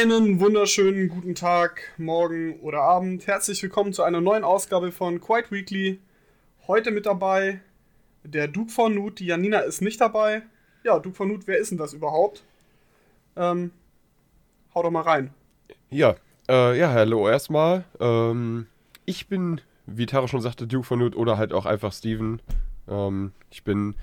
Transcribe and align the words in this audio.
Einen 0.00 0.40
wunderschönen 0.40 1.10
guten 1.10 1.34
Tag, 1.34 1.82
Morgen 1.98 2.58
oder 2.60 2.80
Abend. 2.80 3.26
Herzlich 3.26 3.62
willkommen 3.62 3.92
zu 3.92 4.02
einer 4.02 4.22
neuen 4.22 4.44
Ausgabe 4.44 4.92
von 4.92 5.20
Quite 5.20 5.50
Weekly. 5.50 6.00
Heute 6.66 6.90
mit 6.90 7.04
dabei 7.04 7.60
der 8.24 8.48
Duke 8.48 8.70
von 8.70 8.94
Nut. 8.94 9.18
Die 9.18 9.26
Janina 9.26 9.58
ist 9.58 9.82
nicht 9.82 10.00
dabei. 10.00 10.40
Ja, 10.84 10.98
Duke 10.98 11.16
von 11.16 11.28
Nut, 11.28 11.46
wer 11.46 11.58
ist 11.58 11.70
denn 11.70 11.76
das 11.76 11.92
überhaupt? 11.92 12.44
Ähm, 13.36 13.72
hau 14.74 14.82
doch 14.82 14.90
mal 14.90 15.02
rein. 15.02 15.34
Ja, 15.90 16.16
äh, 16.48 16.78
ja, 16.78 16.90
hallo 16.92 17.28
erstmal. 17.28 17.84
Ähm, 18.00 18.68
ich 19.04 19.28
bin, 19.28 19.60
wie 19.84 20.06
Tara 20.06 20.28
schon 20.28 20.40
sagte, 20.40 20.66
Duke 20.66 20.86
von 20.86 21.00
Nut 21.00 21.14
oder 21.14 21.36
halt 21.36 21.52
auch 21.52 21.66
einfach 21.66 21.92
Steven. 21.92 22.40
Ähm, 22.88 23.32
ich 23.50 23.64
bin 23.64 23.96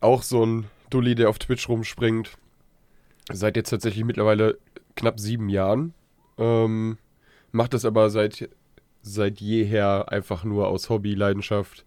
auch 0.00 0.22
so 0.22 0.46
ein 0.46 0.70
Dulli, 0.88 1.14
der 1.14 1.28
auf 1.28 1.38
Twitch 1.38 1.68
rumspringt. 1.68 2.38
Seit 3.30 3.56
jetzt 3.56 3.68
tatsächlich 3.68 4.06
mittlerweile 4.06 4.56
knapp 4.98 5.18
sieben 5.18 5.48
Jahren. 5.48 5.94
Ähm, 6.36 6.98
macht 7.52 7.74
das 7.74 7.84
aber 7.84 8.10
seit, 8.10 8.48
seit 9.02 9.40
jeher 9.40 10.10
einfach 10.10 10.44
nur 10.44 10.68
aus 10.68 10.90
Hobby, 10.90 11.14
Leidenschaft. 11.14 11.84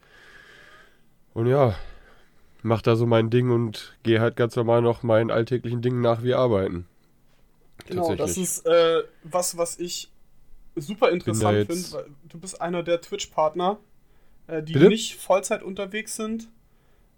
Und 1.34 1.48
ja, 1.48 1.76
mach 2.64 2.82
da 2.82 2.96
so 2.96 3.06
mein 3.06 3.30
Ding 3.30 3.52
und 3.52 3.98
gehe 4.04 4.20
halt 4.20 4.36
ganz 4.36 4.56
normal 4.56 4.82
noch 4.82 5.04
meinen 5.04 5.32
alltäglichen 5.32 5.82
Dingen 5.82 6.02
nach 6.02 6.24
wie 6.24 6.34
arbeiten. 6.34 6.88
Genau, 7.88 8.16
das 8.16 8.38
ist 8.38 8.66
äh, 8.66 9.04
was, 9.24 9.58
was 9.58 9.80
ich 9.80 10.10
super 10.76 11.10
interessant 11.10 11.68
finde, 11.68 12.10
du 12.30 12.38
bist 12.38 12.62
einer 12.62 12.84
der 12.84 13.02
Twitch-Partner, 13.02 13.80
äh, 14.48 14.64
die 14.64 14.74
Bitte? 14.74 14.88
nicht 14.88 15.16
Vollzeit 15.16 15.64
unterwegs 15.64 16.16
sind. 16.16 16.50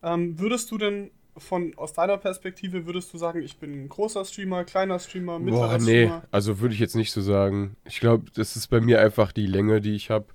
Ähm, 0.02 0.40
würdest 0.40 0.72
du 0.72 0.78
denn 0.78 1.12
von 1.38 1.73
aus 1.78 1.94
deiner 1.94 2.17
Perspektive 2.17 2.86
würdest 2.86 3.14
du 3.14 3.17
sagen, 3.17 3.42
ich 3.42 3.58
bin 3.58 3.72
ein 3.72 3.89
großer 3.89 4.23
Streamer, 4.26 4.64
kleiner 4.66 5.00
Streamer, 5.00 5.39
mittlerer 5.39 5.67
Boah, 5.67 5.78
nee, 5.80 6.06
Streamer? 6.06 6.23
also 6.31 6.59
würde 6.59 6.73
ich 6.73 6.80
jetzt 6.80 6.95
nicht 6.95 7.12
so 7.12 7.22
sagen. 7.22 7.76
Ich 7.86 8.00
glaube, 8.00 8.26
das 8.34 8.56
ist 8.56 8.67
bei 8.67 8.81
mir 8.81 9.02
einfach 9.02 9.31
die 9.31 9.48
Länge, 9.48 9.81
die 9.81 9.95
ich 9.95 10.09
habe, 10.09 10.26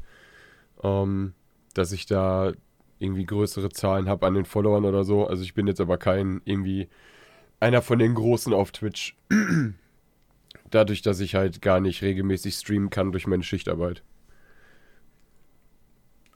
ähm, 0.82 1.34
dass 1.74 1.92
ich 1.92 2.06
da 2.06 2.52
irgendwie 2.98 3.26
größere 3.26 3.68
Zahlen 3.70 4.08
habe 4.08 4.26
an 4.26 4.34
den 4.34 4.44
Followern 4.44 4.84
oder 4.84 5.04
so. 5.04 5.26
Also 5.26 5.42
ich 5.42 5.54
bin 5.54 5.66
jetzt 5.66 5.80
aber 5.80 5.98
kein 5.98 6.42
irgendwie 6.44 6.88
einer 7.60 7.82
von 7.82 7.98
den 7.98 8.14
Großen 8.14 8.52
auf 8.52 8.72
Twitch. 8.72 9.16
Dadurch, 10.70 11.02
dass 11.02 11.20
ich 11.20 11.34
halt 11.34 11.62
gar 11.62 11.80
nicht 11.80 12.02
regelmäßig 12.02 12.54
streamen 12.54 12.90
kann 12.90 13.12
durch 13.12 13.26
meine 13.26 13.42
Schichtarbeit. 13.42 14.02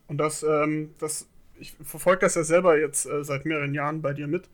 Und 0.06 0.18
das, 0.18 0.42
ähm, 0.42 0.94
das, 0.98 1.28
ich 1.62 1.72
verfolge 1.82 2.20
das 2.20 2.34
ja 2.34 2.44
selber 2.44 2.78
jetzt 2.78 3.06
äh, 3.06 3.24
seit 3.24 3.46
mehreren 3.46 3.74
Jahren 3.74 4.02
bei 4.02 4.12
dir 4.12 4.26
mit. 4.26 4.48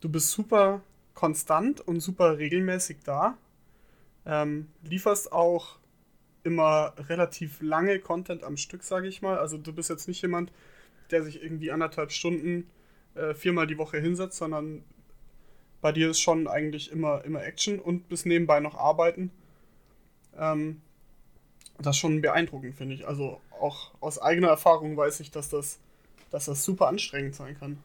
Du 0.00 0.08
bist 0.08 0.30
super 0.30 0.82
konstant 1.14 1.80
und 1.80 2.00
super 2.00 2.38
regelmäßig 2.38 2.98
da. 3.04 3.38
Ähm, 4.26 4.68
lieferst 4.82 5.32
auch 5.32 5.78
immer 6.42 6.94
relativ 7.08 7.60
lange 7.62 7.98
Content 7.98 8.44
am 8.44 8.56
Stück, 8.56 8.82
sage 8.82 9.08
ich 9.08 9.22
mal. 9.22 9.38
Also 9.38 9.56
du 9.56 9.72
bist 9.72 9.90
jetzt 9.90 10.08
nicht 10.08 10.22
jemand, 10.22 10.52
der 11.10 11.22
sich 11.22 11.42
irgendwie 11.42 11.70
anderthalb 11.70 12.12
Stunden 12.12 12.68
äh, 13.14 13.34
viermal 13.34 13.66
die 13.66 13.78
Woche 13.78 13.98
hinsetzt, 13.98 14.38
sondern 14.38 14.84
bei 15.80 15.92
dir 15.92 16.10
ist 16.10 16.20
schon 16.20 16.48
eigentlich 16.48 16.90
immer, 16.90 17.24
immer 17.24 17.42
Action 17.44 17.78
und 17.78 18.08
bis 18.08 18.24
nebenbei 18.24 18.60
noch 18.60 18.76
arbeiten. 18.76 19.30
Ähm, 20.36 20.82
das 21.78 21.96
ist 21.96 22.00
schon 22.00 22.20
beeindruckend, 22.20 22.74
finde 22.74 22.94
ich. 22.94 23.06
Also 23.06 23.40
auch 23.60 23.92
aus 24.00 24.20
eigener 24.20 24.48
Erfahrung 24.48 24.96
weiß 24.96 25.20
ich, 25.20 25.30
dass 25.30 25.48
das, 25.48 25.78
dass 26.30 26.46
das 26.46 26.64
super 26.64 26.88
anstrengend 26.88 27.34
sein 27.34 27.58
kann. 27.58 27.78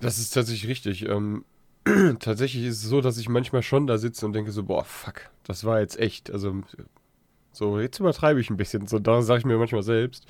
Das 0.00 0.18
ist 0.18 0.30
tatsächlich 0.30 0.68
richtig. 0.68 1.08
Ähm, 1.08 1.44
tatsächlich 2.20 2.64
ist 2.64 2.82
es 2.82 2.88
so, 2.88 3.00
dass 3.00 3.18
ich 3.18 3.28
manchmal 3.28 3.62
schon 3.62 3.86
da 3.86 3.98
sitze 3.98 4.26
und 4.26 4.32
denke 4.32 4.52
so, 4.52 4.64
boah, 4.64 4.84
fuck, 4.84 5.30
das 5.44 5.64
war 5.64 5.80
jetzt 5.80 5.98
echt. 5.98 6.30
Also, 6.30 6.62
so, 7.52 7.80
jetzt 7.80 8.00
übertreibe 8.00 8.40
ich 8.40 8.50
ein 8.50 8.56
bisschen. 8.56 8.86
So, 8.86 8.98
da 8.98 9.22
sage 9.22 9.40
ich 9.40 9.44
mir 9.44 9.58
manchmal 9.58 9.82
selbst. 9.82 10.26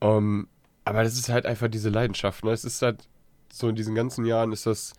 Ähm, 0.00 0.48
aber 0.84 1.02
das 1.02 1.14
ist 1.14 1.28
halt 1.28 1.46
einfach 1.46 1.68
diese 1.68 1.90
Leidenschaft. 1.90 2.44
Ne? 2.44 2.52
Es 2.52 2.64
ist 2.64 2.80
halt 2.82 3.08
so 3.52 3.68
in 3.68 3.76
diesen 3.76 3.94
ganzen 3.94 4.24
Jahren 4.24 4.52
ist 4.52 4.66
das 4.66 4.92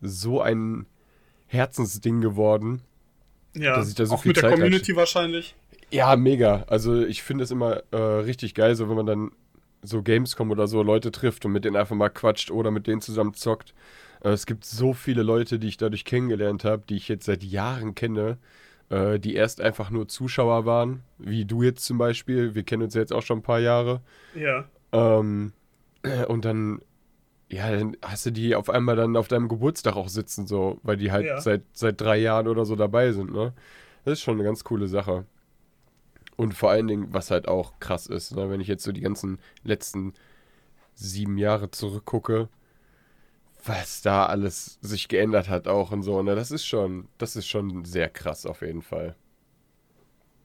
so 0.00 0.40
ein 0.40 0.86
Herzensding 1.46 2.20
geworden. 2.20 2.82
Ja, 3.54 3.76
dass 3.76 3.88
ich 3.88 3.96
da 3.96 4.06
so 4.06 4.14
auch 4.14 4.22
viel 4.22 4.30
mit 4.30 4.36
der 4.36 4.44
Zeit 4.44 4.52
Community 4.54 4.94
wahrscheinlich. 4.96 5.56
Ja, 5.90 6.14
mega. 6.16 6.64
Also 6.68 7.02
ich 7.02 7.22
finde 7.22 7.44
es 7.44 7.50
immer 7.50 7.82
äh, 7.90 7.96
richtig 7.96 8.54
geil, 8.54 8.76
so 8.76 8.88
wenn 8.88 8.96
man 8.96 9.06
dann 9.06 9.32
so 9.82 10.02
Gamescom 10.02 10.50
oder 10.50 10.66
so 10.66 10.82
Leute 10.82 11.10
trifft 11.10 11.44
und 11.44 11.52
mit 11.52 11.64
denen 11.64 11.76
einfach 11.76 11.96
mal 11.96 12.10
quatscht 12.10 12.50
oder 12.50 12.70
mit 12.70 12.86
denen 12.86 13.00
zusammen 13.00 13.34
zockt. 13.34 13.74
Äh, 14.22 14.30
es 14.30 14.46
gibt 14.46 14.64
so 14.64 14.92
viele 14.92 15.22
Leute, 15.22 15.58
die 15.58 15.68
ich 15.68 15.76
dadurch 15.76 16.04
kennengelernt 16.04 16.64
habe, 16.64 16.82
die 16.88 16.96
ich 16.96 17.08
jetzt 17.08 17.26
seit 17.26 17.42
Jahren 17.42 17.94
kenne, 17.94 18.38
äh, 18.90 19.18
die 19.18 19.34
erst 19.34 19.60
einfach 19.60 19.90
nur 19.90 20.08
Zuschauer 20.08 20.66
waren, 20.66 21.02
wie 21.18 21.44
du 21.44 21.62
jetzt 21.62 21.84
zum 21.84 21.98
Beispiel. 21.98 22.54
Wir 22.54 22.62
kennen 22.62 22.82
uns 22.82 22.94
jetzt 22.94 23.12
auch 23.12 23.22
schon 23.22 23.38
ein 23.38 23.42
paar 23.42 23.60
Jahre. 23.60 24.00
Ja. 24.34 24.64
Ähm, 24.92 25.52
und 26.28 26.44
dann, 26.44 26.80
ja, 27.50 27.70
dann 27.70 27.96
hast 28.02 28.26
du 28.26 28.32
die 28.32 28.54
auf 28.54 28.70
einmal 28.70 28.96
dann 28.96 29.16
auf 29.16 29.28
deinem 29.28 29.48
Geburtstag 29.48 29.96
auch 29.96 30.08
sitzen, 30.08 30.46
so, 30.46 30.78
weil 30.82 30.96
die 30.96 31.12
halt 31.12 31.26
ja. 31.26 31.40
seit, 31.40 31.62
seit 31.72 32.00
drei 32.00 32.18
Jahren 32.18 32.48
oder 32.48 32.64
so 32.64 32.76
dabei 32.76 33.12
sind, 33.12 33.32
ne? 33.32 33.52
Das 34.04 34.14
ist 34.14 34.22
schon 34.22 34.34
eine 34.34 34.44
ganz 34.44 34.64
coole 34.64 34.88
Sache. 34.88 35.26
Und 36.36 36.54
vor 36.54 36.70
allen 36.70 36.86
Dingen, 36.86 37.12
was 37.12 37.30
halt 37.30 37.48
auch 37.48 37.78
krass 37.80 38.06
ist, 38.06 38.34
ne, 38.34 38.50
wenn 38.50 38.60
ich 38.60 38.68
jetzt 38.68 38.84
so 38.84 38.92
die 38.92 39.02
ganzen 39.02 39.38
letzten 39.62 40.14
sieben 40.94 41.38
Jahre 41.38 41.70
zurückgucke, 41.70 42.48
was 43.64 44.00
da 44.02 44.26
alles 44.26 44.78
sich 44.80 45.08
geändert 45.08 45.48
hat 45.48 45.68
auch 45.68 45.92
und 45.92 46.02
so, 46.02 46.22
ne, 46.22 46.34
das 46.34 46.50
ist 46.50 46.64
schon, 46.64 47.08
das 47.18 47.36
ist 47.36 47.46
schon 47.46 47.84
sehr 47.84 48.08
krass 48.08 48.46
auf 48.46 48.62
jeden 48.62 48.82
Fall. 48.82 49.16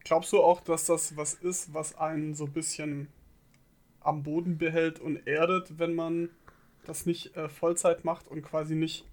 Glaubst 0.04 0.34
du 0.34 0.42
auch, 0.42 0.62
dass 0.62 0.86
das 0.86 1.18
was 1.18 1.34
ist, 1.34 1.74
was 1.74 1.98
einen 1.98 2.36
so 2.36 2.46
ein 2.46 2.54
bisschen 2.54 3.08
am 4.02 4.22
Boden 4.22 4.58
behält 4.58 5.00
und 5.00 5.26
erdet, 5.26 5.80
wenn 5.80 5.96
man 5.96 6.30
das 6.86 7.06
nicht 7.06 7.36
äh, 7.36 7.50
Vollzeit 7.50 8.06
macht 8.06 8.28
und 8.28 8.44
quasi 8.44 8.76
nicht 8.76 9.06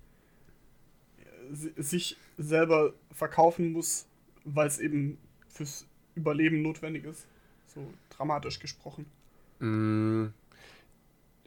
äh, 1.18 1.82
sich 1.82 2.18
selber 2.36 2.92
verkaufen 3.10 3.72
muss, 3.72 4.06
weil 4.44 4.66
es 4.66 4.78
eben 4.78 5.18
fürs 5.48 5.86
Überleben 6.14 6.62
notwendig 6.62 7.04
ist. 7.04 7.26
So 7.66 7.86
dramatisch 8.10 8.58
gesprochen. 8.58 9.06
Mm, 9.60 10.26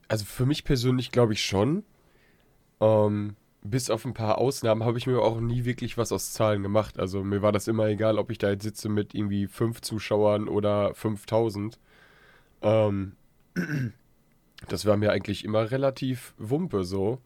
also 0.08 0.26
für 0.26 0.46
mich 0.46 0.64
persönlich 0.64 1.12
glaube 1.12 1.34
ich 1.34 1.44
schon. 1.44 1.84
Ähm, 2.82 3.36
bis 3.64 3.90
auf 3.90 4.06
ein 4.06 4.14
paar 4.14 4.38
Ausnahmen 4.38 4.84
habe 4.84 4.98
ich 4.98 5.08
mir 5.08 5.20
auch 5.20 5.40
nie 5.40 5.66
wirklich 5.66 5.98
was 5.98 6.12
aus 6.12 6.34
Zahlen 6.34 6.64
gemacht. 6.64 7.00
Also 7.00 7.24
mir 7.24 7.42
war 7.42 7.52
das 7.52 7.68
immer 7.68 7.88
egal, 7.88 8.20
ob 8.20 8.30
ich 8.30 8.38
da 8.38 8.50
jetzt 8.50 8.64
sitze 8.64 8.90
mit 8.90 9.16
irgendwie 9.16 9.48
fünf 9.48 9.82
Zuschauern 9.82 10.48
oder 10.48 10.94
5000. 10.94 11.80
Ähm, 12.62 13.14
das 14.68 14.86
war 14.86 14.98
mir 14.98 15.12
eigentlich 15.12 15.44
immer 15.44 15.72
relativ 15.72 16.36
Wumpe 16.38 16.84
so. 16.84 17.20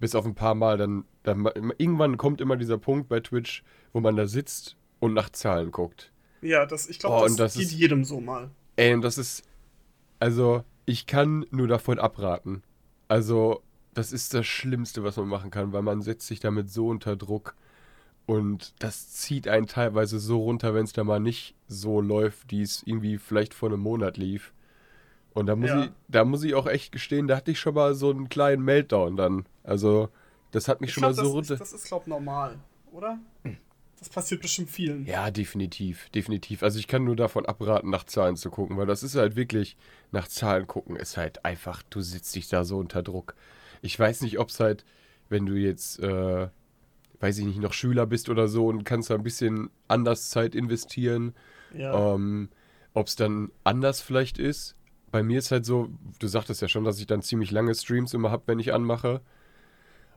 Bis 0.00 0.14
auf 0.14 0.24
ein 0.24 0.34
paar 0.34 0.54
Mal 0.54 0.78
dann, 0.78 1.04
dann. 1.24 1.44
Irgendwann 1.76 2.16
kommt 2.16 2.40
immer 2.40 2.56
dieser 2.56 2.78
Punkt 2.78 3.08
bei 3.08 3.20
Twitch, 3.20 3.64
wo 3.92 4.00
man 4.00 4.16
da 4.16 4.26
sitzt 4.26 4.76
und 5.00 5.12
nach 5.12 5.30
Zahlen 5.30 5.72
guckt. 5.72 6.12
Ja, 6.40 6.66
das, 6.66 6.88
ich 6.88 6.98
glaube, 6.98 7.16
oh, 7.16 7.22
das, 7.24 7.36
das, 7.36 7.54
geht 7.54 7.64
ist, 7.64 7.72
jedem 7.72 8.04
so 8.04 8.20
mal. 8.20 8.50
Ey, 8.76 8.94
und 8.94 9.02
das 9.02 9.18
ist. 9.18 9.42
Also, 10.20 10.64
ich 10.86 11.06
kann 11.06 11.46
nur 11.50 11.68
davon 11.68 11.98
abraten. 11.98 12.62
Also, 13.08 13.62
das 13.94 14.12
ist 14.12 14.34
das 14.34 14.46
Schlimmste, 14.46 15.02
was 15.02 15.16
man 15.16 15.28
machen 15.28 15.50
kann, 15.50 15.72
weil 15.72 15.82
man 15.82 16.02
setzt 16.02 16.26
sich 16.26 16.40
damit 16.40 16.70
so 16.70 16.88
unter 16.88 17.16
Druck. 17.16 17.54
Und 18.26 18.74
das 18.78 19.10
zieht 19.10 19.48
einen 19.48 19.66
teilweise 19.66 20.18
so 20.18 20.42
runter, 20.42 20.74
wenn 20.74 20.84
es 20.84 20.92
da 20.92 21.02
mal 21.02 21.18
nicht 21.18 21.54
so 21.66 22.00
läuft, 22.00 22.50
wie 22.50 22.62
es 22.62 22.82
irgendwie 22.84 23.16
vielleicht 23.16 23.54
vor 23.54 23.70
einem 23.70 23.80
Monat 23.80 24.18
lief. 24.18 24.52
Und 25.32 25.46
da 25.46 25.56
muss, 25.56 25.70
ja. 25.70 25.84
ich, 25.84 25.90
da 26.08 26.24
muss 26.24 26.42
ich 26.42 26.54
auch 26.54 26.66
echt 26.66 26.92
gestehen, 26.92 27.26
da 27.26 27.36
hatte 27.36 27.50
ich 27.52 27.60
schon 27.60 27.74
mal 27.74 27.94
so 27.94 28.10
einen 28.10 28.28
kleinen 28.28 28.62
Meltdown 28.62 29.16
dann. 29.16 29.46
Also, 29.64 30.10
das 30.50 30.68
hat 30.68 30.80
mich 30.80 30.88
ich 30.88 30.94
schon 30.94 31.02
glaub, 31.02 31.16
mal 31.16 31.24
so 31.24 31.30
runter. 31.30 31.56
Das 31.56 31.72
ist, 31.72 31.86
glaube 31.86 32.02
ich, 32.02 32.08
normal, 32.08 32.56
oder? 32.92 33.18
Das 33.98 34.08
passiert 34.08 34.40
bestimmt 34.40 34.70
vielen. 34.70 35.04
Ja, 35.06 35.30
definitiv, 35.30 36.08
definitiv. 36.10 36.62
Also 36.62 36.78
ich 36.78 36.86
kann 36.86 37.04
nur 37.04 37.16
davon 37.16 37.46
abraten, 37.46 37.90
nach 37.90 38.04
Zahlen 38.04 38.36
zu 38.36 38.50
gucken, 38.50 38.76
weil 38.76 38.86
das 38.86 39.02
ist 39.02 39.16
halt 39.16 39.34
wirklich, 39.34 39.76
nach 40.12 40.28
Zahlen 40.28 40.66
gucken 40.66 40.96
ist 40.96 41.16
halt 41.16 41.44
einfach, 41.44 41.82
du 41.90 42.00
sitzt 42.00 42.34
dich 42.34 42.48
da 42.48 42.64
so 42.64 42.78
unter 42.78 43.02
Druck. 43.02 43.34
Ich 43.82 43.98
weiß 43.98 44.22
nicht, 44.22 44.38
ob 44.38 44.50
es 44.50 44.60
halt, 44.60 44.84
wenn 45.28 45.46
du 45.46 45.54
jetzt, 45.54 46.00
äh, 46.00 46.48
weiß 47.20 47.38
ich 47.38 47.44
nicht, 47.44 47.60
noch 47.60 47.72
Schüler 47.72 48.06
bist 48.06 48.28
oder 48.28 48.46
so 48.46 48.66
und 48.68 48.84
kannst 48.84 49.10
da 49.10 49.14
ein 49.14 49.22
bisschen 49.24 49.70
anders 49.88 50.30
Zeit 50.30 50.54
investieren, 50.54 51.34
ja. 51.74 52.14
ähm, 52.14 52.50
ob 52.94 53.08
es 53.08 53.16
dann 53.16 53.50
anders 53.64 54.00
vielleicht 54.00 54.38
ist 54.38 54.78
bei 55.10 55.22
mir 55.22 55.38
ist 55.38 55.50
halt 55.50 55.64
so, 55.64 55.88
du 56.18 56.26
sagtest 56.26 56.62
ja 56.62 56.68
schon, 56.68 56.84
dass 56.84 57.00
ich 57.00 57.06
dann 57.06 57.22
ziemlich 57.22 57.50
lange 57.50 57.74
Streams 57.74 58.14
immer 58.14 58.30
habe, 58.30 58.44
wenn 58.46 58.58
ich 58.58 58.72
anmache. 58.72 59.20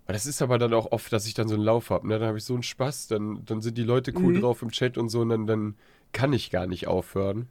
Aber 0.05 0.13
das 0.13 0.25
ist 0.25 0.41
aber 0.41 0.57
dann 0.57 0.73
auch 0.73 0.91
oft, 0.91 1.11
dass 1.13 1.27
ich 1.27 1.33
dann 1.33 1.47
so 1.47 1.55
einen 1.55 1.63
Lauf 1.63 1.89
habe. 1.89 2.07
Ne? 2.07 2.19
Dann 2.19 2.27
habe 2.27 2.37
ich 2.37 2.43
so 2.43 2.53
einen 2.53 2.63
Spaß, 2.63 3.07
dann, 3.07 3.45
dann 3.45 3.61
sind 3.61 3.77
die 3.77 3.83
Leute 3.83 4.13
cool 4.15 4.33
mhm. 4.33 4.41
drauf 4.41 4.61
im 4.61 4.71
Chat 4.71 4.97
und 4.97 5.09
so 5.09 5.21
und 5.21 5.29
dann, 5.29 5.47
dann 5.47 5.75
kann 6.11 6.33
ich 6.33 6.49
gar 6.49 6.67
nicht 6.67 6.87
aufhören. 6.87 7.47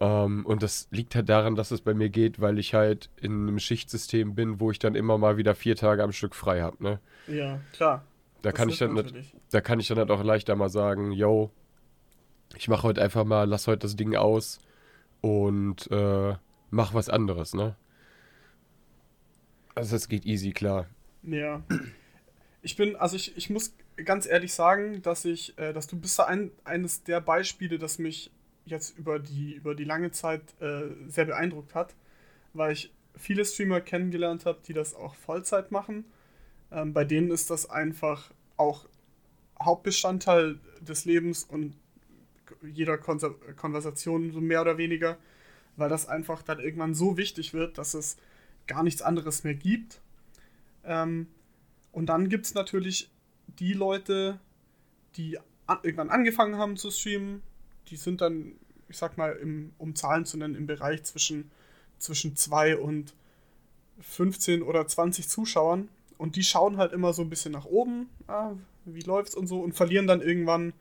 Ähm, 0.00 0.46
und 0.46 0.62
das 0.62 0.88
liegt 0.90 1.14
halt 1.14 1.28
daran, 1.28 1.54
dass 1.54 1.70
es 1.70 1.80
bei 1.80 1.94
mir 1.94 2.08
geht, 2.08 2.40
weil 2.40 2.58
ich 2.58 2.74
halt 2.74 3.10
in 3.20 3.48
einem 3.48 3.58
Schichtsystem 3.58 4.34
bin, 4.34 4.58
wo 4.58 4.70
ich 4.70 4.78
dann 4.78 4.94
immer 4.94 5.18
mal 5.18 5.36
wieder 5.36 5.54
vier 5.54 5.76
Tage 5.76 6.02
am 6.02 6.12
Stück 6.12 6.34
frei 6.34 6.62
habe. 6.62 6.82
Ne? 6.82 7.00
Ja, 7.26 7.60
klar. 7.72 8.04
Da 8.42 8.50
kann, 8.50 8.68
ich 8.68 8.78
dann, 8.78 9.00
da 9.50 9.60
kann 9.60 9.78
ich 9.78 9.86
dann 9.86 9.98
halt 9.98 10.10
auch 10.10 10.24
leichter 10.24 10.56
mal 10.56 10.68
sagen, 10.68 11.12
yo, 11.12 11.52
ich 12.56 12.68
mache 12.68 12.82
heute 12.82 13.00
einfach 13.00 13.24
mal, 13.24 13.44
lass 13.48 13.68
heute 13.68 13.80
das 13.80 13.94
Ding 13.94 14.16
aus 14.16 14.58
und 15.20 15.88
äh, 15.92 16.34
mach 16.70 16.94
was 16.94 17.08
anderes, 17.08 17.54
ne? 17.54 17.76
Also 19.74 19.94
das 19.94 20.08
geht 20.08 20.26
easy, 20.26 20.50
klar. 20.50 20.86
Ja. 21.22 21.62
Ich 22.62 22.76
bin, 22.76 22.96
also 22.96 23.16
ich, 23.16 23.36
ich 23.36 23.50
muss 23.50 23.74
ganz 24.04 24.26
ehrlich 24.26 24.54
sagen, 24.54 25.02
dass 25.02 25.24
ich, 25.24 25.56
äh, 25.58 25.72
dass 25.72 25.86
du 25.86 25.98
bist 25.98 26.18
ein, 26.20 26.50
eines 26.64 27.02
der 27.02 27.20
Beispiele, 27.20 27.78
das 27.78 27.98
mich 27.98 28.30
jetzt 28.64 28.96
über 28.96 29.18
die, 29.18 29.54
über 29.54 29.74
die 29.74 29.84
lange 29.84 30.10
Zeit 30.12 30.42
äh, 30.60 30.82
sehr 31.08 31.24
beeindruckt 31.24 31.74
hat, 31.74 31.94
weil 32.52 32.72
ich 32.72 32.92
viele 33.16 33.44
Streamer 33.44 33.80
kennengelernt 33.80 34.46
habe, 34.46 34.60
die 34.66 34.72
das 34.72 34.94
auch 34.94 35.14
Vollzeit 35.14 35.70
machen. 35.70 36.04
Ähm, 36.70 36.92
bei 36.92 37.04
denen 37.04 37.30
ist 37.30 37.50
das 37.50 37.68
einfach 37.68 38.30
auch 38.56 38.86
Hauptbestandteil 39.60 40.58
des 40.80 41.04
Lebens 41.04 41.44
und 41.44 41.76
jeder 42.62 42.98
Konser 42.98 43.30
Konversation 43.56 44.30
so 44.32 44.40
mehr 44.40 44.60
oder 44.60 44.78
weniger, 44.78 45.16
weil 45.76 45.88
das 45.88 46.06
einfach 46.06 46.42
dann 46.42 46.60
irgendwann 46.60 46.94
so 46.94 47.16
wichtig 47.16 47.54
wird, 47.54 47.78
dass 47.78 47.94
es 47.94 48.16
gar 48.66 48.82
nichts 48.82 49.02
anderes 49.02 49.44
mehr 49.44 49.54
gibt. 49.54 50.00
Ähm, 50.84 51.26
und 51.92 52.06
dann 52.06 52.28
gibt 52.28 52.46
es 52.46 52.54
natürlich 52.54 53.10
die 53.58 53.72
Leute, 53.72 54.38
die 55.16 55.38
an, 55.66 55.78
irgendwann 55.82 56.10
angefangen 56.10 56.56
haben 56.56 56.76
zu 56.76 56.90
streamen, 56.90 57.42
die 57.88 57.96
sind 57.96 58.20
dann, 58.20 58.52
ich 58.88 58.96
sag 58.96 59.18
mal, 59.18 59.32
im, 59.32 59.72
um 59.78 59.94
Zahlen 59.94 60.24
zu 60.24 60.36
nennen, 60.36 60.54
im 60.54 60.66
Bereich 60.66 61.04
zwischen, 61.04 61.50
zwischen 61.98 62.36
2 62.36 62.78
und 62.78 63.14
15 64.00 64.62
oder 64.62 64.86
20 64.86 65.28
Zuschauern. 65.28 65.88
Und 66.18 66.36
die 66.36 66.44
schauen 66.44 66.76
halt 66.76 66.92
immer 66.92 67.12
so 67.12 67.22
ein 67.22 67.30
bisschen 67.30 67.52
nach 67.52 67.64
oben, 67.64 68.08
ah, 68.28 68.52
wie 68.84 69.02
läuft's 69.02 69.34
und 69.34 69.46
so, 69.46 69.60
und 69.60 69.72
verlieren 69.74 70.06
dann 70.06 70.20
irgendwann 70.20 70.72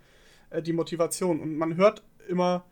äh, 0.50 0.62
die 0.62 0.74
Motivation. 0.74 1.40
Und 1.40 1.58
man 1.58 1.76
hört 1.76 2.04
immer 2.28 2.64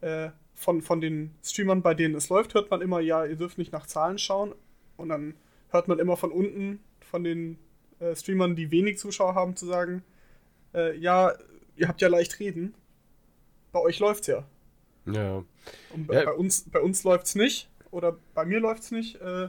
äh, 0.00 0.30
von, 0.54 0.80
von 0.82 1.00
den 1.00 1.34
Streamern, 1.42 1.82
bei 1.82 1.94
denen 1.94 2.14
es 2.14 2.28
läuft, 2.28 2.54
hört 2.54 2.70
man 2.70 2.80
immer, 2.80 3.00
ja, 3.00 3.24
ihr 3.24 3.36
dürft 3.36 3.58
nicht 3.58 3.72
nach 3.72 3.86
Zahlen 3.86 4.18
schauen. 4.18 4.54
Und 4.96 5.08
dann 5.08 5.34
hört 5.74 5.88
man 5.88 5.98
immer 5.98 6.16
von 6.16 6.32
unten, 6.32 6.80
von 7.00 7.22
den 7.24 7.58
äh, 8.00 8.16
Streamern, 8.16 8.56
die 8.56 8.70
wenig 8.70 8.98
Zuschauer 8.98 9.34
haben, 9.34 9.56
zu 9.56 9.66
sagen, 9.66 10.02
äh, 10.72 10.96
ja, 10.96 11.34
ihr 11.76 11.88
habt 11.88 12.00
ja 12.00 12.08
leicht 12.08 12.40
reden. 12.40 12.74
Bei 13.72 13.80
euch 13.80 13.98
läuft's 13.98 14.26
ja. 14.28 14.44
Ja. 15.06 15.44
Und 15.92 16.06
bei, 16.06 16.14
Ja. 16.14 16.24
bei 16.24 16.32
uns, 16.32 16.64
bei 16.70 16.80
uns 16.80 17.04
läuft's 17.04 17.34
nicht. 17.34 17.68
Oder 17.90 18.16
bei 18.34 18.44
mir 18.46 18.60
läuft's 18.60 18.90
nicht. 18.90 19.20
Äh, 19.20 19.48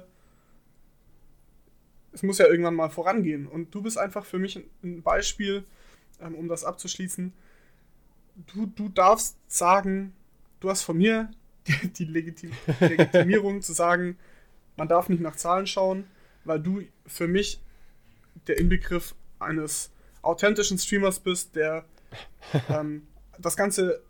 es 2.12 2.24
muss 2.24 2.38
ja 2.38 2.48
irgendwann 2.48 2.76
mal 2.76 2.90
vorangehen. 2.90 3.48
Und 3.48 3.74
du 3.74 3.82
bist 3.82 3.98
einfach 3.98 4.26
für 4.26 4.40
mich 4.40 4.62
ein- 4.84 5.02
Beispiel, 5.02 5.64
ähm, 6.22 6.36
um 6.36 6.48
das 6.48 6.64
abzuschließen. 6.64 7.34
Du, 8.54 8.66
du 8.68 8.90
darfst 8.90 9.38
sagen, 9.48 10.14
du 10.60 10.70
hast 10.70 10.84
von 10.84 10.98
mir 10.98 11.30
die, 11.68 11.88
die 11.90 12.06
Legitim 12.06 12.52
Legitimierung 12.80 13.62
zu 13.62 13.74
sagen, 13.74 14.18
man 14.78 14.88
darf 14.88 15.10
nicht 15.10 15.22
nach 15.22 15.36
Zahlen 15.36 15.68
schauen, 15.68 16.06
weil 16.46 16.60
du 16.60 16.84
für 17.06 17.28
mich 17.28 17.60
der 18.48 18.58
Inbegriff 18.58 19.16
eines 19.40 19.92
authentischen 20.22 20.78
Streamers 20.78 21.20
bist, 21.20 21.56
der 21.56 21.86
ähm, 22.70 23.08
das 23.40 23.58
Ganze 23.58 24.02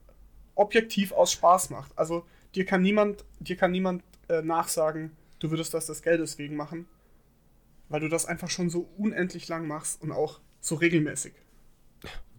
objektiv 0.56 1.12
aus 1.12 1.32
Spaß 1.32 1.70
macht. 1.70 1.98
Also 1.98 2.26
dir 2.54 2.66
kann 2.66 2.82
niemand, 2.82 3.26
dir 3.40 3.56
kann 3.56 3.72
niemand 3.72 4.04
äh, 4.30 4.42
nachsagen, 4.42 5.12
du 5.40 5.52
würdest 5.52 5.74
das 5.74 5.88
des 5.88 6.02
Geldes 6.02 6.38
wegen 6.38 6.56
machen, 6.56 6.88
weil 7.90 8.00
du 8.00 8.10
das 8.10 8.26
einfach 8.26 8.50
schon 8.50 8.70
so 8.70 8.90
unendlich 8.98 9.48
lang 9.48 9.68
machst 9.68 10.02
und 10.02 10.12
auch 10.12 10.40
so 10.62 10.76
regelmäßig. 10.76 11.34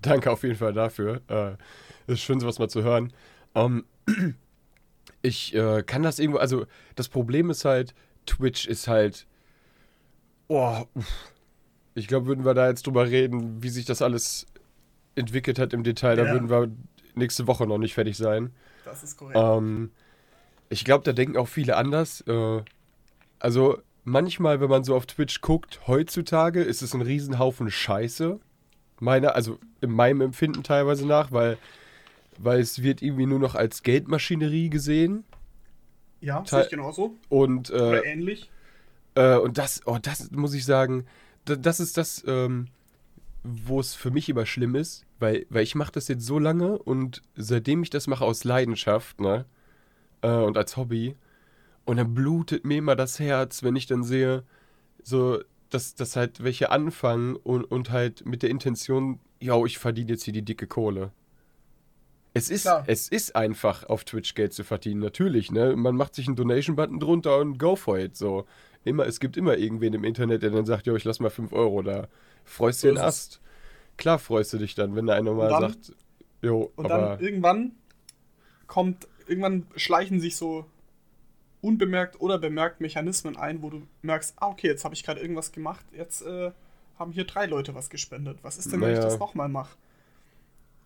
Danke 0.03 0.31
auf 0.31 0.43
jeden 0.43 0.57
Fall 0.57 0.73
dafür. 0.73 1.21
Äh, 1.29 2.13
ist 2.13 2.21
schön, 2.21 2.41
sowas 2.41 2.59
mal 2.59 2.69
zu 2.69 2.83
hören. 2.83 3.13
Ähm, 3.55 3.85
ich 5.23 5.55
äh, 5.55 5.83
kann 5.83 6.03
das 6.03 6.19
irgendwo, 6.19 6.39
also 6.39 6.67
das 6.95 7.09
Problem 7.09 7.51
ist 7.51 7.65
halt, 7.65 7.95
Twitch 8.27 8.67
ist 8.67 8.89
halt. 8.89 9.27
Oh, 10.49 10.85
ich 11.95 12.07
glaube, 12.09 12.27
würden 12.27 12.45
wir 12.45 12.55
da 12.55 12.69
jetzt 12.69 12.87
drüber 12.87 13.09
reden, 13.09 13.63
wie 13.63 13.69
sich 13.69 13.85
das 13.85 14.03
alles 14.03 14.47
entwickelt 15.15 15.59
hat 15.59 15.73
im 15.73 15.83
Detail, 15.83 16.17
da 16.17 16.25
Ja. 16.27 16.33
würden 16.33 16.51
wir 16.51 16.71
nächste 17.15 17.47
Woche 17.47 17.67
noch 17.67 17.79
nicht 17.79 17.95
fertig 17.95 18.17
sein. 18.17 18.53
Das 18.85 19.03
ist 19.03 19.17
korrekt. 19.17 19.39
Ähm, 19.41 19.91
ich 20.69 20.85
glaube, 20.85 21.05
da 21.05 21.13
denken 21.13 21.37
auch 21.37 21.49
viele 21.49 21.77
anders. 21.77 22.21
Äh, 22.29 22.63
also 23.39 23.79
manchmal, 24.05 24.61
wenn 24.61 24.69
man 24.71 24.85
so 24.85 24.95
auf 24.95 25.07
Twitch 25.07 25.41
guckt, 25.41 25.81
heutzutage 25.87 26.63
ist 26.63 26.83
es 26.83 26.95
ein 26.95 27.03
Riesenhaufen 27.03 27.71
Scheiße. 27.71 28.39
Meiner, 29.01 29.35
also 29.35 29.59
in 29.81 29.91
meinem 29.91 30.21
Empfinden 30.21 30.63
teilweise 30.63 31.07
nach, 31.07 31.33
weil, 31.33 31.59
weil 32.39 32.61
es 32.61 32.83
wird 32.83 33.03
irgendwie 33.03 33.27
nur 33.27 33.39
noch 33.39 33.55
als 33.55 33.83
Geldmaschinerie 33.83 34.71
gesehen. 34.71 35.25
ja, 36.21 36.41
Teil- 36.43 36.47
sehe 36.47 36.63
ich 36.65 36.71
genauso. 36.71 37.15
Und, 37.29 37.71
äh, 37.71 37.75
Oder 37.75 38.05
ähnlich. 38.05 38.51
Äh, 39.17 39.37
und 39.37 39.59
das, 39.59 39.81
oh, 39.87 39.99
das 40.01 40.31
muss 40.31 40.55
ich 40.55 40.65
sagen, 40.65 41.05
da- 41.45 41.57
das 41.57 41.81
ist 41.81 41.97
das, 41.97 42.23
ähm, 42.29 42.69
wo 43.43 43.81
es 43.81 43.95
für 43.95 44.11
mich 44.11 44.29
immer 44.29 44.47
schlimm 44.47 44.75
ist, 44.77 45.05
weil, 45.19 45.47
weil 45.51 45.63
ich 45.65 45.75
mache 45.75 45.93
das 45.93 46.09
jetzt 46.09 46.25
so 46.25 46.39
lange 46.39 46.79
und 46.79 47.23
seitdem 47.35 47.83
ich 47.83 47.91
das 47.91 48.07
mache 48.07 48.25
aus 48.25 48.45
Leidenschaft, 48.45 49.21
ne, 49.21 49.45
äh, 50.23 50.29
und 50.31 50.57
als 50.57 50.77
Hobby, 50.77 51.17
und 51.85 51.97
dann 51.99 52.15
blutet 52.15 52.65
mir 52.65 52.79
immer 52.79 52.97
das 52.97 53.19
Herz, 53.21 53.63
wenn 53.63 53.77
ich 53.77 53.87
dann 53.87 54.03
sehe, 54.03 54.43
so, 55.03 55.41
dass, 55.71 55.95
dass 55.95 56.17
halt 56.17 56.43
welche 56.43 56.71
anfangen 56.71 57.37
und, 57.37 57.65
und 57.65 57.91
halt 57.91 58.27
mit 58.27 58.43
der 58.43 58.51
Intention, 58.51 59.21
ja, 59.41 59.63
ich 59.65 59.79
verdiene 59.79 60.13
jetzt 60.13 60.25
hier 60.25 60.33
die 60.33 60.45
dicke 60.45 60.67
Kohle. 60.67 61.13
Es 62.35 62.51
ist, 62.51 62.63
Klar. 62.63 62.85
es 62.87 63.09
ist 63.09 63.35
einfach, 63.35 63.85
auf 63.85 64.05
Twitch 64.05 64.35
Geld 64.35 64.53
zu 64.53 64.63
verdienen, 64.65 65.01
natürlich, 65.01 65.51
ne? 65.53 65.75
Man 65.75 65.97
macht 65.97 66.15
sich 66.15 66.27
einen 66.27 66.37
Donation-Button 66.37 67.01
drunter 67.01 67.39
und 67.39 67.59
go 67.59 67.77
for 67.77 67.99
it, 67.99 68.17
so. 68.17 68.47
Immer, 68.87 69.07
es 69.07 69.19
gibt 69.21 69.37
immer 69.37 69.57
irgendwen 69.59 69.93
im 69.95 70.05
Internet, 70.05 70.43
der 70.43 70.51
dann 70.51 70.65
sagt, 70.65 70.87
jo, 70.87 70.95
ich 70.97 71.05
lass 71.05 71.19
mal 71.21 71.29
5 71.31 71.53
Euro 71.53 71.83
da. 71.83 72.07
Freust 72.45 72.81
So 72.81 72.89
du 72.89 72.95
den. 72.95 73.03
Ast. 73.03 73.41
Klar 73.97 74.19
freust 74.19 74.53
du 74.53 74.59
dich 74.59 74.75
dann, 74.75 74.95
wenn 74.95 75.07
da 75.07 75.15
einer 75.15 75.33
mal 75.33 75.49
dann- 75.49 75.73
sagt, 75.73 75.93
jo, 76.41 76.71
Und 76.77 76.85
aber 76.91 77.09
dann 77.17 77.21
irgendwann 77.21 77.73
kommt, 78.67 79.09
irgendwann 79.27 79.67
schleichen 79.77 80.21
sich 80.21 80.37
so 80.37 80.67
unbemerkt 81.63 82.21
oder 82.21 82.39
bemerkt 82.39 82.81
Mechanismen 82.81 83.37
ein, 83.37 83.61
wo 83.63 83.71
du 83.71 83.83
merkst, 84.03 84.35
ah, 84.37 84.49
okay, 84.49 84.69
jetzt 84.69 84.85
habe 84.85 84.95
ich 84.95 85.03
gerade 85.03 85.21
irgendwas 85.21 85.51
gemacht, 85.51 85.85
jetzt 85.93 86.23
äh, 86.23 86.53
haben 86.99 87.11
hier 87.13 87.25
drei 87.25 87.47
Leute 87.47 87.75
was 87.75 87.91
gespendet. 87.91 88.39
Was 88.43 88.57
ist 88.59 88.71
denn, 88.73 88.81
wenn 88.81 88.91
ich 88.91 88.99
Naja. 88.99 89.09
das 89.11 89.19
nochmal 89.19 89.49
mache? 89.49 89.77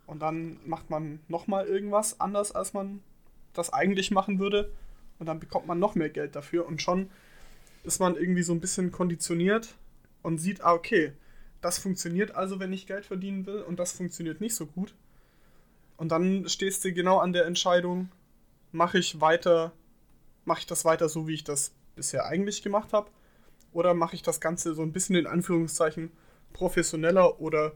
Und 0.06 0.22
dann 0.22 0.56
macht 0.64 0.88
man 0.88 1.20
nochmal 1.28 1.66
irgendwas 1.66 2.18
anders, 2.20 2.52
als 2.52 2.72
man 2.72 3.02
das 3.52 3.72
eigentlich 3.72 4.10
machen 4.10 4.38
würde. 4.38 4.72
Und 5.18 5.26
dann 5.26 5.38
bekommt 5.38 5.66
man 5.66 5.78
noch 5.78 5.94
mehr 5.94 6.08
Geld 6.08 6.34
dafür. 6.34 6.66
Und 6.66 6.80
schon 6.80 7.10
ist 7.82 8.00
man 8.00 8.16
irgendwie 8.16 8.42
so 8.42 8.52
ein 8.52 8.60
bisschen 8.60 8.92
konditioniert 8.92 9.74
und 10.22 10.38
sieht, 10.38 10.62
ah, 10.62 10.72
okay, 10.72 11.12
das 11.60 11.78
funktioniert 11.78 12.34
also, 12.34 12.58
wenn 12.58 12.72
ich 12.72 12.86
Geld 12.86 13.06
verdienen 13.06 13.46
will, 13.46 13.62
und 13.62 13.78
das 13.78 13.92
funktioniert 13.92 14.40
nicht 14.40 14.54
so 14.54 14.66
gut. 14.66 14.94
Und 15.96 16.10
dann 16.10 16.48
stehst 16.48 16.84
du 16.84 16.92
genau 16.92 17.18
an 17.18 17.32
der 17.32 17.46
Entscheidung, 17.46 18.10
mache 18.72 18.98
ich 18.98 19.20
weiter, 19.20 19.72
mache 20.44 20.60
ich 20.60 20.66
das 20.66 20.84
weiter 20.84 21.08
so, 21.08 21.28
wie 21.28 21.34
ich 21.34 21.44
das 21.44 21.74
bisher 21.96 22.26
eigentlich 22.26 22.62
gemacht 22.62 22.92
habe, 22.92 23.10
oder 23.72 23.94
mache 23.94 24.14
ich 24.14 24.22
das 24.22 24.40
Ganze 24.40 24.74
so 24.74 24.82
ein 24.82 24.92
bisschen 24.92 25.16
in 25.16 25.26
Anführungszeichen 25.26 26.10
professioneller 26.52 27.40
oder 27.40 27.72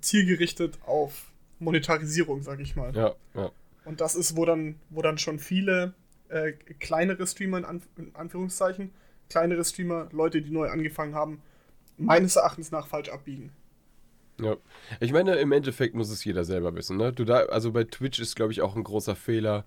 zielgerichtet 0.00 0.78
auf 0.86 1.32
Monetarisierung, 1.58 2.42
sage 2.42 2.62
ich 2.62 2.76
mal. 2.76 2.94
ja, 2.94 3.14
ja. 3.34 3.50
Und 3.84 4.00
das 4.00 4.14
ist, 4.14 4.36
wo 4.36 4.44
dann, 4.44 4.78
wo 4.90 5.02
dann 5.02 5.18
schon 5.18 5.38
viele 5.38 5.94
äh, 6.32 6.52
kleinere 6.80 7.26
Streamer, 7.26 7.58
in, 7.58 7.64
Anf 7.64 7.88
in 7.96 8.14
Anführungszeichen, 8.14 8.92
kleinere 9.28 9.64
Streamer, 9.64 10.08
Leute, 10.12 10.42
die 10.42 10.50
neu 10.50 10.68
angefangen 10.68 11.14
haben, 11.14 11.42
meines 11.98 12.36
Erachtens 12.36 12.70
nach 12.72 12.86
falsch 12.88 13.10
abbiegen. 13.10 13.52
Ja. 14.40 14.56
Ich 15.00 15.12
meine, 15.12 15.36
im 15.36 15.52
Endeffekt 15.52 15.94
muss 15.94 16.10
es 16.10 16.24
jeder 16.24 16.44
selber 16.44 16.74
wissen, 16.74 16.96
ne? 16.96 17.12
Du 17.12 17.24
da, 17.24 17.44
also 17.46 17.72
bei 17.72 17.84
Twitch 17.84 18.18
ist, 18.20 18.34
glaube 18.34 18.52
ich, 18.52 18.62
auch 18.62 18.76
ein 18.76 18.84
großer 18.84 19.14
Fehler, 19.14 19.64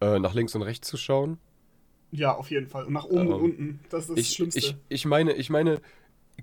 äh, 0.00 0.18
nach 0.18 0.34
links 0.34 0.54
und 0.54 0.62
rechts 0.62 0.88
zu 0.88 0.96
schauen. 0.96 1.38
Ja, 2.10 2.34
auf 2.34 2.50
jeden 2.50 2.68
Fall. 2.68 2.84
Und 2.86 2.92
nach 2.92 3.04
oben 3.04 3.28
und 3.28 3.36
Ähm, 3.36 3.40
unten, 3.40 3.80
das 3.90 4.04
ist 4.04 4.10
das 4.10 4.18
ich, 4.18 4.30
Schlimmste. 4.30 4.58
ich, 4.58 4.76
ich 4.88 5.04
meine, 5.04 5.32
ich 5.34 5.50
meine, 5.50 5.80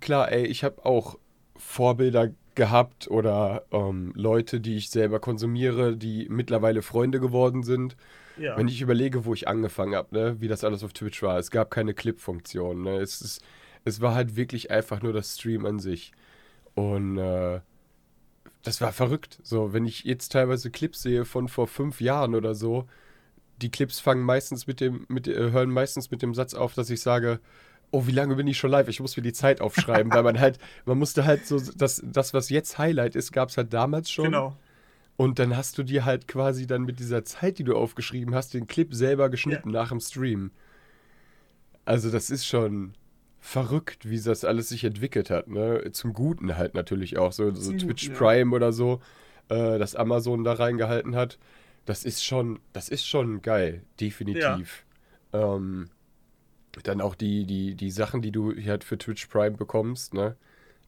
klar, 0.01 0.31
ey, 0.31 0.45
ich 0.45 0.63
habe 0.63 0.85
auch 0.85 1.19
Vorbilder 1.57 2.33
gehabt 2.55 3.09
oder 3.09 3.65
ähm, 3.71 4.13
Leute, 4.15 4.59
die 4.61 4.75
ich 4.77 4.89
selber 4.89 5.19
konsumiere, 5.19 5.97
die 5.97 6.27
mittlerweile 6.29 6.81
Freunde 6.81 7.19
geworden 7.19 7.63
sind. 7.63 7.95
Ja. 8.37 8.57
Wenn 8.57 8.67
ich 8.67 8.81
überlege, 8.81 9.25
wo 9.25 9.33
ich 9.33 9.47
angefangen 9.47 9.95
habe, 9.95 10.15
ne, 10.15 10.41
wie 10.41 10.47
das 10.47 10.63
alles 10.63 10.83
auf 10.83 10.93
Twitch 10.93 11.21
war, 11.21 11.37
es 11.37 11.51
gab 11.51 11.71
keine 11.71 11.93
Clip-Funktion. 11.93 12.83
Ne, 12.83 12.97
es, 12.97 13.21
ist, 13.21 13.41
es 13.85 14.01
war 14.01 14.15
halt 14.15 14.35
wirklich 14.35 14.71
einfach 14.71 15.01
nur 15.01 15.13
das 15.13 15.35
Stream 15.35 15.65
an 15.65 15.79
sich. 15.79 16.11
Und 16.75 17.17
äh, 17.17 17.61
das 18.63 18.81
war 18.81 18.91
verrückt. 18.91 19.39
So, 19.43 19.73
wenn 19.73 19.85
ich 19.85 20.03
jetzt 20.03 20.31
teilweise 20.31 20.71
Clips 20.71 21.01
sehe 21.01 21.25
von 21.25 21.47
vor 21.47 21.67
fünf 21.67 22.01
Jahren 22.01 22.35
oder 22.35 22.55
so, 22.55 22.87
die 23.61 23.71
Clips 23.71 23.99
fangen 23.99 24.23
meistens 24.23 24.67
mit 24.67 24.79
dem, 24.79 25.05
mit, 25.07 25.27
äh, 25.27 25.51
hören 25.51 25.71
meistens 25.71 26.11
mit 26.11 26.21
dem 26.21 26.33
Satz 26.33 26.53
auf, 26.53 26.73
dass 26.73 26.89
ich 26.89 27.01
sage, 27.01 27.39
oh, 27.91 28.07
wie 28.07 28.11
lange 28.11 28.35
bin 28.35 28.47
ich 28.47 28.57
schon 28.57 28.71
live? 28.71 28.87
Ich 28.87 28.99
muss 28.99 29.17
mir 29.17 29.23
die 29.23 29.33
Zeit 29.33 29.61
aufschreiben, 29.61 30.11
weil 30.11 30.23
man 30.23 30.39
halt, 30.39 30.57
man 30.85 30.97
musste 30.97 31.25
halt 31.25 31.45
so, 31.45 31.59
das, 31.59 32.01
das 32.05 32.33
was 32.33 32.49
jetzt 32.49 32.77
Highlight 32.77 33.15
ist, 33.15 33.31
gab 33.31 33.49
es 33.49 33.57
halt 33.57 33.73
damals 33.73 34.09
schon. 34.09 34.25
genau. 34.25 34.55
Und 35.21 35.37
dann 35.37 35.55
hast 35.55 35.77
du 35.77 35.83
dir 35.83 36.03
halt 36.03 36.27
quasi 36.27 36.65
dann 36.65 36.81
mit 36.81 36.97
dieser 36.97 37.23
Zeit, 37.23 37.59
die 37.59 37.63
du 37.63 37.75
aufgeschrieben 37.75 38.33
hast, 38.33 38.55
den 38.55 38.65
Clip 38.65 38.91
selber 38.91 39.29
geschnitten 39.29 39.69
Ja. 39.69 39.81
nach 39.81 39.89
dem 39.89 39.99
Stream. 39.99 40.49
Also 41.85 42.09
das 42.09 42.31
ist 42.31 42.47
schon 42.47 42.95
verrückt, 43.39 44.09
wie 44.09 44.19
das 44.19 44.43
alles 44.43 44.69
sich 44.69 44.83
entwickelt 44.83 45.29
hat, 45.29 45.47
ne? 45.47 45.91
Zum 45.91 46.13
Guten 46.13 46.57
halt 46.57 46.73
natürlich 46.73 47.19
auch. 47.19 47.33
So, 47.33 47.53
so 47.53 47.71
Twitch 47.71 48.07
ja. 48.07 48.15
Prime 48.15 48.55
oder 48.55 48.73
so, 48.73 48.99
äh, 49.49 49.77
das 49.77 49.93
Amazon 49.95 50.43
da 50.43 50.53
reingehalten 50.53 51.15
hat. 51.15 51.37
Das 51.85 52.03
ist 52.03 52.25
schon, 52.25 52.57
das 52.73 52.89
ist 52.89 53.05
schon 53.05 53.43
geil, 53.43 53.83
definitiv. 53.99 54.85
Ähm, 55.33 55.89
dann 56.81 56.99
auch 56.99 57.13
die, 57.13 57.45
die, 57.45 57.75
die 57.75 57.91
Sachen, 57.91 58.23
die 58.23 58.31
du 58.31 58.55
halt 58.55 58.83
für 58.83 58.97
Twitch 58.97 59.27
Prime 59.27 59.55
bekommst, 59.55 60.15
ne? 60.15 60.35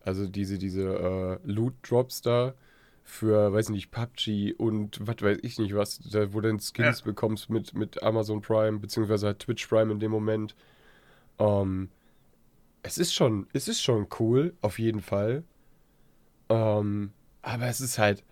Also 0.03 0.25
diese, 0.25 0.57
diese 0.57 1.39
äh, 1.45 1.47
Loot-Drops 1.47 2.23
da 2.23 2.55
für, 3.03 3.51
weiß 3.53 3.69
nicht, 3.69 3.91
PUBG 3.91 4.53
und 4.57 5.00
was 5.05 5.22
weiß 5.22 5.39
ich 5.43 5.60
nicht 5.60 5.75
was, 5.75 6.00
da, 6.00 6.33
wo 6.33 6.39
du 6.41 6.48
dann 6.48 6.60
Skins 6.60 7.00
Ja. 7.00 7.05
bekommst 7.05 7.50
mit, 7.50 7.74
mit 7.74 8.01
Amazon 8.01 8.41
Prime, 8.41 8.79
beziehungsweise 8.79 9.27
halt 9.27 9.39
Twitch 9.39 9.67
Prime 9.67 9.91
in 9.91 10.00
dem 10.00 10.12
Moment. 10.12 10.55
Ähm, 11.38 11.89
es 12.81 12.98
ist 12.98 13.13
schon, 13.13 13.48
es 13.53 13.67
ist 13.67 13.81
schon 13.81 14.07
cool, 14.19 14.53
auf 14.62 14.79
jeden 14.79 15.01
Fall. 15.01 15.43
Ähm, 16.50 17.12
aber 17.41 17.67
es 17.67 17.81
ist 17.81 17.98
halt, 17.98 18.24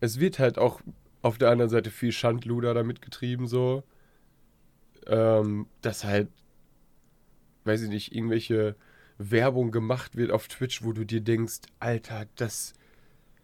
es 0.00 0.18
wird 0.18 0.38
halt 0.38 0.58
auch 0.58 0.80
auf 1.22 1.38
der 1.38 1.50
anderen 1.50 1.70
Seite 1.70 1.90
viel 1.90 2.12
Schandluder 2.12 2.74
damit 2.74 3.02
getrieben, 3.02 3.46
so. 3.46 3.84
Ähm, 5.06 5.66
dass 5.80 6.04
halt, 6.04 6.28
weiß 7.64 7.82
ich 7.82 7.88
nicht, 7.88 8.14
irgendwelche 8.14 8.76
Werbung 9.18 9.70
gemacht 9.70 10.16
wird 10.16 10.30
auf 10.32 10.48
Twitch, 10.48 10.82
wo 10.84 10.92
du 10.92 11.04
dir 11.04 11.20
denkst, 11.20 11.60
Alter, 11.80 12.26
das 12.36 12.72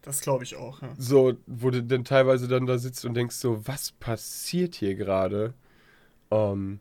Das 0.01 0.21
glaube 0.21 0.45
ich 0.45 0.55
auch, 0.55 0.81
ja. 0.81 0.93
so, 0.97 1.33
wo 1.45 1.69
du 1.71 1.83
dann 1.83 2.05
teilweise 2.05 2.47
dann 2.47 2.65
da 2.65 2.77
sitzt 2.77 3.03
und 3.05 3.13
denkst 3.15 3.35
so, 3.35 3.67
was 3.67 3.91
passiert 3.91 4.75
hier 4.75 4.95
gerade? 4.95 5.53
Ähm, 6.31 6.79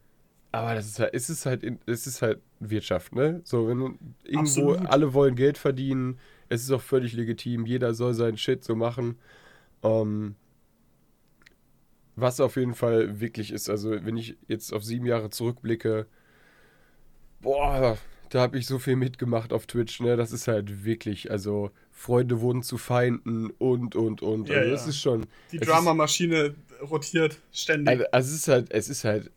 aber 0.52 0.75
das 0.75 0.87
ist 0.87 0.98
halt, 0.98 1.14
es 1.14 1.28
ist 1.28 1.46
halt, 1.46 1.64
es 1.87 2.06
ist 2.06 2.22
halt 2.22 2.40
Wirtschaft, 2.60 3.14
ne? 3.14 3.40
So, 3.44 3.68
wenn 3.68 3.78
du 3.78 3.98
irgendwo 4.25 4.72
Absolut. 4.72 4.87
alle 4.87 5.14
wollen 5.14 5.34
Geld 5.34 5.58
verdienen, 5.58 6.18
es 6.48 6.62
ist 6.62 6.70
auch 6.70 6.80
völlig 6.80 7.12
legitim, 7.12 7.66
jeder 7.66 7.92
soll 7.92 8.14
seinen 8.14 8.38
Shit 8.38 8.64
so 8.64 8.75
machen. 8.75 9.18
Ähm, 9.82 10.37
was 12.16 12.40
auf 12.40 12.56
jeden 12.56 12.75
Fall 12.75 13.20
wirklich 13.20 13.52
ist, 13.52 13.68
also 13.68 13.90
wenn 14.04 14.16
ich 14.16 14.37
jetzt 14.48 14.72
auf 14.72 14.82
sieben 14.84 15.06
Jahre 15.06 15.30
zurückblicke, 15.30 16.06
boah, 17.40 17.98
da 18.30 18.40
habe 18.40 18.58
ich 18.58 18.66
so 18.66 18.78
viel 18.78 18.96
mitgemacht 18.96 19.52
auf 19.52 19.66
Twitch, 19.66 20.00
ne? 20.00 20.16
Das 20.16 20.32
ist 20.32 20.48
halt 20.48 20.84
wirklich, 20.84 21.30
also 21.30 21.70
Freunde 21.98 22.40
wurden 22.40 22.62
zu 22.62 22.78
Feinden 22.78 23.50
und 23.58 23.96
und 23.96 24.22
und. 24.22 24.48
Ja, 24.48 24.58
also 24.58 24.68
ja. 24.68 24.72
das 24.72 24.86
ist 24.86 25.00
schon. 25.00 25.26
Die 25.50 25.58
Drama-Maschine 25.58 26.54
rotiert 26.88 27.40
ständig. 27.50 27.88
Also, 27.88 28.04
also 28.12 28.28
es 28.28 28.34
ist 28.36 28.48
halt, 28.48 28.70
es 28.70 28.88
ist 28.88 29.02
halt, 29.02 29.32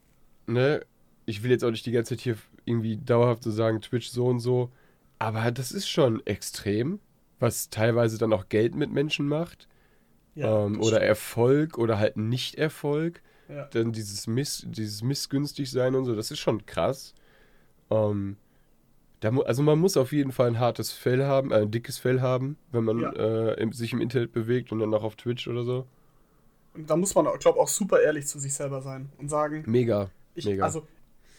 ne? 0.45 0.85
Ich 1.25 1.41
will 1.41 1.49
jetzt 1.49 1.63
auch 1.63 1.71
nicht 1.71 1.87
die 1.87 1.91
ganze 1.91 2.15
Zeit 2.15 2.21
hier 2.21 2.37
irgendwie 2.65 2.97
dauerhaft 2.97 3.41
so 3.41 3.49
sagen, 3.49 3.81
Twitch 3.81 4.09
so 4.09 4.27
und 4.27 4.39
so, 4.41 4.71
aber 5.17 5.49
das 5.49 5.71
ist 5.71 5.89
schon 5.89 6.23
extrem, 6.27 6.99
was 7.39 7.71
teilweise 7.71 8.19
dann 8.19 8.31
auch 8.31 8.47
Geld 8.47 8.75
mit 8.75 8.91
Menschen 8.91 9.27
macht. 9.27 9.67
Ja, 10.35 10.65
ähm, 10.65 10.79
oder. 10.81 11.01
Erfolg 11.01 11.79
oder 11.79 11.97
halt 11.97 12.15
Nicht-Erfolg. 12.15 13.23
Ja. 13.49 13.65
Dann 13.71 13.91
dieses, 13.91 14.27
Miss, 14.27 14.67
dieses 14.67 15.01
missgünstig 15.01 15.71
sein 15.71 15.95
und 15.95 16.05
so, 16.05 16.15
das 16.15 16.29
ist 16.29 16.39
schon 16.39 16.63
krass. 16.67 17.15
Ähm, 17.89 18.37
da, 19.21 19.29
also 19.29 19.63
man 19.63 19.79
muss 19.79 19.95
auf 19.97 20.11
jeden 20.11 20.31
Fall 20.31 20.47
ein 20.47 20.59
hartes 20.59 20.91
Fell 20.91 21.23
haben, 21.23 21.51
äh, 21.51 21.61
ein 21.61 21.71
dickes 21.71 21.97
Fell 21.97 22.21
haben, 22.21 22.57
wenn 22.71 22.83
man 22.83 22.99
Ja. 22.99 23.11
äh, 23.13 23.61
im, 23.61 23.71
sich 23.71 23.93
im 23.93 24.01
Internet 24.01 24.33
bewegt 24.33 24.71
und 24.71 24.79
dann 24.79 24.93
auch 24.93 25.03
auf 25.03 25.15
Twitch 25.15 25.47
oder 25.47 25.63
so. 25.63 25.87
Und 26.73 26.89
da 26.89 26.95
muss 26.97 27.15
man, 27.15 27.25
glaube 27.25 27.39
ich, 27.39 27.45
auch 27.63 27.67
super 27.67 28.01
ehrlich 28.01 28.27
zu 28.27 28.39
sich 28.39 28.53
selber 28.53 28.81
sein 28.81 29.09
und 29.17 29.29
sagen, 29.29 29.63
Mega, 29.67 30.09
ich, 30.35 30.45
mega. 30.45 30.63
also 30.65 30.87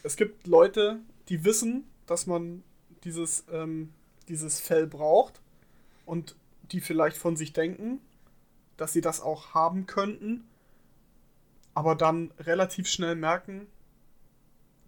es 0.03 0.15
gibt 0.15 0.47
Leute, 0.47 0.99
die 1.29 1.43
wissen, 1.45 1.83
dass 2.05 2.25
man 2.27 2.63
dieses, 3.03 3.45
ähm, 3.51 3.89
dieses 4.27 4.59
Fell 4.59 4.87
braucht 4.87 5.41
und 6.05 6.35
die 6.71 6.81
vielleicht 6.81 7.17
von 7.17 7.35
sich 7.35 7.53
denken, 7.53 7.99
dass 8.77 8.93
sie 8.93 9.01
das 9.01 9.21
auch 9.21 9.53
haben 9.53 9.85
könnten, 9.87 10.45
aber 11.73 11.95
dann 11.95 12.31
relativ 12.39 12.87
schnell 12.87 13.15
merken, 13.15 13.67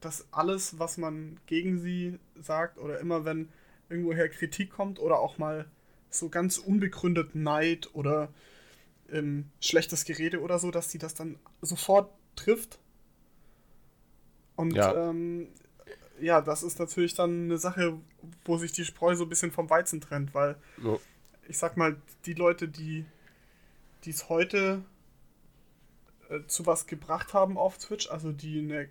dass 0.05 0.27
alles, 0.31 0.79
was 0.79 0.97
man 0.97 1.39
gegen 1.47 1.79
sie 1.79 2.19
sagt 2.41 2.77
oder 2.79 2.99
immer 2.99 3.25
wenn 3.25 3.49
irgendwoher 3.89 4.29
Kritik 4.29 4.71
kommt 4.71 4.99
oder 4.99 5.19
auch 5.19 5.37
mal 5.37 5.65
so 6.09 6.29
ganz 6.29 6.57
unbegründet 6.57 7.35
Neid 7.35 7.89
oder 7.93 8.29
ähm, 9.11 9.49
schlechtes 9.61 10.05
Gerede 10.05 10.41
oder 10.41 10.59
so, 10.59 10.71
dass 10.71 10.91
sie 10.91 10.97
das 10.99 11.13
dann 11.15 11.37
sofort 11.61 12.11
trifft. 12.35 12.79
Und 14.55 14.75
Ja. 14.75 15.09
ähm, 15.09 15.47
ja, 16.21 16.41
das 16.41 16.63
ist 16.63 16.79
natürlich 16.79 17.13
dann 17.13 17.45
eine 17.45 17.57
Sache, 17.57 17.99
wo 18.45 18.57
sich 18.57 18.71
die 18.71 18.85
Spreu 18.85 19.15
so 19.15 19.23
ein 19.25 19.29
bisschen 19.29 19.51
vom 19.51 19.69
Weizen 19.69 19.99
trennt, 20.01 20.33
weil 20.33 20.55
So. 20.81 21.01
ich 21.47 21.57
sag 21.57 21.77
mal, 21.77 21.97
die 22.25 22.33
Leute, 22.33 22.67
die 22.67 23.05
es 24.05 24.29
heute 24.29 24.83
äh, 26.29 26.41
zu 26.47 26.65
was 26.65 26.87
gebracht 26.87 27.33
haben 27.33 27.57
auf 27.57 27.77
Twitch, 27.77 28.09
also 28.09 28.31
die 28.31 28.59
eine, 28.59 28.89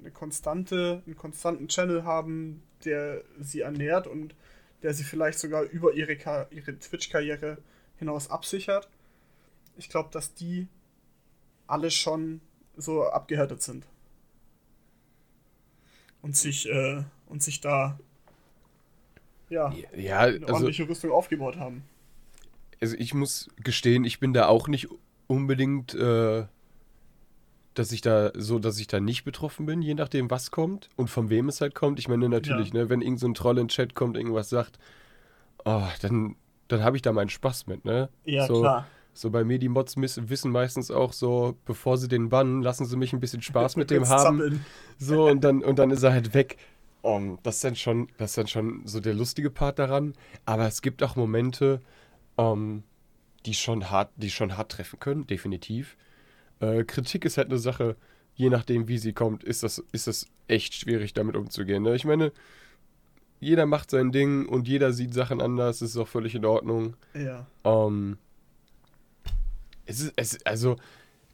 eine 0.00 0.10
konstante, 0.10 1.02
einen 1.06 1.16
konstanten 1.16 1.68
Channel 1.68 2.04
haben, 2.04 2.62
der 2.84 3.22
sie 3.38 3.60
ernährt 3.60 4.06
und 4.06 4.34
der 4.82 4.94
sie 4.94 5.04
vielleicht 5.04 5.38
sogar 5.38 5.62
über 5.62 5.92
ihre, 5.92 6.16
Ka- 6.16 6.46
ihre 6.50 6.78
Twitch-Karriere 6.78 7.58
hinaus 7.98 8.30
absichert. 8.30 8.88
Ich 9.76 9.88
glaube, 9.88 10.08
dass 10.12 10.34
die 10.34 10.68
alle 11.66 11.90
schon 11.90 12.40
so 12.76 13.04
abgehärtet 13.04 13.62
sind. 13.62 13.86
Und 16.22 16.36
sich, 16.36 16.68
äh, 16.68 17.02
und 17.26 17.42
sich 17.42 17.60
da 17.60 17.98
ja, 19.48 19.72
ja, 19.96 20.20
eine 20.20 20.40
also, 20.40 20.54
ordentliche 20.54 20.88
Rüstung 20.88 21.10
aufgebaut 21.10 21.56
haben. 21.56 21.82
also 22.80 22.94
ich 22.96 23.14
muss 23.14 23.48
gestehen, 23.62 24.04
ich 24.04 24.20
bin 24.20 24.32
da 24.32 24.46
auch 24.46 24.68
nicht 24.68 24.88
unbedingt, 25.26 25.94
äh, 25.94 26.46
dass 27.80 27.90
ich 27.92 28.00
da 28.02 28.30
so, 28.34 28.58
dass 28.58 28.78
ich 28.78 28.86
da 28.86 29.00
nicht 29.00 29.24
betroffen 29.24 29.66
bin, 29.66 29.82
je 29.82 29.94
nachdem, 29.94 30.30
was 30.30 30.50
kommt 30.50 30.88
und 30.96 31.08
von 31.08 31.30
wem 31.30 31.48
es 31.48 31.60
halt 31.60 31.74
kommt. 31.74 31.98
Ich 31.98 32.08
meine 32.08 32.28
natürlich, 32.28 32.68
Ja. 32.72 32.82
ne, 32.82 32.90
wenn 32.90 33.00
irgend 33.00 33.18
so 33.20 33.26
ein 33.26 33.34
Troll 33.34 33.58
in 33.58 33.64
den 33.64 33.68
Chat 33.68 33.94
kommt, 33.94 34.16
irgendwas 34.16 34.48
sagt, 34.50 34.78
oh, 35.64 35.82
dann, 36.02 36.36
dann 36.68 36.82
habe 36.84 36.96
ich 36.96 37.02
da 37.02 37.12
meinen 37.12 37.30
Spaß 37.30 37.66
mit, 37.66 37.84
ne? 37.84 38.08
Ja, 38.24 38.46
so, 38.46 38.60
klar. 38.60 38.86
So 39.12 39.30
bei 39.30 39.42
Medimods 39.44 39.96
miss- 39.96 40.28
wissen 40.28 40.52
meistens 40.52 40.90
auch 40.90 41.12
so, 41.12 41.56
bevor 41.64 41.98
sie 41.98 42.06
den 42.06 42.28
bannen, 42.28 42.62
lassen 42.62 42.86
sie 42.86 42.96
mich 42.96 43.12
ein 43.12 43.18
bisschen 43.20 43.42
Spaß 43.42 43.76
mit 43.76 43.90
dem 43.90 44.08
haben. 44.08 44.38
zappeln. 44.38 44.64
So, 44.98 45.26
und 45.28 45.42
dann, 45.42 45.62
und 45.64 45.78
dann 45.78 45.90
ist 45.90 46.02
er 46.02 46.12
halt 46.12 46.34
weg. 46.34 46.56
Um, 47.02 47.38
das, 47.44 47.54
ist 47.54 47.64
dann 47.64 47.76
schon, 47.76 48.08
das 48.18 48.32
ist 48.32 48.36
dann 48.36 48.46
schon 48.46 48.82
so 48.84 49.00
der 49.00 49.14
lustige 49.14 49.48
Part 49.48 49.78
daran. 49.78 50.12
Aber 50.44 50.66
es 50.66 50.82
gibt 50.82 51.02
auch 51.02 51.16
Momente, 51.16 51.80
ähm, 52.36 52.82
die, 53.46 53.54
schon 53.54 53.90
hart, 53.90 54.10
die 54.16 54.28
schon 54.28 54.58
hart 54.58 54.72
treffen 54.72 55.00
können, 55.00 55.26
definitiv. 55.26 55.96
Äh, 56.60 56.84
Kritik 56.84 57.24
ist 57.24 57.36
halt 57.36 57.48
eine 57.48 57.58
Sache, 57.58 57.96
je 58.34 58.50
nachdem, 58.50 58.88
wie 58.88 58.98
sie 58.98 59.12
kommt, 59.12 59.44
ist 59.44 59.62
das, 59.62 59.82
ist 59.92 60.06
das 60.06 60.26
echt 60.48 60.74
schwierig, 60.74 61.12
damit 61.14 61.36
umzugehen. 61.36 61.82
Ne? 61.82 61.94
Ich 61.94 62.04
meine, 62.04 62.32
jeder 63.40 63.66
macht 63.66 63.90
sein 63.90 64.12
Ding 64.12 64.46
und 64.46 64.68
jeder 64.68 64.92
sieht 64.92 65.14
Sachen 65.14 65.40
anders, 65.40 65.82
ist 65.82 65.96
auch 65.96 66.08
völlig 66.08 66.34
in 66.34 66.44
Ordnung. 66.44 66.96
Ja. 67.14 67.46
Ähm, 67.64 68.18
es 69.86 70.00
ist, 70.00 70.12
es, 70.16 70.46
also, 70.46 70.76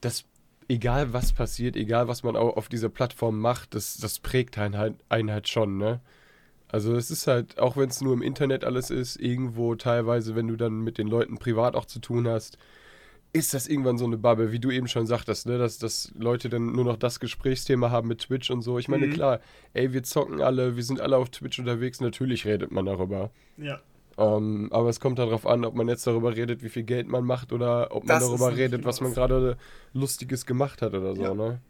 das, 0.00 0.24
egal 0.68 1.12
was 1.12 1.32
passiert, 1.32 1.76
egal 1.76 2.08
was 2.08 2.22
man 2.22 2.36
auch 2.36 2.56
auf 2.56 2.68
dieser 2.68 2.88
Plattform 2.88 3.40
macht, 3.40 3.74
das, 3.74 3.96
das 3.98 4.20
prägt 4.20 4.58
einen 4.58 4.76
halt, 4.78 4.94
einen 5.08 5.30
halt 5.30 5.48
schon, 5.48 5.78
ne? 5.78 6.00
Also 6.68 6.96
es 6.96 7.10
ist 7.12 7.28
halt, 7.28 7.58
auch 7.58 7.76
wenn 7.76 7.88
es 7.88 8.00
nur 8.00 8.12
im 8.12 8.22
Internet 8.22 8.64
alles 8.64 8.90
ist, 8.90 9.16
irgendwo 9.16 9.76
teilweise, 9.76 10.34
wenn 10.34 10.48
du 10.48 10.56
dann 10.56 10.80
mit 10.80 10.98
den 10.98 11.06
Leuten 11.06 11.38
privat 11.38 11.76
auch 11.76 11.84
zu 11.84 12.00
tun 12.00 12.26
hast, 12.26 12.58
ist 13.32 13.52
das 13.52 13.66
irgendwann 13.68 13.98
so 13.98 14.04
eine 14.06 14.16
Bubble, 14.16 14.50
wie 14.52 14.58
du 14.58 14.70
eben 14.70 14.88
schon 14.88 15.06
sagtest, 15.06 15.46
ne? 15.46 15.58
Dass, 15.58 15.78
dass 15.78 16.10
Leute 16.16 16.48
dann 16.48 16.72
nur 16.72 16.84
noch 16.84 16.96
das 16.96 17.20
Gesprächsthema 17.20 17.90
haben 17.90 18.08
mit 18.08 18.20
Twitch 18.20 18.50
und 18.50 18.62
so. 18.62 18.78
Ich 18.78 18.88
meine, 18.88 19.06
Mhm. 19.08 19.12
klar, 19.12 19.40
ey, 19.74 19.92
wir 19.92 20.02
zocken 20.02 20.40
alle, 20.40 20.76
wir 20.76 20.82
sind 20.82 21.00
alle 21.00 21.16
auf 21.18 21.28
Twitch 21.30 21.58
unterwegs, 21.58 22.00
natürlich 22.00 22.46
redet 22.46 22.70
man 22.72 22.86
darüber. 22.86 23.30
Ja. 23.58 23.80
Ähm, 24.18 24.68
aber 24.72 24.88
es 24.88 24.98
kommt 25.00 25.18
darauf 25.18 25.46
an, 25.46 25.66
ob 25.66 25.74
man 25.74 25.88
jetzt 25.88 26.06
darüber 26.06 26.34
redet, 26.34 26.62
wie 26.62 26.70
viel 26.70 26.84
Geld 26.84 27.08
man 27.08 27.24
macht 27.24 27.52
oder 27.52 27.94
ob 27.94 28.04
man 28.04 28.18
Das 28.18 28.24
ist 28.24 28.30
darüber 28.30 28.56
redet, 28.56 28.84
was 28.86 29.02
man 29.02 29.12
gerade 29.12 29.58
Lustiges 29.92 30.46
gemacht 30.46 30.80
hat 30.80 30.94
oder 30.94 31.14
so, 31.14 31.22
Ja. 31.22 31.34
ne? 31.34 31.60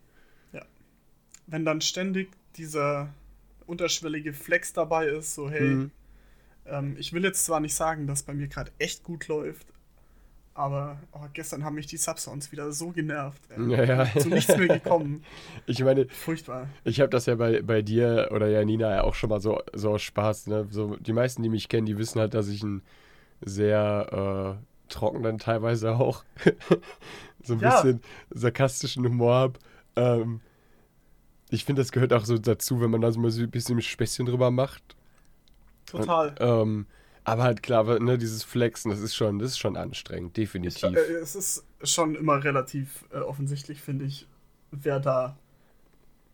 Wenn 1.48 1.64
dann 1.64 1.80
ständig 1.80 2.30
dieser 2.56 3.14
unterschwellige 3.66 4.32
Flex 4.32 4.72
dabei 4.72 5.06
ist, 5.06 5.34
so 5.34 5.48
hey, 5.48 5.60
Mhm. 5.76 5.90
ähm, 6.66 6.96
ich 6.98 7.12
will 7.12 7.22
jetzt 7.22 7.44
zwar 7.44 7.60
nicht 7.60 7.74
sagen, 7.74 8.08
dass 8.08 8.24
bei 8.24 8.34
mir 8.34 8.48
gerade 8.48 8.72
echt 8.80 9.04
gut 9.04 9.28
läuft, 9.28 9.68
aber 10.56 10.98
oh, 11.12 11.20
gestern 11.32 11.64
haben 11.64 11.74
mich 11.74 11.86
die 11.86 11.96
Subsounds 11.96 12.50
wieder 12.52 12.72
so 12.72 12.88
genervt. 12.90 13.42
ey. 13.50 13.70
Ja, 13.70 13.84
ja. 13.84 14.20
Zu 14.20 14.28
nichts 14.28 14.56
mehr 14.56 14.68
gekommen. 14.68 15.22
Ich 15.66 15.82
meine, 15.82 16.06
Furchtbar. 16.08 16.68
ich 16.84 17.00
habe 17.00 17.10
das 17.10 17.26
ja 17.26 17.34
bei, 17.34 17.60
bei 17.62 17.82
dir 17.82 18.30
oder 18.32 18.48
Janina 18.48 18.90
ja 18.94 19.02
auch 19.04 19.14
schon 19.14 19.30
mal 19.30 19.40
so, 19.40 19.60
so 19.74 19.90
aus 19.92 20.02
Spaß, 20.02 20.46
ne? 20.46 20.66
So, 20.70 20.96
die 20.96 21.12
meisten, 21.12 21.42
die 21.42 21.48
mich 21.48 21.68
kennen, 21.68 21.86
die 21.86 21.98
wissen 21.98 22.20
halt, 22.20 22.34
dass 22.34 22.48
ich 22.48 22.62
ein 22.62 22.82
sehr 23.44 24.58
trocken 24.88 25.22
dann 25.22 25.38
teilweise 25.38 25.96
auch 25.96 26.24
so 27.42 27.54
ein 27.54 27.60
Ja. 27.60 27.82
bisschen 27.82 28.00
sarkastischen 28.30 29.04
Humor 29.04 29.34
habe. 29.34 29.58
Ähm, 29.96 30.40
ich 31.50 31.64
finde, 31.64 31.82
das 31.82 31.92
gehört 31.92 32.12
auch 32.12 32.24
so 32.24 32.38
dazu, 32.38 32.80
wenn 32.80 32.90
man 32.90 33.00
da 33.00 33.10
so 33.12 33.20
mal 33.20 33.30
so 33.30 33.42
ein 33.42 33.50
bisschen 33.50 33.80
Späßchen 33.80 34.26
drüber 34.26 34.50
macht. 34.50 34.82
Total. 35.86 36.34
Ähm, 36.40 36.86
aber 37.26 37.42
halt 37.42 37.60
klar, 37.64 37.98
ne, 37.98 38.18
dieses 38.18 38.44
Flexen, 38.44 38.88
das 38.88 39.00
ist 39.00 39.16
schon, 39.16 39.40
das 39.40 39.50
ist 39.50 39.58
schon 39.58 39.76
anstrengend, 39.76 40.38
Ich, 40.38 40.44
definitiv. 40.44 40.96
äh, 40.96 41.14
es 41.14 41.34
ist 41.34 41.64
schon 41.82 42.14
immer 42.14 42.44
relativ 42.44 43.04
äh, 43.12 43.16
offensichtlich, 43.18 43.82
finde 43.82 44.04
ich, 44.04 44.28
wer 44.70 45.00
da, 45.00 45.36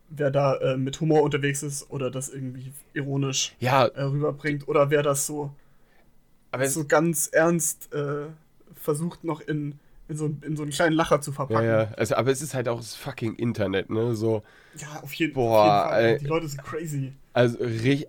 wer 0.09 0.29
da 0.29 0.55
äh, 0.57 0.77
mit 0.77 1.01
Humor 1.01 1.23
unterwegs 1.23 1.63
ist 1.63 1.89
oder 1.89 2.11
das 2.11 2.29
irgendwie 2.29 2.71
ironisch 2.93 3.55
ja, 3.59 3.85
äh, 3.87 4.03
rüberbringt 4.03 4.67
oder 4.67 4.91
wer 4.91 5.01
das 5.01 5.25
so, 5.25 5.51
aber 6.51 6.63
es, 6.63 6.75
so 6.75 6.85
ganz 6.85 7.27
ernst 7.27 7.91
äh, 7.91 8.27
versucht 8.75 9.23
noch 9.23 9.41
in, 9.41 9.79
in, 10.07 10.17
so, 10.17 10.25
in 10.41 10.55
so 10.55 10.63
einen 10.63 10.71
kleinen 10.71 10.95
Lacher 10.95 11.21
zu 11.21 11.31
ja, 11.31 11.35
verpacken. 11.35 11.65
ja, 11.65 11.91
also, 11.97 12.15
aber 12.15 12.31
es 12.31 12.41
ist 12.41 12.53
halt 12.53 12.67
auch 12.67 12.77
das 12.77 12.95
fucking 12.95 13.35
Internet, 13.35 13.89
ne, 13.89 14.15
so. 14.15 14.43
Ja, 14.75 15.01
auf 15.01 15.13
jeden, 15.13 15.33
Boah, 15.33 15.59
auf 15.59 15.65
jeden 15.65 15.89
Fall. 15.89 16.05
ey. 16.05 16.17
Die 16.19 16.25
Leute 16.25 16.47
sind 16.47 16.63
crazy. 16.63 17.13
Also, 17.33 17.57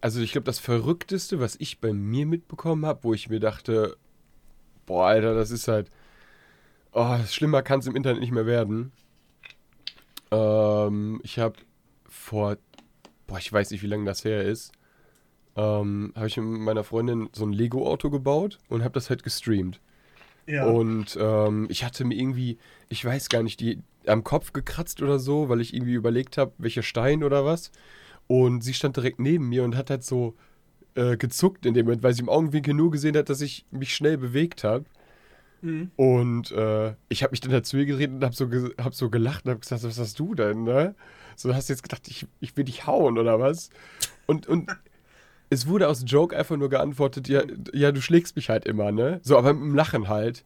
also 0.00 0.20
ich 0.20 0.32
glaube, 0.32 0.44
das 0.44 0.58
Verrückteste, 0.58 1.40
was 1.40 1.56
ich 1.56 1.80
bei 1.80 1.92
mir 1.92 2.26
mitbekommen 2.26 2.84
habe, 2.84 3.04
wo 3.04 3.14
ich 3.14 3.28
mir 3.28 3.40
dachte, 3.40 3.96
boah, 4.86 5.06
Alter, 5.06 5.34
das 5.34 5.50
ist 5.50 5.68
halt, 5.68 5.90
oh, 6.92 7.18
schlimmer 7.26 7.62
kann 7.62 7.80
es 7.80 7.86
im 7.86 7.96
Internet 7.96 8.20
nicht 8.20 8.32
mehr 8.32 8.46
werden. 8.46 8.92
Ähm, 10.30 11.20
ich 11.22 11.38
habe 11.38 11.56
vor, 12.08 12.56
boah, 13.26 13.38
ich 13.38 13.52
weiß 13.52 13.70
nicht, 13.70 13.82
wie 13.82 13.86
lange 13.88 14.04
das 14.04 14.24
her 14.24 14.42
ist, 14.42 14.72
ähm, 15.56 16.12
habe 16.16 16.26
ich 16.26 16.36
mit 16.36 16.60
meiner 16.60 16.84
Freundin 16.84 17.28
so 17.32 17.44
ein 17.46 17.52
Lego-Auto 17.52 18.10
gebaut 18.10 18.58
und 18.68 18.82
habe 18.82 18.94
das 18.94 19.10
halt 19.10 19.22
gestreamt. 19.22 19.80
Ja. 20.46 20.66
Und 20.66 21.16
ähm, 21.20 21.66
ich 21.70 21.84
hatte 21.84 22.04
mir 22.04 22.14
irgendwie, 22.14 22.58
ich 22.88 23.04
weiß 23.04 23.28
gar 23.28 23.42
nicht, 23.42 23.60
die 23.60 23.80
am 24.06 24.24
Kopf 24.24 24.52
gekratzt 24.52 25.02
oder 25.02 25.18
so, 25.18 25.48
weil 25.48 25.60
ich 25.60 25.74
irgendwie 25.74 25.94
überlegt 25.94 26.36
habe, 26.36 26.52
welcher 26.58 26.82
Stein 26.82 27.24
oder 27.24 27.44
was. 27.44 27.70
Und 28.26 28.62
sie 28.62 28.74
stand 28.74 28.96
direkt 28.96 29.18
neben 29.18 29.48
mir 29.48 29.64
und 29.64 29.76
hat 29.76 29.90
halt 29.90 30.04
so 30.04 30.34
äh, 30.94 31.16
gezuckt 31.16 31.66
in 31.66 31.74
dem 31.74 31.86
Moment, 31.86 32.02
weil 32.02 32.14
sie 32.14 32.22
im 32.22 32.28
Augenwinkel 32.28 32.74
nur 32.74 32.90
gesehen 32.90 33.16
hat, 33.16 33.28
dass 33.28 33.40
ich 33.40 33.66
mich 33.70 33.94
schnell 33.94 34.18
bewegt 34.18 34.64
habe. 34.64 34.84
Mhm. 35.62 35.90
Und 35.96 36.52
äh, 36.52 36.94
ich 37.08 37.22
habe 37.22 37.32
mich 37.32 37.40
dann 37.40 37.52
dazu 37.52 37.78
geredet 37.78 38.16
und 38.16 38.24
habe 38.24 38.34
so, 38.34 38.48
ge 38.48 38.70
hab 38.78 38.94
so 38.94 39.10
gelacht 39.10 39.44
und 39.44 39.50
habe 39.50 39.60
gesagt, 39.60 39.82
was 39.82 39.98
hast 39.98 40.18
du 40.18 40.34
denn, 40.34 40.64
ne? 40.64 40.94
So 41.36 41.54
hast 41.54 41.68
du 41.68 41.72
jetzt 41.72 41.82
gedacht, 41.82 42.06
ich, 42.08 42.26
ich 42.40 42.56
will 42.56 42.64
dich 42.64 42.86
hauen 42.86 43.18
oder 43.18 43.40
was? 43.40 43.70
Und, 44.26 44.46
und 44.46 44.70
es 45.54 45.66
wurde 45.66 45.88
aus 45.88 46.04
Joke 46.06 46.36
einfach 46.36 46.56
nur 46.56 46.68
geantwortet, 46.68 47.28
ja, 47.28 47.42
ja, 47.72 47.92
du 47.92 48.00
schlägst 48.00 48.36
mich 48.36 48.50
halt 48.50 48.66
immer, 48.66 48.92
ne? 48.92 49.20
So, 49.22 49.38
aber 49.38 49.52
mit 49.54 49.62
dem 49.62 49.74
Lachen 49.74 50.08
halt. 50.08 50.44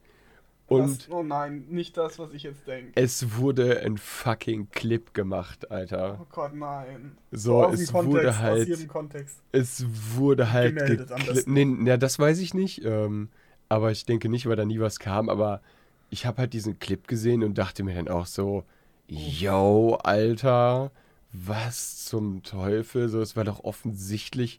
Und 0.67 1.09
Was? 1.09 1.11
oh 1.11 1.23
nein, 1.23 1.65
nicht 1.71 1.97
das, 1.97 2.19
was 2.19 2.31
ich 2.33 2.43
jetzt 2.43 2.67
denke. 2.67 2.93
es 2.95 3.39
wurde 3.39 3.81
ein 3.81 3.97
fucking 3.97 4.69
Clip 4.71 5.15
gemacht, 5.15 5.71
Alter. 5.71 6.19
Oh 6.21 6.27
Gott, 6.31 6.55
nein. 6.55 7.17
So, 7.31 7.65
aus 7.65 7.77
dem 7.77 7.85
es 7.85 7.93
Kontext, 7.93 8.13
wurde 8.13 8.39
halt, 8.39 8.69
jedem 8.69 8.89
Kontext. 8.89 9.41
es 9.51 9.87
wurde 10.15 10.53
halt 10.53 10.77
Gemeldet 10.77 11.11
am 11.11 11.25
besten. 11.25 11.53
Nee, 11.55 11.89
ja, 11.89 11.97
das 11.97 12.19
weiß 12.19 12.39
ich 12.41 12.53
nicht. 12.53 12.85
Ähm, 12.85 13.31
aber 13.71 13.91
ich 13.93 14.05
denke 14.05 14.29
nicht, 14.29 14.47
weil 14.47 14.57
da 14.57 14.67
nie 14.67 14.79
was 14.79 14.99
kam. 14.99 15.31
Aber 15.31 15.63
ich 16.11 16.27
habe 16.27 16.39
halt 16.43 16.53
diesen 16.53 16.79
Clip 16.79 17.09
gesehen 17.09 17.43
und 17.45 17.57
dachte 17.57 17.83
mir 17.83 17.95
dann 17.95 18.09
auch 18.09 18.27
so, 18.27 18.65
yo, 19.07 19.99
Alter, 20.03 20.91
was 21.33 22.05
zum 22.05 22.43
Teufel? 22.43 23.09
So, 23.09 23.23
es 23.23 23.37
war 23.37 23.45
doch 23.45 23.65
offensichtlich, 23.65 24.59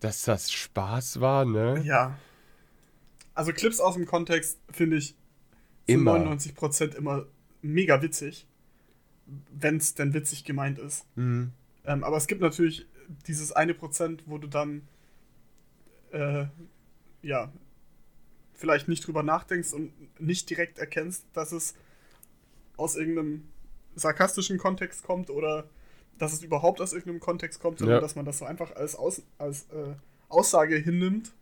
dass 0.00 0.22
das 0.22 0.52
Spaß 0.52 1.20
war, 1.20 1.44
ne? 1.44 1.82
Ja. 1.84 2.18
Also 3.34 3.52
Clips 3.52 3.80
aus 3.80 3.94
dem 3.94 4.06
Kontext 4.06 4.58
finde 4.70 4.96
ich 4.96 5.16
Immer. 5.86 6.16
99% 6.16 6.94
immer 6.94 7.26
mega 7.60 8.00
witzig, 8.00 8.46
wenn 9.26 9.76
es 9.76 9.94
denn 9.94 10.14
witzig 10.14 10.44
gemeint 10.44 10.78
ist. 10.78 11.04
Mhm. 11.16 11.52
Ähm, 11.84 12.04
aber 12.04 12.16
es 12.16 12.26
gibt 12.26 12.40
natürlich 12.40 12.86
dieses 13.26 13.52
eine 13.52 13.74
Prozent, 13.74 14.22
wo 14.26 14.38
du 14.38 14.46
dann 14.46 14.88
äh, 16.12 16.46
ja 17.22 17.52
vielleicht 18.54 18.88
nicht 18.88 19.06
drüber 19.06 19.22
nachdenkst 19.22 19.72
und 19.72 19.92
nicht 20.20 20.48
direkt 20.48 20.78
erkennst, 20.78 21.26
dass 21.32 21.52
es 21.52 21.74
aus 22.76 22.96
irgendeinem 22.96 23.48
sarkastischen 23.94 24.58
Kontext 24.58 25.04
kommt 25.04 25.28
oder 25.30 25.68
dass 26.18 26.32
es 26.32 26.42
überhaupt 26.42 26.80
aus 26.80 26.92
irgendeinem 26.92 27.20
Kontext 27.20 27.60
kommt, 27.60 27.78
sondern 27.78 27.96
Ja. 27.96 28.00
dass 28.00 28.14
man 28.16 28.24
das 28.24 28.38
so 28.38 28.44
einfach 28.44 28.74
als, 28.76 28.94
aus, 28.96 29.22
als 29.38 29.62
äh, 29.70 29.94
Aussage 30.28 30.76
hinnimmt 30.76 31.32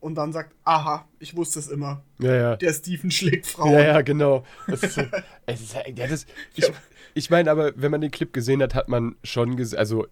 und 0.00 0.14
dann 0.16 0.32
sagt, 0.32 0.54
aha, 0.64 1.08
ich 1.18 1.36
wusste 1.36 1.58
es 1.58 1.68
immer. 1.68 2.02
Ja, 2.18 2.34
ja. 2.34 2.56
Der 2.56 2.72
Steven 2.72 3.10
schlägt 3.10 3.46
Frauen. 3.46 3.72
Ja, 3.72 3.80
ja, 3.80 4.00
genau. 4.02 4.44
Das 4.66 4.82
ist 4.82 4.98
es 5.46 5.60
ist, 5.60 5.74
ja, 5.74 6.06
das, 6.06 6.26
ich 6.54 6.70
ich 7.14 7.30
meine, 7.30 7.50
aber 7.50 7.72
wenn 7.76 7.90
man 7.90 8.00
den 8.00 8.10
Clip 8.10 8.32
gesehen 8.32 8.60
hat, 8.62 8.74
hat 8.74 8.88
man 8.88 9.16
schon 9.22 9.56
gesehen, 9.56 9.78
also 9.78 10.06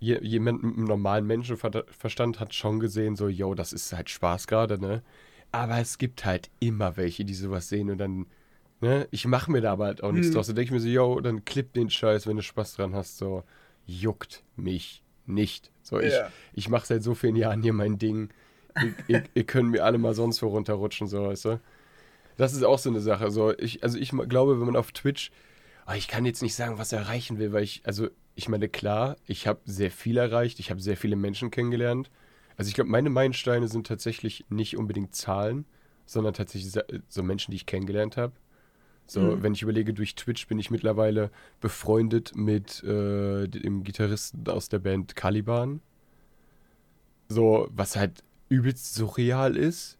je, 0.00 0.18
jemand 0.22 0.62
mit 0.62 0.76
einem 0.76 0.84
normalen 0.84 1.26
Menschenverstand 1.26 2.40
hat 2.40 2.54
schon 2.54 2.78
gesehen, 2.80 3.16
so, 3.16 3.28
yo, 3.28 3.54
das 3.54 3.72
ist 3.72 3.92
halt 3.92 4.10
Spaß 4.10 4.46
gerade, 4.46 4.78
ne? 4.80 5.02
Aber 5.50 5.78
es 5.78 5.98
gibt 5.98 6.24
halt 6.24 6.50
immer 6.60 6.96
welche, 6.96 7.24
die 7.24 7.34
sowas 7.34 7.68
sehen 7.68 7.90
und 7.90 7.98
dann, 7.98 8.26
ne? 8.82 9.08
Ich 9.10 9.26
mache 9.26 9.50
mir 9.50 9.60
da 9.62 9.72
aber 9.72 9.86
halt 9.86 10.02
auch 10.02 10.12
nichts 10.12 10.28
Hm. 10.28 10.34
draus. 10.34 10.46
Dann 10.48 10.56
denke 10.56 10.66
ich 10.66 10.72
mir 10.72 10.80
so, 10.80 10.88
yo, 10.88 11.20
dann 11.20 11.44
klipp 11.44 11.72
den 11.72 11.88
Scheiß, 11.88 12.26
wenn 12.26 12.36
du 12.36 12.42
Spaß 12.42 12.74
dran 12.74 12.94
hast, 12.94 13.16
so, 13.16 13.44
juckt 13.86 14.42
mich 14.56 15.02
nicht. 15.26 15.70
So, 15.82 15.98
ich, 16.00 16.12
Ja. 16.12 16.30
ich 16.52 16.68
mache 16.68 16.86
seit 16.86 17.02
so 17.02 17.14
vielen 17.14 17.36
Jahren 17.36 17.62
hier 17.62 17.72
mein 17.72 17.98
Ding. 17.98 18.28
Ihr, 18.82 18.94
ihr, 19.08 19.22
ihr 19.34 19.44
könnt 19.44 19.70
mir 19.70 19.84
alle 19.84 19.98
mal 19.98 20.14
sonst 20.14 20.42
wo 20.42 20.48
runterrutschen, 20.48 21.06
so, 21.06 21.24
weißt 21.28 21.44
du? 21.46 21.60
Das 22.36 22.52
ist 22.54 22.62
auch 22.64 22.78
so 22.78 22.90
eine 22.90 23.00
Sache. 23.00 23.30
So, 23.30 23.56
ich, 23.58 23.82
also 23.82 23.98
ich 23.98 24.10
glaube, 24.28 24.58
wenn 24.58 24.66
man 24.66 24.76
auf 24.76 24.92
Twitch, 24.92 25.30
aber 25.84 25.96
ich 25.96 26.08
kann 26.08 26.24
jetzt 26.24 26.42
nicht 26.42 26.54
sagen, 26.54 26.78
was 26.78 26.92
er 26.92 27.00
erreichen 27.00 27.38
will, 27.38 27.52
weil 27.52 27.62
ich, 27.64 27.82
also 27.84 28.08
ich 28.34 28.48
meine, 28.48 28.68
klar, 28.68 29.16
ich 29.26 29.46
habe 29.46 29.60
sehr 29.64 29.90
viel 29.90 30.16
erreicht, 30.16 30.58
ich 30.58 30.70
habe 30.70 30.80
sehr 30.80 30.96
viele 30.96 31.16
Menschen 31.16 31.50
kennengelernt. 31.50 32.10
Also 32.56 32.68
ich 32.68 32.74
glaube, 32.74 32.90
meine 32.90 33.10
Meilensteine 33.10 33.68
sind 33.68 33.86
tatsächlich 33.86 34.44
nicht 34.48 34.76
unbedingt 34.76 35.14
Zahlen, 35.14 35.66
sondern 36.06 36.34
tatsächlich 36.34 36.72
so 37.08 37.22
Menschen, 37.22 37.50
die 37.50 37.56
ich 37.56 37.66
kennengelernt 37.66 38.16
habe. 38.16 38.32
So, 39.06 39.20
Mhm. 39.20 39.42
wenn 39.42 39.52
ich 39.54 39.62
überlege, 39.62 39.92
durch 39.94 40.14
Twitch 40.14 40.46
bin 40.46 40.58
ich 40.58 40.70
mittlerweile 40.70 41.30
befreundet 41.60 42.32
mit 42.34 42.82
äh, 42.84 43.46
dem 43.48 43.84
Gitarristen 43.84 44.48
aus 44.48 44.68
der 44.68 44.78
Band 44.78 45.16
Caliban. 45.16 45.80
So, 47.28 47.68
was 47.72 47.96
halt 47.96 48.22
übelst 48.48 48.94
surreal 48.94 49.56
ist. 49.56 49.98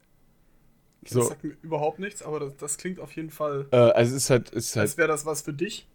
Das 1.02 1.12
So, 1.12 1.28
sagt 1.28 1.44
mir 1.44 1.56
überhaupt 1.62 1.98
nichts, 1.98 2.22
aber 2.22 2.38
das, 2.40 2.56
das 2.56 2.76
klingt 2.78 3.00
auf 3.00 3.14
jeden 3.16 3.30
Fall, 3.30 3.66
äh, 3.72 3.76
also 3.76 4.14
es 4.16 4.24
ist 4.24 4.30
halt, 4.30 4.52
es 4.52 4.66
ist 4.70 4.76
halt 4.76 4.88
als 4.90 4.98
wäre 4.98 5.08
das 5.08 5.26
was 5.26 5.42
für 5.42 5.52
dich. 5.52 5.86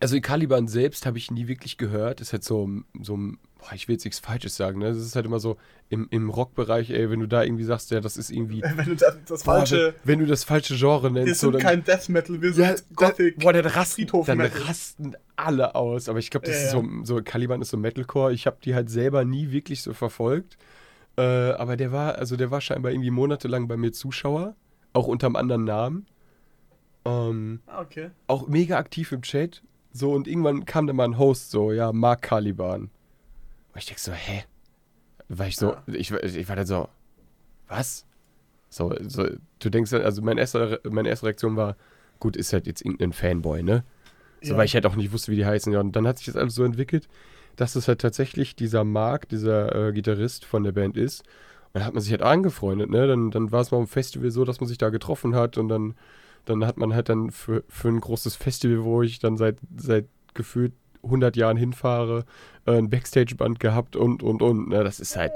Also 0.00 0.20
Caliban 0.20 0.66
selbst 0.68 1.06
habe 1.06 1.18
ich 1.18 1.30
nie 1.30 1.46
wirklich 1.48 1.78
gehört. 1.78 2.20
Ist 2.20 2.32
halt 2.32 2.44
so, 2.44 2.68
so 3.00 3.18
boah, 3.62 3.72
ich 3.74 3.86
will 3.86 3.94
jetzt 3.94 4.04
nichts 4.04 4.18
Falsches 4.18 4.56
sagen, 4.56 4.80
ne? 4.80 4.88
Das 4.88 4.98
ist 4.98 5.14
halt 5.14 5.24
immer 5.24 5.38
so 5.38 5.56
im, 5.88 6.08
im 6.10 6.30
Rockbereich, 6.30 6.90
ey, 6.90 7.08
wenn 7.10 7.20
du 7.20 7.28
da 7.28 7.44
irgendwie 7.44 7.62
sagst, 7.64 7.90
ja, 7.92 8.00
das 8.00 8.16
ist 8.16 8.30
irgendwie. 8.30 8.60
Wenn 8.76 8.86
du 8.86 8.96
das, 8.96 9.16
das 9.26 9.44
Boah, 9.44 9.56
falsche. 9.58 9.94
wenn, 10.04 10.12
wenn 10.14 10.18
du 10.20 10.26
das 10.26 10.42
falsche 10.44 10.74
Genre 10.76 11.04
Wir 11.14 11.24
nennst, 11.24 11.40
so 11.40 11.46
sind 11.50 11.54
dann. 11.54 11.62
kein 11.62 11.84
Death 11.84 12.08
Metal, 12.08 12.42
wir 12.42 12.50
ja, 12.50 12.76
sind 12.76 12.96
Gothic. 12.96 13.38
Da, 13.38 13.44
boah, 13.44 13.52
dann 13.52 13.66
rasten, 13.66 14.06
dann 14.26 14.40
rasten 14.40 15.16
alle 15.36 15.74
aus. 15.76 16.08
Aber 16.08 16.18
ich 16.18 16.30
glaube, 16.30 16.46
das 16.46 16.56
Ja, 16.56 16.62
ist 16.68 16.74
ja. 16.74 16.80
so, 17.04 17.16
so, 17.16 17.22
Caliban 17.22 17.62
ist 17.62 17.70
so 17.70 17.76
Metalcore. 17.76 18.32
Ich 18.32 18.46
habe 18.46 18.56
die 18.64 18.74
halt 18.74 18.90
selber 18.90 19.24
nie 19.24 19.52
wirklich 19.52 19.82
so 19.82 19.92
verfolgt. 19.94 20.56
Äh, 21.16 21.22
aber 21.22 21.76
der 21.76 21.92
war, 21.92 22.16
also 22.16 22.36
der 22.36 22.50
war 22.50 22.60
scheinbar 22.60 22.90
irgendwie 22.92 23.10
monatelang 23.10 23.68
bei 23.68 23.76
mir 23.76 23.92
Zuschauer. 23.92 24.56
Auch 24.94 25.06
unter 25.06 25.26
einem 25.26 25.36
anderen 25.36 25.64
Namen. 25.64 26.06
Ähm, 27.04 27.60
Ah, 27.66 27.80
okay. 27.82 28.10
auch 28.26 28.46
mega 28.48 28.76
aktiv 28.78 29.12
im 29.12 29.22
Chat. 29.22 29.62
So, 29.92 30.12
und 30.12 30.26
irgendwann 30.26 30.64
kam 30.64 30.86
dann 30.86 30.96
mal 30.96 31.04
ein 31.04 31.18
Host, 31.18 31.50
so, 31.50 31.72
ja, 31.72 31.92
Mark 31.92 32.22
Caliban. 32.22 32.90
Und 33.72 33.78
ich 33.78 33.86
denk 33.86 33.98
so, 33.98 34.12
hä? 34.12 34.44
War 35.28 35.46
ich 35.46 35.56
so, 35.56 35.72
Ah. 35.74 35.82
ich, 35.86 36.10
ich 36.10 36.48
war 36.48 36.56
dann 36.56 36.66
so, 36.66 36.88
was? 37.68 38.04
So, 38.68 38.94
so, 39.02 39.28
du 39.58 39.70
denkst 39.70 39.90
dann, 39.90 40.02
also 40.02 40.22
meine 40.22 40.40
erste, 40.40 40.80
meine 40.90 41.08
erste 41.08 41.26
Reaktion 41.26 41.56
war, 41.56 41.76
gut, 42.20 42.36
ist 42.36 42.52
halt 42.52 42.66
jetzt 42.66 42.82
irgendein 42.84 43.12
Fanboy, 43.12 43.62
ne? 43.62 43.84
So, 44.42 44.52
Ja. 44.52 44.58
weil 44.58 44.64
ich 44.66 44.74
halt 44.74 44.86
auch 44.86 44.96
nicht 44.96 45.12
wusste, 45.12 45.32
wie 45.32 45.36
die 45.36 45.46
heißen. 45.46 45.72
Ja, 45.72 45.80
und 45.80 45.94
dann 45.96 46.06
hat 46.06 46.18
sich 46.18 46.26
das 46.26 46.36
alles 46.36 46.54
so 46.54 46.64
entwickelt, 46.64 47.08
dass 47.56 47.76
es 47.76 47.88
halt 47.88 48.00
tatsächlich 48.00 48.56
dieser 48.56 48.84
Mark, 48.84 49.28
dieser 49.28 49.88
äh, 49.88 49.92
Gitarrist 49.92 50.44
von 50.44 50.64
der 50.64 50.72
Band 50.72 50.96
ist. 50.96 51.20
Und 51.20 51.80
dann 51.80 51.84
hat 51.84 51.94
man 51.94 52.02
sich 52.02 52.12
halt 52.12 52.22
angefreundet, 52.22 52.90
ne? 52.90 53.06
Dann, 53.06 53.30
dann 53.30 53.52
war 53.52 53.60
es 53.60 53.70
mal 53.70 53.78
am 53.78 53.86
Festival 53.86 54.30
so, 54.30 54.44
dass 54.44 54.60
man 54.60 54.68
sich 54.68 54.78
da 54.78 54.90
getroffen 54.90 55.34
hat 55.34 55.56
und 55.58 55.68
dann, 55.68 55.94
dann 56.44 56.66
hat 56.66 56.76
man 56.76 56.94
halt 56.94 57.08
dann 57.08 57.30
für, 57.30 57.62
für 57.68 57.88
ein 57.88 58.00
großes 58.00 58.36
Festival, 58.36 58.84
wo 58.84 59.02
ich 59.02 59.18
dann 59.20 59.36
seit, 59.36 59.58
seit 59.76 60.06
gefühlt 60.34 60.72
100 61.02 61.36
Jahren 61.36 61.56
hinfahre, 61.56 62.24
äh, 62.66 62.76
ein 62.78 62.90
Backstage-Band 62.90 63.58
gehabt 63.60 63.96
und, 63.96 64.22
und, 64.22 64.40
und. 64.42 64.68
Ne? 64.68 64.84
Das 64.84 65.00
ist 65.00 65.16
halt, 65.16 65.32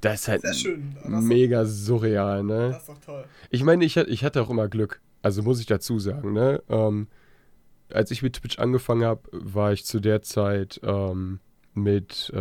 das 0.00 0.22
ist 0.22 0.28
halt. 0.28 0.44
Das, 0.44 0.64
mega 1.04 1.64
surreal, 1.64 2.42
ne? 2.44 2.68
das 2.70 2.80
ist 2.80 2.88
doch 2.88 2.98
toll. 2.98 3.24
Ich 3.50 3.62
meine, 3.64 3.84
ich, 3.84 3.96
ich 3.96 4.24
hatte 4.24 4.42
auch 4.42 4.50
immer 4.50 4.68
Glück. 4.68 5.00
Also 5.22 5.42
muss 5.42 5.58
ich 5.60 5.66
dazu 5.66 5.98
sagen, 5.98 6.32
ne? 6.32 6.62
Ähm, 6.68 7.08
als 7.92 8.10
ich 8.10 8.22
mit 8.22 8.34
Twitch 8.34 8.58
angefangen 8.58 9.04
habe, 9.04 9.22
war 9.32 9.72
ich 9.72 9.84
zu 9.84 10.00
der 10.00 10.20
Zeit 10.22 10.80
ähm, 10.82 11.40
mit 11.74 12.30
äh, 12.34 12.38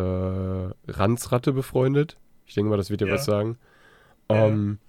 Ranzratte 0.87 1.53
befreundet. 1.53 2.17
Ich 2.45 2.55
denke 2.55 2.69
mal, 2.69 2.77
das 2.77 2.89
wird 2.89 3.01
dir 3.01 3.07
Ja. 3.07 3.13
was 3.13 3.25
sagen. 3.25 3.57
Ja. 4.29 4.47
Ähm, 4.47 4.79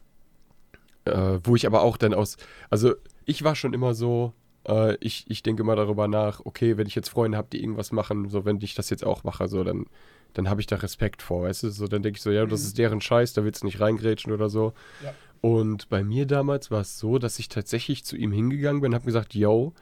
Äh, 1.04 1.38
wo 1.44 1.54
ich 1.54 1.66
aber 1.68 1.82
auch 1.82 1.96
dann 1.98 2.14
aus, 2.14 2.36
also 2.68 2.94
ich 3.26 3.44
war 3.44 3.54
schon 3.54 3.72
immer 3.74 3.94
so, 3.94 4.32
äh, 4.68 4.96
ich, 5.00 5.24
ich 5.28 5.42
denke 5.42 5.64
mal 5.64 5.76
darüber 5.76 6.08
nach, 6.08 6.40
okay, 6.44 6.76
wenn 6.76 6.86
ich 6.86 6.94
jetzt 6.94 7.08
Freunde 7.08 7.38
habe, 7.38 7.48
die 7.52 7.60
irgendwas 7.62 7.92
machen, 7.92 8.28
so 8.28 8.44
wenn 8.44 8.60
ich 8.60 8.74
das 8.74 8.90
jetzt 8.90 9.04
auch 9.04 9.24
mache, 9.24 9.48
so 9.48 9.64
dann, 9.64 9.86
dann 10.34 10.48
habe 10.50 10.60
ich 10.60 10.66
da 10.66 10.76
Respekt 10.76 11.22
vor, 11.22 11.42
weißt 11.42 11.64
du? 11.64 11.70
So, 11.70 11.86
dann 11.88 12.02
denke 12.02 12.16
ich 12.18 12.22
so, 12.22 12.30
ja, 12.30 12.46
das 12.46 12.60
Mhm. 12.62 12.66
ist 12.66 12.78
deren 12.78 13.00
Scheiß, 13.00 13.32
da 13.32 13.44
willst 13.44 13.62
du 13.62 13.66
nicht 13.66 13.80
reingrätschen 13.80 14.32
oder 14.32 14.48
so. 14.48 14.72
Ja. 15.02 15.14
Und 15.40 15.88
bei 15.88 16.02
mir 16.02 16.26
damals 16.26 16.70
war 16.70 16.80
es 16.80 16.98
so, 16.98 17.18
dass 17.18 17.38
ich 17.38 17.48
tatsächlich 17.48 18.04
zu 18.04 18.16
ihm 18.16 18.32
hingegangen 18.32 18.80
bin 18.80 18.90
und 18.92 18.94
habe 18.94 19.06
gesagt, 19.06 19.34
yo, 19.34 19.72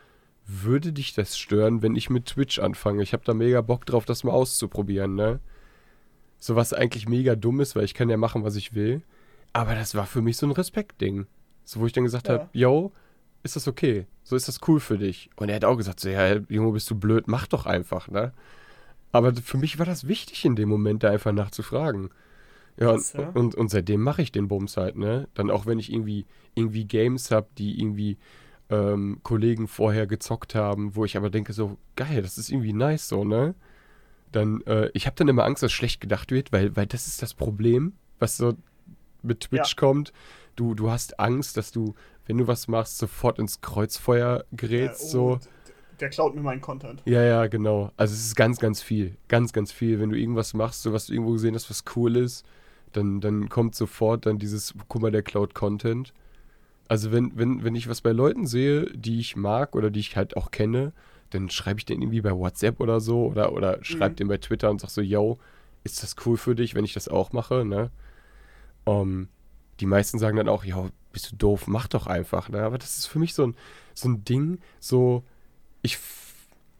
würde 0.46 0.92
dich 0.92 1.14
das 1.14 1.38
stören, 1.38 1.80
wenn 1.82 1.96
ich 1.96 2.10
mit 2.10 2.26
Twitch 2.26 2.58
anfange? 2.58 3.02
Ich 3.02 3.12
habe 3.14 3.24
da 3.24 3.32
mega 3.32 3.62
Bock 3.62 3.86
drauf, 3.86 4.04
das 4.04 4.24
mal 4.24 4.32
auszuprobieren, 4.32 5.14
ne? 5.14 5.40
So 6.38 6.54
was 6.56 6.74
eigentlich 6.74 7.08
mega 7.08 7.34
dumm 7.36 7.60
ist, 7.60 7.74
weil 7.74 7.84
ich 7.84 7.94
kann 7.94 8.10
ja 8.10 8.18
machen, 8.18 8.44
was 8.44 8.56
ich 8.56 8.74
will. 8.74 9.00
Aber 9.54 9.74
das 9.74 9.94
war 9.94 10.04
für 10.04 10.20
mich 10.20 10.36
so 10.36 10.46
ein 10.46 10.52
Respektding. 10.52 11.26
So, 11.64 11.80
wo 11.80 11.86
ich 11.86 11.92
dann 11.94 12.04
gesagt 12.04 12.28
Ja. 12.28 12.34
habe, 12.34 12.48
yo, 12.52 12.92
ist 13.44 13.56
das 13.56 13.68
okay? 13.68 14.06
So 14.24 14.34
ist 14.34 14.48
das 14.48 14.60
cool 14.66 14.80
für 14.80 14.98
dich? 14.98 15.30
Und 15.36 15.50
er 15.50 15.56
hat 15.56 15.64
auch 15.64 15.76
gesagt, 15.76 16.00
so, 16.00 16.08
ja, 16.08 16.36
Junge, 16.48 16.72
bist 16.72 16.90
du 16.90 16.96
blöd, 16.96 17.28
mach 17.28 17.46
doch 17.46 17.66
einfach, 17.66 18.08
ne? 18.08 18.32
Aber 19.12 19.32
für 19.34 19.58
mich 19.58 19.78
war 19.78 19.86
das 19.86 20.08
wichtig 20.08 20.44
in 20.44 20.56
dem 20.56 20.68
Moment, 20.68 21.04
da 21.04 21.10
einfach 21.10 21.30
nachzufragen. 21.30 22.10
Ja, 22.80 22.90
und, 22.90 23.12
ja. 23.12 23.28
und, 23.28 23.54
und 23.54 23.68
seitdem 23.70 24.00
mache 24.00 24.22
ich 24.22 24.32
den 24.32 24.48
Bums 24.48 24.76
halt, 24.76 24.96
ne? 24.96 25.28
Dann 25.34 25.50
auch 25.50 25.66
wenn 25.66 25.78
ich 25.78 25.92
irgendwie, 25.92 26.26
irgendwie 26.54 26.86
Games 26.86 27.30
habe, 27.30 27.46
die 27.58 27.78
irgendwie 27.78 28.16
ähm, 28.70 29.20
Kollegen 29.22 29.68
vorher 29.68 30.06
gezockt 30.06 30.54
haben, 30.54 30.96
wo 30.96 31.04
ich 31.04 31.16
aber 31.16 31.30
denke, 31.30 31.52
so, 31.52 31.76
geil, 31.96 32.22
das 32.22 32.38
ist 32.38 32.50
irgendwie 32.50 32.72
nice 32.72 33.08
so, 33.08 33.24
ne? 33.24 33.54
Dann, 34.32 34.62
äh, 34.62 34.90
ich 34.94 35.06
habe 35.06 35.16
dann 35.16 35.28
immer 35.28 35.44
Angst, 35.44 35.62
dass 35.62 35.70
schlecht 35.70 36.00
gedacht 36.00 36.32
wird, 36.32 36.50
weil, 36.50 36.74
weil 36.74 36.86
das 36.86 37.06
ist 37.06 37.22
das 37.22 37.34
Problem, 37.34 37.92
was 38.18 38.36
so 38.38 38.54
mit 39.22 39.40
Twitch 39.40 39.76
kommt. 39.76 40.12
Du, 40.56 40.74
du 40.74 40.90
hast 40.90 41.18
Angst, 41.18 41.56
dass 41.56 41.72
du, 41.72 41.94
wenn 42.26 42.38
du 42.38 42.46
was 42.46 42.68
machst, 42.68 42.98
sofort 42.98 43.38
ins 43.38 43.60
Kreuzfeuer 43.60 44.44
gerätst, 44.52 45.02
Äh, 45.02 45.06
oh, 45.06 45.10
so. 45.10 45.40
Der 46.00 46.10
klaut 46.10 46.34
mir 46.34 46.40
meinen 46.42 46.60
Content. 46.60 47.02
Ja, 47.04 47.22
ja, 47.22 47.46
genau. 47.46 47.92
Also 47.96 48.14
es 48.14 48.26
ist 48.26 48.34
ganz, 48.36 48.58
ganz 48.58 48.82
viel. 48.82 49.16
Ganz, 49.28 49.52
ganz 49.52 49.70
viel. 49.72 50.00
Wenn 50.00 50.10
du 50.10 50.18
irgendwas 50.18 50.52
machst, 50.54 50.82
so 50.82 50.92
was 50.92 51.06
du 51.06 51.12
irgendwo 51.12 51.32
gesehen 51.32 51.54
hast, 51.54 51.70
was 51.70 51.84
cool 51.94 52.16
ist, 52.16 52.44
dann, 52.92 53.20
dann 53.20 53.48
kommt 53.48 53.74
sofort 53.74 54.26
dann 54.26 54.38
dieses, 54.38 54.74
guck 54.88 55.02
mal, 55.02 55.12
der 55.12 55.22
Cloud 55.22 55.54
Content. 55.54 56.12
Also 56.88 57.12
wenn, 57.12 57.36
wenn, 57.36 57.64
wenn 57.64 57.74
ich 57.74 57.88
was 57.88 58.00
bei 58.00 58.12
Leuten 58.12 58.46
sehe, 58.46 58.86
die 58.94 59.20
ich 59.20 59.36
mag 59.36 59.74
oder 59.76 59.90
die 59.90 60.00
ich 60.00 60.16
halt 60.16 60.36
auch 60.36 60.50
kenne, 60.50 60.92
dann 61.30 61.50
schreibe 61.50 61.80
ich 61.80 61.84
den 61.86 62.02
irgendwie 62.02 62.20
bei 62.20 62.32
WhatsApp 62.36 62.80
oder 62.80 63.00
so 63.00 63.26
oder, 63.26 63.52
oder 63.52 63.82
schreibe 63.84 64.14
Mhm. 64.14 64.16
den 64.16 64.28
bei 64.28 64.38
Twitter 64.38 64.70
und 64.70 64.80
sag 64.80 64.90
so, 64.90 65.00
yo, 65.00 65.38
ist 65.84 66.02
das 66.02 66.16
cool 66.26 66.36
für 66.36 66.54
dich, 66.54 66.74
wenn 66.74 66.84
ich 66.84 66.94
das 66.94 67.08
auch 67.08 67.32
mache, 67.32 67.64
ne? 67.64 67.90
Ähm, 68.86 69.28
die 69.80 69.86
meisten 69.86 70.18
sagen 70.18 70.36
dann 70.36 70.48
auch, 70.48 70.64
ja, 70.64 70.88
bist 71.12 71.32
du 71.32 71.36
doof, 71.36 71.66
mach 71.66 71.88
doch 71.88 72.06
einfach, 72.06 72.48
ne? 72.48 72.62
Aber 72.62 72.78
das 72.78 72.98
ist 72.98 73.06
für 73.06 73.18
mich 73.18 73.34
so 73.34 73.46
ein, 73.46 73.56
so 73.94 74.08
ein 74.08 74.24
Ding, 74.24 74.58
so, 74.80 75.24
ich, 75.82 75.98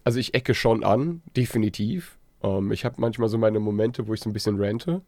also 0.04 0.18
ich 0.18 0.34
ecke 0.34 0.54
schon 0.54 0.84
an, 0.84 1.22
definitiv. 1.36 2.18
Ähm, 2.42 2.72
ich 2.72 2.84
habe 2.84 2.96
manchmal 2.98 3.28
so 3.28 3.38
meine 3.38 3.60
Momente, 3.60 4.06
wo 4.06 4.14
ich 4.14 4.20
so 4.20 4.28
ein 4.28 4.32
bisschen 4.32 4.60
rante, 4.60 5.02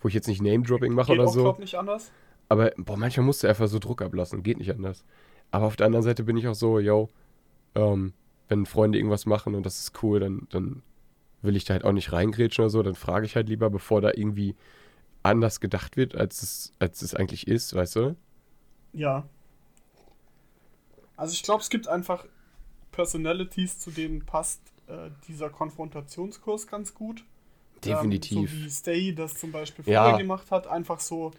wo 0.00 0.08
ich 0.08 0.14
jetzt 0.14 0.28
nicht 0.28 0.42
Name-Dropping 0.42 0.94
mache 0.94 1.12
Geht 1.12 1.18
oder 1.18 1.28
auch, 1.28 1.34
so. 1.34 1.56
nicht 1.58 1.74
anders. 1.76 2.10
Aber 2.48 2.72
boah, 2.76 2.96
manchmal 2.96 3.26
musst 3.26 3.42
du 3.42 3.48
einfach 3.48 3.68
so 3.68 3.78
Druck 3.78 4.02
ablassen, 4.02 4.42
geht 4.42 4.58
nicht 4.58 4.72
anders. 4.72 5.04
Aber 5.50 5.66
auf 5.66 5.76
der 5.76 5.86
anderen 5.86 6.02
Seite 6.02 6.24
bin 6.24 6.36
ich 6.36 6.48
auch 6.48 6.54
so, 6.54 6.78
yo, 6.78 7.08
ähm, 7.74 8.12
wenn 8.48 8.66
Freunde 8.66 8.98
irgendwas 8.98 9.26
machen 9.26 9.54
und 9.54 9.64
das 9.64 9.78
ist 9.78 10.02
cool, 10.02 10.20
dann, 10.20 10.46
dann 10.50 10.82
will 11.42 11.56
ich 11.56 11.64
da 11.64 11.74
halt 11.74 11.84
auch 11.84 11.92
nicht 11.92 12.12
reingrätschen 12.12 12.64
oder 12.64 12.70
so, 12.70 12.82
dann 12.82 12.94
frage 12.94 13.26
ich 13.26 13.36
halt 13.36 13.48
lieber, 13.48 13.70
bevor 13.70 14.00
da 14.00 14.10
irgendwie 14.14 14.56
anders 15.22 15.60
gedacht 15.60 15.96
wird, 15.96 16.14
als 16.14 16.42
es, 16.42 16.72
als 16.78 17.02
es 17.02 17.14
eigentlich 17.14 17.46
ist, 17.46 17.74
weißt 17.74 17.96
du? 17.96 18.16
Ja. 18.92 19.28
Also 21.16 21.34
ich 21.34 21.42
glaube, 21.42 21.62
es 21.62 21.70
gibt 21.70 21.88
einfach 21.88 22.26
Personalities, 22.92 23.78
zu 23.78 23.90
denen 23.90 24.24
passt 24.24 24.60
äh, 24.88 25.10
dieser 25.28 25.50
Konfrontationskurs 25.50 26.66
ganz 26.66 26.94
gut. 26.94 27.24
Definitiv. 27.84 28.36
Ähm, 28.36 28.46
so 28.46 28.64
wie 28.64 28.70
Stay 28.70 29.14
das 29.14 29.34
zum 29.34 29.52
Beispiel 29.52 29.84
Ja. 29.86 30.02
vorher 30.02 30.18
gemacht 30.18 30.50
hat, 30.50 30.66
einfach 30.66 31.00
so 31.00 31.32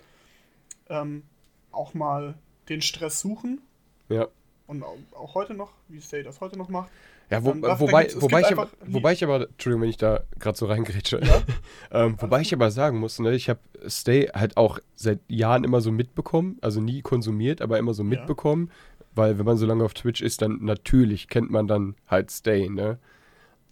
ähm, 0.90 1.24
auch 1.72 1.94
mal 1.94 2.36
den 2.70 2.82
Stress 2.82 3.20
suchen. 3.20 3.62
Ja. 4.10 4.28
Und 4.68 4.84
auch, 4.84 4.98
auch 5.14 5.36
heute 5.36 5.54
noch, 5.54 5.74
wie 5.88 6.02
Stay 6.02 6.24
das 6.24 6.42
heute 6.42 6.58
noch 6.58 6.70
macht. 6.70 6.90
Ja, 7.32 7.44
wo, 7.46 7.52
Ähm, 7.52 7.62
da- 7.62 7.70
da 7.70 7.80
wobei, 7.80 8.04
gibt's- 8.04 8.22
wobei, 8.22 8.42
ich 8.42 8.58
wobei 8.94 9.14
ich 9.14 9.24
aber, 9.24 9.48
Entschuldigung, 9.50 9.82
wenn 9.84 9.90
ich 9.90 9.98
da 9.98 10.24
gerade 10.38 10.58
so 10.58 10.66
reingrätsche, 10.66 11.22
Ja? 11.24 11.42
ähm, 11.92 12.16
wobei 12.20 12.42
ich 12.42 12.54
aber 12.54 12.70
sagen 12.72 13.00
muss, 13.00 13.20
ne, 13.20 13.34
ich 13.34 13.50
habe 13.50 13.60
Stay 13.88 14.28
halt 14.34 14.58
auch 14.58 14.80
seit 14.96 15.20
Jahren 15.30 15.64
immer 15.64 15.80
so 15.82 15.92
mitbekommen, 15.92 16.58
also 16.62 16.82
nie 16.82 17.02
konsumiert, 17.02 17.62
aber 17.62 17.80
immer 17.80 17.94
so 17.94 18.04
Ja. 18.04 18.10
mitbekommen, 18.10 18.70
weil 19.16 19.38
wenn 19.40 19.46
man 19.46 19.58
so 19.58 19.66
lange 19.66 19.84
auf 19.84 19.94
Twitch 19.94 20.22
ist, 20.22 20.42
dann 20.42 20.60
natürlich 20.62 21.30
kennt 21.30 21.50
man 21.52 21.68
dann 21.68 21.96
halt 22.08 22.32
Stay, 22.32 22.70
ne? 22.70 23.00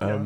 Ja. 0.01 0.25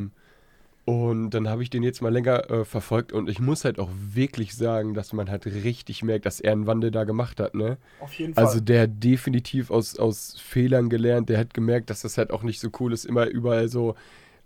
Und 0.85 1.29
dann 1.29 1.47
habe 1.47 1.63
ich 1.63 1.69
den 1.69 1.81
jetzt 1.81 2.01
mal 2.01 2.11
länger 2.11 2.49
äh, 2.51 2.65
verfolgt 2.65 3.13
und 3.13 3.29
ich 3.29 3.39
muss 3.39 3.63
halt 3.63 3.79
auch 3.79 3.89
wirklich 3.95 4.53
sagen, 4.53 4.93
dass 4.93 5.13
man 5.13 5.29
halt 5.29 5.45
richtig 5.45 6.03
merkt, 6.03 6.25
dass 6.25 6.41
er 6.41 6.51
einen 6.51 6.67
Wandel 6.67 6.91
da 6.91 7.05
gemacht 7.05 7.39
hat, 7.39 7.55
ne? 7.55 7.77
Auf 8.01 8.13
jeden 8.15 8.33
Fall. 8.33 8.43
Also 8.43 8.59
der 8.59 8.81
hat 8.83 8.89
definitiv 9.01 9.71
aus, 9.71 9.97
aus 9.97 10.37
Fehlern 10.41 10.89
gelernt. 10.89 11.29
Der 11.29 11.37
hat 11.39 11.53
gemerkt, 11.53 11.89
dass 11.89 12.01
das 12.01 12.17
halt 12.17 12.31
auch 12.31 12.43
nicht 12.43 12.59
so 12.59 12.69
cool 12.81 12.91
ist, 12.91 13.05
immer 13.05 13.27
überall 13.27 13.69
so 13.69 13.95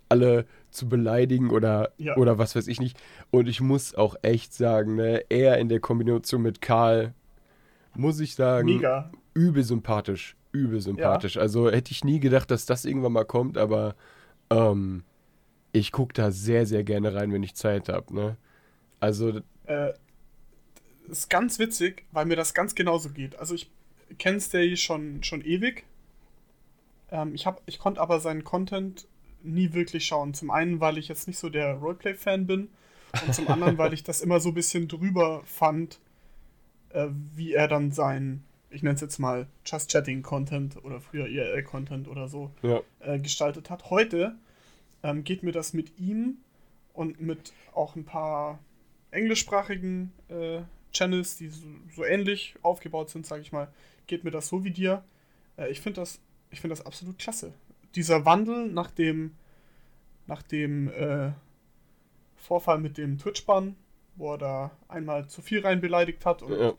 alle 0.08 0.46
zu 0.70 0.88
beleidigen 0.88 1.50
oder, 1.50 1.90
Ja. 1.98 2.16
oder 2.16 2.38
was 2.38 2.54
weiß 2.54 2.68
ich 2.68 2.78
nicht. 2.78 2.96
Und 3.32 3.48
ich 3.48 3.60
muss 3.60 3.96
auch 3.96 4.14
echt 4.22 4.54
sagen, 4.54 4.94
ne, 4.94 5.24
er 5.30 5.58
in 5.58 5.68
der 5.68 5.80
Kombination 5.80 6.42
mit 6.42 6.60
Karl, 6.60 7.14
muss 7.96 8.20
ich 8.20 8.36
sagen, 8.36 8.66
Mega. 8.66 9.10
übel 9.34 9.64
sympathisch. 9.64 10.36
Übel 10.52 10.80
sympathisch. 10.80 11.36
Also 11.36 11.68
hätte 11.70 11.90
ich 11.90 12.04
nie 12.04 12.20
gedacht, 12.20 12.50
dass 12.52 12.64
das 12.64 12.84
irgendwann 12.84 13.12
mal 13.12 13.24
kommt, 13.24 13.58
aber 13.58 13.96
ähm, 14.50 15.02
ich 15.72 15.92
gucke 15.92 16.12
da 16.14 16.30
sehr, 16.30 16.66
sehr 16.66 16.84
gerne 16.84 17.14
rein, 17.14 17.32
wenn 17.32 17.42
ich 17.42 17.54
Zeit 17.54 17.88
habe. 17.88 18.14
Ne? 18.14 18.36
Also, 19.00 19.40
Äh, 19.66 19.92
ist 21.08 21.30
ganz 21.30 21.58
witzig, 21.58 22.04
weil 22.12 22.26
mir 22.26 22.36
das 22.36 22.54
ganz 22.54 22.74
genauso 22.74 23.10
geht. 23.10 23.38
Also 23.38 23.54
ich 23.54 23.70
kenne 24.18 24.40
Stay 24.40 24.76
schon, 24.76 25.22
schon 25.22 25.42
ewig. 25.42 25.84
Ähm, 27.10 27.34
ich, 27.34 27.46
hab, 27.46 27.62
ich 27.66 27.78
konnte 27.78 28.00
aber 28.00 28.20
seinen 28.20 28.44
Content 28.44 29.06
nie 29.42 29.72
wirklich 29.72 30.06
schauen. 30.06 30.34
Zum 30.34 30.50
einen, 30.50 30.80
weil 30.80 30.98
ich 30.98 31.08
jetzt 31.08 31.26
nicht 31.26 31.38
so 31.38 31.48
der 31.48 31.74
Roleplay-Fan 31.74 32.46
bin 32.46 32.68
und 33.26 33.34
zum 33.34 33.48
anderen, 33.48 33.78
weil 33.78 33.92
ich 33.92 34.02
das 34.02 34.20
immer 34.20 34.40
so 34.40 34.50
ein 34.50 34.54
bisschen 34.54 34.88
drüber 34.88 35.42
fand, 35.44 35.98
äh, 36.90 37.08
wie 37.34 37.52
er 37.52 37.68
dann 37.68 37.92
sein, 37.92 38.44
ich 38.70 38.82
nenne 38.82 38.96
es 38.96 39.00
jetzt 39.00 39.18
mal 39.18 39.46
Just 39.64 39.90
Chatting-Content 39.90 40.84
oder 40.84 41.00
früher 41.00 41.26
IRL-Content 41.26 42.08
oder 42.08 42.28
so 42.28 42.50
ja. 42.62 42.80
äh, 43.00 43.18
gestaltet 43.18 43.70
hat. 43.70 43.88
Heute 43.90 44.36
ähm, 45.02 45.24
geht 45.24 45.42
mir 45.42 45.52
das 45.52 45.72
mit 45.72 45.98
ihm 45.98 46.38
und 46.92 47.20
mit 47.20 47.52
auch 47.72 47.96
ein 47.96 48.04
paar 48.04 48.58
englischsprachigen 49.10 50.12
äh, 50.28 50.60
Channels, 50.92 51.36
die 51.36 51.48
so, 51.48 51.66
so 51.94 52.04
ähnlich 52.04 52.54
aufgebaut 52.62 53.10
sind, 53.10 53.26
sage 53.26 53.42
ich 53.42 53.52
mal, 53.52 53.68
geht 54.06 54.24
mir 54.24 54.30
das 54.30 54.48
so 54.48 54.64
wie 54.64 54.70
dir. 54.70 55.04
Äh, 55.56 55.70
ich 55.70 55.80
finde 55.80 56.00
das, 56.00 56.20
ich 56.50 56.60
finde 56.60 56.74
das 56.76 56.84
absolut 56.84 57.18
klasse. 57.18 57.52
Dieser 57.94 58.24
Wandel 58.24 58.68
nach 58.68 58.90
dem, 58.90 59.34
nach 60.26 60.42
dem 60.42 60.88
äh, 60.88 61.32
Vorfall 62.36 62.78
mit 62.78 62.98
dem 62.98 63.18
Twitch-Bann, 63.18 63.76
wo 64.16 64.32
er 64.32 64.38
da 64.38 64.70
einmal 64.88 65.28
zu 65.28 65.42
viel 65.42 65.60
rein 65.60 65.80
beleidigt 65.80 66.26
hat 66.26 66.42
und 66.42 66.58
ja. 66.58 66.74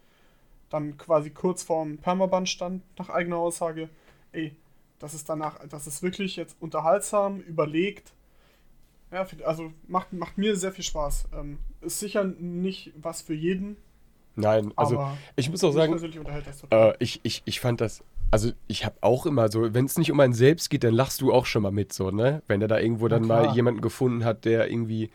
dann 0.69 0.97
quasi 0.97 1.29
kurz 1.29 1.63
vorm 1.63 1.97
Permaban 1.97 2.45
stand, 2.45 2.83
nach 2.97 3.09
eigener 3.09 3.37
Aussage. 3.37 3.89
Ey, 4.31 4.55
das 4.99 5.13
ist 5.13 5.29
danach, 5.29 5.59
das 5.67 5.87
ist 5.87 6.03
wirklich 6.03 6.35
jetzt 6.35 6.55
unterhaltsam, 6.59 7.39
überlegt. 7.41 8.13
Ja, 9.11 9.25
also 9.45 9.73
macht, 9.87 10.13
macht 10.13 10.37
mir 10.37 10.55
sehr 10.55 10.71
viel 10.71 10.83
Spaß. 10.83 11.29
Ähm, 11.33 11.57
ist 11.81 11.99
sicher 11.99 12.23
nicht 12.23 12.93
was 13.01 13.21
für 13.21 13.33
jeden, 13.33 13.77
Nein, 14.39 14.71
also 14.75 14.99
aber 14.99 15.17
ich 15.35 15.49
muss 15.49 15.63
auch 15.63 15.71
sagen, 15.71 15.91
persönlich 15.91 16.19
unterhält 16.19 16.47
das 16.47 16.61
total. 16.61 16.91
Äh, 16.91 16.95
ich, 16.99 17.19
ich, 17.23 17.41
ich 17.45 17.59
fand 17.59 17.81
das, 17.81 18.03
also 18.31 18.51
ich 18.67 18.85
habe 18.85 18.95
auch 19.01 19.25
immer 19.25 19.49
so, 19.49 19.73
wenn 19.73 19.85
es 19.85 19.97
nicht 19.97 20.11
um 20.11 20.19
einen 20.19 20.33
selbst 20.33 20.69
geht, 20.69 20.83
dann 20.83 20.93
lachst 20.93 21.21
du 21.21 21.33
auch 21.33 21.45
schon 21.45 21.63
mal 21.63 21.71
mit, 21.71 21.93
so, 21.93 22.11
ne? 22.11 22.41
Wenn 22.47 22.61
er 22.61 22.67
da 22.67 22.79
irgendwo 22.79 23.07
dann 23.07 23.25
mal 23.27 23.53
jemanden 23.53 23.81
gefunden 23.81 24.23
hat, 24.23 24.45
der 24.45 24.69
irgendwie, 24.71 25.09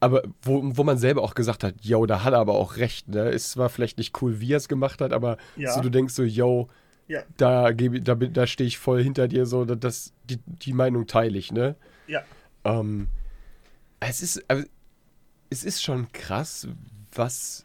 aber 0.00 0.22
wo, 0.42 0.60
wo 0.62 0.84
man 0.84 0.98
selber 0.98 1.22
auch 1.22 1.34
gesagt 1.34 1.64
hat, 1.64 1.74
yo, 1.80 2.04
da 2.06 2.22
hat 2.24 2.32
er 2.32 2.40
aber 2.40 2.54
auch 2.54 2.76
recht, 2.76 3.08
ne? 3.08 3.30
Ist 3.30 3.50
zwar 3.52 3.68
vielleicht 3.68 3.98
nicht 3.98 4.20
cool, 4.20 4.40
wie 4.40 4.52
er 4.52 4.58
es 4.58 4.68
gemacht 4.68 5.00
hat, 5.00 5.12
aber 5.12 5.38
Ja. 5.56 5.72
so 5.72 5.80
du 5.80 5.90
denkst 5.90 6.14
so, 6.14 6.22
yo, 6.22 6.68
ja, 7.10 7.22
da, 7.36 7.72
gebe 7.72 8.00
da, 8.00 8.14
da 8.14 8.46
stehe 8.46 8.68
ich 8.68 8.78
voll 8.78 9.02
hinter 9.02 9.26
dir, 9.26 9.44
so, 9.44 9.64
da- 9.64 9.74
das, 9.74 10.12
die, 10.28 10.38
die 10.46 10.72
Meinung 10.72 11.06
teile 11.06 11.36
ich, 11.38 11.50
ne? 11.52 11.74
ja, 12.06 12.22
Ähm, 12.64 13.08
es 13.98 14.22
ist, 14.22 14.44
also, 14.48 14.64
es 15.50 15.64
ist 15.64 15.82
schon 15.82 16.10
krass, 16.12 16.68
was, 17.14 17.64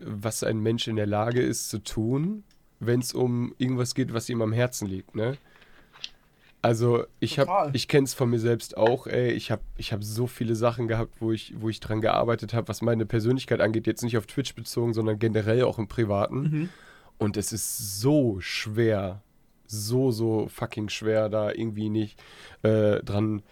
was 0.00 0.44
ein 0.44 0.60
Mensch 0.60 0.86
in 0.88 0.96
der 0.96 1.06
Lage 1.06 1.40
ist 1.40 1.70
zu 1.70 1.78
tun, 1.78 2.44
wenn 2.80 3.00
es 3.00 3.14
um 3.14 3.54
irgendwas 3.58 3.94
geht, 3.94 4.12
was 4.12 4.28
ihm 4.28 4.42
am 4.42 4.52
Herzen 4.52 4.86
liegt, 4.86 5.14
ne? 5.14 5.38
Also 6.62 7.04
ich 7.20 7.38
habe, 7.38 7.70
ich 7.72 7.88
kenne 7.88 8.04
es 8.04 8.12
von 8.12 8.28
mir 8.28 8.38
selbst 8.38 8.76
auch, 8.76 9.06
ey, 9.06 9.30
ich 9.32 9.50
habe 9.50 9.62
ich 9.78 9.94
hab 9.94 10.04
so 10.04 10.26
viele 10.26 10.54
Sachen 10.54 10.88
gehabt, 10.88 11.14
wo 11.20 11.32
ich, 11.32 11.54
wo 11.58 11.70
ich 11.70 11.80
dran 11.80 12.02
gearbeitet 12.02 12.52
habe, 12.52 12.68
was 12.68 12.82
meine 12.82 13.06
Persönlichkeit 13.06 13.62
angeht, 13.62 13.86
jetzt 13.86 14.02
nicht 14.02 14.18
auf 14.18 14.26
Twitch 14.26 14.54
bezogen, 14.54 14.92
sondern 14.92 15.18
generell 15.18 15.62
auch 15.64 15.78
im 15.78 15.88
Privaten. 15.88 16.40
Mhm. 16.42 16.68
Und 17.20 17.36
es 17.36 17.52
ist 17.52 18.00
so 18.00 18.40
schwer, 18.40 19.20
so, 19.66 20.10
so 20.10 20.48
fucking 20.48 20.88
schwer, 20.88 21.28
da 21.28 21.52
irgendwie 21.52 21.90
nicht 21.90 22.18
äh, 22.62 23.00
dran 23.04 23.42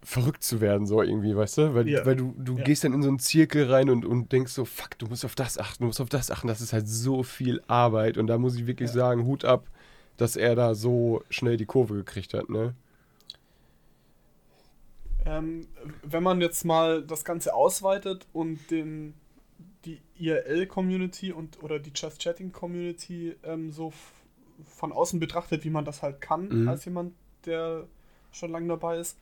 verrückt 0.00 0.44
zu 0.44 0.60
werden, 0.60 0.86
so 0.86 1.02
irgendwie, 1.02 1.34
weißt 1.36 1.58
du? 1.58 1.74
Weil, 1.74 1.88
Ja. 1.88 2.06
weil 2.06 2.14
du, 2.14 2.34
du 2.38 2.56
Ja. 2.56 2.62
gehst 2.62 2.84
dann 2.84 2.92
in 2.94 3.02
so 3.02 3.08
einen 3.08 3.18
Zirkel 3.18 3.68
rein 3.68 3.90
und, 3.90 4.06
und 4.06 4.30
denkst 4.30 4.52
so, 4.52 4.64
fuck, 4.64 4.96
du 4.96 5.06
musst 5.06 5.24
auf 5.24 5.34
das 5.34 5.58
achten, 5.58 5.82
du 5.82 5.86
musst 5.88 6.00
auf 6.00 6.08
das 6.08 6.30
achten. 6.30 6.46
Das 6.46 6.60
ist 6.60 6.72
halt 6.72 6.86
so 6.86 7.24
viel 7.24 7.60
Arbeit. 7.66 8.16
Und 8.16 8.28
da 8.28 8.38
muss 8.38 8.54
ich 8.54 8.68
wirklich 8.68 8.90
Ja. 8.90 8.94
sagen, 8.94 9.24
Hut 9.26 9.44
ab, 9.44 9.66
dass 10.16 10.36
er 10.36 10.54
da 10.54 10.76
so 10.76 11.24
schnell 11.30 11.56
die 11.56 11.66
Kurve 11.66 11.94
gekriegt 11.94 12.32
hat, 12.32 12.48
ne? 12.48 12.74
Ähm, 15.26 15.66
wenn 16.04 16.22
man 16.22 16.40
jetzt 16.40 16.64
mal 16.64 17.02
das 17.02 17.24
Ganze 17.24 17.54
ausweitet 17.54 18.24
und 18.32 18.70
den, 18.70 19.14
die 19.84 20.00
IRL-Community 20.18 21.32
und 21.32 21.62
oder 21.62 21.78
die 21.78 21.92
Just 21.94 22.20
Chatting-Community 22.20 23.36
ähm, 23.44 23.70
so 23.72 23.92
von 24.64 24.92
außen 24.92 25.20
betrachtet, 25.20 25.64
wie 25.64 25.70
man 25.70 25.84
das 25.84 26.02
halt 26.02 26.20
kann, 26.20 26.48
Mhm. 26.62 26.68
als 26.68 26.84
jemand, 26.84 27.14
der 27.46 27.86
schon 28.32 28.50
lange 28.50 28.68
dabei 28.68 28.98
ist, 28.98 29.16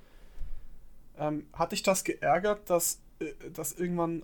ähm, 1.19 1.47
hat 1.53 1.73
dich 1.73 1.83
das 1.83 2.05
geärgert, 2.05 2.69
dass, 2.71 3.01
äh, 3.21 3.33
dass 3.53 3.73
irgendwann 3.73 4.23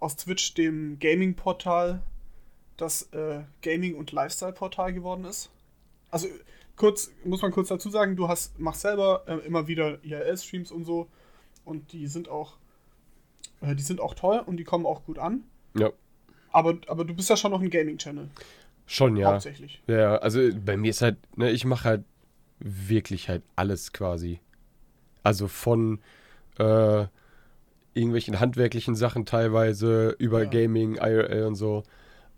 aus 0.00 0.16
Twitch 0.16 0.54
dem 0.54 0.98
Gaming-Portal 0.98 2.02
das 2.76 3.02
äh, 3.12 3.42
Gaming- 3.62 3.96
und 3.96 4.12
Lifestyle-Portal 4.12 4.92
geworden 4.92 5.24
ist? 5.24 5.50
Also 6.10 6.28
kurz, 6.76 7.10
muss 7.24 7.42
man 7.42 7.50
kurz 7.50 7.68
dazu 7.68 7.90
sagen, 7.90 8.14
du 8.16 8.28
hast, 8.28 8.58
machst 8.58 8.82
selber 8.82 9.24
äh, 9.26 9.38
immer 9.46 9.66
wieder 9.66 10.02
IRL-Streams 10.04 10.70
und 10.70 10.84
so 10.84 11.08
und 11.64 11.92
die 11.92 12.06
sind 12.06 12.28
auch 12.28 12.56
äh, 13.60 13.74
die 13.74 13.82
sind 13.82 14.00
auch 14.00 14.14
toll 14.14 14.42
und 14.44 14.56
die 14.56 14.64
kommen 14.64 14.86
auch 14.86 15.04
gut 15.04 15.18
an. 15.18 15.44
Ja. 15.76 15.90
Aber, 16.52 16.78
aber 16.86 17.04
du 17.04 17.14
bist 17.14 17.28
ja 17.30 17.36
schon 17.36 17.50
noch 17.50 17.60
ein 17.60 17.70
Gaming-Channel, 17.70 18.28
Schon, 18.86 19.16
ja. 19.16 19.32
hauptsächlich. 19.32 19.82
Ja, 19.86 20.16
also 20.16 20.40
bei 20.64 20.76
mir 20.78 20.90
ist 20.90 21.02
halt, 21.02 21.16
ne, 21.36 21.50
ich 21.50 21.66
mache 21.66 21.84
halt 21.84 22.04
wirklich 22.58 23.28
halt 23.28 23.42
alles 23.54 23.92
quasi. 23.92 24.40
Also 25.22 25.46
von 25.46 26.00
äh, 26.58 27.04
irgendwelchen 27.92 28.40
handwerklichen 28.40 28.94
Sachen 28.94 29.26
teilweise 29.26 30.16
über 30.18 30.44
Ja. 30.44 30.48
Gaming, 30.48 30.94
IRL 30.94 31.44
und 31.44 31.54
so. 31.54 31.82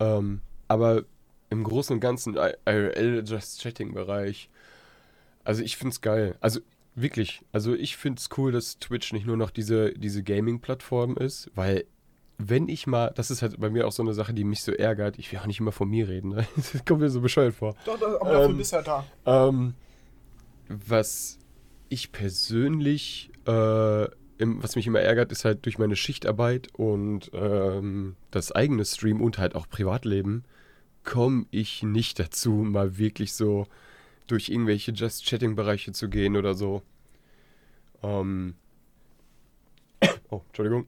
Ähm, 0.00 0.40
aber 0.66 1.04
im 1.50 1.62
Großen 1.62 1.94
und 1.94 2.00
Ganzen 2.00 2.34
IRL, 2.36 3.22
Just 3.24 3.60
Chatting-Bereich. 3.62 4.50
Also 5.44 5.62
ich 5.62 5.76
find's 5.76 6.00
geil. 6.00 6.36
Also 6.40 6.60
wirklich, 6.94 7.42
also 7.52 7.74
ich 7.74 7.96
find's 7.96 8.28
cool, 8.36 8.52
dass 8.52 8.78
Twitch 8.78 9.12
nicht 9.12 9.26
nur 9.26 9.36
noch 9.36 9.50
diese, 9.50 9.92
diese 9.92 10.22
Gaming-Plattform 10.22 11.16
ist, 11.16 11.50
weil 11.54 11.84
wenn 12.38 12.68
ich 12.68 12.86
mal, 12.86 13.12
das 13.14 13.30
ist 13.30 13.42
halt 13.42 13.60
bei 13.60 13.68
mir 13.68 13.86
auch 13.86 13.92
so 13.92 14.02
eine 14.02 14.14
Sache, 14.14 14.32
die 14.32 14.44
mich 14.44 14.62
so 14.62 14.72
ärgert, 14.72 15.18
ich 15.18 15.30
will 15.30 15.38
auch 15.40 15.46
nicht 15.46 15.60
immer 15.60 15.72
von 15.72 15.88
mir 15.88 16.08
reden, 16.08 16.30
ne? 16.30 16.46
das 16.56 16.84
kommt 16.84 17.00
mir 17.00 17.10
so 17.10 17.20
bescheuert 17.20 17.54
vor. 17.54 17.74
Doch, 17.84 17.98
doch, 17.98 18.20
aber 18.20 18.32
dafür 18.32 18.50
Ähm, 18.50 18.56
bist 18.56 18.72
du 18.72 18.76
ja 18.76 18.82
da. 18.82 19.04
Ähm, 19.26 19.74
was 20.68 21.38
ich 21.88 22.12
persönlich, 22.12 23.30
äh, 23.46 24.04
im, 24.38 24.62
was 24.62 24.76
mich 24.76 24.86
immer 24.86 25.00
ärgert, 25.00 25.32
ist 25.32 25.44
halt 25.44 25.66
durch 25.66 25.78
meine 25.78 25.96
Schichtarbeit 25.96 26.68
und 26.72 27.30
ähm, 27.34 28.16
das 28.30 28.52
eigene 28.52 28.84
Stream 28.84 29.20
und 29.20 29.38
halt 29.38 29.54
auch 29.54 29.68
Privatleben, 29.68 30.44
komme 31.04 31.46
ich 31.50 31.82
nicht 31.82 32.18
dazu, 32.18 32.52
mal 32.52 32.96
wirklich 32.96 33.34
so 33.34 33.66
durch 34.30 34.48
irgendwelche 34.48 34.92
Just 34.92 35.24
Chatting-Bereiche 35.26 35.92
zu 35.92 36.08
gehen 36.08 36.36
oder 36.36 36.54
so. 36.54 36.82
Ähm, 38.02 38.54
oh, 40.30 40.40
Entschuldigung. 40.46 40.86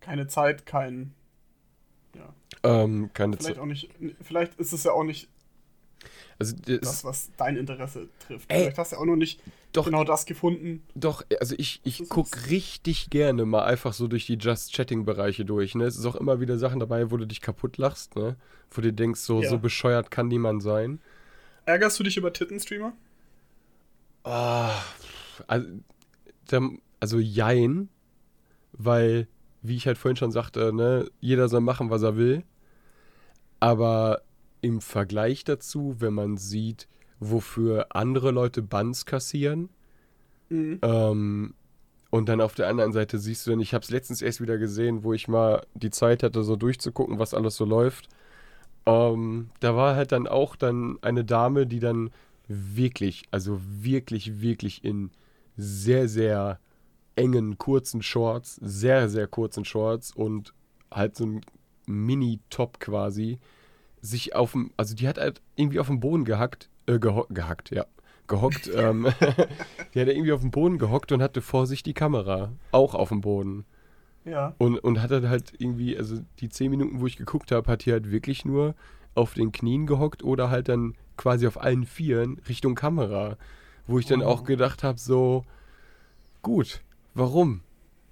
Keine 0.00 0.26
Zeit, 0.26 0.66
kein. 0.66 1.12
Ja. 2.14 2.32
Ähm, 2.62 3.10
keine 3.12 3.36
Vielleicht 3.36 3.54
Zeit. 3.56 3.62
auch 3.62 3.66
nicht. 3.66 3.90
Vielleicht 4.22 4.58
ist 4.58 4.72
es 4.72 4.84
ja 4.84 4.92
auch 4.92 5.04
nicht 5.04 5.28
Also, 6.38 6.56
das, 6.56 6.80
das, 6.80 7.04
was 7.04 7.30
dein 7.36 7.56
Interesse 7.56 8.08
trifft. 8.26 8.50
Ey, 8.50 8.60
Vielleicht 8.62 8.78
hast 8.78 8.92
du 8.92 8.96
ja 8.96 9.02
auch 9.02 9.06
noch 9.06 9.16
nicht 9.16 9.40
doch, 9.72 9.84
genau 9.84 10.04
das 10.04 10.26
gefunden. 10.26 10.82
Doch, 10.94 11.22
also 11.38 11.54
ich, 11.58 11.80
ich 11.84 11.98
Das 11.98 12.06
ist- 12.06 12.10
guck 12.10 12.50
richtig 12.50 13.10
gerne 13.10 13.44
mal 13.44 13.64
einfach 13.64 13.92
so 13.92 14.08
durch 14.08 14.26
die 14.26 14.34
Just-Chatting-Bereiche 14.38 15.44
durch, 15.44 15.74
ne? 15.74 15.84
Es 15.84 15.96
ist 15.96 16.06
auch 16.06 16.16
immer 16.16 16.40
wieder 16.40 16.58
Sachen 16.58 16.80
dabei, 16.80 17.10
wo 17.10 17.16
du 17.16 17.26
dich 17.26 17.40
kaputt 17.40 17.76
lachst, 17.78 18.16
ne? 18.16 18.36
Wo 18.70 18.80
du 18.80 18.92
denkst, 18.92 19.20
so, 19.20 19.42
Ja. 19.42 19.48
so 19.50 19.58
bescheuert 19.58 20.10
kann 20.10 20.28
niemand 20.28 20.62
sein. 20.62 21.00
Ärgerst 21.66 21.98
du 21.98 22.02
dich 22.04 22.16
über 22.16 22.32
Tittenstreamer? 22.32 22.92
Ah, 24.24 24.82
also, 25.46 25.68
also 27.00 27.18
jein, 27.18 27.88
weil, 28.72 29.28
wie 29.62 29.76
ich 29.76 29.86
halt 29.86 29.98
vorhin 29.98 30.16
schon 30.16 30.32
sagte, 30.32 30.72
ne, 30.72 31.10
jeder 31.20 31.48
soll 31.48 31.60
machen, 31.60 31.90
was 31.90 32.02
er 32.02 32.16
will. 32.16 32.42
Aber 33.60 34.22
im 34.62 34.80
Vergleich 34.80 35.44
dazu, 35.44 35.96
wenn 35.98 36.14
man 36.14 36.36
sieht, 36.36 36.88
wofür 37.18 37.88
andere 37.90 38.30
Leute 38.30 38.62
Bans 38.62 39.06
kassieren, 39.06 39.70
Mhm. 40.50 40.80
Ähm, 40.82 41.54
und 42.10 42.28
dann 42.28 42.40
auf 42.40 42.54
der 42.54 42.68
anderen 42.68 42.92
Seite 42.92 43.18
siehst 43.18 43.46
du 43.46 43.50
dann, 43.52 43.60
ich 43.60 43.72
habe 43.72 43.84
es 43.84 43.90
letztens 43.90 44.20
erst 44.20 44.40
wieder 44.40 44.58
gesehen, 44.58 45.04
wo 45.04 45.12
ich 45.12 45.28
mal 45.28 45.64
die 45.74 45.90
Zeit 45.90 46.22
hatte, 46.22 46.42
so 46.42 46.56
durchzugucken, 46.56 47.18
was 47.18 47.34
alles 47.34 47.56
so 47.56 47.64
läuft. 47.64 48.08
Ähm, 48.86 49.50
da 49.60 49.76
war 49.76 49.96
halt 49.96 50.12
dann 50.12 50.26
auch 50.26 50.56
dann 50.56 50.98
eine 51.02 51.24
Dame, 51.24 51.66
die 51.66 51.80
dann 51.80 52.10
wirklich, 52.48 53.24
also 53.30 53.60
wirklich, 53.62 54.40
wirklich 54.40 54.84
in 54.84 55.10
sehr, 55.56 56.08
sehr 56.08 56.58
engen, 57.16 57.58
kurzen 57.58 58.02
Shorts, 58.02 58.56
sehr, 58.62 59.08
sehr 59.08 59.26
kurzen 59.26 59.64
Shorts 59.64 60.10
und 60.12 60.54
halt 60.90 61.16
so 61.16 61.26
ein 61.26 61.40
Mini-Top 61.86 62.80
quasi, 62.80 63.38
sich 64.00 64.34
auf 64.34 64.52
dem, 64.52 64.72
also 64.76 64.94
die 64.94 65.06
hat 65.06 65.18
halt 65.18 65.42
irgendwie 65.56 65.80
auf 65.80 65.88
dem 65.88 66.00
Boden 66.00 66.24
gehackt, 66.24 66.70
äh, 66.86 66.98
geho 66.98 67.26
gehackt, 67.28 67.70
ja, 67.70 67.84
gehockt, 68.26 68.70
ähm, 68.74 69.06
die 69.94 70.00
hat 70.00 70.08
irgendwie 70.08 70.32
auf 70.32 70.40
dem 70.40 70.50
Boden 70.50 70.78
gehockt 70.78 71.12
und 71.12 71.22
hatte 71.22 71.42
vor 71.42 71.66
sich 71.66 71.82
die 71.82 71.94
Kamera, 71.94 72.52
auch 72.72 72.94
auf 72.94 73.10
dem 73.10 73.20
Boden. 73.20 73.64
Ja. 74.24 74.54
Und, 74.58 74.78
und 74.78 75.00
hat 75.00 75.10
dann 75.10 75.28
halt 75.28 75.52
irgendwie, 75.58 75.96
also 75.96 76.20
die 76.40 76.48
zehn 76.48 76.70
Minuten, 76.70 77.00
wo 77.00 77.06
ich 77.06 77.16
geguckt 77.16 77.52
habe, 77.52 77.70
hat 77.70 77.84
die 77.86 77.92
halt 77.92 78.10
wirklich 78.10 78.44
nur 78.44 78.74
auf 79.14 79.34
den 79.34 79.50
Knien 79.52 79.86
gehockt 79.86 80.22
oder 80.22 80.50
halt 80.50 80.68
dann 80.68 80.94
quasi 81.16 81.46
auf 81.46 81.60
allen 81.60 81.84
Vieren 81.84 82.38
Richtung 82.48 82.74
Kamera. 82.74 83.36
Wo 83.86 83.98
ich 83.98 84.06
dann 84.06 84.22
Oh. 84.22 84.26
auch 84.26 84.44
gedacht 84.44 84.82
habe, 84.84 84.98
so, 84.98 85.44
gut, 86.42 86.80
warum? 87.14 87.62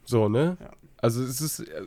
So, 0.05 0.29
ne? 0.29 0.57
Ja. 0.61 0.71
Also 0.97 1.23
es 1.23 1.41
ist, 1.41 1.61
äh, 1.61 1.87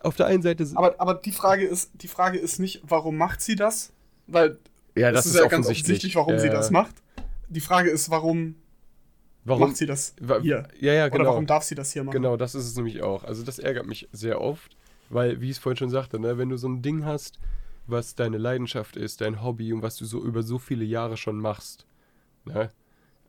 auf 0.00 0.16
der 0.16 0.26
einen 0.26 0.42
Seite, 0.42 0.66
Aber, 0.74 0.94
aber 1.00 1.14
die 1.14 1.32
Frage 1.32 1.64
ist, 1.66 1.90
die 1.94 2.08
Frage 2.08 2.38
ist 2.38 2.58
nicht, 2.58 2.82
warum 2.88 3.16
macht 3.16 3.40
sie 3.40 3.54
das? 3.56 3.92
Weil 4.26 4.58
ja, 4.96 5.08
es 5.10 5.14
das 5.14 5.26
ist 5.26 5.34
ist 5.34 5.40
ja 5.40 5.48
ganz 5.48 5.66
offensichtlich. 5.66 6.14
warum 6.16 6.38
sie 6.38 6.46
Ja, 6.46 6.52
das 6.54 6.70
macht. 6.70 6.94
Die 7.48 7.60
Frage 7.60 7.90
ist, 7.90 8.08
warum, 8.10 8.54
Warum? 9.44 9.68
macht 9.68 9.76
sie 9.76 9.86
das 9.86 10.14
hier? 10.42 10.68
Ja, 10.78 10.92
ja, 10.92 11.06
Oder 11.06 11.10
genau. 11.10 11.30
warum 11.30 11.46
darf 11.46 11.64
sie 11.64 11.74
das 11.74 11.92
hier 11.92 12.04
machen? 12.04 12.12
Genau, 12.12 12.36
das 12.36 12.54
ist 12.54 12.66
es 12.66 12.76
nämlich 12.76 13.02
auch. 13.02 13.24
Also 13.24 13.42
das 13.42 13.58
ärgert 13.58 13.86
mich 13.86 14.08
sehr 14.12 14.40
oft, 14.40 14.76
weil, 15.10 15.40
wie 15.40 15.46
ich 15.46 15.52
es 15.52 15.58
vorhin 15.58 15.76
schon 15.76 15.90
sagte, 15.90 16.20
ne, 16.20 16.38
wenn 16.38 16.48
du 16.48 16.56
so 16.56 16.68
ein 16.68 16.82
Ding 16.82 17.04
hast, 17.04 17.38
was 17.86 18.14
deine 18.14 18.38
Leidenschaft 18.38 18.96
ist, 18.96 19.20
dein 19.20 19.42
Hobby 19.42 19.72
und 19.72 19.82
was 19.82 19.96
du 19.96 20.04
so 20.04 20.22
über 20.22 20.42
so 20.42 20.58
viele 20.58 20.84
Jahre 20.84 21.16
schon 21.16 21.36
machst, 21.36 21.86
ne? 22.44 22.70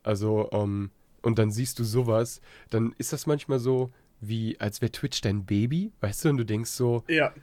Also, 0.04 0.50
ähm, 0.52 0.92
und 1.22 1.40
dann 1.40 1.50
siehst 1.50 1.80
du 1.80 1.84
sowas, 1.84 2.42
dann 2.70 2.94
ist 2.98 3.14
das 3.14 3.26
manchmal 3.26 3.58
so, 3.58 3.92
wie 4.20 4.60
als 4.60 4.82
wäre 4.82 4.92
Twitch 4.92 5.22
dein 5.22 5.46
Baby, 5.46 5.94
weißt 6.02 6.26
du, 6.26 6.30
und 6.30 6.38
du 6.38 6.46
denkst 6.46 6.72
so, 6.72 7.04
Ja, 7.08 7.34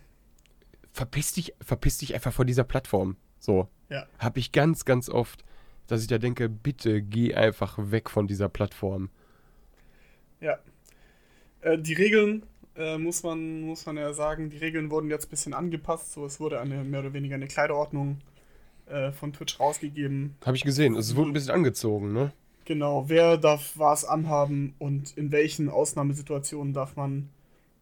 verpiss 0.92 1.32
dich, 1.32 1.54
verpiss 1.60 1.98
dich 1.98 2.14
einfach 2.14 2.32
vor 2.32 2.44
dieser 2.44 2.64
Plattform. 2.64 3.16
So. 3.38 3.68
ja. 3.88 4.06
Hab 4.18 4.36
ich 4.36 4.52
ganz, 4.52 4.84
ganz 4.84 5.08
oft, 5.08 5.44
dass 5.90 6.02
ich 6.02 6.06
da 6.06 6.18
denke, 6.18 6.48
bitte 6.48 7.02
geh 7.02 7.34
einfach 7.34 7.76
weg 7.78 8.10
von 8.10 8.26
dieser 8.26 8.48
Plattform. 8.48 9.10
Ja. 10.40 10.58
Äh, 11.62 11.78
die 11.78 11.94
Regeln, 11.94 12.44
äh, 12.76 12.98
muss, 12.98 13.22
man, 13.22 13.62
muss 13.62 13.84
man 13.86 13.96
ja 13.96 14.12
sagen, 14.12 14.50
die 14.50 14.58
Regeln 14.58 14.90
wurden 14.90 15.10
jetzt 15.10 15.26
ein 15.26 15.30
bisschen 15.30 15.54
angepasst. 15.54 16.12
So, 16.12 16.24
es 16.24 16.40
wurde 16.40 16.60
eine 16.60 16.84
mehr 16.84 17.00
oder 17.00 17.12
weniger 17.12 17.34
eine 17.34 17.46
Kleiderordnung 17.48 18.18
äh, 18.86 19.12
von 19.12 19.32
Twitch 19.32 19.58
rausgegeben. 19.58 20.36
Habe 20.44 20.56
ich 20.56 20.64
gesehen. 20.64 20.96
Es 20.96 21.16
wurde 21.16 21.30
ein 21.30 21.34
bisschen 21.34 21.54
angezogen, 21.54 22.12
ne? 22.12 22.32
Genau, 22.64 23.08
wer 23.08 23.36
darf 23.36 23.72
was 23.76 24.04
anhaben 24.04 24.74
und 24.78 25.16
in 25.16 25.32
welchen 25.32 25.68
Ausnahmesituationen 25.68 26.72
darf 26.72 26.94
man 26.94 27.28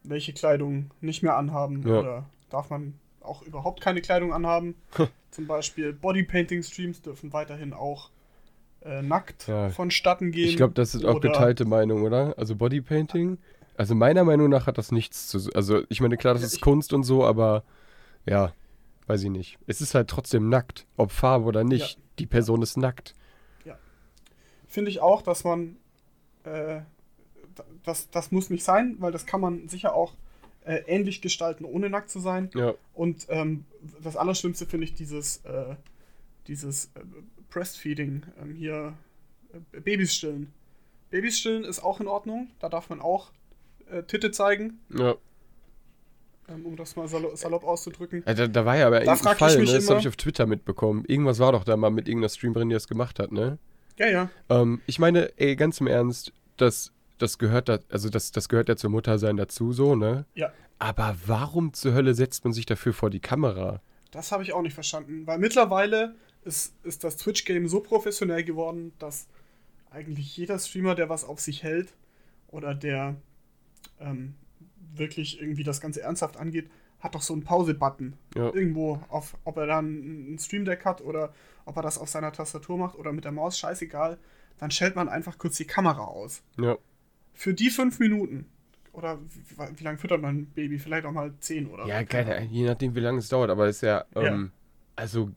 welche 0.02 0.32
Kleidung 0.32 0.90
nicht 1.00 1.22
mehr 1.22 1.36
anhaben 1.36 1.86
Ja. 1.86 2.00
oder 2.00 2.30
darf 2.48 2.70
man 2.70 2.94
auch 3.28 3.42
überhaupt 3.42 3.80
keine 3.80 4.00
Kleidung 4.00 4.32
anhaben. 4.32 4.74
Zum 5.30 5.46
Beispiel 5.46 5.92
Bodypainting-Streams 5.92 7.02
dürfen 7.02 7.32
weiterhin 7.32 7.72
auch 7.72 8.10
äh, 8.82 9.02
nackt 9.02 9.46
Ja. 9.48 9.70
vonstatten 9.70 10.30
gehen. 10.32 10.48
Ich 10.48 10.56
glaube, 10.56 10.74
das 10.74 10.94
ist 10.94 11.04
auch 11.04 11.20
geteilte 11.20 11.64
Meinung, 11.64 12.02
oder? 12.02 12.34
Also 12.38 12.56
Bodypainting. 12.56 13.38
Also 13.76 13.94
meiner 13.94 14.24
Meinung 14.24 14.48
nach 14.48 14.66
hat 14.66 14.78
das 14.78 14.90
nichts 14.92 15.28
zu. 15.28 15.50
Also 15.54 15.82
ich 15.88 16.00
meine, 16.00 16.16
klar, 16.16 16.34
das 16.34 16.42
Ja, 16.42 16.46
ist 16.48 16.60
Kunst 16.60 16.92
und 16.92 17.04
so, 17.04 17.24
aber 17.24 17.62
ja, 18.26 18.52
weiß 19.06 19.22
ich 19.22 19.30
nicht. 19.30 19.58
Es 19.66 19.80
ist 19.80 19.94
halt 19.94 20.08
trotzdem 20.08 20.48
nackt, 20.48 20.86
ob 20.96 21.12
Farbe 21.12 21.44
oder 21.46 21.62
nicht. 21.64 21.96
Ja. 21.98 22.02
Die 22.18 22.26
Person 22.26 22.62
ist 22.62 22.76
nackt. 22.76 23.14
Finde 24.70 24.90
ich 24.90 25.00
auch, 25.00 25.22
dass 25.22 25.44
man 25.44 25.76
äh, 26.44 26.80
das, 27.84 28.10
das 28.10 28.30
muss 28.30 28.50
nicht 28.50 28.62
sein, 28.64 28.96
weil 28.98 29.12
das 29.12 29.24
kann 29.24 29.40
man 29.40 29.66
sicher 29.66 29.94
auch 29.94 30.12
äh, 30.68 30.82
ähnlich 30.86 31.20
gestalten, 31.22 31.64
ohne 31.64 31.88
nackt 31.88 32.10
zu 32.10 32.20
sein. 32.20 32.50
Ja. 32.54 32.74
Und 32.94 33.26
ähm, 33.30 33.64
das 34.02 34.16
Allerschlimmste 34.16 34.66
finde 34.66 34.84
ich 34.84 34.94
dieses, 34.94 35.38
äh, 35.44 35.74
dieses 36.46 36.86
äh, 36.94 37.00
Breastfeeding, 37.50 38.22
ähm, 38.40 38.54
hier 38.54 38.92
äh, 39.74 39.80
Babys 39.80 40.14
stillen. 40.14 40.52
Babys 41.10 41.38
stillen 41.38 41.64
ist 41.64 41.80
auch 41.82 42.00
in 42.00 42.06
Ordnung, 42.06 42.48
da 42.60 42.68
darf 42.68 42.90
man 42.90 43.00
auch 43.00 43.30
äh, 43.90 44.02
Titte 44.02 44.30
zeigen, 44.30 44.78
Ja. 44.90 45.14
ähm, 46.50 46.66
um 46.66 46.76
das 46.76 46.96
mal 46.96 47.08
salo 47.08 47.34
salopp 47.34 47.64
auszudrücken. 47.64 48.22
Ja, 48.26 48.34
Da, 48.34 48.46
da 48.46 48.64
war 48.66 48.76
ja 48.76 48.88
aber 48.88 49.00
Da 49.00 49.12
irgendein 49.12 49.36
Fall, 49.36 49.56
ne? 49.58 49.64
das 49.72 49.88
habe 49.88 50.00
ich 50.00 50.08
auf 50.08 50.16
Twitter 50.16 50.44
mitbekommen. 50.46 51.04
Irgendwas 51.06 51.38
war 51.38 51.52
doch 51.52 51.64
da 51.64 51.76
mal 51.78 51.90
mit 51.90 52.08
irgendeiner 52.08 52.28
Streamerin, 52.28 52.68
die 52.68 52.74
das 52.74 52.88
gemacht 52.88 53.18
hat, 53.18 53.32
ne? 53.32 53.56
Ja, 53.98 54.06
ja. 54.08 54.30
Ähm, 54.50 54.82
ich 54.86 54.98
meine, 54.98 55.32
ey, 55.38 55.56
ganz 55.56 55.80
im 55.80 55.86
Ernst, 55.86 56.32
das, 56.58 56.92
das 57.18 57.38
gehört 57.38 57.68
da, 57.68 57.78
also 57.90 58.08
das, 58.08 58.32
das 58.32 58.48
gehört 58.48 58.68
ja 58.68 58.76
zum 58.76 58.92
Muttersein 58.92 59.36
dazu, 59.36 59.72
so, 59.72 59.94
ne? 59.94 60.24
Ja. 60.34 60.52
Aber 60.78 61.16
warum 61.26 61.72
zur 61.72 61.92
Hölle 61.92 62.14
setzt 62.14 62.44
man 62.44 62.52
sich 62.52 62.66
dafür 62.66 62.92
vor 62.92 63.10
die 63.10 63.20
Kamera? 63.20 63.80
Das 64.10 64.32
habe 64.32 64.42
ich 64.42 64.52
auch 64.52 64.62
nicht 64.62 64.74
verstanden, 64.74 65.26
weil 65.26 65.38
mittlerweile 65.38 66.14
ist, 66.44 66.74
ist 66.84 67.04
das 67.04 67.16
Twitch-Game 67.16 67.68
so 67.68 67.80
professionell 67.80 68.44
geworden, 68.44 68.92
dass 68.98 69.28
eigentlich 69.90 70.36
jeder 70.36 70.58
Streamer, 70.58 70.94
der 70.94 71.08
was 71.08 71.24
auf 71.24 71.40
sich 71.40 71.62
hält 71.62 71.94
oder 72.48 72.74
der 72.74 73.16
ähm, 74.00 74.34
wirklich 74.94 75.40
irgendwie 75.40 75.64
das 75.64 75.80
Ganze 75.80 76.02
ernsthaft 76.02 76.36
angeht, 76.36 76.70
hat 77.00 77.14
doch 77.14 77.22
so 77.22 77.32
einen 77.32 77.44
Pause-Button. 77.44 78.14
Ja. 78.34 78.52
Irgendwo, 78.54 79.00
auf, 79.08 79.36
ob 79.44 79.56
er 79.56 79.66
dann 79.66 80.34
ein 80.34 80.38
Stream 80.38 80.64
Deck 80.64 80.84
hat 80.84 81.00
oder 81.00 81.32
ob 81.64 81.76
er 81.76 81.82
das 81.82 81.98
auf 81.98 82.08
seiner 82.08 82.32
Tastatur 82.32 82.78
macht 82.78 82.96
oder 82.96 83.12
mit 83.12 83.24
der 83.24 83.32
Maus, 83.32 83.58
scheißegal. 83.58 84.18
Dann 84.58 84.70
stellt 84.70 84.96
man 84.96 85.08
einfach 85.08 85.38
kurz 85.38 85.56
die 85.56 85.66
Kamera 85.66 86.04
aus. 86.04 86.42
Ja. 86.58 86.76
Für 87.38 87.54
die 87.54 87.70
fünf 87.70 88.00
Minuten. 88.00 88.46
Oder 88.92 89.20
wie, 89.20 89.78
wie 89.78 89.84
lange 89.84 89.96
füttert 89.98 90.20
man 90.20 90.38
ein 90.38 90.46
Baby? 90.46 90.80
Vielleicht 90.80 91.06
auch 91.06 91.12
mal 91.12 91.32
zehn 91.38 91.68
oder 91.68 91.86
Ja, 91.86 92.00
so. 92.00 92.06
keine 92.06 92.44
je 92.46 92.66
nachdem, 92.66 92.96
wie 92.96 93.00
lange 93.00 93.18
es 93.18 93.28
dauert, 93.28 93.48
aber 93.48 93.68
ist 93.68 93.80
ja, 93.82 94.04
ähm, 94.16 94.50
also. 94.96 95.30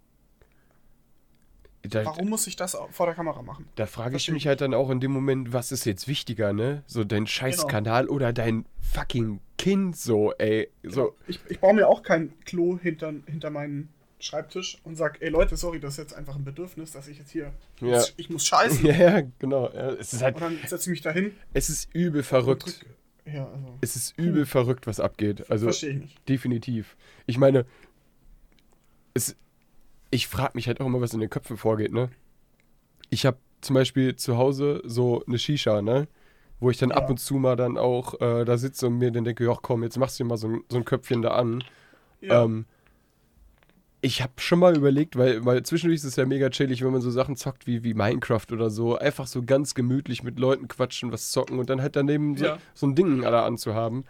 Da, 1.84 2.04
Warum 2.06 2.30
muss 2.30 2.48
ich 2.48 2.56
das 2.56 2.76
vor 2.90 3.06
der 3.06 3.14
Kamera 3.14 3.44
machen? 3.44 3.68
da 3.76 3.86
frage 3.86 4.16
ich 4.18 4.30
mich 4.30 4.44
ich 4.44 4.48
halt 4.48 4.62
dann 4.62 4.74
auch 4.74 4.90
in 4.90 5.00
dem 5.00 5.12
Moment, 5.12 5.54
was 5.54 5.72
ist 5.72 5.86
jetzt 5.86 6.08
wichtiger, 6.08 6.54
ne? 6.54 6.84
So 6.88 7.04
dein 7.04 7.28
scheiß 7.28 7.68
Genau. 7.68 8.08
Oder 8.10 8.34
dein 8.34 8.66
fucking 8.80 9.40
Kind, 9.60 9.96
so, 9.96 10.32
ey. 10.40 10.70
So, 10.82 11.16
Ich, 11.28 11.40
ich 11.50 11.60
baue 11.60 11.76
mir 11.76 11.88
auch 11.88 12.02
kein 12.02 12.34
Klo 12.46 12.80
hinter, 12.80 13.14
hinter 13.28 13.52
meinen 13.52 13.90
Schreibtisch 14.22 14.78
und 14.84 14.96
sag, 14.96 15.22
ey 15.22 15.30
Leute, 15.30 15.58
sorry, 15.58 15.80
das 15.80 15.94
ist 15.94 15.98
jetzt 15.98 16.14
einfach 16.14 16.36
ein 16.36 16.44
Bedürfnis, 16.44 16.92
dass 16.92 17.08
ich 17.08 17.18
jetzt 17.18 17.32
hier. 17.32 17.52
Ja. 17.82 18.04
Ich 18.18 18.30
muss 18.30 18.46
scheißen. 18.46 18.86
ja, 19.00 19.22
genau. 19.40 19.70
Ja, 19.74 19.90
es 19.92 20.14
ist 20.14 20.22
halt, 20.22 20.36
Und 20.36 20.42
dann 20.42 20.58
setze 20.68 20.84
ich 20.84 20.88
mich 20.88 21.02
dahin 21.02 21.34
es 21.54 21.70
ist 21.70 21.94
übel 21.94 22.24
verrückt. 22.24 22.86
Ja, 23.26 23.48
also. 23.48 23.78
Es 23.82 23.96
ist 23.96 24.18
übel 24.18 24.46
verrückt, 24.46 24.88
was 24.88 25.00
abgeht. 25.00 25.50
Also, 25.52 25.66
verstehe 25.68 25.92
ich 25.92 26.00
nicht. 26.00 26.30
definitiv. 26.30 26.96
Ich 27.28 27.38
meine, 27.38 27.66
es, 29.14 29.36
ich 30.10 30.28
frage 30.28 30.52
mich 30.56 30.68
halt 30.68 30.82
auch 30.82 30.86
immer, 30.86 31.02
was 31.02 31.14
in 31.14 31.20
den 31.20 31.30
Köpfen 31.30 31.58
vorgeht, 31.58 31.92
ne? 31.92 32.10
Ich 33.10 33.26
habe 33.26 33.38
zum 33.62 33.74
Beispiel 33.76 34.16
zu 34.16 34.38
Hause 34.38 34.82
so 34.86 35.24
eine 35.28 35.38
Shisha, 35.38 35.82
ne? 35.82 36.08
Wo 36.60 36.70
ich 36.70 36.78
dann 36.78 36.90
Ja. 36.92 36.98
ab 36.98 37.10
und 37.10 37.18
zu 37.18 37.36
mal 37.36 37.56
dann 37.56 37.78
auch 37.78 38.20
äh, 38.22 38.46
da 38.46 38.58
sitze 38.58 38.88
und 38.88 38.98
mir 38.98 39.12
dann 39.12 39.24
denke, 39.24 39.46
ja 39.46 39.56
komm, 39.60 39.84
jetzt 39.84 39.98
machst 39.98 40.20
du 40.20 40.24
dir 40.24 40.30
mal 40.30 40.38
so 40.38 40.48
ein, 40.48 40.64
so 40.70 40.78
ein 40.78 40.86
Köpfchen 40.86 41.22
da 41.22 41.32
an. 41.32 41.64
Ja. 42.22 42.44
Ähm, 42.44 42.66
ich 44.02 44.22
habe 44.22 44.34
schon 44.38 44.60
mal 44.60 44.76
überlegt, 44.76 45.16
weil, 45.16 45.46
weil 45.46 45.62
zwischendurch 45.64 45.98
ist 45.98 46.06
es 46.06 46.16
ja 46.16 46.26
mega 46.26 46.50
chillig, 46.50 46.84
wenn 46.84 46.92
man 46.92 47.02
so 47.02 47.12
Sachen 47.12 47.36
zockt 47.36 47.68
wie, 47.68 47.84
wie 47.84 47.94
Minecraft 47.94 48.46
oder 48.52 48.70
so. 48.72 48.98
Einfach 48.98 49.28
so 49.28 49.44
ganz 49.44 49.76
gemütlich 49.76 50.24
mit 50.24 50.40
Leuten 50.40 50.68
quatschen, 50.68 51.12
was 51.12 51.32
zocken 51.32 51.60
und 51.60 51.70
dann 51.70 51.82
halt 51.82 51.96
daneben 51.96 52.36
so, 52.36 52.46
Ja. 52.46 52.58
so 52.74 52.88
ein 52.88 52.96
Ding 52.96 53.22
da 53.22 53.46
anzuhaben. 53.46 54.06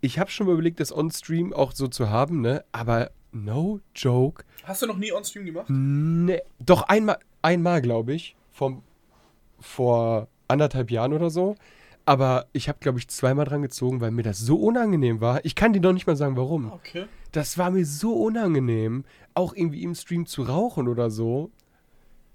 Ich 0.00 0.18
habe 0.18 0.30
schon 0.30 0.46
mal 0.46 0.52
überlegt, 0.54 0.80
das 0.80 0.94
on-stream 0.94 1.52
auch 1.52 1.72
so 1.72 1.86
zu 1.88 2.10
haben, 2.10 2.40
ne? 2.40 2.64
Aber 2.72 3.10
no 3.32 3.80
joke. 3.94 4.44
Hast 4.64 4.82
du 4.82 4.86
noch 4.86 4.98
nie 4.98 5.12
on-stream 5.12 5.44
gemacht? 5.46 5.66
Ne, 5.68 6.42
doch 6.58 6.82
einmal, 6.82 7.18
einmal 7.42 7.80
glaube 7.80 8.12
ich, 8.12 8.36
vom, 8.52 8.82
vor 9.60 10.28
anderthalb 10.48 10.90
Jahren 10.90 11.12
oder 11.12 11.30
so. 11.30 11.54
Aber 12.06 12.46
ich 12.52 12.68
habe, 12.68 12.78
glaube 12.80 12.98
ich, 12.98 13.08
zweimal 13.08 13.46
dran 13.46 13.62
gezogen, 13.62 14.00
weil 14.02 14.10
mir 14.10 14.22
das 14.24 14.38
so 14.38 14.56
unangenehm 14.56 15.20
war. 15.22 15.42
Ich 15.44 15.54
kann 15.54 15.72
dir 15.72 15.80
noch 15.80 15.92
nicht 15.94 16.06
mal 16.06 16.16
sagen, 16.16 16.36
warum. 16.36 16.70
Okay. 16.72 17.06
Das 17.34 17.58
war 17.58 17.72
mir 17.72 17.84
so 17.84 18.14
unangenehm, 18.14 19.04
auch 19.34 19.54
irgendwie 19.56 19.82
im 19.82 19.96
Stream 19.96 20.24
zu 20.24 20.42
rauchen 20.42 20.86
oder 20.86 21.10
so. 21.10 21.50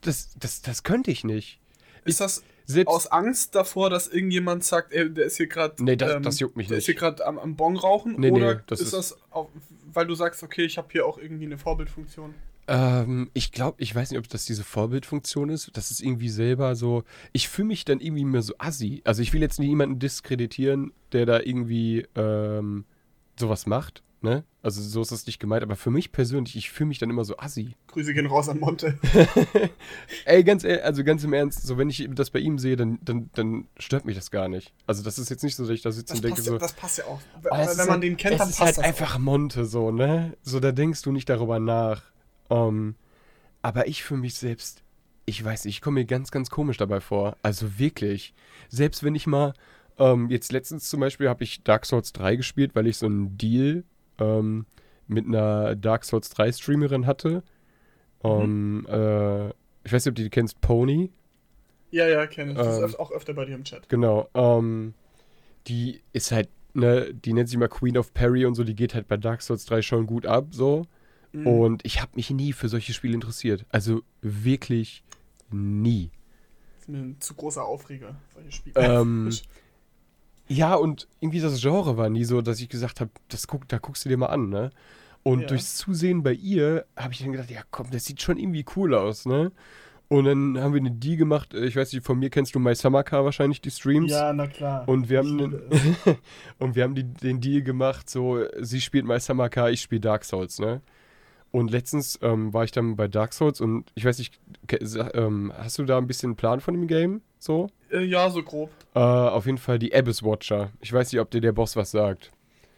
Das, 0.02 0.34
das, 0.38 0.62
das 0.62 0.84
könnte 0.84 1.10
ich 1.10 1.24
nicht. 1.24 1.62
Ist 2.04 2.20
das 2.20 2.44
Selbst, 2.66 2.90
aus 2.92 3.08
Angst 3.08 3.56
davor, 3.56 3.90
dass 3.90 4.08
irgendjemand 4.10 4.64
sagt, 4.66 4.92
ey, 4.94 5.10
der 5.10 5.26
ist 5.26 5.38
hier 5.38 5.48
gerade. 5.48 5.82
Nee, 5.84 5.96
das- 5.96 6.22
das 6.22 6.40
juckt 6.42 6.58
mich 6.58 6.68
Der 6.68 6.78
ist 6.78 6.82
nicht. 6.88 6.98
hier 7.00 7.00
gerade 7.00 7.26
am, 7.26 7.40
am 7.40 7.56
Bon 7.56 7.78
rauchen? 7.78 8.16
Nee, 8.18 8.30
nee, 8.32 8.38
oder 8.38 8.56
das 8.56 8.82
ist, 8.82 8.88
ist- 8.88 8.94
das, 8.94 9.18
auch, 9.32 9.50
weil 9.94 10.06
du 10.06 10.16
sagst, 10.16 10.44
okay, 10.44 10.64
ich 10.66 10.78
habe 10.78 10.90
hier 10.92 11.06
auch 11.06 11.18
irgendwie 11.18 11.46
eine 11.46 11.58
Vorbildfunktion? 11.58 12.34
ähm, 12.68 13.30
ich 13.34 13.52
glaube, 13.54 13.82
ich 13.82 13.96
weiß 13.96 14.12
nicht, 14.12 14.20
ob 14.20 14.28
das 14.28 14.44
diese 14.46 14.64
Vorbildfunktion 14.66 15.50
ist. 15.50 15.72
Das 15.76 15.92
ist 15.92 16.02
irgendwie 16.02 16.30
selber 16.30 16.76
so. 16.76 17.04
Ich 17.32 17.48
fühle 17.48 17.70
mich 17.70 17.86
dann 17.86 18.00
irgendwie 18.02 18.26
mehr 18.26 18.42
so 18.44 18.54
assi. 18.58 19.02
Also 19.06 19.22
ich 19.22 19.32
will 19.34 19.42
jetzt 19.42 19.60
niemanden 19.60 19.98
diskreditieren, 19.98 20.92
der 21.14 21.26
da 21.26 21.40
irgendwie 21.40 22.06
ähm, 22.16 22.84
sowas 23.40 23.66
macht. 23.66 24.04
Ne? 24.22 24.44
Also 24.62 24.82
so 24.82 25.02
ist 25.02 25.12
das 25.14 25.26
nicht 25.26 25.40
gemeint. 25.40 25.64
Aber 25.64 25.76
für 25.78 25.90
mich 25.90 26.12
persönlich, 26.12 26.56
ich 26.58 26.70
fühle 26.70 26.90
mich 26.90 27.00
dann 27.00 27.10
immer 27.10 27.24
so 27.24 27.38
assi. 27.38 27.76
Grüße 27.88 28.14
gehen 28.14 28.26
raus 28.26 28.50
an 28.50 28.60
Monte. 28.60 28.98
Ey, 30.26 30.44
ganz, 30.44 30.66
also 30.66 31.04
ganz 31.04 31.24
im 31.24 31.34
Ernst, 31.34 31.66
so 31.66 31.78
wenn 31.78 31.90
ich 31.90 32.08
das 32.14 32.30
bei 32.30 32.40
ihm 32.40 32.60
sehe, 32.60 32.76
dann, 32.76 33.00
dann, 33.02 33.30
dann 33.36 33.68
stört 33.78 34.06
mich 34.06 34.16
das 34.16 34.32
gar 34.32 34.48
nicht. 34.50 34.74
Also 34.86 35.02
das 35.04 35.18
ist 35.18 35.30
jetzt 35.30 35.44
nicht 35.44 35.56
so, 35.56 35.64
dass 35.64 35.72
ich 35.72 35.82
da 35.82 35.92
sitze 35.92 36.14
Das 36.14 36.18
und 36.18 36.24
denke 36.24 36.36
passt, 36.38 36.48
so. 36.48 36.54
ja, 36.54 36.60
das 36.60 36.74
passt 36.74 36.98
ja 36.98 37.06
auch. 37.06 37.20
Oh, 37.38 37.50
wenn 37.52 37.68
ist 37.70 37.78
man 37.78 37.90
halt- 37.90 38.04
den 38.04 38.18
kennt, 38.18 38.40
dann 38.40 38.50
ist 38.50 38.58
passt 38.58 38.60
halt 38.60 38.78
das 38.78 38.84
einfach 38.84 39.16
auch. 39.16 39.20
Monte 39.20 39.66
so, 39.66 39.92
ne? 39.92 40.36
So, 40.42 40.60
da 40.60 40.72
denkst 40.72 41.02
du 41.04 41.12
nicht 41.12 41.30
darüber 41.30 41.60
nach. 41.60 42.04
Ähm, 42.50 42.96
aber 43.62 43.88
ich 43.88 44.04
für 44.04 44.18
mich 44.18 44.36
selbst, 44.36 44.84
ich 45.26 45.44
weiß 45.44 45.66
nicht, 45.66 45.76
ich 45.76 45.82
komme 45.82 46.02
mir 46.02 46.06
ganz, 46.06 46.32
ganz 46.32 46.50
komisch 46.50 46.78
dabei 46.78 47.00
vor. 47.00 47.38
Also 47.44 47.80
wirklich. 47.80 48.34
Selbst 48.70 49.04
wenn 49.04 49.16
ich 49.16 49.26
mal, 49.28 49.54
ähm, 49.98 50.30
jetzt 50.30 50.52
letztens 50.52 50.90
zum 50.90 51.00
Beispiel 51.00 51.30
habe 51.30 51.44
ich 51.44 51.64
Dark 51.64 51.86
Souls 51.86 52.12
3 52.14 52.36
gespielt, 52.36 52.72
weil 52.76 52.88
ich 52.88 52.98
so 52.98 53.06
einen 53.06 53.38
Deal 53.38 53.84
ähm, 54.20 54.66
mit 55.08 55.26
einer 55.26 55.76
Dark 55.76 56.06
Souls 56.06 56.30
3 56.30 56.52
Streamerin 56.52 57.06
hatte. 57.08 57.44
Ähm, 58.24 58.86
äh, 58.90 59.50
ich 59.84 59.94
weiß 59.94 60.06
nicht, 60.06 60.12
ob 60.12 60.16
du 60.16 60.24
die 60.24 60.30
kennst, 60.30 60.60
Pony. 60.62 61.12
Ja, 61.92 62.08
ja, 62.08 62.28
kenne 62.28 62.52
ich. 62.52 62.58
Das 62.58 62.78
Ähm, 62.80 62.84
ist 62.86 62.96
öf- 62.96 63.00
auch 63.00 63.12
öfter 63.12 63.34
bei 63.34 63.46
dir 63.46 63.56
im 63.56 63.64
Chat. 63.64 63.90
Genau. 63.90 64.30
Ähm, 64.34 64.94
die 65.68 66.02
ist 66.14 66.32
halt, 66.32 66.50
ne, 66.74 67.14
die 67.14 67.34
nennt 67.34 67.50
sich 67.50 67.58
mal 67.58 67.68
Queen 67.70 67.98
of 67.98 68.14
Perry 68.14 68.46
und 68.46 68.56
so, 68.56 68.64
die 68.64 68.76
geht 68.76 68.94
halt 68.94 69.08
bei 69.08 69.18
Dark 69.18 69.42
Souls 69.42 69.66
3 69.66 69.82
schon 69.82 70.06
gut 70.06 70.26
ab, 70.26 70.48
so. 70.52 70.86
Mhm. 71.32 71.48
Und 71.48 71.86
ich 71.86 72.02
habe 72.02 72.12
mich 72.16 72.30
nie 72.30 72.54
für 72.54 72.70
solche 72.70 72.94
Spiele 72.94 73.14
interessiert. 73.16 73.66
Also 73.70 74.02
wirklich 74.22 75.04
nie. 75.52 76.12
Das 76.76 76.84
ist 76.84 76.90
mir 76.90 76.98
ein 77.00 77.18
zu 77.20 77.34
großer 77.34 77.64
Aufreger, 77.64 78.16
solche 78.34 78.52
Spiele. 78.52 78.76
Ähm, 78.76 79.32
Ja, 80.50 80.76
und 80.76 81.08
irgendwie 81.20 81.40
das 81.40 81.62
Genre 81.62 81.96
war 81.98 82.10
nie 82.10 82.26
so, 82.26 82.42
dass 82.42 82.60
ich 82.60 82.70
gesagt 82.70 83.00
habe, 83.02 83.12
das 83.30 83.48
guck, 83.48 83.68
da 83.68 83.78
guckst 83.78 84.04
du 84.06 84.10
dir 84.10 84.18
mal 84.18 84.28
an, 84.28 84.50
ne? 84.50 84.72
Und 85.22 85.42
Ja. 85.42 85.48
durchs 85.48 85.76
Zusehen 85.78 86.24
bei 86.24 86.34
ihr 86.34 86.86
habe 86.96 87.14
ich 87.14 87.20
dann 87.20 87.32
gedacht, 87.32 87.52
ja 87.52 87.62
komm, 87.72 87.92
das 87.92 88.06
sieht 88.06 88.22
schon 88.22 88.38
irgendwie 88.38 88.66
cool 88.76 88.96
aus, 88.96 89.26
ne? 89.26 89.52
Und 90.08 90.26
dann 90.26 90.58
haben 90.60 90.74
wir 90.74 90.80
eine 90.80 90.90
Die 90.92 91.18
gemacht, 91.18 91.54
äh, 91.54 91.66
ich 91.66 91.76
weiß 91.76 91.94
nicht, 91.94 92.04
von 92.04 92.18
mir 92.18 92.32
kennst 92.32 92.56
du 92.56 92.60
My 92.60 92.74
Summer 92.74 93.04
Car 93.04 93.26
wahrscheinlich, 93.26 93.62
die 93.62 93.70
Streams. 93.70 94.12
ja, 94.12 94.34
na 94.34 94.48
klar. 94.48 94.88
Und 94.88 95.08
wir 95.08 95.20
haben, 95.20 95.38
den, 95.38 95.62
und 96.58 96.76
wir 96.76 96.84
haben 96.84 96.96
die, 96.96 97.04
den 97.04 97.42
Deal 97.42 97.62
gemacht, 97.62 98.10
so, 98.10 98.44
sie 98.60 98.82
spielt 98.82 99.06
My 99.06 99.20
Summer 99.20 99.50
Car, 99.50 99.70
ich 99.70 99.82
spiele 99.82 100.02
Dark 100.02 100.26
Souls, 100.26 100.58
ne? 100.58 100.82
Und 101.52 101.72
letztens 101.72 102.20
ähm, 102.22 102.54
war 102.54 102.64
ich 102.64 102.72
dann 102.72 102.96
bei 102.96 103.08
Dark 103.08 103.34
Souls 103.34 103.60
und 103.60 103.92
ich 103.96 104.06
weiß 104.06 104.20
nicht, 104.20 104.40
ähm, 105.14 105.52
hast 105.58 105.80
du 105.80 105.84
da 105.84 105.98
ein 105.98 106.06
bisschen 106.06 106.30
einen 106.30 106.36
Plan 106.36 106.60
von 106.60 106.76
dem 106.76 106.86
Game? 106.88 107.22
So? 107.40 107.70
Äh, 107.92 108.04
ja, 108.04 108.30
so 108.30 108.44
grob. 108.44 108.70
Äh, 108.94 109.00
auf 109.00 109.46
jeden 109.48 109.58
Fall 109.58 109.80
die 109.80 109.94
Abyss 109.96 110.22
Watcher. 110.24 110.72
Ich 110.80 110.94
weiß 110.94 111.12
nicht, 111.12 111.20
ob 111.22 111.32
dir 111.32 111.42
der 111.42 111.52
Boss 111.52 111.76
was 111.76 111.90
sagt. 111.92 112.32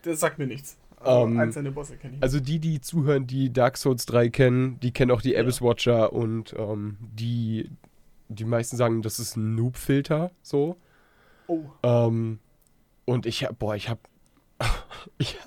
Das 0.03 0.19
sagt 0.22 0.39
mir 0.39 0.47
nichts. 0.47 0.78
Aber 0.97 1.24
Ähm, 1.28 1.38
einzelne 1.39 1.72
Bosse 1.72 1.97
kenne 1.97 2.15
ich. 2.17 2.24
Also 2.24 2.39
die, 2.39 2.59
die 2.59 2.80
zuhören, 2.80 3.28
die 3.28 3.51
Dark 3.51 3.76
Souls 3.78 4.05
3 4.05 4.30
kennen, 4.30 4.80
die 4.80 4.91
kennen 4.91 5.11
auch 5.11 5.22
die 5.22 5.32
Ja. 5.34 5.41
Abyss 5.41 5.61
Watcher 5.61 6.13
und 6.13 6.53
ähm, 6.57 6.95
die, 7.01 7.69
die 8.30 8.45
meisten 8.45 8.78
sagen, 8.78 9.01
das 9.01 9.19
ist 9.19 9.36
ein 9.36 9.55
Noob-Filter, 9.55 10.32
so. 10.43 10.78
oh, 11.47 11.63
Ähm, 11.84 12.39
und 13.05 13.26
ich 13.26 13.43
hab, 13.43 13.57
boah, 13.59 13.76
ich 13.76 13.89
hab, 13.89 13.99
ich, 15.17 15.38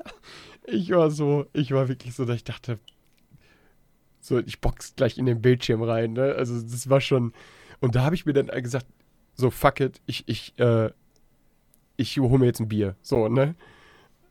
ich 0.66 0.90
war 0.90 1.10
so, 1.10 1.46
ich 1.52 1.70
war 1.72 1.88
wirklich 1.88 2.14
so, 2.14 2.24
dass 2.24 2.36
ich 2.36 2.44
dachte, 2.44 2.78
so, 4.24 4.38
ich 4.38 4.60
box 4.60 4.94
gleich 4.96 5.18
in 5.18 5.26
den 5.26 5.42
Bildschirm 5.42 5.82
rein, 5.82 6.14
ne? 6.14 6.34
Also 6.34 6.58
das 6.58 6.88
war 6.88 7.02
schon, 7.02 7.34
und 7.80 7.94
da 7.94 8.04
habe 8.04 8.14
ich 8.14 8.24
mir 8.24 8.32
dann 8.32 8.46
gesagt, 8.62 8.86
so, 9.34 9.50
fuck 9.50 9.80
it, 9.80 10.00
ich, 10.06 10.24
ich, 10.26 10.58
äh, 10.58 10.90
ich 11.98 12.18
hole 12.18 12.38
mir 12.38 12.46
jetzt 12.46 12.60
ein 12.60 12.68
Bier, 12.68 12.96
so, 13.02 13.28
ne? 13.28 13.54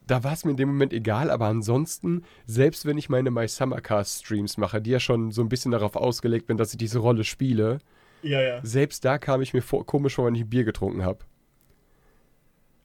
Da 0.08 0.24
war 0.24 0.34
es 0.34 0.46
mir 0.46 0.52
in 0.52 0.58
dem 0.58 0.70
Moment 0.70 0.94
egal, 0.94 1.30
aber 1.30 1.46
ansonsten, 1.46 2.24
selbst 2.48 2.88
wenn 2.88 2.98
ich 2.98 3.08
meine 3.08 3.30
My 3.30 3.48
Summercast 3.48 4.26
Streams 4.26 4.58
mache, 4.58 4.82
die 4.82 4.90
ja 4.90 5.00
schon 5.00 5.32
so 5.32 5.44
ein 5.44 5.50
bisschen 5.50 5.72
darauf 5.72 5.96
ausgelegt 5.96 6.48
bin, 6.48 6.58
dass 6.58 6.72
ich 6.72 6.78
diese 6.78 6.98
Rolle 6.98 7.24
spiele, 7.24 7.78
ja, 8.24 8.42
ja. 8.42 8.60
selbst 8.64 9.06
da 9.06 9.20
kam 9.20 9.44
ich 9.44 9.54
mir 9.54 9.62
vor, 9.62 9.86
komisch 9.86 10.16
vor, 10.16 10.26
wenn 10.26 10.34
ich 10.34 10.42
ein 10.42 10.50
Bier 10.50 10.64
getrunken 10.64 11.04
habe. 11.04 11.20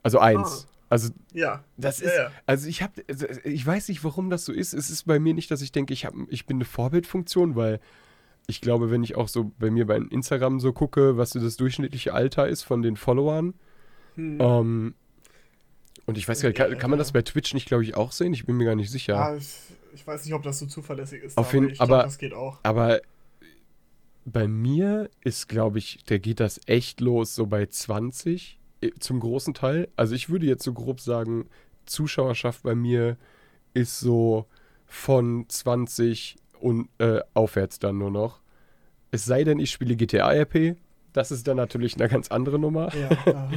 Also 0.03 0.19
eins. 0.19 0.69
Also, 0.91 1.11
Ja. 1.35 1.65
das 1.77 2.01
Ja, 2.01 2.07
ist, 2.09 2.17
ja. 2.17 2.31
also 2.47 2.69
ich 2.69 2.83
habe, 2.83 2.93
ich 3.45 3.67
weiß 3.67 3.89
nicht, 3.89 4.03
warum 4.05 4.31
das 4.31 4.45
so 4.45 4.53
ist. 4.53 4.73
Es 4.73 4.89
ist 4.91 5.05
bei 5.05 5.19
mir 5.19 5.35
nicht, 5.35 5.51
dass 5.51 5.61
ich 5.63 5.71
denke, 5.73 5.93
ich, 5.93 6.05
hab, 6.07 6.15
ich 6.29 6.47
bin 6.47 6.57
eine 6.59 6.65
Vorbildfunktion, 6.65 7.57
weil 7.57 7.81
ich 8.47 8.61
glaube, 8.63 8.91
wenn 8.91 9.03
ich 9.05 9.15
auch 9.15 9.29
so 9.29 9.53
bei 9.59 9.71
mir 9.71 9.87
bei 9.87 9.97
Instagram 9.97 10.61
so 10.61 10.73
gucke, 10.73 11.17
was 11.19 11.31
so 11.31 11.41
das 11.41 11.57
durchschnittliche 11.57 12.15
Alter 12.15 12.49
ist 12.49 12.63
von 12.63 12.81
den 12.83 12.97
Followern, 12.97 13.53
Hm. 14.15 14.39
ähm, 14.41 14.95
und 16.07 16.17
ich 16.17 16.27
weiß 16.27 16.41
gar 16.41 16.49
nicht, 16.49 16.57
kann, 16.57 16.79
kann 16.79 16.89
man 16.91 16.99
das 16.99 17.09
Ja. 17.09 17.13
bei 17.13 17.23
Twitch 17.23 17.53
nicht, 17.53 17.67
glaube 17.67 17.83
ich, 17.85 17.95
auch 17.95 18.13
sehen? 18.13 18.33
Ich 18.33 18.47
bin 18.47 18.57
mir 18.57 18.65
gar 18.65 18.75
nicht 18.75 18.91
sicher. 18.91 19.13
Ja, 19.13 19.37
ich, 19.37 19.55
ich 19.95 20.07
weiß 20.07 20.25
nicht, 20.25 20.33
ob 20.33 20.43
das 20.43 20.59
so 20.59 20.65
zuverlässig 20.65 21.23
ist. 21.23 21.37
Auf 21.37 21.49
aber 21.53 21.55
jeden- 21.67 21.79
aber- 21.81 22.03
das 22.05 22.17
geht 22.17 22.33
auch. 22.33 22.59
Aber 22.63 23.01
bei 24.25 24.49
mir 24.49 25.11
ist, 25.23 25.49
glaube 25.49 25.79
ich, 25.79 26.03
da 26.07 26.17
geht 26.19 26.41
das 26.41 26.61
echt 26.67 27.01
los, 27.03 27.35
so 27.35 27.47
bei 27.47 27.67
20 27.67 28.55
äh, 28.55 28.58
zum 29.01 29.21
großen 29.21 29.55
Teil. 29.55 29.89
Also 29.97 30.15
ich 30.15 30.31
würde 30.31 30.47
jetzt 30.47 30.65
so 30.65 30.73
grob 30.73 31.01
sagen, 31.01 31.49
Zuschauerschaft 31.87 32.63
bei 32.63 32.75
mir 32.75 33.17
ist 33.75 34.01
so 34.01 34.47
von 34.87 35.47
20 35.49 36.37
und 36.61 36.89
äh, 36.99 37.21
aufwärts 37.35 37.79
dann 37.79 37.99
nur 37.99 38.11
noch. 38.11 38.41
Es 39.11 39.25
sei 39.25 39.45
denn, 39.45 39.59
ich 39.59 39.71
spiele 39.71 39.97
GTA 39.97 40.31
RP. 40.33 40.77
Das 41.15 41.31
ist 41.31 41.49
dann 41.49 41.57
natürlich 41.57 41.97
eine 41.97 42.09
ganz 42.09 42.29
andere 42.29 42.59
Nummer. 42.59 42.95
Ja, 42.95 43.09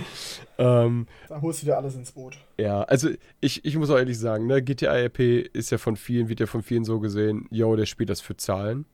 da, 0.58 0.86
Ähm, 0.86 1.06
da 1.28 1.42
holst 1.42 1.62
du 1.62 1.66
dir 1.66 1.78
alles 1.78 1.96
ins 1.96 2.12
Boot. 2.12 2.38
ja, 2.58 2.84
also 2.84 3.10
ich, 3.42 3.66
ich 3.66 3.78
muss 3.78 3.90
auch 3.90 3.98
ehrlich 3.98 4.18
sagen, 4.18 4.48
ne, 4.48 4.62
GTA 4.62 4.94
RP 4.96 5.20
ist 5.54 5.70
ja 5.72 5.78
von 5.78 5.96
vielen, 5.96 6.30
wird 6.30 6.40
ja 6.40 6.46
von 6.46 6.64
vielen 6.64 6.86
so 6.86 7.00
gesehen, 7.00 7.48
yo, 7.52 7.76
der 7.76 7.86
spielt 7.86 8.10
das 8.10 8.22
für 8.22 8.38
Zahlen. 8.38 8.86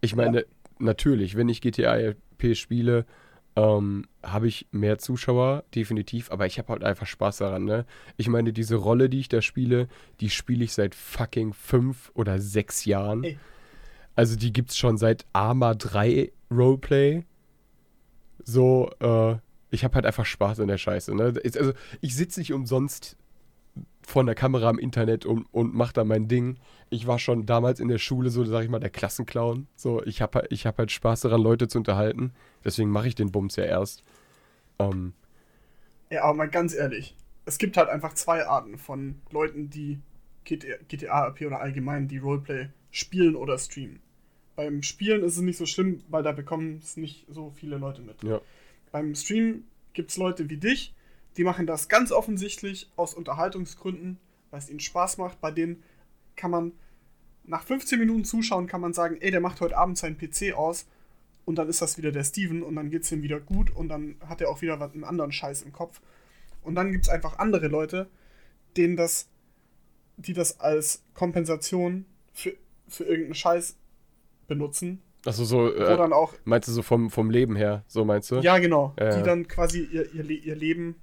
Ich 0.00 0.16
meine, 0.16 0.46
natürlich, 0.78 1.36
wenn 1.36 1.48
ich 1.50 1.60
GTA 1.60 1.94
RP 1.94 2.56
spiele, 2.56 3.04
ähm, 3.56 4.06
habe 4.22 4.48
ich 4.48 4.66
mehr 4.70 4.98
Zuschauer, 4.98 5.64
definitiv, 5.74 6.30
aber 6.30 6.46
ich 6.46 6.58
habe 6.58 6.68
halt 6.68 6.84
einfach 6.84 7.06
Spaß 7.06 7.38
daran, 7.38 7.64
ne? 7.64 7.84
Ich 8.16 8.28
meine, 8.28 8.52
diese 8.52 8.76
Rolle, 8.76 9.08
die 9.08 9.20
ich 9.20 9.28
da 9.28 9.42
spiele, 9.42 9.88
die 10.20 10.30
spiele 10.30 10.64
ich 10.64 10.72
seit 10.72 10.94
fucking 10.94 11.52
fünf 11.52 12.10
oder 12.14 12.38
sechs 12.38 12.84
Jahren. 12.84 13.24
Ey. 13.24 13.38
Also 14.14 14.36
die 14.36 14.52
gibt's 14.52 14.76
schon 14.76 14.98
seit 14.98 15.24
Arma 15.32 15.74
3 15.74 16.32
Roleplay. 16.50 17.24
So, 18.44 18.90
äh, 19.00 19.36
ich 19.70 19.84
habe 19.84 19.94
halt 19.94 20.06
einfach 20.06 20.26
Spaß 20.26 20.60
an 20.60 20.68
der 20.68 20.78
Scheiße, 20.78 21.14
ne? 21.14 21.34
Also, 21.42 21.72
ich 22.00 22.16
sitze 22.16 22.40
nicht 22.40 22.52
umsonst 22.52 23.16
vor 24.02 24.24
der 24.24 24.34
Kamera 24.34 24.70
im 24.70 24.78
Internet 24.78 25.24
und, 25.24 25.46
und 25.52 25.74
mache 25.74 25.92
da 25.92 26.04
mein 26.04 26.26
Ding. 26.26 26.58
Ich 26.88 27.06
war 27.06 27.18
schon 27.18 27.46
damals 27.46 27.80
in 27.80 27.88
der 27.88 27.98
Schule 27.98 28.30
so, 28.30 28.44
sag 28.44 28.64
ich 28.64 28.70
mal, 28.70 28.80
der 28.80 28.90
Klassenclown. 28.90 29.68
So, 29.76 30.02
ich 30.04 30.20
habe 30.20 30.44
ich 30.50 30.66
hab 30.66 30.78
halt 30.78 30.90
Spaß 30.90 31.20
daran, 31.22 31.40
Leute 31.40 31.68
zu 31.68 31.78
unterhalten. 31.78 32.32
Deswegen 32.64 32.90
mache 32.90 33.08
ich 33.08 33.14
den 33.14 33.32
Bums 33.32 33.56
ja 33.56 33.64
erst. 33.64 34.02
Ähm, 34.78 35.12
Ja, 36.10 36.24
aber 36.24 36.34
mal 36.34 36.48
ganz 36.48 36.74
ehrlich, 36.74 37.16
es 37.46 37.58
gibt 37.58 37.76
halt 37.76 37.88
einfach 37.88 38.14
zwei 38.14 38.46
Arten 38.46 38.78
von 38.78 39.20
Leuten, 39.30 39.70
die 39.70 40.00
GTA, 40.44 40.76
GTA 40.88 41.26
RP 41.28 41.42
oder 41.42 41.60
allgemein 41.60 42.08
die 42.08 42.18
Roleplay 42.18 42.68
spielen 42.90 43.36
oder 43.36 43.58
streamen. 43.58 44.00
Beim 44.56 44.82
Spielen 44.82 45.22
ist 45.22 45.36
es 45.36 45.42
nicht 45.42 45.56
so 45.56 45.66
schlimm, 45.66 46.02
weil 46.08 46.22
da 46.22 46.32
bekommen 46.32 46.80
es 46.82 46.96
nicht 46.96 47.26
so 47.28 47.50
viele 47.50 47.78
Leute 47.78 48.02
mit. 48.02 48.22
ja. 48.22 48.40
Beim 48.92 49.14
Stream 49.14 49.64
gibt 49.92 50.10
es 50.10 50.16
Leute 50.16 50.50
wie 50.50 50.56
dich, 50.56 50.94
die 51.36 51.44
machen 51.44 51.66
das 51.66 51.88
ganz 51.88 52.12
offensichtlich 52.12 52.90
aus 52.96 53.14
Unterhaltungsgründen, 53.14 54.18
weil 54.50 54.58
es 54.58 54.68
ihnen 54.68 54.80
Spaß 54.80 55.18
macht. 55.18 55.40
Bei 55.40 55.50
denen 55.50 55.82
kann 56.36 56.50
man 56.50 56.72
nach 57.44 57.62
15 57.62 57.98
Minuten 57.98 58.24
zuschauen, 58.24 58.66
kann 58.66 58.80
man 58.80 58.92
sagen, 58.92 59.18
ey, 59.20 59.30
der 59.30 59.40
macht 59.40 59.60
heute 59.60 59.76
Abend 59.76 59.96
seinen 59.96 60.18
PC 60.18 60.54
aus 60.54 60.86
und 61.50 61.56
dann 61.56 61.68
ist 61.68 61.82
das 61.82 61.98
wieder 61.98 62.12
der 62.12 62.22
Steven 62.22 62.62
und 62.62 62.76
dann 62.76 62.90
geht 62.90 63.02
es 63.02 63.10
ihm 63.10 63.22
wieder 63.22 63.40
gut 63.40 63.74
und 63.74 63.88
dann 63.88 64.14
hat 64.24 64.40
er 64.40 64.48
auch 64.50 64.62
wieder 64.62 64.78
was, 64.78 64.92
einen 64.94 65.02
anderen 65.02 65.32
Scheiß 65.32 65.62
im 65.62 65.72
Kopf. 65.72 66.00
Und 66.62 66.76
dann 66.76 66.92
gibt 66.92 67.06
es 67.06 67.10
einfach 67.10 67.40
andere 67.40 67.66
Leute, 67.66 68.08
denen 68.76 68.94
das, 68.96 69.28
die 70.16 70.32
das 70.32 70.60
als 70.60 71.02
Kompensation 71.12 72.04
für, 72.32 72.52
für 72.86 73.02
irgendeinen 73.02 73.34
Scheiß 73.34 73.76
benutzen, 74.46 75.02
Achso, 75.26 75.44
so, 75.44 75.70
äh, 75.74 75.96
dann 75.96 76.12
auch 76.12 76.34
meinst 76.44 76.68
du 76.68 76.72
so 76.72 76.82
vom, 76.82 77.10
vom 77.10 77.30
Leben 77.30 77.56
her, 77.56 77.82
so 77.88 78.04
meinst 78.04 78.30
du? 78.30 78.36
ja, 78.36 78.58
genau. 78.58 78.94
Ja, 78.98 79.16
Die 79.18 79.22
dann 79.24 79.48
quasi 79.48 79.82
ihr, 79.92 80.14
ihr, 80.14 80.24
ihr 80.30 80.54
Leben 80.54 80.94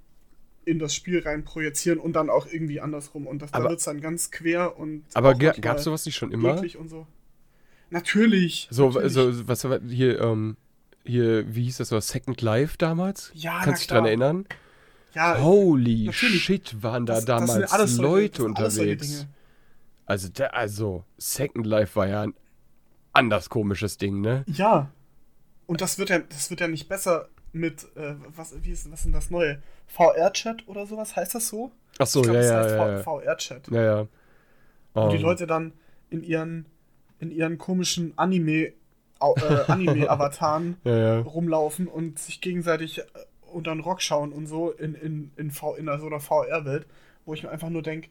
in 0.64 0.78
das 0.78 0.94
Spiel 0.94 1.20
rein 1.20 1.44
projizieren 1.44 1.98
und 2.00 2.14
dann 2.14 2.30
auch 2.30 2.46
irgendwie 2.50 2.80
andersrum. 2.80 3.26
Und 3.26 3.42
das, 3.42 3.50
da 3.52 3.58
Aber- 3.58 3.68
wird 3.68 3.78
es 3.80 3.84
dann 3.84 4.00
ganz 4.00 4.30
quer 4.30 4.78
und. 4.78 5.04
Aber 5.14 5.30
auch 5.30 5.38
ga, 5.38 5.48
manchmal 5.48 5.60
gab's 5.60 5.84
sowas 5.84 6.04
nicht 6.06 6.16
schon 6.16 6.32
immer? 6.32 6.58
Und 6.60 6.88
so. 6.88 7.06
Natürlich. 7.90 8.68
So, 8.70 8.90
natürlich. 8.90 9.12
so, 9.12 9.48
was 9.48 9.64
war 9.64 9.80
hier, 9.80 10.20
ähm, 10.20 10.56
hier, 11.04 11.54
wie 11.54 11.64
hieß 11.64 11.78
das 11.78 11.88
so, 11.88 11.98
Second 12.00 12.40
Life 12.42 12.76
damals? 12.78 13.30
Ja, 13.34 13.60
Kannst 13.64 13.82
du 13.82 13.84
dich 13.84 13.86
dran 13.88 14.04
erinnern? 14.06 14.46
Ja, 15.14 15.40
Holy 15.40 16.04
natürlich. 16.06 16.44
shit, 16.44 16.82
waren 16.82 17.06
da 17.06 17.14
das- 17.14 17.24
damals 17.24 17.48
Leute 17.50 17.60
das 17.62 17.72
alles 17.72 17.96
solche 17.96 18.44
unterwegs. 18.44 19.26
Also, 20.06 20.28
da, 20.32 20.46
also, 20.48 21.04
Second 21.16 21.66
Life 21.66 21.96
war 21.96 22.06
ja 22.08 22.22
ein 22.22 22.34
anders 23.12 23.48
komisches 23.48 23.96
Ding, 23.98 24.20
ne? 24.20 24.44
Ja. 24.46 24.90
Und 25.66 25.80
das 25.80 25.98
wird 25.98 26.10
ja, 26.10 26.18
das 26.18 26.50
wird 26.50 26.60
ja 26.60 26.68
nicht 26.68 26.88
besser 26.88 27.28
mit, 27.52 27.84
äh, 27.96 28.14
was, 28.36 28.54
wie 28.62 28.70
ist, 28.70 28.90
was 28.90 29.00
ist 29.00 29.04
denn 29.06 29.12
das 29.12 29.30
neue? 29.30 29.62
VR-Chat 29.86 30.68
oder 30.68 30.86
sowas? 30.86 31.16
Heißt 31.16 31.34
das 31.34 31.48
so? 31.48 31.72
Ach 31.98 32.06
so, 32.06 32.20
Ich 32.20 32.24
glaub, 32.28 32.36
ja, 32.36 32.40
das 32.42 32.50
ja, 32.50 32.58
heißt 32.58 32.74
ja, 32.78 32.92
ja. 32.96 33.02
VR-Chat. 33.02 33.68
Ja, 33.70 33.82
ja. 33.82 34.06
Wo 34.94 35.08
die 35.08 35.16
Ähm, 35.16 35.22
Leute 35.22 35.46
dann 35.46 35.72
in 36.10 36.22
ihren, 36.22 36.66
in 37.20 37.30
ihren 37.30 37.58
komischen 37.58 38.12
Anime, 38.16 38.52
äh, 38.66 38.72
Anime-Avataren 39.68 40.76
Ja, 40.84 40.96
ja. 40.98 41.18
rumlaufen 41.20 41.86
und 41.88 42.18
sich 42.18 42.40
gegenseitig 42.40 42.98
äh, 43.00 43.02
unter 43.52 43.72
den 43.74 43.80
Rock 43.80 44.02
schauen 44.02 44.32
und 44.32 44.46
so 44.46 44.70
in, 44.70 44.94
in, 44.94 45.30
in, 45.36 45.50
v, 45.50 45.74
in 45.76 45.86
so 45.98 46.06
einer 46.06 46.20
VR-Welt, 46.20 46.86
wo 47.24 47.34
ich 47.34 47.42
mir 47.42 47.50
einfach 47.50 47.70
nur 47.70 47.82
denke, 47.82 48.08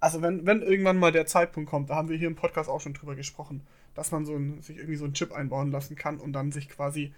also 0.00 0.20
wenn, 0.22 0.44
wenn 0.46 0.62
irgendwann 0.62 0.98
mal 0.98 1.12
der 1.12 1.26
Zeitpunkt 1.26 1.70
kommt, 1.70 1.90
da 1.90 1.94
haben 1.96 2.08
wir 2.08 2.16
hier 2.16 2.28
im 2.28 2.34
Podcast 2.36 2.68
auch 2.68 2.80
schon 2.80 2.92
drüber 2.94 3.14
gesprochen, 3.14 3.62
dass 3.94 4.10
man 4.12 4.24
so 4.26 4.34
ein, 4.34 4.60
sich 4.60 4.76
irgendwie 4.76 4.96
so 4.96 5.04
einen 5.04 5.14
Chip 5.14 5.32
einbauen 5.32 5.70
lassen 5.70 5.96
kann 5.96 6.18
und 6.18 6.32
dann 6.32 6.52
sich 6.52 6.68
quasi 6.68 7.12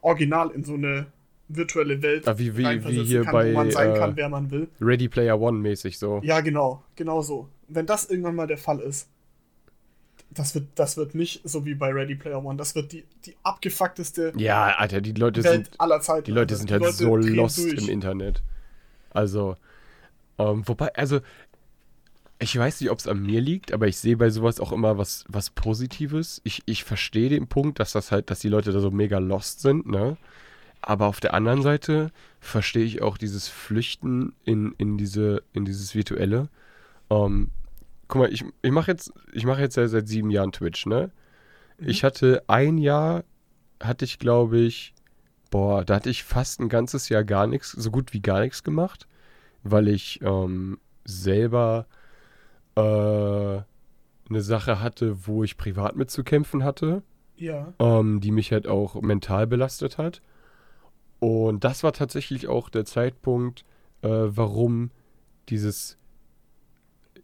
original 0.00 0.50
in 0.50 0.64
so 0.64 0.74
eine 0.74 1.06
virtuelle 1.48 2.00
Welt 2.02 2.26
Ah, 2.26 2.38
wie- 2.38 2.56
wie- 2.56 2.84
wie 2.86 3.04
hier 3.04 3.22
kann, 3.24 3.32
bei, 3.32 3.50
wo 3.52 3.56
man 3.56 3.70
sein 3.70 3.94
äh, 3.94 3.98
kann, 3.98 4.16
wer 4.16 4.28
man 4.30 4.50
will. 4.50 4.68
Ready 4.80 5.08
Player 5.08 5.38
One 5.38 5.58
mäßig 5.58 5.98
so. 5.98 6.20
Ja, 6.22 6.40
genau, 6.40 6.82
genau 6.96 7.20
so. 7.20 7.48
Wenn 7.68 7.84
das 7.86 8.08
irgendwann 8.08 8.36
mal 8.36 8.46
der 8.46 8.58
Fall 8.58 8.80
ist, 8.80 9.08
das 10.34 10.54
wird, 10.54 10.68
das 10.74 10.96
wird 10.96 11.14
nicht 11.14 11.40
so 11.44 11.64
wie 11.64 11.74
bei 11.74 11.90
Ready 11.90 12.14
Player 12.14 12.44
One, 12.44 12.56
das 12.56 12.74
wird 12.74 12.92
die, 12.92 13.04
die 13.26 13.34
abgefuckteste 13.42 14.32
Ja, 14.36 14.74
Alter, 14.76 15.00
die 15.00 15.12
Leute 15.12 15.44
Welt 15.44 15.66
sind, 15.66 15.80
aller 15.80 16.00
Zeiten. 16.00 16.24
die 16.24 16.30
Leute 16.30 16.54
Alter. 16.54 16.56
sind 16.56 16.70
halt 16.70 16.82
Leute 16.82 16.94
so 16.96 17.16
lost 17.16 17.58
durch. 17.58 17.74
im 17.82 17.88
Internet. 17.88 18.42
Also, 19.10 19.56
ähm, 20.38 20.62
wobei, 20.66 20.94
also, 20.94 21.20
ich 22.38 22.56
weiß 22.58 22.80
nicht, 22.80 22.90
ob 22.90 22.98
es 22.98 23.06
an 23.06 23.22
mir 23.22 23.40
liegt, 23.40 23.72
aber 23.72 23.86
ich 23.86 23.98
sehe 23.98 24.16
bei 24.16 24.30
sowas 24.30 24.58
auch 24.58 24.72
immer 24.72 24.98
was, 24.98 25.24
was 25.28 25.50
Positives. 25.50 26.40
Ich, 26.44 26.62
ich 26.66 26.82
verstehe 26.82 27.28
den 27.28 27.46
Punkt, 27.46 27.78
dass 27.78 27.92
das 27.92 28.10
halt, 28.10 28.30
dass 28.30 28.40
die 28.40 28.48
Leute 28.48 28.72
da 28.72 28.80
so 28.80 28.90
mega 28.90 29.18
lost 29.18 29.60
sind, 29.60 29.86
ne? 29.86 30.16
Aber 30.80 31.06
auf 31.06 31.20
der 31.20 31.34
anderen 31.34 31.62
Seite 31.62 32.10
verstehe 32.40 32.84
ich 32.84 33.02
auch 33.02 33.16
dieses 33.16 33.46
Flüchten 33.46 34.32
in, 34.44 34.74
in, 34.78 34.98
diese, 34.98 35.44
in 35.52 35.64
dieses 35.64 35.94
Virtuelle. 35.94 36.48
Ähm, 37.08 37.50
guck 38.12 38.20
mal, 38.20 38.32
ich, 38.32 38.44
ich 38.60 38.70
mache 38.70 38.90
jetzt, 38.90 39.10
ich 39.32 39.46
mache 39.46 39.62
jetzt 39.62 39.76
ja 39.76 39.88
seit 39.88 40.06
sieben 40.06 40.30
Jahren 40.30 40.52
Twitch, 40.52 40.84
ne? 40.84 41.10
Mhm. 41.78 41.88
Ich 41.88 42.04
hatte 42.04 42.42
ein 42.46 42.76
Jahr, 42.76 43.24
hatte 43.80 44.04
ich 44.04 44.18
glaube 44.18 44.58
ich, 44.58 44.92
boah, 45.50 45.82
da 45.82 45.94
hatte 45.94 46.10
ich 46.10 46.22
fast 46.22 46.60
ein 46.60 46.68
ganzes 46.68 47.08
Jahr 47.08 47.24
gar 47.24 47.46
nichts, 47.46 47.72
so 47.72 47.90
gut 47.90 48.12
wie 48.12 48.20
gar 48.20 48.40
nichts 48.40 48.64
gemacht, 48.64 49.08
weil 49.62 49.88
ich 49.88 50.20
ähm, 50.22 50.78
selber 51.06 51.86
äh, 52.74 52.80
eine 52.82 54.42
Sache 54.42 54.82
hatte, 54.82 55.26
wo 55.26 55.42
ich 55.42 55.56
privat 55.56 55.96
mit 55.96 56.10
zu 56.10 56.22
kämpfen 56.22 56.64
hatte 56.64 57.02
Ja, 57.36 57.72
ähm, 57.78 58.20
die 58.20 58.30
mich 58.30 58.52
halt 58.52 58.66
auch 58.66 59.00
mental 59.00 59.46
belastet 59.46 59.96
hat. 59.96 60.20
Und 61.18 61.64
das 61.64 61.82
war 61.82 61.94
tatsächlich 61.94 62.46
auch 62.46 62.68
der 62.68 62.84
Zeitpunkt, 62.84 63.64
äh, 64.02 64.08
warum 64.10 64.90
dieses 65.48 65.96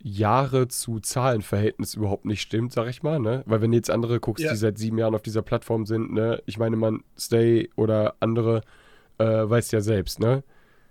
Jahre 0.00 0.68
zu 0.68 1.00
Zahlenverhältnis 1.00 1.94
überhaupt 1.94 2.24
nicht 2.24 2.40
stimmt, 2.40 2.72
sag 2.72 2.88
ich 2.88 3.02
mal, 3.02 3.18
ne? 3.18 3.42
Weil 3.46 3.60
wenn 3.60 3.70
du 3.72 3.76
jetzt 3.76 3.90
andere 3.90 4.20
guckst, 4.20 4.44
Ja. 4.44 4.50
die 4.52 4.56
seit 4.56 4.78
sieben 4.78 4.98
Jahren 4.98 5.14
auf 5.14 5.22
dieser 5.22 5.42
Plattform 5.42 5.86
sind, 5.86 6.12
ne? 6.12 6.42
Ich 6.46 6.58
meine, 6.58 6.76
man, 6.76 7.02
Stay 7.18 7.68
oder 7.76 8.14
andere, 8.20 8.62
äh, 9.18 9.24
weiß 9.24 9.70
ja 9.72 9.80
selbst, 9.80 10.20
ne? 10.20 10.44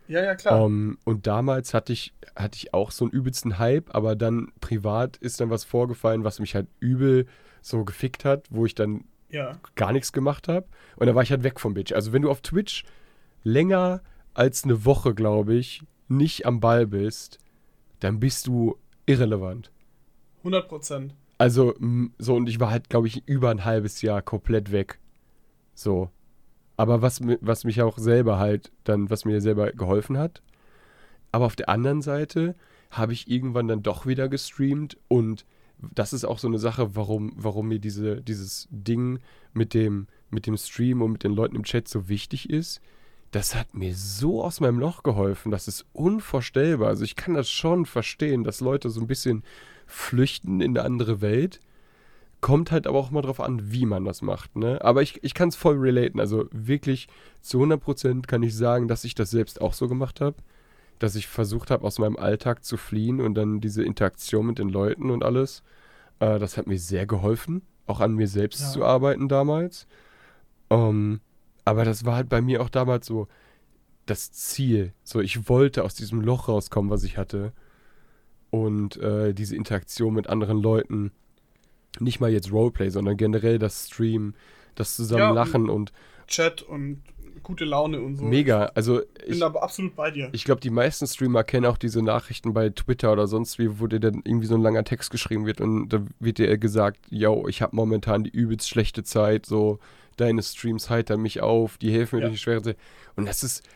ja, 0.10 0.24
ja, 0.24 0.36
klar. 0.36 0.66
Ähm, 0.66 0.98
und 1.04 1.28
damals 1.28 1.74
hatte 1.74 1.92
ich, 1.94 2.14
hatte 2.36 2.56
ich 2.56 2.74
auch 2.74 2.92
so 2.92 3.04
einen 3.06 3.12
übelsten 3.12 3.60
Hype, 3.60 3.94
aber 3.94 4.16
dann 4.16 4.54
privat 4.62 5.18
ist 5.18 5.42
dann 5.42 5.50
was 5.50 5.66
vorgefallen, 5.66 6.24
was 6.24 6.40
mich 6.40 6.56
halt 6.56 6.68
übel 6.80 7.26
so 7.62 7.84
gefickt 7.84 8.24
hat, 8.24 8.46
wo 8.50 8.66
ich 8.66 8.74
dann 8.74 9.04
ja, 9.30 9.58
gar 9.76 9.92
nichts 9.92 10.14
gemacht 10.14 10.48
habe. 10.48 10.66
Und 10.96 11.08
dann 11.08 11.16
war 11.16 11.24
ich 11.24 11.32
halt 11.32 11.44
weg 11.44 11.60
vom 11.60 11.74
Bitch. 11.74 11.92
Also 11.94 12.14
wenn 12.14 12.22
du 12.22 12.30
auf 12.32 12.40
Twitch 12.42 12.86
länger 13.44 14.02
als 14.34 14.64
eine 14.64 14.86
Woche, 14.86 15.14
glaube 15.14 15.56
ich, 15.56 15.82
nicht 16.08 16.46
am 16.46 16.60
Ball 16.62 16.88
bist, 16.88 17.40
dann 18.00 18.20
bist 18.22 18.48
du 18.48 18.78
irrelevant. 19.08 19.72
100 20.40 20.68
Prozent. 20.68 21.16
Also 21.40 21.74
so, 22.20 22.36
und 22.36 22.48
ich 22.48 22.60
war 22.60 22.70
halt, 22.70 22.90
glaube 22.90 23.08
ich, 23.08 23.28
über 23.28 23.50
ein 23.50 23.66
halbes 23.66 24.02
Jahr 24.02 24.22
komplett 24.22 24.72
weg. 24.72 25.00
So. 25.74 26.10
Aber 26.78 27.02
was, 27.02 27.22
was 27.42 27.64
mich 27.64 27.82
auch 27.82 27.98
selber 27.98 28.38
halt 28.38 28.72
dann, 28.84 29.10
was 29.10 29.26
mir 29.26 29.42
selber 29.42 29.72
geholfen 29.72 30.18
hat, 30.18 30.44
aber 31.32 31.46
auf 31.46 31.56
der 31.56 31.70
anderen 31.70 32.02
Seite 32.02 32.56
habe 32.92 33.14
ich 33.14 33.30
irgendwann 33.30 33.68
dann 33.68 33.84
doch 33.84 34.06
wieder 34.06 34.30
gestreamt 34.30 34.98
und 35.08 35.46
das 35.80 36.14
ist 36.14 36.26
auch 36.26 36.40
so 36.40 36.48
eine 36.48 36.58
Sache, 36.58 36.96
warum, 36.96 37.34
warum 37.36 37.68
mir 37.68 37.80
diese, 37.80 38.22
dieses 38.22 38.68
Ding 38.72 39.20
mit 39.54 39.74
dem, 39.74 40.08
mit 40.30 40.48
dem 40.48 40.58
Stream 40.58 41.02
und 41.02 41.14
mit 41.14 41.24
den 41.24 41.34
Leuten 41.34 41.56
im 41.56 41.64
Chat 41.64 41.88
so 41.88 42.10
wichtig 42.10 42.50
ist. 42.50 42.82
Das 43.32 43.56
hat 43.56 43.74
mir 43.74 43.94
so 43.94 44.44
aus 44.44 44.60
meinem 44.60 44.80
Loch 44.80 45.04
geholfen. 45.04 45.52
Das 45.52 45.68
ist 45.68 45.86
unvorstellbar. 45.94 46.88
Also 46.90 47.04
ich 47.04 47.16
kann 47.16 47.34
das 47.34 47.50
schon 47.50 47.86
verstehen, 47.86 48.44
dass 48.44 48.62
Leute 48.62 48.90
so 48.90 49.02
ein 49.02 49.08
bisschen 49.08 49.44
flüchten 49.86 50.62
in 50.62 50.78
eine 50.78 50.86
andere 50.86 51.22
Welt. 51.22 51.60
Kommt 52.40 52.72
halt 52.72 52.88
aber 52.88 53.00
auch 53.00 53.12
mal 53.12 53.22
drauf 53.22 53.40
an, 53.40 53.72
wie 53.72 53.86
man 53.86 54.06
das 54.06 54.22
macht. 54.22 54.56
Ne? 54.56 54.80
Aber 54.84 55.02
ich, 55.02 55.24
ich 55.24 55.34
kann 55.34 55.50
es 55.50 55.56
voll 55.56 55.78
relaten. 55.78 56.20
Also 56.20 56.46
wirklich 56.52 57.08
zu 57.42 57.62
100% 57.62 58.28
kann 58.28 58.44
ich 58.44 58.56
sagen, 58.56 58.88
dass 58.88 59.04
ich 59.04 59.16
das 59.16 59.32
selbst 59.32 59.60
auch 59.60 59.74
so 59.74 59.88
gemacht 59.88 60.22
habe 60.22 60.36
dass 61.00 61.16
ich 61.16 61.28
versucht 61.28 61.72
habe, 61.72 61.86
aus 61.86 62.00
meinem 62.00 62.18
Alltag 62.18 62.64
zu 62.64 62.78
fliehen 62.78 63.22
und 63.22 63.36
dann 63.36 63.62
diese 63.62 63.84
Interaktion 63.84 64.48
mit 64.48 64.60
den 64.60 64.70
Leuten 64.70 65.10
und 65.10 65.24
alles. 65.24 65.64
Äh, 66.20 66.40
das 66.40 66.58
hat 66.58 66.68
mir 66.68 66.80
sehr 66.80 67.06
geholfen, 67.06 67.62
auch 67.86 68.00
an 68.00 68.16
mir 68.16 68.28
selbst 68.28 68.62
ja. 68.62 68.72
zu 68.72 68.84
arbeiten 68.84 69.28
damals. 69.28 69.88
Ähm, 70.70 71.22
aber 71.68 71.84
das 71.84 72.06
war 72.06 72.16
halt 72.16 72.30
bei 72.30 72.42
mir 72.42 72.62
auch 72.62 72.70
damals 72.70 73.06
so 73.06 73.28
das 74.06 74.32
Ziel. 74.32 74.94
So, 75.04 75.20
ich 75.20 75.50
wollte 75.50 75.84
aus 75.84 75.96
diesem 75.96 76.22
Loch 76.22 76.48
rauskommen, 76.48 76.90
was 76.90 77.04
ich 77.04 77.18
hatte. 77.18 77.52
Und 78.50 78.96
äh, 78.96 79.34
diese 79.34 79.58
Interaktion 79.58 80.14
mit 80.14 80.28
anderen 80.28 80.62
Leuten. 80.62 81.12
Nicht 82.00 82.22
mal 82.22 82.32
jetzt 82.32 82.54
Roleplay, 82.54 82.90
sondern 82.90 83.18
generell 83.18 83.60
das 83.60 83.88
Stream, 83.88 84.34
das 84.76 84.96
zusammen 84.96 85.22
ja, 85.22 85.32
lachen 85.32 85.70
und 85.70 85.92
Chat 86.28 86.62
und 86.62 87.02
gute 87.44 87.66
Laune 87.66 88.00
und 88.00 88.16
so. 88.16 88.24
Mega. 88.24 88.72
Also 88.74 89.02
ich 89.26 89.32
bin 89.32 89.44
aber 89.44 89.62
absolut 89.62 89.94
bei 89.94 90.10
dir. 90.10 90.30
Ich 90.32 90.46
glaube, 90.46 90.62
die 90.62 90.70
meisten 90.70 91.06
Streamer 91.06 91.44
kennen 91.44 91.66
auch 91.66 91.78
diese 91.78 92.02
Nachrichten 92.02 92.54
bei 92.54 92.70
Twitter 92.70 93.12
oder 93.12 93.28
sonst 93.28 93.60
wie, 93.60 93.82
wo 93.82 93.88
dir 93.88 94.00
dann 94.00 94.22
irgendwie 94.24 94.48
so 94.48 94.56
ein 94.56 94.62
langer 94.62 94.86
Text 94.86 95.12
geschrieben 95.12 95.46
wird 95.46 95.60
und 95.60 95.90
da 95.90 96.06
wird 96.20 96.38
dir 96.38 96.58
gesagt, 96.58 97.08
yo, 97.10 97.46
ich 97.50 97.62
habe 97.62 97.76
momentan 97.76 98.24
die 98.24 98.30
übelst 98.30 98.70
schlechte 98.70 99.04
Zeit, 99.04 99.46
so 99.46 99.80
deine 100.18 100.44
Streams 100.44 100.90
heitern 100.90 101.22
mich 101.22 101.42
auf, 101.42 101.78
die 101.78 101.92
helfen 101.92 102.18
mir 102.18 102.24
ja. 102.24 102.28
durch 102.28 102.40
die 102.40 102.44
schwere 102.44 102.62
Zeit. 102.62 102.78
Und 103.16 103.28
das 103.28 103.44
ist 103.44 103.68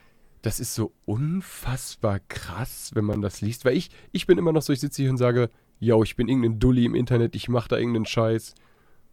das 0.42 0.60
ist 0.60 0.74
so 0.74 0.92
unfassbar 1.06 2.20
krass, 2.28 2.92
wenn 2.96 3.06
man 3.06 3.22
das 3.22 3.42
liest, 3.42 3.64
weil 3.64 3.78
ich 3.78 3.89
ich 4.12 4.28
bin 4.28 4.38
immer 4.38 4.52
noch 4.52 4.62
so, 4.62 4.74
ich 4.74 4.80
sitze 4.80 5.04
hier 5.04 5.12
und 5.12 5.18
sage, 5.18 5.50
yo, 5.80 6.04
ich 6.04 6.16
bin 6.16 6.28
irgendein 6.28 6.60
Dulli 6.60 6.86
im 6.86 6.96
Internet, 6.96 7.36
ich 7.36 7.48
mache 7.48 7.70
da 7.70 7.78
irgendeinen 7.78 8.06
Scheiß. 8.06 8.56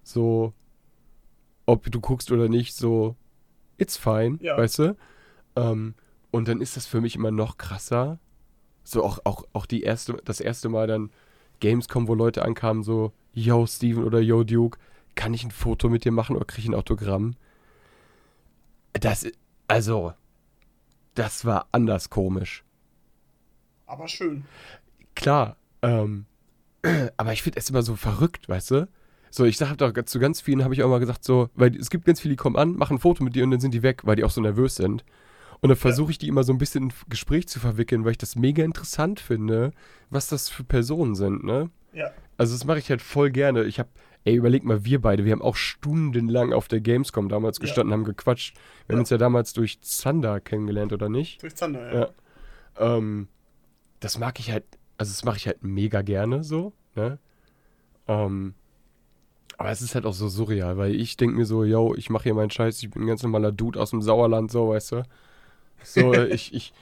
So 0.03 0.55
ob 1.68 1.91
du 1.91 2.01
guckst 2.01 2.33
oder 2.33 2.49
nicht, 2.49 2.74
so 2.74 3.14
it's 3.76 3.99
fine, 3.99 4.39
ja. 4.41 4.57
weißt 4.57 4.79
du? 4.79 4.97
Ähm, 5.55 5.95
und 6.31 6.49
dann 6.49 6.62
ist 6.62 6.79
das 6.79 6.87
für 6.87 7.03
mich 7.03 7.14
immer 7.14 7.31
noch 7.31 7.59
krasser. 7.59 8.18
So 8.85 9.05
auch, 9.05 9.18
auch, 9.24 9.45
auch 9.53 9.66
die 9.66 9.83
erste, 9.83 10.14
das 10.24 10.41
erste 10.41 10.70
Mal 10.70 10.87
dann 10.87 11.11
Gamescom, 11.61 12.09
wo 12.09 12.14
Leute 12.14 12.43
ankamen, 12.43 12.83
so, 12.83 13.12
yo, 13.35 13.66
Steven 13.66 14.05
oder 14.05 14.18
yo, 14.20 14.45
Duke, 14.45 14.79
kann 15.19 15.35
ich 15.35 15.43
ein 15.43 15.51
Foto 15.51 15.89
mit 15.89 16.05
dir 16.05 16.12
machen 16.12 16.37
oder 16.37 16.45
kriege 16.45 16.62
ich 16.62 16.69
ein 16.69 16.77
Autogramm? 16.77 17.35
Das, 18.93 19.27
also, 19.66 20.14
das 21.14 21.45
war 21.45 21.66
anders 21.73 22.09
komisch. 22.09 22.62
Aber 23.87 24.07
schön. 24.07 24.45
Klar, 25.16 25.57
ähm, 25.83 26.27
aber 27.16 27.33
ich 27.33 27.43
finde 27.43 27.59
es 27.59 27.69
immer 27.69 27.83
so 27.83 27.97
verrückt, 27.97 28.49
weißt 28.49 28.71
du? 28.71 28.89
So, 29.31 29.45
ich 29.45 29.59
sag 29.59 29.77
doch 29.77 29.93
zu 30.05 30.21
ganz 30.21 30.41
vielen 30.41 30.62
habe 30.62 30.73
ich 30.73 30.85
auch 30.85 30.89
mal 30.89 31.01
gesagt, 31.01 31.25
so, 31.25 31.51
weil 31.55 31.75
es 31.77 31.91
gibt 31.91 32.05
ganz 32.05 32.21
viele, 32.21 32.35
die 32.35 32.37
kommen 32.37 32.57
an, 32.57 32.77
machen 32.77 32.97
ein 32.97 33.01
Foto 33.01 33.25
mit 33.25 33.35
dir 33.35 33.43
und 33.43 33.51
dann 33.51 33.61
sind 33.61 33.75
die 33.75 33.83
weg, 33.83 34.03
weil 34.05 34.14
die 34.14 34.23
auch 34.23 34.31
so 34.31 34.41
nervös 34.41 34.77
sind. 34.77 35.05
Und 35.61 35.71
dann 35.71 35.77
versuche 35.77 36.12
ich 36.12 36.19
die 36.19 36.29
immer 36.29 36.45
so 36.45 36.53
ein 36.53 36.59
bisschen 36.59 36.85
in 36.85 36.93
Gespräch 37.09 37.49
zu 37.49 37.59
verwickeln, 37.59 38.05
weil 38.05 38.12
ich 38.12 38.19
das 38.19 38.37
mega 38.37 38.62
interessant 38.62 39.19
finde, 39.19 39.73
was 40.11 40.29
das 40.29 40.49
für 40.49 40.62
Personen 40.62 41.16
sind, 41.16 41.43
ne? 41.43 41.71
Ja. 41.93 42.12
Also 42.37 42.55
das 42.55 42.64
mache 42.64 42.79
ich 42.79 42.89
halt 42.89 43.03
voll 43.03 43.31
gerne. 43.33 43.64
Ich 43.64 43.81
habe, 43.81 43.89
ey, 44.29 44.35
überleg 44.35 44.64
mal, 44.64 44.85
wir 44.85 45.01
beide, 45.01 45.24
wir 45.24 45.33
haben 45.33 45.43
auch 45.43 45.57
stundenlang 45.57 46.53
auf 46.53 46.68
der 46.68 46.81
Gamescom 46.81 47.29
damals 47.29 47.61
gestanden, 47.61 47.91
ja. 47.91 47.97
haben 47.97 48.05
gequatscht. 48.05 48.55
Wir 48.55 48.61
ja. 48.61 48.93
haben 48.95 49.01
uns 49.01 49.11
ja 49.11 49.16
damals 49.16 49.55
durch 49.55 49.81
Zander 49.81 50.41
kennengelernt, 50.41 50.93
oder 50.93 51.09
nicht? 51.09 51.43
Durch 51.43 51.57
Zander, 51.57 51.93
ja. 51.93 52.01
ja. 52.01 52.97
Ähm, 52.97 53.29
das 54.01 54.18
mag 54.18 54.39
ich 54.39 54.53
halt, 54.53 54.64
also 54.99 55.11
das 55.11 55.24
mache 55.24 55.39
ich 55.39 55.47
halt 55.47 55.64
mega 55.64 56.03
gerne 56.03 56.45
so, 56.45 56.72
ne? 56.95 57.18
Ähm, 58.07 58.55
aber 59.57 59.70
es 59.70 59.81
ist 59.81 59.95
halt 59.95 60.07
auch 60.07 60.12
so 60.12 60.29
surreal, 60.29 60.76
weil 60.76 60.95
ich 60.95 61.16
denke 61.16 61.37
mir 61.37 61.47
so, 61.47 61.64
yo, 61.64 61.95
ich 61.97 62.11
mache 62.11 62.24
hier 62.24 62.35
meinen 62.35 62.51
Scheiß, 62.51 62.83
ich 62.83 62.91
bin 62.91 63.03
ein 63.03 63.07
ganz 63.07 63.22
normaler 63.22 63.51
Dude 63.51 63.81
aus 63.81 63.91
dem 63.91 64.03
Sauerland, 64.03 64.51
so, 64.51 64.68
weißt 64.68 64.93
du? 64.93 65.03
So, 65.83 66.12
ich, 66.24 66.53
ich, 66.55 66.72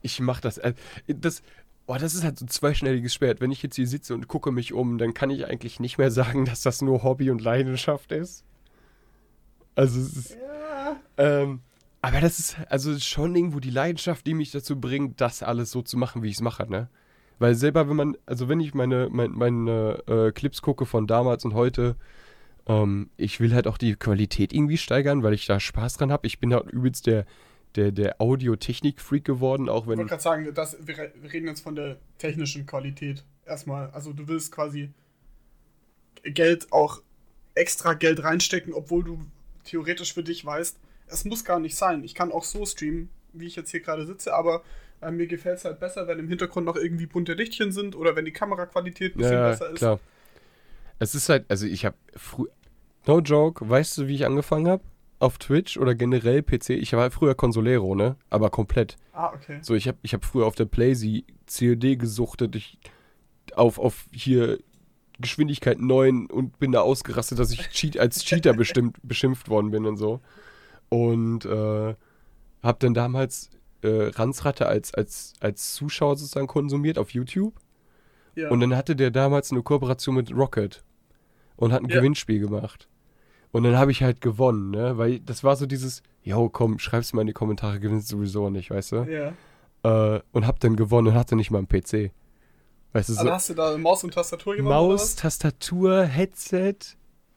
ich 0.00 0.20
mach 0.20 0.40
das. 0.40 0.58
Äh, 0.58 0.74
das, 1.06 1.42
boah, 1.86 1.98
das 1.98 2.14
ist 2.14 2.24
halt 2.24 2.38
so 2.38 2.44
ein 2.44 2.48
zweischneidiges 2.48 3.14
Schwert. 3.14 3.40
Wenn 3.40 3.52
ich 3.52 3.62
jetzt 3.62 3.76
hier 3.76 3.86
sitze 3.86 4.14
und 4.14 4.28
gucke 4.28 4.50
mich 4.50 4.72
um, 4.72 4.98
dann 4.98 5.14
kann 5.14 5.30
ich 5.30 5.46
eigentlich 5.46 5.80
nicht 5.80 5.98
mehr 5.98 6.10
sagen, 6.12 6.44
dass 6.44 6.62
das 6.62 6.82
nur 6.82 7.02
Hobby 7.02 7.30
und 7.30 7.40
Leidenschaft 7.40 8.12
ist. 8.12 8.44
Also, 9.74 10.00
es 10.00 10.16
ist. 10.16 10.30
Ja. 10.36 10.96
Ähm, 11.18 11.60
aber 12.02 12.20
das 12.20 12.38
ist 12.38 12.56
also 12.68 12.96
schon 12.98 13.34
irgendwo 13.34 13.58
die 13.58 13.70
Leidenschaft, 13.70 14.26
die 14.26 14.34
mich 14.34 14.52
dazu 14.52 14.80
bringt, 14.80 15.20
das 15.20 15.42
alles 15.42 15.70
so 15.70 15.82
zu 15.82 15.96
machen, 15.96 16.22
wie 16.22 16.28
ich 16.28 16.36
es 16.36 16.40
mache, 16.40 16.70
ne? 16.70 16.88
Weil 17.38 17.54
selber, 17.54 17.88
wenn 17.88 17.96
man, 17.96 18.16
also 18.26 18.48
wenn 18.48 18.60
ich 18.60 18.74
meine, 18.74 19.08
meine, 19.10 19.34
meine 19.34 20.02
äh, 20.06 20.32
Clips 20.32 20.62
gucke 20.62 20.86
von 20.86 21.06
damals 21.06 21.44
und 21.44 21.54
heute, 21.54 21.96
ähm, 22.66 23.10
ich 23.16 23.40
will 23.40 23.54
halt 23.54 23.66
auch 23.66 23.76
die 23.76 23.96
Qualität 23.96 24.52
irgendwie 24.52 24.78
steigern, 24.78 25.22
weil 25.22 25.34
ich 25.34 25.46
da 25.46 25.60
Spaß 25.60 25.94
dran 25.94 26.12
habe. 26.12 26.26
Ich 26.26 26.38
bin 26.38 26.54
halt 26.54 26.70
übelst 26.70 27.06
der, 27.06 27.26
der, 27.76 27.92
der 27.92 28.20
Audio-Technik-Freak 28.20 29.24
geworden, 29.24 29.68
auch 29.68 29.86
wenn. 29.86 29.94
Ich 29.94 29.98
wollte 29.98 30.10
gerade 30.10 30.22
sagen, 30.22 30.54
das, 30.54 30.76
wir 30.80 31.10
reden 31.32 31.46
jetzt 31.46 31.60
von 31.60 31.74
der 31.76 31.96
technischen 32.18 32.66
Qualität 32.66 33.24
erstmal. 33.44 33.90
Also 33.90 34.12
du 34.12 34.28
willst 34.28 34.52
quasi 34.52 34.90
Geld 36.22 36.72
auch 36.72 37.02
extra 37.54 37.94
Geld 37.94 38.22
reinstecken, 38.22 38.72
obwohl 38.72 39.04
du 39.04 39.26
theoretisch 39.64 40.14
für 40.14 40.22
dich 40.22 40.44
weißt, 40.44 40.78
es 41.08 41.24
muss 41.24 41.44
gar 41.44 41.58
nicht 41.58 41.76
sein. 41.76 42.04
Ich 42.04 42.14
kann 42.14 42.32
auch 42.32 42.44
so 42.44 42.66
streamen, 42.66 43.08
wie 43.32 43.46
ich 43.46 43.56
jetzt 43.56 43.70
hier 43.70 43.80
gerade 43.80 44.06
sitze, 44.06 44.34
aber 44.34 44.62
äh, 45.00 45.10
mir 45.10 45.26
gefällt 45.26 45.58
es 45.58 45.64
halt 45.64 45.80
besser, 45.80 46.06
wenn 46.08 46.18
im 46.18 46.28
Hintergrund 46.28 46.66
noch 46.66 46.76
irgendwie 46.76 47.06
bunte 47.06 47.34
Lichtchen 47.34 47.72
sind 47.72 47.94
oder 47.94 48.16
wenn 48.16 48.24
die 48.24 48.32
Kameraqualität 48.32 49.14
ein 49.14 49.18
bisschen 49.18 49.34
ja, 49.34 49.48
besser 49.50 49.70
ist. 49.70 49.78
Klar. 49.78 50.00
Es 50.98 51.14
ist 51.14 51.28
halt, 51.28 51.44
also 51.48 51.66
ich 51.66 51.84
habe 51.84 51.96
früher, 52.16 52.48
no 53.06 53.20
joke, 53.20 53.68
weißt 53.68 53.98
du, 53.98 54.08
wie 54.08 54.14
ich 54.14 54.26
angefangen 54.26 54.68
habe? 54.68 54.82
Auf 55.18 55.38
Twitch 55.38 55.78
oder 55.78 55.94
generell 55.94 56.42
PC. 56.42 56.70
Ich 56.70 56.92
war 56.92 57.10
früher 57.10 57.34
Consolero, 57.34 57.94
ne? 57.94 58.16
Aber 58.28 58.50
komplett. 58.50 58.96
Ah, 59.12 59.32
okay. 59.34 59.58
So, 59.62 59.74
ich 59.74 59.88
habe 59.88 59.98
ich 60.02 60.12
hab 60.12 60.24
früher 60.24 60.46
auf 60.46 60.54
der 60.54 60.66
Playsee 60.66 61.24
COD 61.46 61.98
gesuchtet. 61.98 62.54
Ich 62.54 62.78
auf, 63.54 63.78
auf 63.78 64.06
hier 64.12 64.58
Geschwindigkeit 65.18 65.78
9 65.78 66.26
und 66.26 66.58
bin 66.58 66.72
da 66.72 66.80
ausgerastet, 66.80 67.38
dass 67.38 67.50
ich 67.50 67.68
Cheat, 67.70 67.98
als 67.98 68.24
Cheater 68.24 68.52
bestimmt, 68.56 68.98
beschimpft 69.02 69.48
worden 69.48 69.70
bin 69.70 69.86
und 69.86 69.96
so. 69.96 70.20
Und 70.88 71.44
äh, 71.44 71.94
hab 72.62 72.80
dann 72.80 72.94
damals 72.94 73.50
äh, 73.82 74.10
Ransratte 74.14 74.66
als, 74.66 74.92
als, 74.94 75.34
als 75.40 75.74
Zuschauer 75.74 76.16
sozusagen 76.16 76.46
konsumiert 76.46 76.98
auf 76.98 77.10
YouTube. 77.10 77.54
Ja. 78.34 78.50
Und 78.50 78.60
dann 78.60 78.76
hatte 78.76 78.96
der 78.96 79.10
damals 79.10 79.50
eine 79.50 79.62
Kooperation 79.62 80.14
mit 80.14 80.34
Rocket 80.34 80.84
und 81.56 81.72
hat 81.72 81.82
ein 81.82 81.88
ja. 81.88 81.96
Gewinnspiel 81.96 82.40
gemacht. 82.40 82.88
Und 83.56 83.62
dann 83.62 83.78
habe 83.78 83.90
ich 83.90 84.02
halt 84.02 84.20
gewonnen, 84.20 84.70
ne? 84.70 84.98
Weil 84.98 85.18
das 85.20 85.42
war 85.42 85.56
so 85.56 85.64
dieses, 85.64 86.02
yo, 86.22 86.50
komm, 86.50 86.78
schreib's 86.78 87.14
mal 87.14 87.22
in 87.22 87.26
die 87.26 87.32
Kommentare, 87.32 87.80
gewinnst 87.80 88.08
sowieso 88.08 88.50
nicht, 88.50 88.70
weißt 88.70 88.92
du? 88.92 88.96
Ja. 89.04 89.32
Äh, 90.14 90.20
und 90.32 90.46
hab 90.46 90.60
dann 90.60 90.76
gewonnen 90.76 91.08
und 91.08 91.14
hatte 91.14 91.36
nicht 91.36 91.50
mal 91.50 91.56
einen 91.56 91.66
PC. 91.66 92.12
Weißt 92.92 93.08
du, 93.08 93.14
so 93.14 93.20
also 93.20 93.32
hast 93.32 93.48
du 93.48 93.54
da 93.54 93.78
Maus 93.78 94.04
und 94.04 94.12
Tastatur 94.12 94.56
gemacht? 94.56 94.74
Maus, 94.74 95.16
Tastatur, 95.16 96.04
Headset 96.04 96.74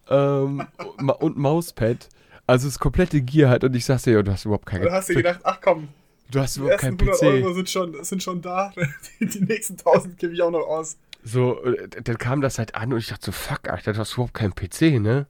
ähm, 0.09 0.67
und 1.19 1.37
Mauspad. 1.37 2.09
Also 2.45 2.67
das 2.67 2.79
komplette 2.79 3.21
Gear 3.21 3.49
halt 3.49 3.63
und 3.63 3.73
ich 3.73 3.85
sagte, 3.85 4.11
ja, 4.11 4.21
du 4.21 4.29
hast 4.29 4.43
überhaupt 4.43 4.65
keine. 4.65 4.87
Du 4.87 4.91
hast 4.91 5.07
dir 5.07 5.15
gedacht, 5.15 5.39
ach 5.43 5.61
komm, 5.63 5.87
Du 6.31 6.41
hast 6.41 6.57
überhaupt 6.57 6.81
keinen 6.81 6.97
PC. 6.97 7.19
Die 7.21 7.25
Euro 7.27 7.53
sind 7.53 7.69
schon, 7.69 8.03
sind 8.03 8.21
schon 8.21 8.41
da. 8.41 8.73
Die 9.21 9.39
nächsten 9.39 9.77
1000 9.77 10.17
gebe 10.17 10.33
ich 10.33 10.41
auch 10.41 10.51
noch 10.51 10.67
aus. 10.67 10.97
So, 11.23 11.63
äh, 11.63 11.87
dann 11.87 12.17
kam 12.17 12.41
das 12.41 12.59
halt 12.59 12.75
an 12.75 12.91
und 12.91 12.99
ich 12.99 13.07
dachte 13.07 13.27
so, 13.27 13.31
fuck, 13.31 13.69
Alter, 13.69 13.93
du 13.93 13.99
hast 13.99 14.15
überhaupt 14.15 14.33
keinen 14.33 14.53
PC, 14.53 14.99
ne? 14.99 15.27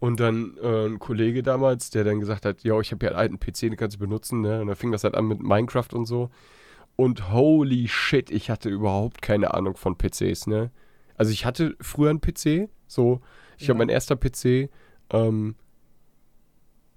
Und 0.00 0.20
dann 0.20 0.56
äh, 0.62 0.86
ein 0.86 0.98
Kollege 0.98 1.42
damals, 1.42 1.90
der 1.90 2.04
dann 2.04 2.20
gesagt 2.20 2.44
hat, 2.44 2.62
ja, 2.62 2.78
ich 2.80 2.92
habe 2.92 3.06
ja 3.06 3.12
einen 3.12 3.18
alten 3.18 3.40
PC, 3.40 3.60
den 3.60 3.76
kannst 3.76 3.96
du 3.96 4.00
benutzen, 4.00 4.40
ne? 4.40 4.60
Und 4.60 4.66
dann 4.66 4.76
fing 4.76 4.92
das 4.92 5.04
halt 5.04 5.14
an 5.14 5.26
mit 5.26 5.42
Minecraft 5.42 5.88
und 5.92 6.04
so. 6.04 6.30
Und 6.96 7.32
holy 7.32 7.88
shit, 7.88 8.30
ich 8.30 8.50
hatte 8.50 8.68
überhaupt 8.68 9.22
keine 9.22 9.54
Ahnung 9.54 9.76
von 9.76 9.96
PCs, 9.96 10.46
ne? 10.46 10.70
Also 11.16 11.32
ich 11.32 11.46
hatte 11.46 11.76
früher 11.80 12.10
einen 12.10 12.20
PC, 12.20 12.68
so, 12.86 13.20
ich 13.56 13.66
ja. 13.66 13.68
habe 13.70 13.78
mein 13.78 13.88
erster 13.88 14.16
PC, 14.16 14.68
ähm, 15.10 15.54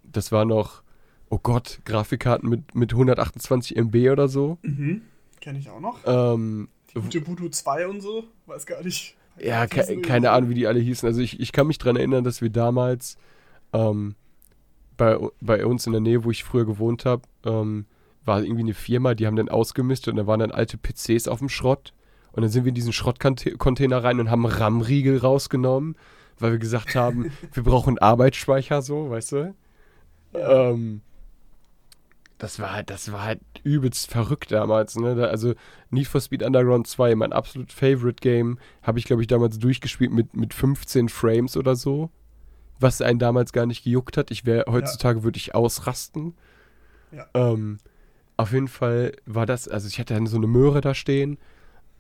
das 0.04 0.32
war 0.32 0.45
noch 0.45 0.84
oh 1.30 1.39
Gott, 1.41 1.80
Grafikkarten 1.86 2.50
mit, 2.50 2.76
mit 2.76 2.91
128 2.93 3.78
MB 3.78 4.12
oder 4.12 4.28
so. 4.28 4.58
Mhm. 4.62 5.02
Kenne 5.41 5.60
ich 5.60 5.70
auch 5.70 5.80
noch. 5.80 6.00
Ähm, 6.06 6.70
die 6.93 7.00
gute 7.00 7.22
Budu 7.22 7.50
2 7.50 7.88
und 7.88 8.02
so, 8.02 8.26
weiß 8.45 8.66
gar 8.66 8.84
nicht. 8.84 9.16
Ja, 9.39 9.67
ke 9.67 10.01
keine 10.01 10.31
Ahnung, 10.31 10.49
wie 10.49 10.55
die 10.55 10.67
alle 10.67 10.79
hießen. 10.79 11.07
Also 11.07 11.21
ich, 11.21 11.39
ich 11.39 11.51
kann 11.51 11.67
mich 11.67 11.77
daran 11.77 11.95
erinnern, 11.95 12.23
dass 12.23 12.41
wir 12.41 12.49
damals 12.49 13.17
ähm, 13.73 14.15
bei, 14.97 15.17
bei 15.41 15.65
uns 15.65 15.85
in 15.85 15.91
der 15.91 16.01
Nähe, 16.01 16.23
wo 16.23 16.31
ich 16.31 16.43
früher 16.43 16.65
gewohnt 16.65 17.05
habe, 17.05 17.23
ähm, 17.45 17.85
war 18.25 18.41
irgendwie 18.41 18.63
eine 18.63 18.73
Firma, 18.73 19.13
die 19.13 19.25
haben 19.25 19.35
dann 19.35 19.49
ausgemistet 19.49 20.11
und 20.11 20.17
da 20.17 20.27
waren 20.27 20.39
dann 20.39 20.51
alte 20.51 20.77
PCs 20.77 21.27
auf 21.27 21.39
dem 21.39 21.49
Schrott. 21.49 21.93
Und 22.33 22.41
dann 22.41 22.51
sind 22.51 22.65
wir 22.65 22.69
in 22.69 22.75
diesen 22.75 22.93
Schrottcontainer 22.93 24.03
rein 24.03 24.19
und 24.19 24.29
haben 24.29 24.45
RAM-Riegel 24.45 25.17
rausgenommen, 25.17 25.95
weil 26.38 26.51
wir 26.51 26.59
gesagt 26.59 26.95
haben, 26.95 27.31
wir 27.53 27.63
brauchen 27.63 27.97
Arbeitsspeicher 27.97 28.81
so, 28.81 29.09
weißt 29.09 29.31
du? 29.31 29.55
Ja. 30.33 30.69
Ähm, 30.71 31.01
das 32.38 32.59
war 32.59 32.73
halt, 32.73 32.89
das 32.89 33.11
war 33.11 33.23
halt 33.23 33.41
übelst 33.63 34.11
verrückt 34.11 34.51
damals, 34.51 34.95
ne? 34.95 35.27
Also 35.27 35.53
Need 35.89 36.07
for 36.07 36.21
Speed 36.21 36.43
Underground 36.43 36.88
2, 36.88 37.15
mein 37.15 37.33
absolut 37.33 37.71
Favorite 37.71 38.21
Game, 38.21 38.59
habe 38.83 38.99
ich, 38.99 39.05
glaube 39.05 39.21
ich, 39.21 39.27
damals 39.27 39.57
durchgespielt 39.57 40.11
mit, 40.11 40.35
mit 40.35 40.53
15 40.53 41.09
Frames 41.09 41.57
oder 41.57 41.75
so. 41.75 42.11
Was 42.79 43.01
einen 43.01 43.17
damals 43.17 43.53
gar 43.53 43.65
nicht 43.65 43.83
gejuckt 43.83 44.17
hat. 44.17 44.29
Ich 44.29 44.45
wäre 44.45 44.65
heutzutage 44.71 45.19
ja. 45.19 45.23
würde 45.23 45.38
ich 45.38 45.55
ausrasten. 45.55 46.35
Ja. 47.11 47.25
Ähm, 47.33 47.79
auf 48.35 48.53
jeden 48.53 48.67
Fall 48.67 49.13
war 49.25 49.47
das, 49.47 49.67
also 49.67 49.88
ich 49.88 49.97
hatte 49.99 50.13
dann 50.13 50.27
so 50.27 50.38
eine 50.38 50.45
Möhre 50.45 50.81
da 50.81 50.93
stehen 50.93 51.39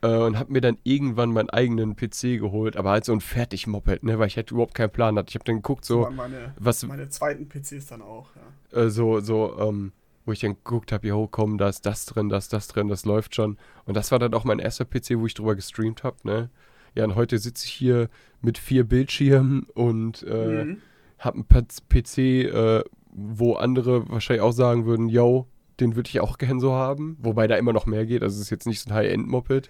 äh, 0.01 0.15
und 0.15 0.37
habe 0.37 0.53
mir 0.53 0.61
dann 0.61 0.77
irgendwann 0.83 1.31
meinen 1.31 1.49
eigenen 1.49 1.95
PC 1.95 2.39
geholt, 2.39 2.77
aber 2.77 2.91
halt 2.91 3.05
so 3.05 3.13
ein 3.13 3.21
Fertig-Moped, 3.21 4.03
ne, 4.03 4.19
weil 4.19 4.27
ich 4.27 4.37
halt 4.37 4.51
überhaupt 4.51 4.75
keinen 4.75 4.91
Plan 4.91 5.17
hatte. 5.17 5.29
Ich 5.29 5.35
habe 5.35 5.45
dann 5.45 5.55
geguckt, 5.55 5.83
so. 5.83 6.07
Meine, 6.11 6.53
was, 6.59 6.83
meine 6.83 7.09
zweiten 7.09 7.49
PCs 7.49 7.87
dann 7.87 8.03
auch, 8.03 8.29
ja. 8.35 8.81
Äh, 8.81 8.89
so, 8.91 9.19
so, 9.19 9.57
ähm, 9.59 9.93
wo 10.27 10.33
ich 10.33 10.39
dann 10.39 10.55
geguckt 10.55 10.91
habe, 10.91 11.07
jo, 11.07 11.27
komm, 11.27 11.57
da 11.57 11.69
ist 11.69 11.85
das 11.85 12.05
drin, 12.05 12.29
da 12.29 12.37
ist 12.37 12.51
das 12.51 12.67
drin, 12.67 12.89
das 12.89 13.05
läuft 13.05 13.33
schon. 13.33 13.57
Und 13.85 13.95
das 13.95 14.11
war 14.11 14.19
dann 14.19 14.33
auch 14.33 14.43
mein 14.43 14.59
erster 14.59 14.85
PC, 14.85 15.17
wo 15.17 15.25
ich 15.25 15.33
drüber 15.33 15.55
gestreamt 15.55 16.03
habe, 16.03 16.17
ne? 16.23 16.49
Ja, 16.95 17.05
und 17.05 17.15
heute 17.15 17.37
sitze 17.37 17.65
ich 17.65 17.71
hier 17.71 18.09
mit 18.41 18.57
vier 18.57 18.83
Bildschirmen 18.83 19.67
und 19.73 20.23
äh, 20.23 20.65
mhm. 20.65 20.77
habe 21.19 21.43
einen 21.49 21.67
PC, 21.89 22.17
äh, 22.17 22.83
wo 23.11 23.53
andere 23.53 24.09
wahrscheinlich 24.09 24.41
auch 24.41 24.51
sagen 24.51 24.85
würden, 24.85 25.07
yo, 25.07 25.47
den 25.79 25.95
würde 25.95 26.09
ich 26.09 26.19
auch 26.19 26.37
gern 26.37 26.59
so 26.59 26.73
haben. 26.73 27.17
Wobei 27.19 27.47
da 27.47 27.55
immer 27.55 27.71
noch 27.71 27.85
mehr 27.85 28.05
geht. 28.05 28.23
Also 28.23 28.35
es 28.35 28.41
ist 28.43 28.49
jetzt 28.49 28.65
nicht 28.65 28.81
so 28.81 28.89
ein 28.89 28.95
High-End-Moped. 28.95 29.69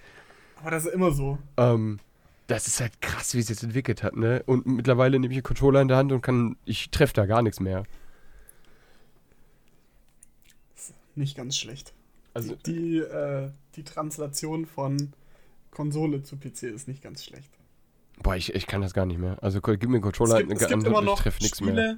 Aber 0.61 0.71
das 0.71 0.85
ist 0.85 0.93
immer 0.93 1.11
so. 1.11 1.37
Ähm, 1.57 1.99
das 2.47 2.67
ist 2.67 2.79
halt 2.79 3.01
krass, 3.01 3.35
wie 3.35 3.39
es 3.39 3.49
jetzt 3.49 3.63
entwickelt 3.63 4.03
hat, 4.03 4.15
ne? 4.15 4.41
Und 4.45 4.65
mittlerweile 4.65 5.19
nehme 5.19 5.33
ich 5.33 5.37
einen 5.37 5.43
Controller 5.43 5.81
in 5.81 5.89
der 5.89 5.97
Hand 5.97 6.13
und 6.13 6.21
kann, 6.21 6.55
ich 6.63 6.89
treffe 6.91 7.13
da 7.13 7.25
gar 7.25 7.41
nichts 7.41 7.59
mehr 7.59 7.83
nicht 11.17 11.35
ganz 11.35 11.57
schlecht. 11.57 11.93
Also 12.33 12.55
die, 12.55 12.97
äh, 12.97 13.49
die 13.75 13.83
Translation 13.83 14.65
von 14.65 15.13
Konsole 15.71 16.23
zu 16.23 16.37
PC 16.37 16.63
ist 16.63 16.87
nicht 16.87 17.01
ganz 17.01 17.23
schlecht. 17.23 17.51
Boah, 18.21 18.35
ich, 18.35 18.53
ich 18.53 18.67
kann 18.67 18.81
das 18.81 18.93
gar 18.93 19.05
nicht 19.05 19.19
mehr. 19.19 19.41
Also 19.41 19.61
gib 19.61 19.83
mir 19.83 19.95
einen 19.95 20.01
Controller, 20.01 20.41
es 20.41 20.47
gibt, 20.47 20.61
es 20.61 20.67
gibt 20.67 20.83
immer 20.83 21.01
noch 21.01 21.17
ich 21.17 21.23
treffe 21.23 21.41
nichts 21.43 21.61
mehr. 21.61 21.97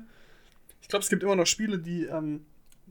Ich 0.82 0.88
glaube, 0.88 1.04
es 1.04 1.10
gibt 1.10 1.24
immer 1.24 1.36
noch 1.36 1.46
Spiele, 1.46 1.80
die, 1.80 2.06
ähm, 2.06 2.46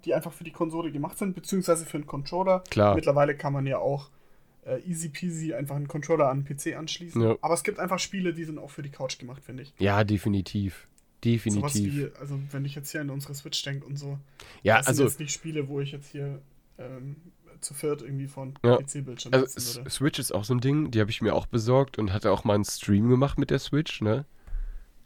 die 0.05 0.15
einfach 0.15 0.33
für 0.33 0.45
die 0.45 0.53
Konsole 0.53 0.93
gemacht 0.93 1.19
sind, 1.19 1.35
beziehungsweise 1.35 1.85
für 1.85 1.97
einen 1.97 2.07
Controller. 2.07 2.63
Klar. 2.71 2.95
Mittlerweile 2.95 3.37
kann 3.37 3.53
man 3.53 3.67
ja 3.67 3.79
auch 3.79 4.11
äh, 4.65 4.81
easy 4.83 5.09
peasy 5.09 5.55
einfach 5.55 5.77
einen 5.77 5.89
Controller 5.89 6.29
an 6.29 6.45
den 6.45 6.57
PC 6.57 6.77
anschließen. 6.77 7.21
Ja. 7.21 7.37
Aber 7.41 7.55
es 7.55 7.65
gibt 7.65 7.79
einfach 7.79 7.99
Spiele, 7.99 8.35
die 8.35 8.45
sind 8.45 8.59
auch 8.59 8.71
für 8.71 8.83
die 8.83 8.91
Couch 8.91 9.19
gemacht, 9.19 9.43
finde 9.45 9.65
ich. 9.65 9.75
Ja, 9.79 10.05
definitiv. 10.05 10.87
Definitiv. 11.25 11.95
Wie, 11.95 12.11
also 12.21 12.39
wenn 12.53 12.65
ich 12.65 12.75
jetzt 12.75 12.91
hier 12.91 13.01
an 13.01 13.11
unsere 13.11 13.35
Switch 13.35 13.63
denke 13.63 13.87
und 13.87 13.97
so. 13.99 14.19
Ja, 14.63 14.79
das 14.79 14.89
also. 14.89 14.99
sind 14.99 15.09
jetzt 15.09 15.21
nicht 15.21 15.33
Spiele, 15.33 15.69
wo 15.69 15.81
ich 15.81 15.93
jetzt 15.93 16.11
hier 16.11 16.41
ähm, 16.79 17.17
zu 17.61 17.75
viert 17.75 18.03
irgendwie 18.03 18.29
von 18.29 18.55
ja. 18.65 18.77
PC-Bildschirm 18.77 19.35
also 19.35 19.77
würde. 19.79 19.91
Switch 19.91 20.19
ist 20.19 20.33
auch 20.33 20.45
so 20.45 20.55
ein 20.55 20.61
Ding, 20.61 20.91
die 20.91 21.01
habe 21.01 21.11
ich 21.11 21.21
mir 21.21 21.35
auch 21.35 21.47
besorgt 21.47 21.99
und 21.99 22.13
hatte 22.13 22.31
auch 22.31 22.45
mal 22.45 22.55
einen 22.55 22.65
Stream 22.65 23.09
gemacht 23.09 23.39
mit 23.39 23.51
der 23.51 23.59
Switch, 23.59 24.01
ne? 24.01 24.27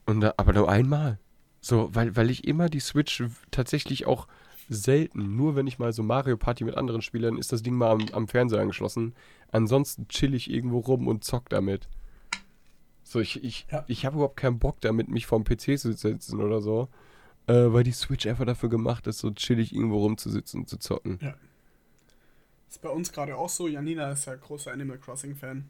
Und 0.05 0.21
da, 0.21 0.35
aber 0.37 0.53
nur 0.53 0.69
einmal. 0.69 1.19
So, 1.61 1.95
weil, 1.95 2.17
weil 2.17 2.31
ich 2.31 2.47
immer 2.47 2.69
die 2.69 2.81
Switch 2.81 3.23
tatsächlich 3.51 4.07
auch 4.07 4.27
selten, 4.69 5.37
nur 5.37 5.55
wenn 5.55 5.67
ich 5.67 5.79
mal 5.79 5.93
so 5.93 6.03
Mario 6.03 6.37
Party 6.37 6.65
mit 6.65 6.77
anderen 6.77 7.03
spiele, 7.03 7.29
dann 7.29 7.39
ist 7.39 7.53
das 7.53 7.63
Ding 7.63 7.75
mal 7.75 7.91
am, 7.91 8.09
am 8.13 8.29
Fernseher 8.29 8.61
angeschlossen. 8.61 9.15
Ansonsten 9.51 10.09
chill 10.09 10.35
ich 10.35 10.51
irgendwo 10.51 10.81
rum 10.81 11.07
und 11.07 11.25
zock 11.25 11.49
damit. 11.51 11.89
So, 13.13 13.21
ich, 13.21 13.45
ich, 13.45 13.67
ja. 13.71 13.85
ich 13.89 14.07
habe 14.07 14.17
überhaupt 14.17 14.39
keinen 14.39 14.59
Bock 14.59 14.81
damit, 14.81 15.09
mich 15.09 15.27
vorm 15.27 15.45
PC 15.45 15.79
zu 15.79 15.93
setzen 15.93 16.41
oder 16.41 16.63
so. 16.63 16.89
Äh, 17.47 17.71
weil 17.71 17.83
die 17.85 17.93
Switch 17.93 18.27
einfach 18.27 18.47
dafür 18.47 18.71
gemacht 18.71 19.07
ist, 19.07 19.19
so 19.19 19.31
chillig 19.33 19.75
irgendwo 19.75 19.99
rumzusitzen 19.99 20.61
und 20.61 20.67
zu 20.67 20.79
zocken. 20.79 21.19
Ja. 21.21 21.35
Ist 22.71 22.81
bei 22.81 22.89
uns 22.89 23.13
gerade 23.13 23.37
auch 23.37 23.51
so. 23.51 23.69
Janina 23.69 24.13
ist 24.13 24.25
ja 24.25 24.35
großer 24.35 24.73
Animal 24.73 24.97
Crossing-Fan. 24.97 25.69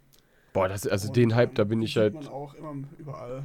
Boah, 0.53 0.69
das, 0.69 0.87
also 0.87 1.09
und, 1.09 1.17
den 1.17 1.35
Hype, 1.35 1.57
da 1.57 1.65
bin 1.65 1.83
ich 1.83 1.97
halt. 1.97 2.15
man 2.15 2.29
auch 2.29 2.55
immer 2.55 2.77
überall. 2.97 3.43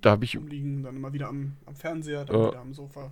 Da 0.00 0.12
habe 0.12 0.24
ich. 0.24 0.34
Liegen, 0.34 0.84
dann 0.84 0.94
immer 0.94 1.12
wieder 1.12 1.26
am, 1.26 1.56
am 1.66 1.74
Fernseher, 1.74 2.24
dann 2.24 2.36
uh, 2.36 2.48
wieder 2.50 2.60
am 2.60 2.72
Sofa. 2.72 3.10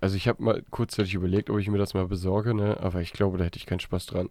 Also 0.00 0.16
ich 0.16 0.26
habe 0.26 0.42
mal 0.42 0.64
kurzzeitig 0.70 1.14
überlegt, 1.14 1.50
ob 1.50 1.60
ich 1.60 1.68
mir 1.68 1.78
das 1.78 1.94
mal 1.94 2.08
besorge, 2.08 2.52
ne? 2.52 2.80
Aber 2.80 3.00
ich 3.00 3.12
glaube, 3.12 3.38
da 3.38 3.44
hätte 3.44 3.58
ich 3.58 3.66
keinen 3.66 3.78
Spaß 3.78 4.06
dran. 4.06 4.28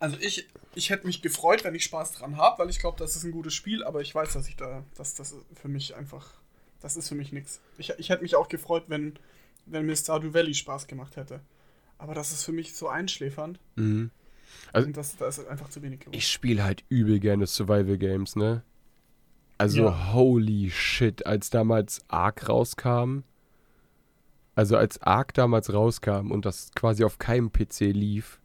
Also 0.00 0.16
ich, 0.20 0.48
ich 0.74 0.90
hätte 0.90 1.06
mich 1.06 1.22
gefreut, 1.22 1.64
wenn 1.64 1.74
ich 1.74 1.84
Spaß 1.84 2.12
dran 2.12 2.36
habe, 2.36 2.60
weil 2.60 2.70
ich 2.70 2.78
glaube, 2.78 2.98
das 2.98 3.16
ist 3.16 3.24
ein 3.24 3.32
gutes 3.32 3.54
Spiel, 3.54 3.82
aber 3.82 4.00
ich 4.00 4.14
weiß, 4.14 4.32
dass 4.32 4.48
ich 4.48 4.56
da, 4.56 4.84
dass 4.96 5.14
das 5.14 5.34
für 5.54 5.68
mich 5.68 5.96
einfach, 5.96 6.34
das 6.80 6.96
ist 6.96 7.08
für 7.08 7.14
mich 7.14 7.32
nichts. 7.32 7.60
Ich, 7.78 7.90
ich 7.98 8.10
hätte 8.10 8.22
mich 8.22 8.36
auch 8.36 8.48
gefreut, 8.48 8.84
wenn, 8.88 9.14
wenn 9.66 9.86
mir 9.86 9.96
Stardew 9.96 10.32
Valley 10.34 10.54
Spaß 10.54 10.86
gemacht 10.86 11.16
hätte. 11.16 11.40
Aber 11.98 12.14
das 12.14 12.30
ist 12.30 12.44
für 12.44 12.52
mich 12.52 12.74
so 12.74 12.88
einschläfernd. 12.88 13.58
Mhm. 13.74 14.10
Also, 14.72 14.86
und 14.86 14.96
das, 14.96 15.16
da 15.16 15.26
ist 15.26 15.46
einfach 15.46 15.68
zu 15.68 15.82
wenig 15.82 16.00
geworden. 16.00 16.16
Ich 16.16 16.28
spiele 16.28 16.62
halt 16.62 16.84
übel 16.88 17.18
gerne 17.18 17.46
Survival 17.46 17.98
Games, 17.98 18.36
ne? 18.36 18.62
Also, 19.58 19.86
ja. 19.86 20.12
holy 20.12 20.70
shit, 20.70 21.26
als 21.26 21.50
damals 21.50 22.02
Ark 22.08 22.48
rauskam. 22.48 23.20
Also, 24.54 24.76
als 24.76 25.02
Ark 25.02 25.34
damals 25.34 25.72
rauskam 25.72 26.30
und 26.30 26.44
das 26.44 26.70
quasi 26.74 27.04
auf 27.04 27.18
keinem 27.18 27.52
PC 27.52 27.80
lief, 27.92 28.40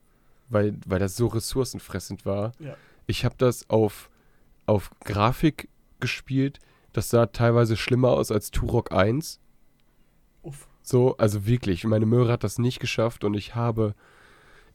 weil, 0.54 0.78
weil 0.86 1.00
das 1.00 1.16
so 1.16 1.28
ressourcenfressend 1.28 2.26
war. 2.26 2.54
Ja. 2.60 2.76
Ich 3.08 3.26
habe 3.26 3.36
das 3.38 3.70
auf, 3.70 4.10
auf 4.66 4.92
Grafik 5.04 5.70
gespielt. 6.00 6.60
Das 6.94 7.10
sah 7.10 7.26
teilweise 7.26 7.76
schlimmer 7.76 8.10
aus 8.10 8.32
als 8.32 8.52
Turok 8.52 8.92
1. 8.92 9.40
Uff. 10.44 10.68
So, 10.82 11.18
also 11.18 11.46
wirklich, 11.46 11.86
meine 11.86 12.06
Möhre 12.06 12.32
hat 12.32 12.44
das 12.44 12.60
nicht 12.60 12.80
geschafft 12.80 13.24
und 13.24 13.34
ich 13.36 13.56
habe, 13.56 13.96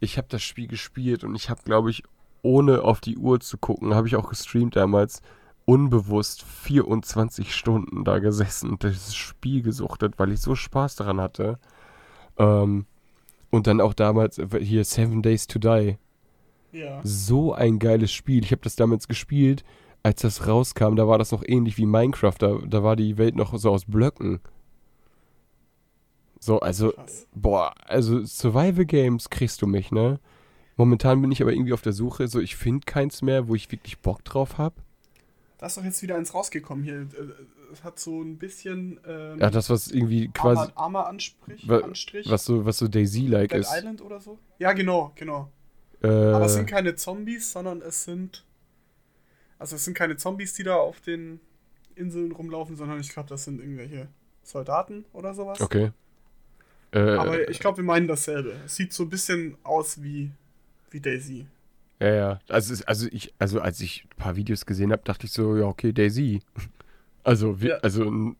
ich 0.00 0.16
habe 0.16 0.28
das 0.30 0.42
Spiel 0.42 0.66
gespielt 0.66 1.22
und 1.22 1.34
ich 1.34 1.50
habe, 1.50 1.62
glaube 1.64 1.90
ich, 1.90 2.02
ohne 2.42 2.82
auf 2.82 3.00
die 3.00 3.18
Uhr 3.18 3.40
zu 3.40 3.58
gucken, 3.58 3.94
habe 3.94 4.06
ich 4.06 4.16
auch 4.16 4.30
gestreamt 4.30 4.76
damals, 4.76 5.20
unbewusst 5.66 6.44
24 6.44 7.54
Stunden 7.54 8.04
da 8.04 8.20
gesessen 8.20 8.70
und 8.70 8.84
das 8.84 9.14
Spiel 9.14 9.62
gesuchtet, 9.62 10.14
weil 10.18 10.32
ich 10.32 10.40
so 10.40 10.54
Spaß 10.54 10.96
daran 10.96 11.20
hatte. 11.20 11.58
Ähm, 12.38 12.86
und 13.51 13.66
dann 13.66 13.80
auch 13.80 13.94
damals 13.94 14.38
äh, 14.38 14.46
hier 14.61 14.84
Seven 14.84 15.22
Days 15.22 15.46
to 15.46 15.59
Die. 15.59 15.96
Ja. 16.72 17.01
So 17.03 17.55
ein 17.55 17.78
geiles 17.78 18.12
Spiel. 18.12 18.44
Ich 18.44 18.51
habe 18.51 18.62
das 18.62 18.76
damals 18.76 19.09
gespielt, 19.09 19.64
als 20.03 20.22
das 20.22 20.46
rauskam. 20.46 20.96
Da 20.96 21.09
war 21.09 21.18
das 21.18 21.32
noch 21.32 21.42
ähnlich 21.46 21.78
wie 21.78 21.86
Minecraft. 21.86 22.34
Da, 22.38 22.59
da 22.66 22.82
war 22.82 22.96
die 22.96 23.16
Welt 23.16 23.36
noch 23.36 23.57
so 23.59 23.70
aus 23.70 23.86
Blöcken. 23.86 24.40
So, 26.40 26.61
also, 26.61 26.92
Krass. 26.92 27.26
boah, 27.34 27.74
also 27.84 28.24
Survival 28.24 28.84
Games 28.84 29.28
kriegst 29.30 29.61
du 29.62 29.66
mich, 29.66 29.90
ne? 29.90 30.20
Momentan 30.76 31.20
bin 31.20 31.32
ich 31.32 31.42
aber 31.42 31.53
irgendwie 31.53 31.72
auf 31.72 31.82
der 31.82 31.92
Suche, 31.92 32.28
so 32.28 32.38
ich 32.38 32.55
finde 32.55 32.84
keins 32.86 33.20
mehr, 33.22 33.49
wo 33.49 33.57
ich 33.57 33.72
wirklich 33.72 33.99
Bock 33.99 34.24
drauf 34.24 34.59
habe. 34.59 34.76
Da 35.59 35.66
ist 35.66 35.76
doch 35.76 35.82
jetzt 35.82 36.01
wieder 36.03 36.14
eins 36.16 36.32
rausgekommen 36.34 36.84
hier. 36.84 37.09
Es 37.72 37.84
hat 37.84 37.98
so 37.98 38.22
ein 38.22 38.38
bisschen. 38.38 39.00
Ähm, 39.06 39.38
ja, 39.38 39.50
das, 39.50 39.70
was 39.70 39.88
irgendwie 39.88 40.28
quasi. 40.28 40.70
Armer, 40.74 41.06
Anstrich, 41.06 41.68
wa 41.68 41.78
Anstrich. 41.78 42.28
Was 42.30 42.44
so, 42.44 42.64
was 42.64 42.78
so 42.78 42.88
Daisy-like 42.88 43.52
ist. 43.52 43.70
Island 43.72 44.02
oder 44.02 44.20
so? 44.20 44.38
Ja, 44.58 44.72
genau, 44.72 45.12
genau. 45.14 45.50
Äh, 46.02 46.08
Aber 46.08 46.46
es 46.46 46.54
sind 46.54 46.66
keine 46.66 46.94
Zombies, 46.94 47.52
sondern 47.52 47.82
es 47.82 48.04
sind. 48.04 48.44
Also, 49.58 49.76
es 49.76 49.84
sind 49.84 49.94
keine 49.94 50.16
Zombies, 50.16 50.54
die 50.54 50.62
da 50.62 50.76
auf 50.76 51.00
den 51.00 51.40
Inseln 51.94 52.32
rumlaufen, 52.32 52.76
sondern 52.76 53.00
ich 53.00 53.08
glaube, 53.08 53.28
das 53.28 53.44
sind 53.44 53.60
irgendwelche 53.60 54.08
Soldaten 54.42 55.04
oder 55.12 55.34
sowas. 55.34 55.60
Okay. 55.60 55.90
Äh, 56.92 57.00
Aber 57.00 57.48
ich 57.48 57.58
glaube, 57.58 57.78
wir 57.78 57.84
meinen 57.84 58.08
dasselbe. 58.08 58.56
Es 58.64 58.76
sieht 58.76 58.92
so 58.92 59.02
ein 59.02 59.10
bisschen 59.10 59.58
aus 59.62 60.02
wie, 60.02 60.30
wie 60.90 61.00
Daisy. 61.00 61.46
Ja, 62.00 62.14
ja. 62.14 62.40
Also, 62.48 62.82
also, 62.86 63.08
ich, 63.10 63.34
also 63.38 63.60
als 63.60 63.80
ich 63.80 64.04
ein 64.04 64.16
paar 64.16 64.36
Videos 64.36 64.64
gesehen 64.64 64.92
habe, 64.92 65.02
dachte 65.04 65.26
ich 65.26 65.32
so, 65.32 65.56
ja, 65.56 65.64
okay, 65.64 65.92
Daisy. 65.92 66.40
Also, 67.28 67.60
wie, 67.60 67.68
ja. 67.68 67.76
also 67.80 68.34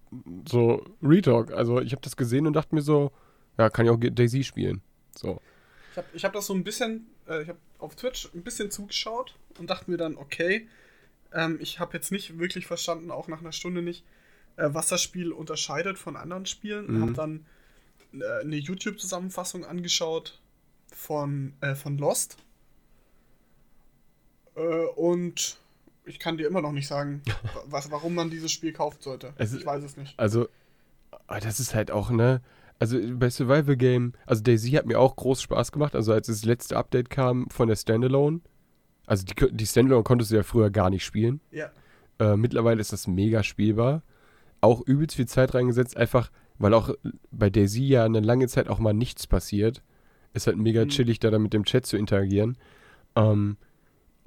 so 0.49 0.83
Retalk. 1.03 1.53
Also 1.53 1.79
ich 1.83 1.93
habe 1.93 2.01
das 2.01 2.17
gesehen 2.17 2.47
und 2.47 2.55
dachte 2.55 2.75
mir 2.75 2.81
so, 2.81 3.13
ja, 3.59 3.69
kann 3.69 3.85
ich 3.85 3.93
auch 3.93 3.99
Daisy 4.01 4.43
spielen. 4.45 4.81
So. 5.15 5.43
Ich 5.91 5.99
habe 5.99 6.07
ich 6.15 6.25
hab 6.25 6.33
das 6.33 6.47
so 6.47 6.55
ein 6.55 6.65
bisschen, 6.65 7.07
äh, 7.29 7.43
ich 7.43 7.51
habe 7.51 7.59
auf 7.77 7.97
Twitch 7.97 8.31
ein 8.35 8.43
bisschen 8.43 8.71
zugeschaut 8.71 9.35
und 9.59 9.69
dachte 9.69 9.91
mir 9.91 9.99
dann, 9.99 10.17
okay, 10.17 10.69
ähm, 11.35 11.59
ich 11.61 11.81
habe 11.81 11.93
jetzt 11.99 12.13
nicht 12.13 12.39
wirklich 12.39 12.67
verstanden, 12.67 13.11
auch 13.11 13.29
nach 13.29 13.41
einer 13.41 13.53
Stunde 13.53 13.83
nicht, 13.83 14.07
äh, 14.57 14.71
was 14.73 14.89
das 14.89 15.03
Spiel 15.03 15.33
unterscheidet 15.33 15.99
von 15.99 16.17
anderen 16.17 16.47
Spielen. 16.47 16.87
Mhm. 16.87 17.03
Habe 17.03 17.13
dann 17.13 17.47
äh, 18.15 18.41
eine 18.41 18.57
YouTube-Zusammenfassung 18.57 19.67
angeschaut 19.67 20.41
von, 20.95 21.53
äh, 21.61 21.75
von 21.75 21.99
Lost. 21.99 22.39
Äh, 24.55 24.61
und 24.97 25.61
ich 26.09 26.19
kann 26.19 26.37
dir 26.39 26.47
immer 26.47 26.61
noch 26.63 26.73
nicht 26.73 26.87
sagen, 26.89 27.23
was, 27.67 27.91
warum 27.91 28.15
man 28.15 28.31
dieses 28.31 28.51
Spiel 28.51 28.73
kaufen 28.73 28.99
sollte. 29.01 29.33
Es, 29.37 29.53
ich 29.53 29.65
weiß 29.67 29.83
es 29.85 29.97
nicht. 29.97 30.19
Also, 30.19 30.49
ah, 31.27 31.41
das 31.41 31.61
ist 31.61 31.75
halt 31.75 31.91
auch, 31.91 32.11
ne? 32.11 32.41
Also 32.81 32.99
bei 33.15 33.29
Survival 33.29 33.77
Game, 33.77 34.13
also 34.25 34.43
Daisy 34.43 34.71
hat 34.71 34.87
mir 34.87 35.01
auch 35.01 35.17
groß 35.17 35.43
Spaß 35.43 35.73
gemacht. 35.73 35.97
Also 35.97 36.13
als 36.13 36.29
das 36.29 36.45
letzte 36.45 36.77
Update 36.77 37.11
kam 37.11 37.51
von 37.51 37.67
der 37.69 37.75
Standalone, 37.77 38.41
also 39.07 39.25
die, 39.25 39.35
die 39.51 39.67
Standalone 39.67 40.05
konntest 40.05 40.31
du 40.31 40.37
ja 40.37 40.43
früher 40.45 40.71
gar 40.71 40.89
nicht 40.91 41.05
spielen. 41.05 41.41
Ja. 41.51 41.71
Äh, 42.21 42.37
mittlerweile 42.37 42.81
ist 42.81 42.93
das 42.93 43.09
mega 43.09 43.43
spielbar. 43.43 44.03
Auch 44.61 44.81
übelst 44.83 45.17
viel 45.17 45.27
Zeit 45.27 45.55
reingesetzt, 45.55 45.97
einfach 45.97 46.31
weil 46.61 46.75
auch 46.75 46.91
bei 47.31 47.51
Daisy 47.51 47.85
ja 47.87 48.05
eine 48.05 48.21
lange 48.21 48.49
Zeit 48.49 48.69
auch 48.69 48.79
mal 48.81 48.93
nichts 48.93 49.27
passiert. 49.27 49.83
Ist 50.35 50.47
halt 50.47 50.57
mega 50.59 50.85
Mhm. 50.85 50.89
chillig, 50.91 51.19
da 51.21 51.31
dann 51.31 51.43
mit 51.43 51.53
dem 51.55 51.65
Chat 51.65 51.87
zu 51.87 51.97
interagieren. 51.97 52.59
Ähm, 53.17 53.57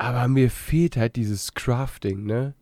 aber 0.02 0.28
mir 0.28 0.50
fehlt 0.50 0.98
halt 0.98 1.16
dieses 1.16 1.54
Crafting, 1.54 2.24
ne? 2.24 2.56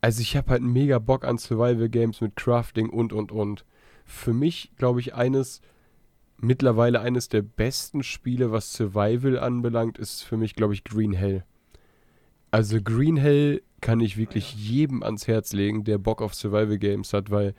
Also 0.00 0.20
ich 0.20 0.36
habe 0.36 0.50
halt 0.50 0.62
mega 0.62 1.00
Bock 1.00 1.24
an 1.24 1.36
Survival 1.36 1.88
Games 1.88 2.20
mit 2.20 2.36
Crafting 2.36 2.88
und 2.88 3.12
und 3.12 3.32
und. 3.32 3.64
Für 4.04 4.32
mich, 4.32 4.70
glaube 4.76 5.00
ich, 5.00 5.12
eines 5.12 5.60
mittlerweile 6.38 7.00
eines 7.00 7.28
der 7.28 7.42
besten 7.42 8.04
Spiele, 8.04 8.52
was 8.52 8.72
Survival 8.74 9.40
anbelangt, 9.40 9.98
ist 9.98 10.22
für 10.22 10.36
mich, 10.36 10.54
glaube 10.54 10.72
ich, 10.74 10.84
Green 10.84 11.12
Hell. 11.12 11.44
Also 12.52 12.80
Green 12.80 13.16
Hell 13.16 13.62
kann 13.80 13.98
ich 13.98 14.16
wirklich 14.16 14.54
jedem 14.54 15.02
ans 15.02 15.26
Herz 15.26 15.52
legen, 15.52 15.82
der 15.82 15.98
Bock 15.98 16.22
auf 16.22 16.32
Survival 16.32 16.78
Games 16.78 17.12
hat, 17.12 17.32
weil 17.32 17.54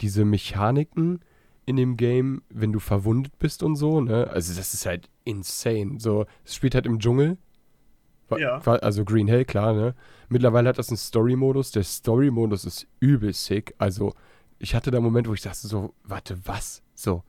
diese 0.00 0.24
Mechaniken 0.24 1.20
in 1.66 1.76
dem 1.76 1.98
Game, 1.98 2.40
wenn 2.48 2.72
du 2.72 2.78
verwundet 2.78 3.38
bist 3.38 3.62
und 3.62 3.76
so, 3.76 4.00
ne, 4.00 4.30
also 4.30 4.54
das 4.54 4.72
ist 4.72 4.86
halt 4.86 5.10
insane. 5.24 6.00
So, 6.00 6.24
es 6.46 6.54
spielt 6.54 6.74
halt 6.74 6.86
im 6.86 6.98
Dschungel. 6.98 7.36
Ja. 8.36 8.58
Also 8.58 9.04
Green 9.04 9.28
Hell, 9.28 9.44
klar, 9.44 9.72
ne? 9.72 9.94
Mittlerweile 10.28 10.68
hat 10.68 10.78
das 10.78 10.88
einen 10.90 10.98
Story-Modus. 10.98 11.70
Der 11.70 11.82
Story-Modus 11.84 12.64
ist 12.64 12.86
übel 13.00 13.32
sick. 13.32 13.74
Also, 13.78 14.12
ich 14.58 14.74
hatte 14.74 14.90
da 14.90 14.98
einen 14.98 15.04
Moment, 15.04 15.28
wo 15.28 15.34
ich 15.34 15.40
dachte 15.42 15.66
so, 15.66 15.94
warte, 16.04 16.38
was? 16.44 16.82
So, 16.94 17.22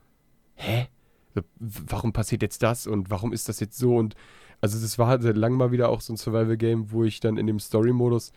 hä? 0.56 0.88
So, 1.36 1.42
warum 1.60 2.12
passiert 2.12 2.42
jetzt 2.42 2.64
das 2.64 2.88
und 2.88 3.10
warum 3.12 3.32
ist 3.32 3.48
das 3.48 3.60
jetzt 3.60 3.78
so? 3.78 3.96
Und 3.96 4.16
also 4.62 4.80
das 4.82 4.98
war 5.00 5.08
halt 5.08 5.22
seit 5.22 5.38
langem 5.38 5.58
mal 5.60 5.72
wieder 5.72 5.88
auch 5.90 6.02
so 6.02 6.12
ein 6.12 6.18
Survival-Game, 6.18 6.92
wo 6.92 7.04
ich 7.06 7.20
dann 7.22 7.38
in 7.38 7.48
dem 7.48 7.60
Story-Modus 7.60 8.34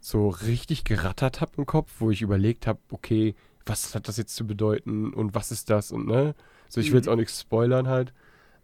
so 0.00 0.28
richtig 0.30 0.84
gerattert 0.84 1.40
habe 1.40 1.52
im 1.58 1.66
Kopf, 1.66 1.92
wo 1.98 2.10
ich 2.10 2.22
überlegt 2.22 2.66
habe, 2.66 2.78
okay, 2.90 3.34
was 3.66 3.94
hat 3.94 4.08
das 4.08 4.16
jetzt 4.16 4.34
zu 4.34 4.46
bedeuten 4.46 5.12
und 5.12 5.34
was 5.34 5.52
ist 5.52 5.68
das 5.68 5.92
und 5.92 6.06
ne? 6.06 6.34
So, 6.68 6.80
ich 6.80 6.90
will 6.90 6.96
jetzt 6.98 7.06
Mhm. 7.06 7.12
auch 7.12 7.16
nichts 7.16 7.40
spoilern 7.40 7.86
halt, 7.86 8.12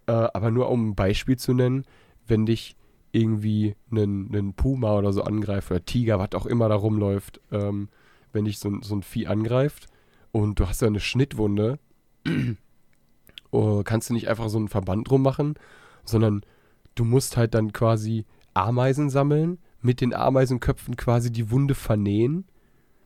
äh, 0.06 0.12
aber 0.12 0.50
nur 0.50 0.70
um 0.70 0.88
ein 0.90 0.94
Beispiel 0.94 1.36
zu 1.36 1.52
nennen, 1.52 1.84
wenn 2.26 2.46
dich 2.46 2.74
irgendwie 3.12 3.74
einen, 3.90 4.28
einen 4.34 4.52
Puma 4.54 4.96
oder 4.96 5.12
so 5.12 5.22
angreift 5.22 5.70
oder 5.70 5.84
Tiger, 5.84 6.18
was 6.18 6.32
auch 6.34 6.46
immer 6.46 6.68
da 6.68 6.74
rumläuft, 6.74 7.40
ähm, 7.50 7.88
wenn 8.32 8.44
dich 8.44 8.58
so, 8.58 8.68
ein- 8.68 8.82
so 8.82 8.94
ein 8.94 9.02
Vieh 9.02 9.26
angreift 9.26 9.86
und 10.32 10.60
du 10.60 10.68
hast 10.68 10.82
da 10.82 10.86
eine 10.86 11.00
Schnittwunde, 11.00 11.78
oh, 13.50 13.82
kannst 13.84 14.10
du 14.10 14.14
nicht 14.14 14.28
einfach 14.28 14.48
so 14.48 14.58
einen 14.58 14.68
Verband 14.68 15.08
drum 15.08 15.22
machen, 15.22 15.54
sondern 16.04 16.42
du 16.94 17.04
musst 17.04 17.36
halt 17.36 17.54
dann 17.54 17.72
quasi 17.72 18.24
Ameisen 18.54 19.10
sammeln, 19.10 19.58
mit 19.80 20.00
den 20.00 20.12
Ameisenköpfen 20.14 20.96
quasi 20.96 21.30
die 21.30 21.50
Wunde 21.50 21.74
vernähen, 21.74 22.44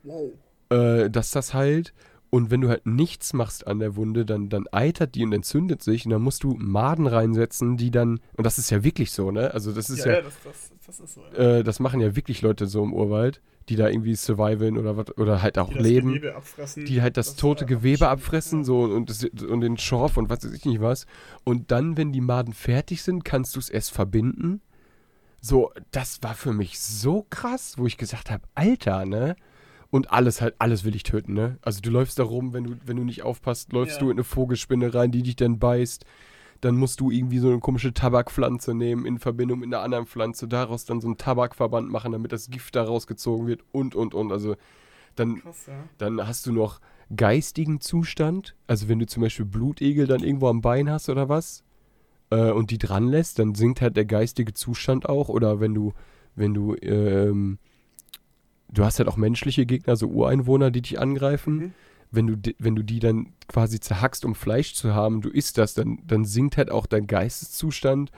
Wow. 0.03 0.31
äh, 0.69 1.09
dass 1.09 1.31
das 1.31 1.53
heilt. 1.53 1.93
Und 2.33 2.49
wenn 2.49 2.61
du 2.61 2.69
halt 2.69 2.87
nichts 2.87 3.33
machst 3.33 3.67
an 3.67 3.77
der 3.77 3.95
Wunde, 3.95 4.25
dann, 4.25 4.49
dann 4.49 4.65
eitert 4.71 5.13
die 5.13 5.23
und 5.23 5.33
entzündet 5.33 5.83
sich 5.83 6.05
und 6.05 6.09
dann 6.09 6.23
musst 6.23 6.43
du 6.43 6.55
Maden 6.57 7.05
reinsetzen, 7.05 7.77
die 7.77 7.91
dann, 7.91 8.21
und 8.35 8.43
das 8.43 8.57
ist 8.57 8.71
ja 8.71 8.83
wirklich 8.83 9.11
so, 9.11 9.29
ne? 9.29 9.53
Also 9.53 9.71
das 9.71 9.91
ist 9.91 10.03
ja, 10.03 10.13
ja, 10.13 10.17
ja, 10.17 10.21
das, 10.23 10.33
das, 10.43 10.71
das 10.83 10.99
ist 10.99 11.13
so. 11.13 11.21
Ja. 11.37 11.59
äh, 11.59 11.63
das 11.63 11.79
machen 11.79 12.01
ja 12.01 12.15
wirklich 12.15 12.41
Leute 12.41 12.65
so 12.65 12.83
im 12.83 12.91
Urwald, 12.91 13.39
die 13.69 13.75
da 13.75 13.87
irgendwie 13.87 14.15
survivalen 14.15 14.79
oder 14.79 14.97
was, 14.97 15.15
oder 15.15 15.43
halt 15.43 15.59
auch 15.59 15.69
die 15.69 15.77
leben 15.77 16.07
Gewebe 16.07 16.35
abfressen. 16.35 16.85
die 16.85 17.03
halt 17.03 17.17
das, 17.17 17.27
Das, 17.27 17.35
tote 17.35 17.67
Gewebe 17.67 18.07
abfressen, 18.07 18.61
abfressen 18.61 18.81
ja. 18.81 18.89
so 18.89 18.95
und, 18.95 19.11
das, 19.11 19.23
und 19.25 19.61
den 19.61 19.77
Schorf 19.77 20.17
und 20.17 20.31
was 20.31 20.43
weiß 20.43 20.53
ich 20.53 20.65
nicht 20.65 20.81
was. 20.81 21.05
Und 21.43 21.69
dann, 21.69 21.97
wenn 21.97 22.11
die 22.11 22.21
Maden 22.21 22.53
fertig 22.53 23.03
sind, 23.03 23.23
kannst 23.23 23.55
du 23.55 23.59
es 23.59 23.69
erst 23.69 23.91
verbinden. 23.91 24.59
So, 25.39 25.71
das 25.91 26.23
war 26.23 26.33
für 26.33 26.51
mich 26.51 26.79
so 26.79 27.27
krass, 27.29 27.75
wo 27.77 27.85
ich 27.85 27.97
gesagt 27.97 28.31
habe, 28.31 28.41
Alter, 28.55 29.05
ne? 29.05 29.35
Und 29.93 30.11
alles 30.11 30.41
halt, 30.41 30.55
alles 30.57 30.83
will 30.85 30.95
ich 30.95 31.03
töten, 31.03 31.33
ne? 31.35 31.59
Also 31.61 31.79
du 31.79 31.91
läufst 31.91 32.17
da 32.17 32.23
rum, 32.23 32.51
wenn 32.51 32.63
du, 32.63 32.75
wenn 32.83 32.97
du 32.97 33.03
nicht 33.03 33.21
aufpasst, 33.21 33.73
läufst 33.73 33.97
Ja. 33.97 33.99
du 33.99 34.05
in 34.09 34.15
eine 34.17 34.23
Vogelspinne 34.23 34.91
rein, 34.91 35.11
die 35.11 35.21
dich 35.21 35.35
dann 35.35 35.59
beißt. 35.59 36.03
Dann 36.61 36.77
musst 36.77 36.99
du 36.99 37.11
irgendwie 37.11 37.37
so 37.37 37.49
eine 37.49 37.59
komische 37.59 37.93
Tabakpflanze 37.93 38.73
nehmen 38.73 39.05
in 39.05 39.19
Verbindung 39.19 39.59
mit 39.59 39.67
einer 39.67 39.83
anderen 39.83 40.07
Pflanze, 40.07 40.47
daraus 40.47 40.85
dann 40.85 40.99
so 40.99 41.07
einen 41.07 41.17
Tabakverband 41.17 41.91
machen, 41.91 42.11
damit 42.11 42.31
das 42.31 42.49
Gift 42.49 42.75
da 42.75 42.83
rausgezogen 42.83 43.45
wird 43.45 43.61
und 43.71 43.93
und 43.93 44.15
und. 44.15 44.31
Also 44.31 44.55
dann 45.15 45.35
Krass, 45.41 45.67
ja. 45.67 45.83
dann 45.99 46.25
hast 46.25 46.47
du 46.47 46.51
noch 46.53 46.79
geistigen 47.15 47.79
Zustand. 47.79 48.55
Also 48.65 48.87
wenn 48.89 48.97
du 48.97 49.05
zum 49.05 49.21
Beispiel 49.21 49.45
Blutegel 49.45 50.07
dann 50.07 50.23
irgendwo 50.23 50.47
am 50.47 50.61
Bein 50.61 50.89
hast 50.89 51.07
oder 51.07 51.29
was 51.29 51.63
äh, 52.31 52.49
und 52.49 52.71
die 52.71 52.79
dran 52.79 53.09
lässt, 53.09 53.37
dann 53.37 53.53
sinkt 53.53 53.79
halt 53.79 53.95
der 53.95 54.05
geistige 54.05 54.53
Zustand 54.55 55.07
auch. 55.07 55.29
Oder 55.29 55.59
wenn 55.59 55.75
du, 55.75 55.93
wenn 56.35 56.55
du, 56.55 56.73
ähm, 56.81 57.59
du 58.73 58.83
hast 58.83 58.99
halt 58.99 59.07
auch 59.07 59.17
menschliche 59.17 59.65
Gegner, 59.65 59.95
so 59.95 60.07
Ureinwohner, 60.07 60.71
die 60.71 60.81
dich 60.81 60.99
angreifen. 60.99 61.55
Mhm. 61.55 61.73
Wenn 62.11 62.27
du, 62.27 62.53
wenn 62.59 62.75
du 62.75 62.83
die 62.83 62.99
dann 62.99 63.33
quasi 63.47 63.79
zerhackst, 63.79 64.23
um 64.23 64.35
Fleisch 64.35 64.75
zu 64.75 64.93
haben, 64.93 65.21
du 65.21 65.29
isst 65.29 65.57
das, 65.57 65.73
dann, 65.73 65.99
dann 66.05 66.25
sinkt 66.25 66.57
halt 66.57 66.69
auch 66.69 66.85
dein 66.85 67.07
Geisteszustand. 67.07 68.11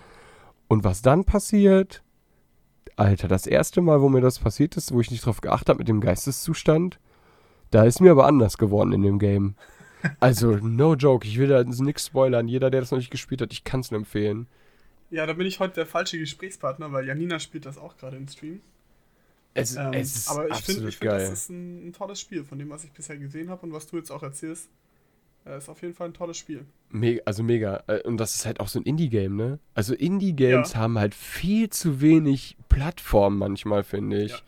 Und 0.68 0.84
was 0.84 1.02
dann 1.02 1.24
passiert, 1.24 2.04
Alter, 2.98 3.28
das 3.28 3.48
erste 3.48 3.82
Mal, 3.82 4.02
wo 4.02 4.10
mir 4.10 4.22
das 4.22 4.40
passiert 4.40 4.76
ist, 4.76 4.92
wo 4.92 5.00
ich 5.00 5.12
nicht 5.12 5.26
drauf 5.26 5.42
geachtet 5.42 5.70
habe 5.70 5.80
mit 5.80 5.88
dem 5.88 6.02
Geisteszustand, 6.02 7.00
da 7.72 7.84
ist 7.84 8.02
mir 8.02 8.12
aber 8.12 8.26
anders 8.26 8.58
geworden 8.58 8.94
in 8.94 9.02
dem 9.02 9.20
Game. 9.20 9.56
Also, 10.20 10.58
no 10.58 10.94
joke, 10.94 11.28
ich 11.28 11.40
will 11.40 11.48
da 11.48 11.64
nichts 11.64 12.06
spoilern. 12.06 12.48
Jeder, 12.48 12.70
der 12.70 12.82
das 12.82 12.92
noch 12.92 13.00
nicht 13.00 13.10
gespielt 13.10 13.42
hat, 13.42 13.52
ich 13.52 13.64
kann 13.64 13.80
es 13.80 13.90
nur 13.90 13.98
empfehlen. 13.98 14.46
Ja, 15.10 15.26
da 15.26 15.34
bin 15.34 15.48
ich 15.48 15.60
heute 15.60 15.74
der 15.74 15.88
falsche 15.88 16.20
Gesprächspartner, 16.20 16.92
weil 16.92 17.08
Janina 17.08 17.40
spielt 17.40 17.66
das 17.66 17.80
auch 17.80 17.98
gerade 17.98 18.16
im 18.16 18.28
Stream. 18.28 18.62
Es, 19.56 19.76
Ähm, 19.76 19.94
es 19.94 20.16
ist 20.16 20.30
aber 20.30 20.50
ich 20.50 20.58
finde, 20.58 20.92
find, 20.92 21.12
das 21.12 21.32
ist 21.32 21.50
ein, 21.50 21.88
ein 21.88 21.94
tolles 21.94 22.20
Spiel, 22.20 22.44
von 22.44 22.60
dem, 22.60 22.70
was 22.70 22.84
ich 22.84 22.92
bisher 22.92 23.18
gesehen 23.18 23.50
habe 23.50 23.66
und 23.66 23.74
was 23.74 23.88
du 23.88 23.98
jetzt 23.98 24.12
auch 24.12 24.22
erzählst. 24.22 24.70
Äh, 25.46 25.58
ist 25.60 25.70
auf 25.70 25.82
jeden 25.82 25.94
Fall 25.94 26.10
ein 26.10 26.14
tolles 26.14 26.38
Spiel. 26.38 26.66
Me 26.90 27.22
also 27.26 27.42
mega. 27.42 27.84
Äh, 27.88 28.02
Und 28.02 28.18
das 28.18 28.36
ist 28.36 28.46
halt 28.46 28.60
auch 28.60 28.68
so 28.68 28.80
ein 28.80 28.84
Indie-Game, 28.84 29.36
ne? 29.36 29.60
Also 29.74 29.94
Indie-Games 29.94 30.74
Ja. 30.74 30.80
haben 30.80 31.00
halt 31.00 31.16
viel 31.16 31.70
zu 31.70 32.02
wenig 32.02 32.58
Plattform 32.68 33.38
manchmal, 33.38 33.84
finde 33.84 34.22
ich. 34.24 34.32
Ja. 34.32 34.40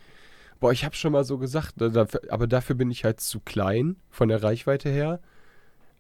Boah, 0.60 0.72
ich 0.72 0.84
habe 0.84 0.96
schon 0.96 1.14
mal 1.14 1.24
so 1.24 1.38
gesagt, 1.38 1.76
aber 1.82 2.48
dafür 2.48 2.76
bin 2.76 2.90
ich 2.92 3.04
halt 3.06 3.20
zu 3.22 3.40
klein 3.40 3.96
von 4.10 4.28
der 4.28 4.42
Reichweite 4.44 4.90
her. 4.90 5.22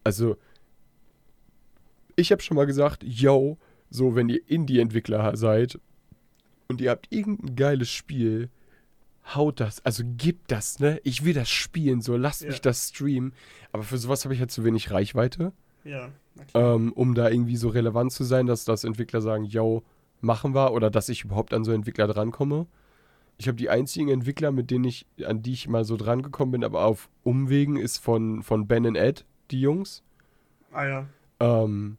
Also, 0.03 0.35
ich 2.15 2.31
habe 2.31 2.41
schon 2.41 2.57
mal 2.57 2.65
gesagt, 2.65 3.03
yo, 3.03 3.57
so 3.89 4.15
wenn 4.15 4.29
ihr 4.29 4.41
Indie-Entwickler 4.49 5.37
seid 5.37 5.79
und 6.67 6.81
ihr 6.81 6.89
habt 6.89 7.07
irgendein 7.13 7.55
geiles 7.55 7.89
Spiel, 7.91 8.49
haut 9.35 9.59
das, 9.59 9.83
also 9.85 10.03
gebt 10.05 10.51
das, 10.51 10.79
ne? 10.79 10.99
Ich 11.03 11.25
will 11.25 11.33
das 11.33 11.49
spielen, 11.49 12.01
so 12.01 12.15
lasst 12.17 12.41
Ja. 12.43 12.49
mich 12.49 12.61
das 12.61 12.89
streamen. 12.89 13.33
Aber 13.71 13.83
für 13.83 13.97
sowas 13.97 14.23
habe 14.23 14.33
ich 14.33 14.39
halt 14.39 14.51
zu 14.51 14.63
wenig 14.63 14.91
Reichweite 14.91 15.51
Ja, 15.83 16.09
ähm, 16.53 16.93
um 16.93 17.13
da 17.15 17.29
irgendwie 17.29 17.57
so 17.57 17.69
relevant 17.69 18.11
zu 18.11 18.23
sein, 18.23 18.45
dass 18.45 18.63
das 18.65 18.83
Entwickler 18.83 19.21
sagen, 19.21 19.43
yo, 19.45 19.83
machen 20.21 20.53
wir 20.55 20.71
oder 20.71 20.89
dass 20.89 21.09
ich 21.09 21.23
überhaupt 21.23 21.53
an 21.53 21.63
so 21.63 21.71
Entwickler 21.71 22.07
drankomme. 22.07 22.67
Ich 23.37 23.47
habe 23.47 23.55
die 23.57 23.69
einzigen 23.69 24.09
Entwickler, 24.09 24.51
mit 24.51 24.71
denen 24.71 24.85
ich, 24.85 25.05
an 25.23 25.43
die 25.43 25.53
ich 25.53 25.67
mal 25.67 25.85
so 25.85 25.95
drangekommen 25.95 26.53
bin, 26.53 26.63
aber 26.63 26.83
auf 26.85 27.09
Umwegen, 27.23 27.77
ist 27.77 27.97
von, 27.99 28.41
von 28.41 28.65
Ben 28.67 28.85
and 28.87 28.97
Ed, 28.97 29.25
die 29.51 29.61
Jungs, 29.61 30.01
ah 30.71 30.85
ja. 30.85 31.05
ähm, 31.39 31.97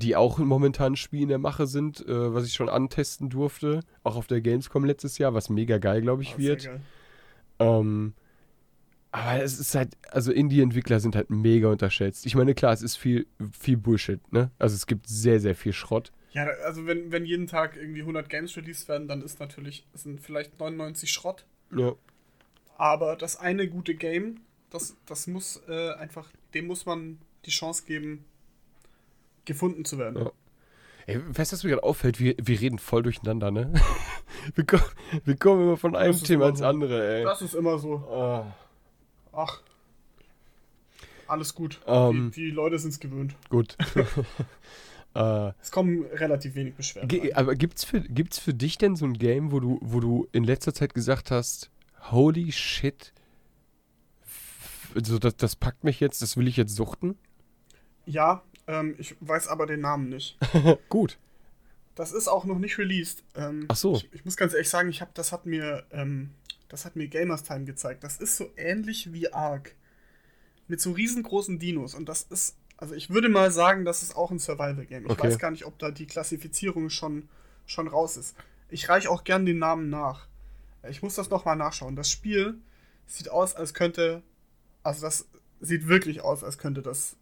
die 0.00 0.16
auch 0.16 0.38
momentan 0.38 0.94
ein 0.94 0.96
Spiel 0.96 1.22
in 1.22 1.28
der 1.28 1.38
Mache 1.38 1.66
sind, 1.66 2.00
äh, 2.06 2.34
was 2.34 2.46
ich 2.46 2.54
schon 2.54 2.68
antesten 2.68 3.28
durfte, 3.28 3.80
auch 4.02 4.16
auf 4.16 4.26
der 4.26 4.40
Gamescom 4.40 4.84
letztes 4.84 5.18
Jahr, 5.18 5.34
was 5.34 5.50
mega 5.50 5.78
geil, 5.78 6.00
glaube 6.00 6.22
ich, 6.22 6.30
sehr 6.30 6.38
wird. 6.38 6.70
Ähm, 7.58 8.14
aber 9.12 9.42
es 9.42 9.58
ist 9.58 9.74
halt, 9.74 9.96
also 10.10 10.32
Indie-Entwickler 10.32 11.00
sind 11.00 11.16
halt 11.16 11.30
mega 11.30 11.68
unterschätzt. 11.68 12.26
Ich 12.26 12.34
meine, 12.34 12.54
klar, 12.54 12.72
es 12.72 12.82
ist 12.82 12.96
viel, 12.96 13.26
viel 13.58 13.76
Bullshit, 13.76 14.20
ne? 14.32 14.50
Also 14.58 14.74
es 14.76 14.86
gibt 14.86 15.08
sehr, 15.08 15.40
sehr 15.40 15.54
viel 15.54 15.72
Schrott. 15.72 16.12
Ja, 16.32 16.46
also 16.64 16.86
wenn, 16.86 17.10
wenn 17.10 17.24
jeden 17.24 17.48
Tag 17.48 17.76
irgendwie 17.76 18.00
100 18.00 18.28
Games 18.28 18.56
released 18.56 18.88
werden, 18.88 19.08
dann 19.08 19.20
ist 19.20 19.40
natürlich, 19.40 19.84
es 19.92 20.04
sind 20.04 20.20
vielleicht 20.20 20.58
99 20.60 21.10
Schrott. 21.10 21.44
Ja. 21.76 21.94
Aber 22.78 23.16
das 23.16 23.36
eine 23.36 23.68
gute 23.68 23.94
Game, 23.94 24.40
das, 24.70 24.96
das 25.06 25.26
muss 25.26 25.60
äh, 25.68 25.92
einfach, 25.94 26.30
dem 26.54 26.68
muss 26.68 26.86
man 26.86 27.18
die 27.44 27.50
Chance 27.50 27.84
geben, 27.84 28.24
gefunden 29.50 29.84
zu 29.84 29.98
werden. 29.98 30.22
Ja. 30.24 30.30
Ey, 31.06 31.20
weißt 31.36 31.52
du, 31.52 31.56
was 31.56 31.64
mir 31.64 31.70
gerade 31.70 31.82
auffällt? 31.82 32.20
Wir, 32.20 32.34
wir 32.40 32.60
reden 32.60 32.78
voll 32.78 33.02
durcheinander, 33.02 33.50
ne? 33.50 33.72
wir, 34.54 34.64
kommen, 34.64 34.82
wir 35.24 35.36
kommen 35.36 35.62
immer 35.62 35.76
von 35.76 35.96
einem 35.96 36.16
Thema 36.22 36.48
ins 36.50 36.60
so. 36.60 36.66
andere, 36.66 37.16
ey. 37.18 37.24
Das 37.24 37.42
ist 37.42 37.54
immer 37.54 37.78
so. 37.78 37.96
Ah. 38.10 38.54
Ach. 39.32 39.60
Alles 41.26 41.54
gut. 41.54 41.80
Ähm. 41.86 42.32
die, 42.34 42.46
die 42.46 42.50
Leute 42.50 42.78
sind 42.78 42.90
es 42.90 43.00
gewöhnt. 43.00 43.34
gut. 43.48 43.76
äh, 45.14 45.52
Es 45.60 45.70
kommen 45.70 46.04
relativ 46.12 46.54
wenig 46.54 46.74
Beschwerden. 46.74 47.08
ge- 47.08 47.32
aber 47.34 47.54
gibt's 47.54 47.84
für, 47.84 48.00
gibt's 48.00 48.38
für 48.38 48.54
dich 48.54 48.78
denn 48.78 48.96
so 48.96 49.04
ein 49.04 49.14
Game, 49.14 49.52
wo 49.52 49.60
du, 49.60 49.78
wo 49.82 50.00
du 50.00 50.28
in 50.32 50.44
letzter 50.44 50.74
Zeit 50.74 50.94
gesagt 50.94 51.30
hast, 51.30 51.70
holy 52.10 52.50
shit, 52.52 53.12
also 54.94 55.18
das, 55.18 55.36
das 55.36 55.54
packt 55.56 55.84
mich 55.84 56.00
jetzt, 56.00 56.20
das 56.22 56.36
will 56.36 56.48
ich 56.48 56.56
jetzt 56.56 56.74
suchten? 56.74 57.16
Ja, 58.06 58.42
ähm, 58.70 58.94
ich 58.98 59.16
weiß 59.20 59.48
aber 59.48 59.66
den 59.66 59.80
Namen 59.80 60.08
nicht. 60.08 60.38
Gut. 60.88 61.18
Das 61.96 62.12
ist 62.12 62.28
auch 62.28 62.44
noch 62.44 62.58
nicht 62.58 62.78
released. 62.78 63.24
Ähm, 63.34 63.66
Ach 63.68 63.76
so. 63.76 63.96
Ich, 63.96 64.08
ich 64.12 64.24
muss 64.24 64.36
ganz 64.36 64.52
ehrlich 64.54 64.68
sagen, 64.68 64.88
ich 64.88 65.00
habe, 65.00 65.10
das 65.14 65.32
hat 65.32 65.44
mir, 65.44 65.84
ähm, 65.90 66.30
das 66.68 66.84
hat 66.84 66.94
mir 66.96 67.08
Gamers 67.08 67.42
Time 67.42 67.64
gezeigt. 67.64 68.04
Das 68.04 68.18
ist 68.18 68.36
so 68.36 68.50
ähnlich 68.56 69.12
wie 69.12 69.32
Ark. 69.32 69.74
Mit 70.68 70.80
so 70.80 70.92
riesengroßen 70.92 71.58
Dinos. 71.58 71.94
Und 71.96 72.08
das 72.08 72.22
ist, 72.22 72.56
also 72.76 72.94
ich 72.94 73.10
würde 73.10 73.28
mal 73.28 73.50
sagen, 73.50 73.84
das 73.84 74.02
ist 74.04 74.14
auch 74.16 74.30
ein 74.30 74.38
Survival-Game. 74.38 75.04
Ich 75.06 75.10
Okay. 75.10 75.24
weiß 75.24 75.38
gar 75.38 75.50
nicht, 75.50 75.66
ob 75.66 75.78
da 75.80 75.90
die 75.90 76.06
Klassifizierung 76.06 76.90
schon, 76.90 77.28
schon 77.66 77.88
raus 77.88 78.16
ist. 78.16 78.36
Ich 78.68 78.88
reiche 78.88 79.10
auch 79.10 79.24
gern 79.24 79.44
den 79.44 79.58
Namen 79.58 79.90
nach. 79.90 80.28
Ich 80.88 81.02
muss 81.02 81.16
das 81.16 81.28
nochmal 81.28 81.56
nachschauen. 81.56 81.96
Das 81.96 82.08
Spiel 82.08 82.56
sieht 83.06 83.28
aus, 83.30 83.56
als 83.56 83.74
könnte, 83.74 84.22
also 84.84 85.02
das 85.02 85.26
sieht 85.60 85.88
wirklich 85.88 86.22
aus, 86.22 86.44
als 86.44 86.56
könnte 86.56 86.80
das 86.82 87.16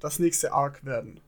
das 0.00 0.18
nächste 0.18 0.52
Arc 0.52 0.84
werden. 0.84 1.20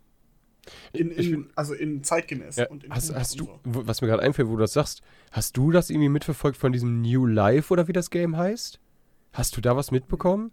In, 0.93 1.11
Ich 1.12 1.27
in, 1.27 1.31
bin- 1.43 1.51
also 1.55 1.75
in 1.75 2.03
zeitgemäß 2.03 2.57
Ja, 2.57 2.69
und 2.69 2.85
in 2.85 2.93
hast, 2.93 3.14
hast 3.14 3.41
und 3.41 3.49
du, 3.64 3.73
so. 3.73 3.87
was 3.87 4.01
mir 4.01 4.09
gerade 4.09 4.23
einfällt, 4.23 4.49
wo 4.49 4.53
du 4.57 4.61
das 4.62 4.73
sagst, 4.73 5.01
hast 5.31 5.57
du 5.57 5.71
das 5.71 5.91
irgendwie 5.91 6.09
mitverfolgt 6.09 6.57
von 6.57 6.73
diesem 6.73 7.03
New 7.03 7.27
Life 7.27 7.73
oder 7.73 7.87
wie 7.89 7.93
das 7.93 8.11
Game 8.11 8.37
heißt? 8.37 8.81
Hast 9.33 9.57
du 9.57 9.61
da 9.61 9.77
was 9.77 9.91
mitbekommen? 9.91 10.51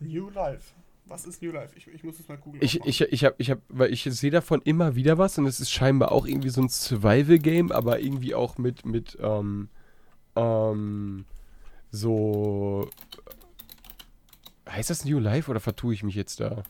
New 0.00 0.28
Life. 0.30 0.74
Was 1.06 1.24
ist 1.24 1.40
New 1.40 1.50
Life? 1.52 1.74
Ich, 1.76 1.86
ich 1.86 2.04
muss 2.04 2.20
es 2.20 2.28
mal 2.28 2.36
googeln. 2.36 2.62
Ich, 2.62 2.84
ich, 2.84 3.00
ich 3.00 3.26
ich 3.38 3.50
hab, 3.50 3.62
weil 3.70 3.90
ich 3.90 4.02
sehe 4.04 4.30
davon 4.30 4.60
immer 4.62 4.94
wieder 4.94 5.16
was 5.16 5.38
und 5.38 5.46
es 5.46 5.60
ist 5.60 5.70
scheinbar 5.70 6.12
auch 6.12 6.26
irgendwie 6.26 6.50
so 6.50 6.60
ein 6.60 6.68
Survival-Game, 6.68 7.72
aber 7.72 8.00
irgendwie 8.00 8.34
auch 8.34 8.58
mit, 8.58 8.84
mit, 8.84 9.16
ähm, 9.20 9.70
ähm, 10.36 11.24
so. 11.90 12.90
Heißt 14.68 14.90
das 14.90 15.06
New 15.06 15.18
Life 15.18 15.50
oder 15.50 15.60
vertue 15.60 15.94
ich 15.94 16.02
mich 16.02 16.14
jetzt 16.14 16.40
da? 16.40 16.62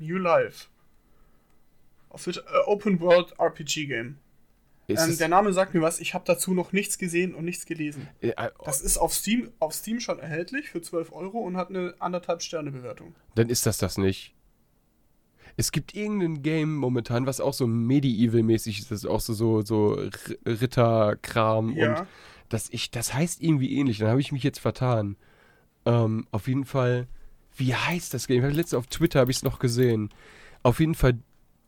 New 0.00 0.18
Life. 0.18 0.66
Auf 2.08 2.26
äh, 2.26 2.32
Open 2.66 3.00
World 3.00 3.34
RPG 3.38 3.86
Game. 3.86 4.18
Ähm, 4.88 5.16
der 5.18 5.28
Name 5.28 5.52
sagt 5.52 5.72
mir 5.74 5.82
was. 5.82 6.00
Ich 6.00 6.14
habe 6.14 6.24
dazu 6.26 6.52
noch 6.52 6.72
nichts 6.72 6.98
gesehen 6.98 7.32
und 7.34 7.44
nichts 7.44 7.64
gelesen. 7.64 8.08
äh, 8.20 8.30
äh, 8.30 8.50
Das 8.64 8.80
ist 8.80 8.98
auf 8.98 9.14
Steam, 9.14 9.52
auf 9.60 9.72
Steam 9.72 10.00
schon 10.00 10.18
erhältlich 10.18 10.68
für 10.70 10.82
12 10.82 11.12
Euro 11.12 11.38
und 11.38 11.56
hat 11.56 11.70
eine 11.70 11.94
anderthalb 12.00 12.42
Sterne 12.42 12.72
Bewertung. 12.72 13.14
dann 13.36 13.48
ist 13.48 13.66
das 13.66 13.78
das 13.78 13.98
nicht. 13.98 14.34
Es 15.56 15.70
gibt 15.72 15.94
irgendein 15.94 16.42
Game 16.42 16.74
momentan, 16.74 17.26
was 17.26 17.40
auch 17.40 17.52
so 17.54 17.66
Medieval-mäßig 17.66 18.80
ist, 18.80 18.90
das 18.90 19.00
ist 19.04 19.06
auch 19.10 19.20
so, 19.20 19.32
so, 19.34 19.62
so 19.62 19.98
Ritterkram 20.46 21.76
Ja. 21.76 22.00
und 22.00 22.06
das, 22.48 22.68
ich, 22.70 22.90
das 22.90 23.14
heißt 23.14 23.40
irgendwie 23.42 23.76
ähnlich, 23.76 23.98
dann 23.98 24.08
habe 24.08 24.20
ich 24.20 24.32
mich 24.32 24.42
jetzt 24.42 24.58
vertan. 24.58 25.16
Ähm, 25.86 26.26
auf 26.32 26.48
jeden 26.48 26.64
Fall, 26.64 27.06
wie 27.56 27.74
heißt 27.74 28.14
das 28.14 28.26
Game? 28.26 28.44
Letztes 28.44 28.74
auf 28.74 28.86
Twitter 28.86 29.20
habe 29.20 29.30
ich 29.30 29.38
es 29.38 29.42
noch 29.42 29.58
gesehen. 29.58 30.10
Auf 30.62 30.80
jeden 30.80 30.94
Fall, 30.94 31.18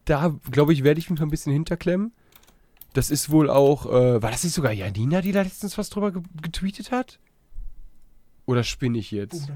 da 0.04 0.34
glaube 0.50 0.72
ich, 0.72 0.84
werde 0.84 1.00
ich 1.00 1.10
mich 1.10 1.20
mal 1.20 1.26
ein 1.26 1.30
bisschen 1.30 1.52
hinterklemmen. 1.52 2.12
Das 2.92 3.10
ist 3.10 3.30
wohl 3.30 3.48
auch, 3.48 3.86
äh, 3.86 4.22
war 4.22 4.30
das 4.30 4.44
nicht 4.44 4.52
sogar 4.52 4.72
Janina, 4.72 5.22
die 5.22 5.32
da 5.32 5.42
letztens 5.42 5.78
was 5.78 5.88
drüber 5.88 6.12
ge 6.12 6.22
getweetet 6.42 6.90
hat? 6.90 7.18
Oder 8.44 8.64
spinne 8.64 8.98
ich 8.98 9.10
jetzt? 9.10 9.48
Uh, 9.48 9.54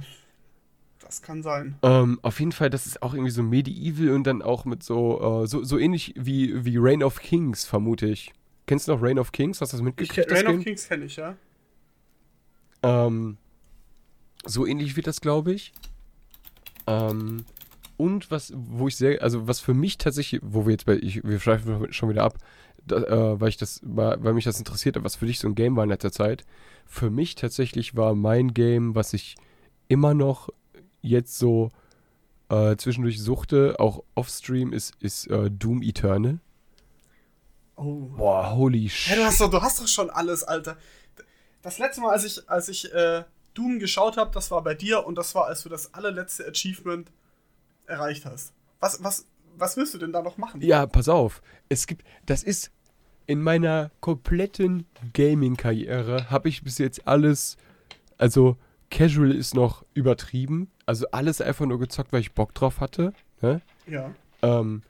das, 1.01 1.20
kann 1.20 1.43
sein. 1.43 1.77
Ähm, 1.83 2.18
auf 2.22 2.41
jeden 2.41 2.53
Fall, 2.53 2.70
das 2.70 2.87
ist 2.87 3.03
auch 3.03 3.12
irgendwie 3.12 3.33
so 3.33 3.43
Medieval 3.43 4.11
und 4.11 4.24
dann 4.24 4.43
auch 4.43 4.64
mit 4.64 4.83
so, 4.83 5.43
äh, 5.43 5.47
so, 5.47 5.64
so 5.64 5.79
ähnlich 5.79 6.14
wie, 6.16 6.64
wie 6.64 6.77
Reign 6.79 7.03
of 7.03 7.20
Kings, 7.20 7.64
vermute 7.64 8.07
ich. 8.07 8.33
Kennst 8.66 8.89
du 8.89 8.93
noch 8.93 9.03
Reign 9.03 9.18
of 9.18 9.33
Kings? 9.33 9.61
Hast 9.61 9.72
du 9.72 9.77
das 9.77 9.85
mitgekriegt? 9.85 10.31
Reign 10.31 10.47
of? 10.47 10.64
Kings 10.64 10.89
kenne 10.89 11.05
ich, 11.05 11.16
ja. 11.16 11.37
Ähm, 12.83 13.37
so 14.45 14.66
ähnlich 14.66 14.97
wird 14.97 15.07
das, 15.07 15.20
glaube 15.20 15.53
ich. 15.53 15.72
Ähm, 16.87 17.45
und 17.97 18.30
was, 18.30 18.53
wo 18.55 18.89
ich 18.89 18.97
sehr, 18.97 19.22
also 19.22 19.49
was 19.49 19.61
für 19.61 19.74
mich 19.74 19.99
tatsächlich, 19.99 20.41
wo 20.45 20.66
wir 20.66 20.72
jetzt 20.72 20.87
bei, 20.87 20.97
ich, 20.97 21.24
wir 21.24 21.41
schreiben 21.41 21.93
schon 21.93 22.11
wieder 22.11 22.24
ab, 22.24 22.39
da, 22.87 22.97
äh, 22.97 23.41
weil 23.41 23.49
ich 23.49 23.57
das, 23.57 23.80
weil 23.84 24.34
mich 24.34 24.45
das 24.45 24.59
interessiert 24.59 24.97
hat, 24.97 25.05
was 25.05 25.16
für 25.16 25.26
dich 25.26 25.39
so 25.39 25.49
ein 25.49 25.55
Game 25.55 25.76
war 25.76 25.84
in 25.84 25.91
letzter 25.91 26.12
Zeit. 26.12 26.45
Für 26.84 27.11
mich 27.11 27.34
tatsächlich 27.34 27.97
war 27.97 28.14
mein 28.14 28.55
Game, 28.55 28.95
was 28.95 29.12
ich 29.12 29.37
immer 29.89 30.14
noch 30.14 30.51
jetzt 31.03 31.39
so 31.39 31.70
äh, 32.49 32.76
zwischendurch 32.76 33.20
suchte, 33.20 33.76
auch 33.78 34.05
offstream, 34.14 34.72
ist, 34.72 34.95
ist 35.01 35.26
äh, 35.28 35.51
Doom 35.51 35.82
Eternal. 35.82 36.39
Oh. 37.76 38.11
Boah, 38.16 38.55
holy 38.55 38.89
shit. 38.89 39.18
du, 39.18 39.24
hast 39.24 39.41
doch, 39.41 39.51
du 39.51 39.61
hast 39.61 39.80
doch 39.80 39.89
schon 39.89 40.11
alles, 40.11 40.45
Alter. 40.45 40.76
Das 41.62 41.78
letzte 41.78 42.01
Mal, 42.01 42.12
als 42.12 42.24
ich, 42.24 42.49
als 42.49 42.68
ich 42.68 42.93
äh, 42.93 43.24
Doom 43.57 43.78
geschaut 43.78 44.16
habe, 44.16 44.30
das 44.32 44.50
war 44.50 44.62
bei 44.62 44.74
dir 44.74 45.07
und 45.07 45.16
das 45.16 45.34
war, 45.34 45.46
als 45.46 45.62
du 45.62 45.68
das 45.68 45.94
allerletzte 45.94 46.46
Achievement 46.46 47.11
erreicht 47.86 48.24
hast. 48.24 48.52
Was, 48.80 49.02
was, 49.02 49.26
was 49.57 49.76
willst 49.76 49.94
du 49.94 49.98
denn 49.98 50.12
da 50.12 50.22
noch 50.22 50.36
machen? 50.36 50.61
Ja, 50.61 50.86
pass 50.86 51.09
auf. 51.09 51.42
Es 51.68 51.86
gibt, 51.86 52.04
das 52.26 52.42
ist 52.42 52.70
in 53.26 53.42
meiner 53.42 53.90
kompletten 54.00 54.86
Gaming-Karriere 55.12 56.30
habe 56.30 56.48
ich 56.48 56.62
bis 56.62 56.78
jetzt 56.78 57.07
alles, 57.09 57.57
also 58.18 58.57
Casual 58.90 59.32
ist 59.32 59.54
noch 59.54 59.84
übertrieben, 59.94 60.70
also 60.84 61.07
alles 61.11 61.40
einfach 61.40 61.66
nur 61.66 61.78
gezockt, 61.78 62.12
weil 62.12 62.20
ich 62.20 62.32
Bock 62.32 62.54
drauf 62.54 62.80
hatte. 62.80 63.12
Ne? 63.40 63.61
Ja. 63.86 64.14
Ähm, 64.42 64.82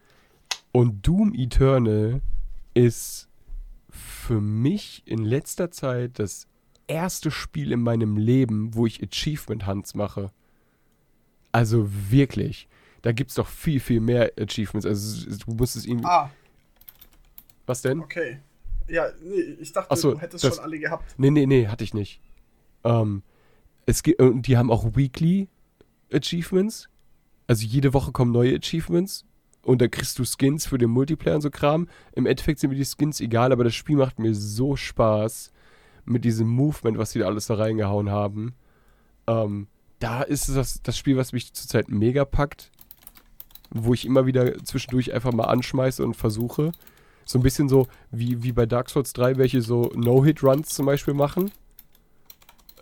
und 0.73 1.07
Doom 1.07 1.33
Eternal 1.35 2.21
ist 2.75 3.29
für 3.89 4.41
mich 4.41 5.03
in 5.07 5.25
letzter 5.25 5.71
Zeit 5.71 6.19
das 6.19 6.47
erste 6.89 7.31
Spiel 7.31 7.73
in 7.73 7.81
meinem 7.81 8.17
Leben, 8.17 8.75
wo 8.75 8.87
ich 8.87 9.03
Achievement 9.03 9.67
Hunts 9.67 9.95
mache. 9.95 10.31
Also 11.53 11.89
wirklich. 12.11 12.69
Da 13.03 13.13
gibt 13.13 13.31
es 13.31 13.37
doch 13.37 13.47
viel, 13.47 13.81
viel 13.81 14.01
mehr 14.01 14.33
Achievements. 14.39 14.87
Also 14.87 15.29
du 15.31 15.55
musst 15.55 15.77
es 15.77 15.87
irgendwie. 15.87 16.07
Ah, 16.07 16.31
Was 17.67 17.83
denn? 17.83 18.01
okay. 18.01 18.41
Ja, 18.89 19.07
nee, 19.23 19.41
ich 19.61 19.73
dachte, 19.73 19.91
Ach 19.91 19.97
so, 19.97 20.13
du 20.15 20.21
hättest 20.21 20.45
das- 20.45 20.57
schon 20.57 20.65
alle 20.65 20.79
gehabt. 20.79 21.15
Nee, 21.19 21.31
nee, 21.31 21.47
nee, 21.47 21.67
hatte 21.67 21.83
ich 21.83 21.93
nicht. 21.95 22.21
Ähm, 22.85 23.23
es 23.85 24.03
gibt, 24.03 24.21
und 24.21 24.47
die 24.47 24.57
haben 24.57 24.71
auch 24.71 24.97
Weekly 24.97 25.49
Achievements. 26.13 26.89
Also 27.49 27.67
jede 27.67 27.95
Woche 27.95 28.13
kommen 28.13 28.31
neue 28.33 28.55
Achievements. 28.57 29.25
Und 29.63 29.81
da 29.83 29.89
kriegst 29.89 30.19
du 30.21 30.25
Skins 30.25 30.67
für 30.67 30.79
den 30.79 30.91
Multiplayer 30.91 31.35
und 31.37 31.41
so 31.43 31.51
Kram. 31.51 31.89
Im 32.13 32.27
Endeffekt 32.27 32.61
sind 32.61 32.71
mir 32.71 32.77
die 32.77 32.85
Skins 32.85 33.21
egal, 33.21 33.51
aber 33.51 33.65
das 33.65 33.75
Spiel 33.75 33.97
macht 33.97 34.21
mir 34.21 34.33
so 34.35 34.77
Spaß 34.77 35.51
mit 36.07 36.25
diesem 36.25 36.49
Movement, 36.49 36.99
was 36.99 37.11
sie 37.11 37.21
da 37.21 37.27
alles 37.27 37.47
da 37.47 37.55
reingehauen 37.55 38.11
haben. 38.11 38.55
Ähm, 39.27 39.69
da 39.99 40.23
ist 40.23 40.55
das, 40.55 40.83
das 40.83 40.97
Spiel, 40.97 41.17
was 41.17 41.33
mich 41.33 41.53
zurzeit 41.53 41.89
mega 41.89 42.25
packt. 42.25 42.71
Wo 43.71 43.95
ich 43.95 44.07
immer 44.07 44.27
wieder 44.27 44.63
zwischendurch 44.65 45.13
einfach 45.13 45.33
mal 45.33 45.45
anschmeiße 45.45 46.05
und 46.05 46.15
versuche. 46.15 46.73
So 47.25 47.39
ein 47.39 47.43
bisschen 47.43 47.69
so 47.69 47.89
wie, 48.13 48.43
wie 48.43 48.53
bei 48.53 48.67
Dark 48.67 48.89
Souls 48.89 49.13
3, 49.13 49.37
welche 49.37 49.61
so 49.61 49.91
No-Hit-Runs 49.97 50.69
zum 50.69 50.87
Beispiel 50.87 51.15
machen. 51.15 51.51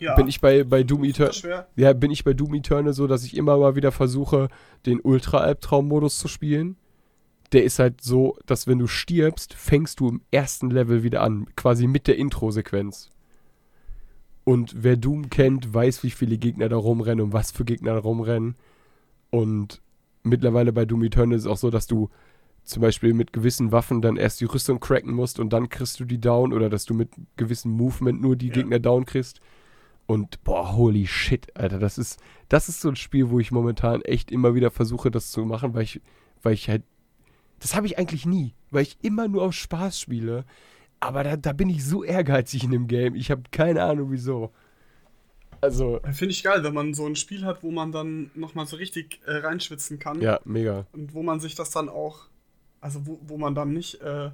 Ja. 0.00 0.14
Bin 0.16 0.28
ich 0.28 0.40
bei, 0.40 0.64
bei 0.64 0.82
Doom 0.82 1.04
Eternal. 1.04 1.66
Ja, 1.76 1.92
bin 1.92 2.10
ich 2.10 2.24
bei 2.24 2.34
Doom 2.34 2.54
Eternal 2.54 2.92
so, 2.92 3.06
dass 3.06 3.24
ich 3.24 3.36
immer 3.36 3.56
mal 3.56 3.76
wieder 3.76 3.92
versuche, 3.92 4.48
den 4.84 5.00
Ultra-Albtraum-Modus 5.00 6.18
zu 6.18 6.28
spielen. 6.28 6.76
Der 7.52 7.64
ist 7.64 7.78
halt 7.78 8.00
so, 8.00 8.36
dass 8.46 8.66
wenn 8.66 8.78
du 8.78 8.86
stirbst, 8.86 9.54
fängst 9.54 10.00
du 10.00 10.08
im 10.08 10.20
ersten 10.30 10.70
Level 10.70 11.04
wieder 11.04 11.22
an. 11.22 11.46
Quasi 11.56 11.86
mit 11.86 12.06
der 12.06 12.16
Intro-Sequenz. 12.16 13.10
Und 14.44 14.74
wer 14.82 14.96
Doom 14.96 15.30
kennt, 15.30 15.72
weiß, 15.72 16.02
wie 16.02 16.10
viele 16.10 16.36
Gegner 16.36 16.68
da 16.68 16.76
rumrennen 16.76 17.24
und 17.24 17.32
was 17.32 17.50
für 17.50 17.64
Gegner 17.64 17.94
da 17.94 18.00
rumrennen. 18.00 18.56
Und 19.30 19.80
mittlerweile 20.22 20.72
bei 20.72 20.84
Doom 20.84 21.02
Eternal 21.04 21.36
ist 21.36 21.44
es 21.44 21.50
auch 21.50 21.56
so, 21.56 21.70
dass 21.70 21.86
du 21.86 22.10
zum 22.62 22.82
Beispiel 22.82 23.12
mit 23.14 23.32
gewissen 23.32 23.72
Waffen 23.72 24.00
dann 24.00 24.16
erst 24.16 24.40
die 24.40 24.46
Rüstung 24.46 24.80
cracken 24.80 25.12
musst 25.12 25.38
und 25.38 25.52
dann 25.52 25.68
kriegst 25.68 26.00
du 26.00 26.04
die 26.04 26.20
down 26.20 26.52
oder 26.52 26.70
dass 26.70 26.84
du 26.86 26.94
mit 26.94 27.10
gewissem 27.36 27.72
Movement 27.72 28.20
nur 28.22 28.36
die 28.36 28.48
Ja. 28.48 28.54
Gegner 28.54 28.78
down 28.78 29.04
kriegst. 29.04 29.40
Und 30.06 30.42
boah, 30.44 30.74
holy 30.76 31.06
shit, 31.06 31.54
Alter, 31.56 31.78
das 31.78 31.96
ist, 31.96 32.20
das 32.48 32.68
ist 32.68 32.80
so 32.80 32.88
ein 32.90 32.96
Spiel, 32.96 33.30
wo 33.30 33.40
ich 33.40 33.50
momentan 33.50 34.02
echt 34.02 34.30
immer 34.30 34.54
wieder 34.54 34.70
versuche, 34.70 35.10
das 35.10 35.30
zu 35.30 35.44
machen, 35.46 35.74
weil 35.74 35.84
ich, 35.84 36.00
weil 36.42 36.52
ich 36.52 36.68
halt, 36.68 36.82
das 37.60 37.74
habe 37.74 37.86
ich 37.86 37.98
eigentlich 37.98 38.26
nie, 38.26 38.54
weil 38.70 38.82
ich 38.82 38.98
immer 39.00 39.28
nur 39.28 39.42
auf 39.42 39.54
Spaß 39.54 39.98
spiele. 39.98 40.44
Aber 41.04 41.22
da, 41.24 41.36
da 41.36 41.52
bin 41.52 41.68
ich 41.68 41.84
so 41.84 42.02
ehrgeizig 42.04 42.64
in 42.64 42.70
dem 42.70 42.86
Game. 42.86 43.14
Ich 43.14 43.30
habe 43.30 43.42
keine 43.50 43.82
Ahnung 43.82 44.10
wieso. 44.10 44.52
Also, 45.60 46.00
Finde 46.12 46.32
ich 46.32 46.42
geil, 46.42 46.62
wenn 46.62 46.74
man 46.74 46.92
so 46.94 47.06
ein 47.06 47.16
Spiel 47.16 47.44
hat, 47.44 47.62
wo 47.62 47.70
man 47.70 47.90
dann 47.92 48.30
nochmal 48.34 48.66
so 48.66 48.76
richtig 48.76 49.20
äh, 49.26 49.36
reinschwitzen 49.36 49.98
kann. 49.98 50.20
ja, 50.20 50.38
mega. 50.44 50.86
Und 50.92 51.14
wo 51.14 51.22
man 51.22 51.40
sich 51.40 51.54
das 51.54 51.70
dann 51.70 51.88
auch, 51.88 52.26
also 52.80 53.06
wo, 53.06 53.18
wo 53.22 53.38
man 53.38 53.54
dann 53.54 53.72
nicht, 53.72 54.00
äh, 54.02 54.30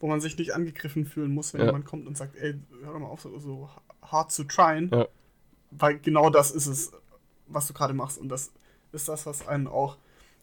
wo 0.00 0.06
man 0.06 0.20
sich 0.20 0.36
nicht 0.36 0.54
angegriffen 0.54 1.06
fühlen 1.06 1.32
muss, 1.32 1.54
wenn 1.54 1.60
Ja. 1.60 1.66
jemand 1.68 1.86
kommt 1.86 2.06
und 2.06 2.16
sagt, 2.16 2.36
ey, 2.36 2.54
hör 2.82 2.92
doch 2.92 2.98
mal 3.00 3.06
auf, 3.06 3.20
so, 3.22 3.38
so 3.38 3.70
hart 4.02 4.32
zu 4.32 4.44
tryen. 4.44 4.90
Ja. 4.92 5.06
Weil 5.70 5.98
genau 5.98 6.28
das 6.30 6.50
ist 6.50 6.66
es, 6.66 6.92
was 7.46 7.66
du 7.66 7.72
gerade 7.72 7.94
machst. 7.94 8.18
Und 8.18 8.28
das 8.28 8.52
ist 8.92 9.08
das, 9.08 9.24
was 9.24 9.46
einen 9.48 9.66
auch 9.66 9.96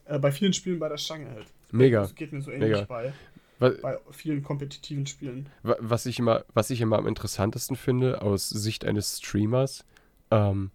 äh, 0.06 0.18
bei 0.18 0.32
vielen 0.32 0.54
Spielen 0.54 0.80
bei 0.80 0.90
der 0.90 0.98
Stange 0.98 1.30
hält. 1.30 1.48
Mega. 1.72 2.02
Das 2.02 2.16
geht 2.16 2.32
mir 2.32 2.42
so 2.42 2.50
ähnlich 2.50 2.72
Mega. 2.72 2.86
bei, 2.86 3.14
Wa- 3.60 3.74
bei 3.82 3.98
vielen 4.12 4.44
kompetitiven 4.44 5.06
Spielen. 5.08 5.50
wa- 5.64 5.78
Was 5.80 6.06
ich, 6.06 6.20
immer, 6.20 6.46
was 6.54 6.70
ich 6.70 6.82
immer 6.82 6.98
am 6.98 7.08
interessantesten 7.08 7.76
finde, 7.76 8.22
aus 8.22 8.50
Sicht 8.50 8.86
eines 8.86 9.18
Streamers, 9.20 9.84
ähm, 10.32 10.72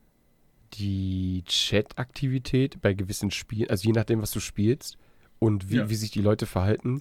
die 0.74 1.42
Chat-Aktivität 1.46 2.80
bei 2.80 2.94
gewissen 2.94 3.30
Spielen, 3.30 3.68
also 3.70 3.86
je 3.86 3.92
nachdem, 3.92 4.22
was 4.22 4.30
du 4.30 4.40
spielst 4.40 4.96
und 5.38 5.70
wie, 5.70 5.76
Ja. 5.76 5.90
wie 5.90 5.94
sich 5.94 6.10
die 6.10 6.22
Leute 6.22 6.46
verhalten. 6.46 6.98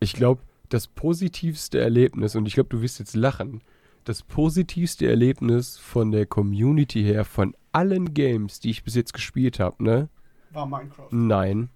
Ich 0.00 0.14
glaube, 0.14 0.42
das 0.70 0.86
positivste 0.86 1.78
Erlebnis, 1.78 2.34
und 2.34 2.46
ich 2.46 2.54
glaube, 2.54 2.70
du 2.70 2.80
wirst 2.80 2.98
jetzt 2.98 3.14
lachen, 3.14 3.60
das 4.04 4.22
positivste 4.22 5.06
Erlebnis 5.06 5.78
von 5.78 6.10
der 6.10 6.26
Community 6.26 7.02
her, 7.02 7.24
von 7.24 7.54
allen 7.70 8.14
Games, 8.14 8.58
die 8.60 8.70
ich 8.70 8.82
bis 8.82 8.94
jetzt 8.94 9.12
gespielt 9.12 9.60
habe, 9.60 9.82
ne? 9.84 10.08
War 10.50 10.66
Minecraft. 10.66 11.08
Nein. 11.10 11.68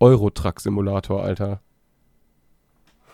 Euro 0.00 0.30
Truck 0.30 0.60
Simulator, 0.60 1.22
Alter. 1.22 1.60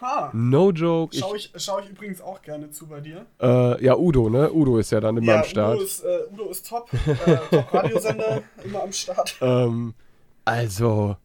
Ha! 0.01 0.31
No 0.33 0.71
joke. 0.71 1.15
Ich, 1.15 1.21
Schau 1.21 1.35
ich, 1.35 1.53
schau 1.57 1.79
ich 1.81 1.89
übrigens 1.91 2.21
auch 2.21 2.41
gerne 2.43 2.71
zu 2.71 2.87
bei 2.87 3.01
dir. 3.01 3.27
äh, 3.41 3.85
ja, 3.85 3.97
Udo, 3.97 4.29
ne? 4.31 4.53
Udo 4.53 4.79
ist 4.79 4.91
ja 4.93 5.01
dann 5.01 5.17
immer 5.17 5.35
am 5.37 5.45
Start. 5.45 5.77
Udo 5.77 5.85
ist, 5.85 6.03
äh, 6.05 6.19
Udo 6.33 6.51
ist 6.51 6.67
top. 6.69 6.91
Äh, 6.93 7.37
top 7.51 7.73
Radiosender, 7.75 8.43
immer 8.65 8.83
am 8.83 8.93
Start. 8.93 9.37
Ähm, 9.41 9.95
also, 10.45 11.17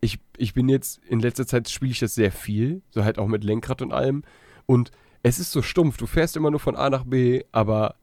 ich, 0.00 0.18
ich 0.36 0.54
bin 0.54 0.68
jetzt, 0.68 1.00
in 1.06 1.20
letzter 1.20 1.46
Zeit 1.46 1.68
spiele 1.68 1.90
ich 1.92 1.98
das 2.00 2.14
sehr 2.14 2.32
viel, 2.32 2.82
so 2.90 3.04
halt 3.04 3.18
auch 3.18 3.26
mit 3.26 3.44
Lenkrad 3.44 3.82
und 3.82 3.92
allem. 3.92 4.22
Und 4.66 4.90
es 5.22 5.38
ist 5.38 5.52
so 5.52 5.60
stumpf, 5.62 5.96
du 5.96 6.06
fährst 6.06 6.36
immer 6.36 6.50
nur 6.50 6.60
von 6.60 6.76
A 6.76 6.88
nach 6.88 7.04
B, 7.04 7.42
aber 7.52 7.96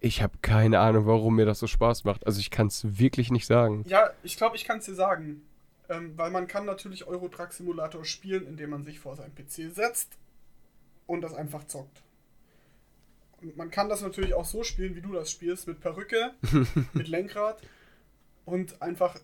ich 0.00 0.22
habe 0.22 0.34
keine 0.40 0.78
Ahnung, 0.78 1.06
warum 1.06 1.34
mir 1.34 1.44
das 1.44 1.58
so 1.58 1.66
Spaß 1.66 2.04
macht. 2.04 2.26
Also 2.26 2.38
ich 2.40 2.50
kann 2.50 2.68
es 2.68 2.98
wirklich 2.98 3.30
nicht 3.32 3.46
sagen. 3.46 3.84
Ja, 3.88 4.10
ich 4.22 4.36
glaube, 4.36 4.54
ich 4.56 4.64
kann 4.64 4.78
es 4.78 4.84
dir 4.86 4.94
sagen. 4.94 5.42
Ähm, 5.88 6.16
weil 6.18 6.30
man 6.30 6.46
kann 6.46 6.66
natürlich 6.66 7.06
Euro 7.06 7.28
Truck 7.28 7.52
Simulator 7.52 8.04
spielen, 8.04 8.46
indem 8.46 8.70
man 8.70 8.84
sich 8.84 9.00
vor 9.00 9.16
seinen 9.16 9.34
PC 9.34 9.74
setzt 9.74 10.18
und 11.06 11.22
das 11.22 11.32
einfach 11.34 11.64
zockt. 11.64 12.02
Und 13.40 13.56
man 13.56 13.70
kann 13.70 13.88
das 13.88 14.02
natürlich 14.02 14.34
auch 14.34 14.44
so 14.44 14.64
spielen, 14.64 14.96
wie 14.96 15.00
du 15.00 15.12
das 15.12 15.30
spielst, 15.30 15.66
mit 15.66 15.80
Perücke, 15.80 16.34
mit 16.92 17.08
Lenkrad 17.08 17.62
und 18.44 18.82
einfach 18.82 19.18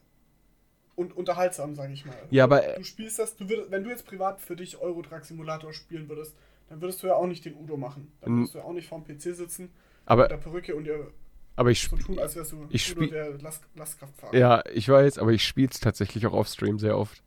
und 0.97 1.17
unterhaltsam, 1.17 1.75
sage 1.75 1.93
ich 1.93 2.05
mal. 2.07 2.17
Ja, 2.31 2.45
aber 2.45 2.61
Du 2.77 2.85
spielst 2.85 3.19
das, 3.19 3.37
du 3.37 3.49
würdest, 3.49 3.71
wenn 3.73 3.83
du 3.83 3.91
jetzt 3.91 4.07
privat 4.07 4.41
für 4.41 4.55
dich 4.55 4.79
Euro 4.79 5.03
Truck 5.03 5.25
Simulator 5.25 5.73
spielen 5.73 6.09
würdest, 6.09 6.37
dann 6.69 6.81
würdest 6.81 7.03
du 7.03 7.09
ja 7.09 7.15
auch 7.17 7.27
nicht 7.27 7.45
den 7.45 7.57
Udo 7.57 7.77
machen. 7.77 8.13
Dann 8.21 8.33
Mm. 8.33 8.37
würdest 8.39 8.55
du 8.55 8.59
ja 8.59 8.65
auch 8.65 8.73
nicht 8.73 8.89
vorm 8.89 9.05
PC 9.05 9.35
sitzen, 9.35 9.65
mit 9.65 9.73
aber, 10.07 10.29
der 10.29 10.37
Perücke 10.37 10.75
und 10.77 10.85
dir 10.85 11.11
aber 11.57 11.71
ich 11.71 11.83
so 11.89 11.97
tun, 11.97 12.19
als 12.19 12.35
wärst 12.37 12.53
du 12.53 12.67
ich 12.71 12.85
spiel- 12.87 13.09
der 13.11 13.39
Last, 13.39 13.63
Lastkraftfahrer. 13.77 14.37
ja, 14.37 14.63
ich 14.73 14.89
weiß, 14.89 15.19
aber 15.19 15.33
ich 15.33 15.45
spiele 15.45 15.69
es 15.71 15.81
tatsächlich 15.81 16.27
auch 16.27 16.33
auf 16.33 16.49
Stream 16.49 16.79
sehr 16.79 16.99
oft. 16.99 17.23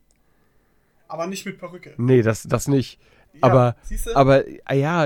Aber 1.08 1.26
nicht 1.26 1.46
mit 1.46 1.58
Perücke. 1.58 1.94
Nee, 1.96 2.22
das, 2.22 2.42
das 2.42 2.68
nicht. 2.68 2.98
Ja, 3.34 3.40
Aber- 3.42 3.76
siehste? 3.82 4.14
Aber 4.16 4.44
ah 4.64 4.74
ja, 4.74 5.04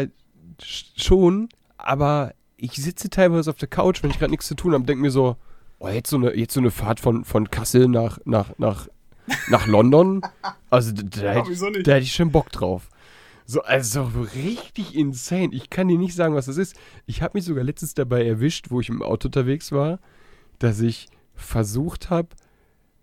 sch- 0.61 0.87
schon, 0.97 1.49
aber 1.77 2.35
ich 2.57 2.73
sitze 2.73 3.11
teilweise 3.11 3.51
auf 3.51 3.57
der 3.59 3.68
Couch, 3.68 4.03
wenn 4.03 4.11
ich 4.11 4.18
gerade 4.18 4.31
nichts 4.31 4.47
zu 4.47 4.55
tun 4.55 4.73
habe, 4.75 4.85
denke 4.85 5.03
mir 5.03 5.11
so, 5.11 5.37
oh, 5.79 5.89
jetzt 5.89 6.11
so 6.11 6.16
eine, 6.16 6.35
jetzt 6.37 6.55
so 6.55 6.61
eine 6.61 6.70
Fahrt 6.70 7.01
von, 7.01 7.25
von 7.25 7.51
Kassel 7.51 7.89
nach, 7.89 8.18
nach, 8.25 8.51
nach, 8.59 8.89
nach 9.49 9.66
London. 9.66 10.23
Also 10.70 10.93
da, 10.93 11.03
da, 11.05 11.23
Ja, 11.23 11.45
hätte, 11.45 11.83
da 11.83 11.93
hätte 11.93 12.05
ich 12.05 12.14
schon 12.14 12.33
Bock 12.33 12.51
drauf. 12.51 12.89
So, 13.53 13.61
also 13.61 14.11
richtig 14.34 14.96
insane. 14.96 15.50
Ich 15.53 15.68
kann 15.68 15.86
dir 15.86 15.98
nicht 15.98 16.14
sagen, 16.14 16.34
was 16.34 16.46
das 16.46 16.57
ist. 16.57 16.74
Ich 17.05 17.20
habe 17.20 17.36
mich 17.36 17.44
sogar 17.44 17.62
letztens 17.62 17.92
dabei 17.92 18.24
erwischt, 18.24 18.70
wo 18.70 18.80
ich 18.80 18.88
im 18.88 19.03
Auto 19.03 19.28
unterwegs 19.28 19.72
war, 19.72 20.00
dass 20.59 20.80
ich 20.80 21.09
versucht 21.34 22.09
habe, 22.09 22.28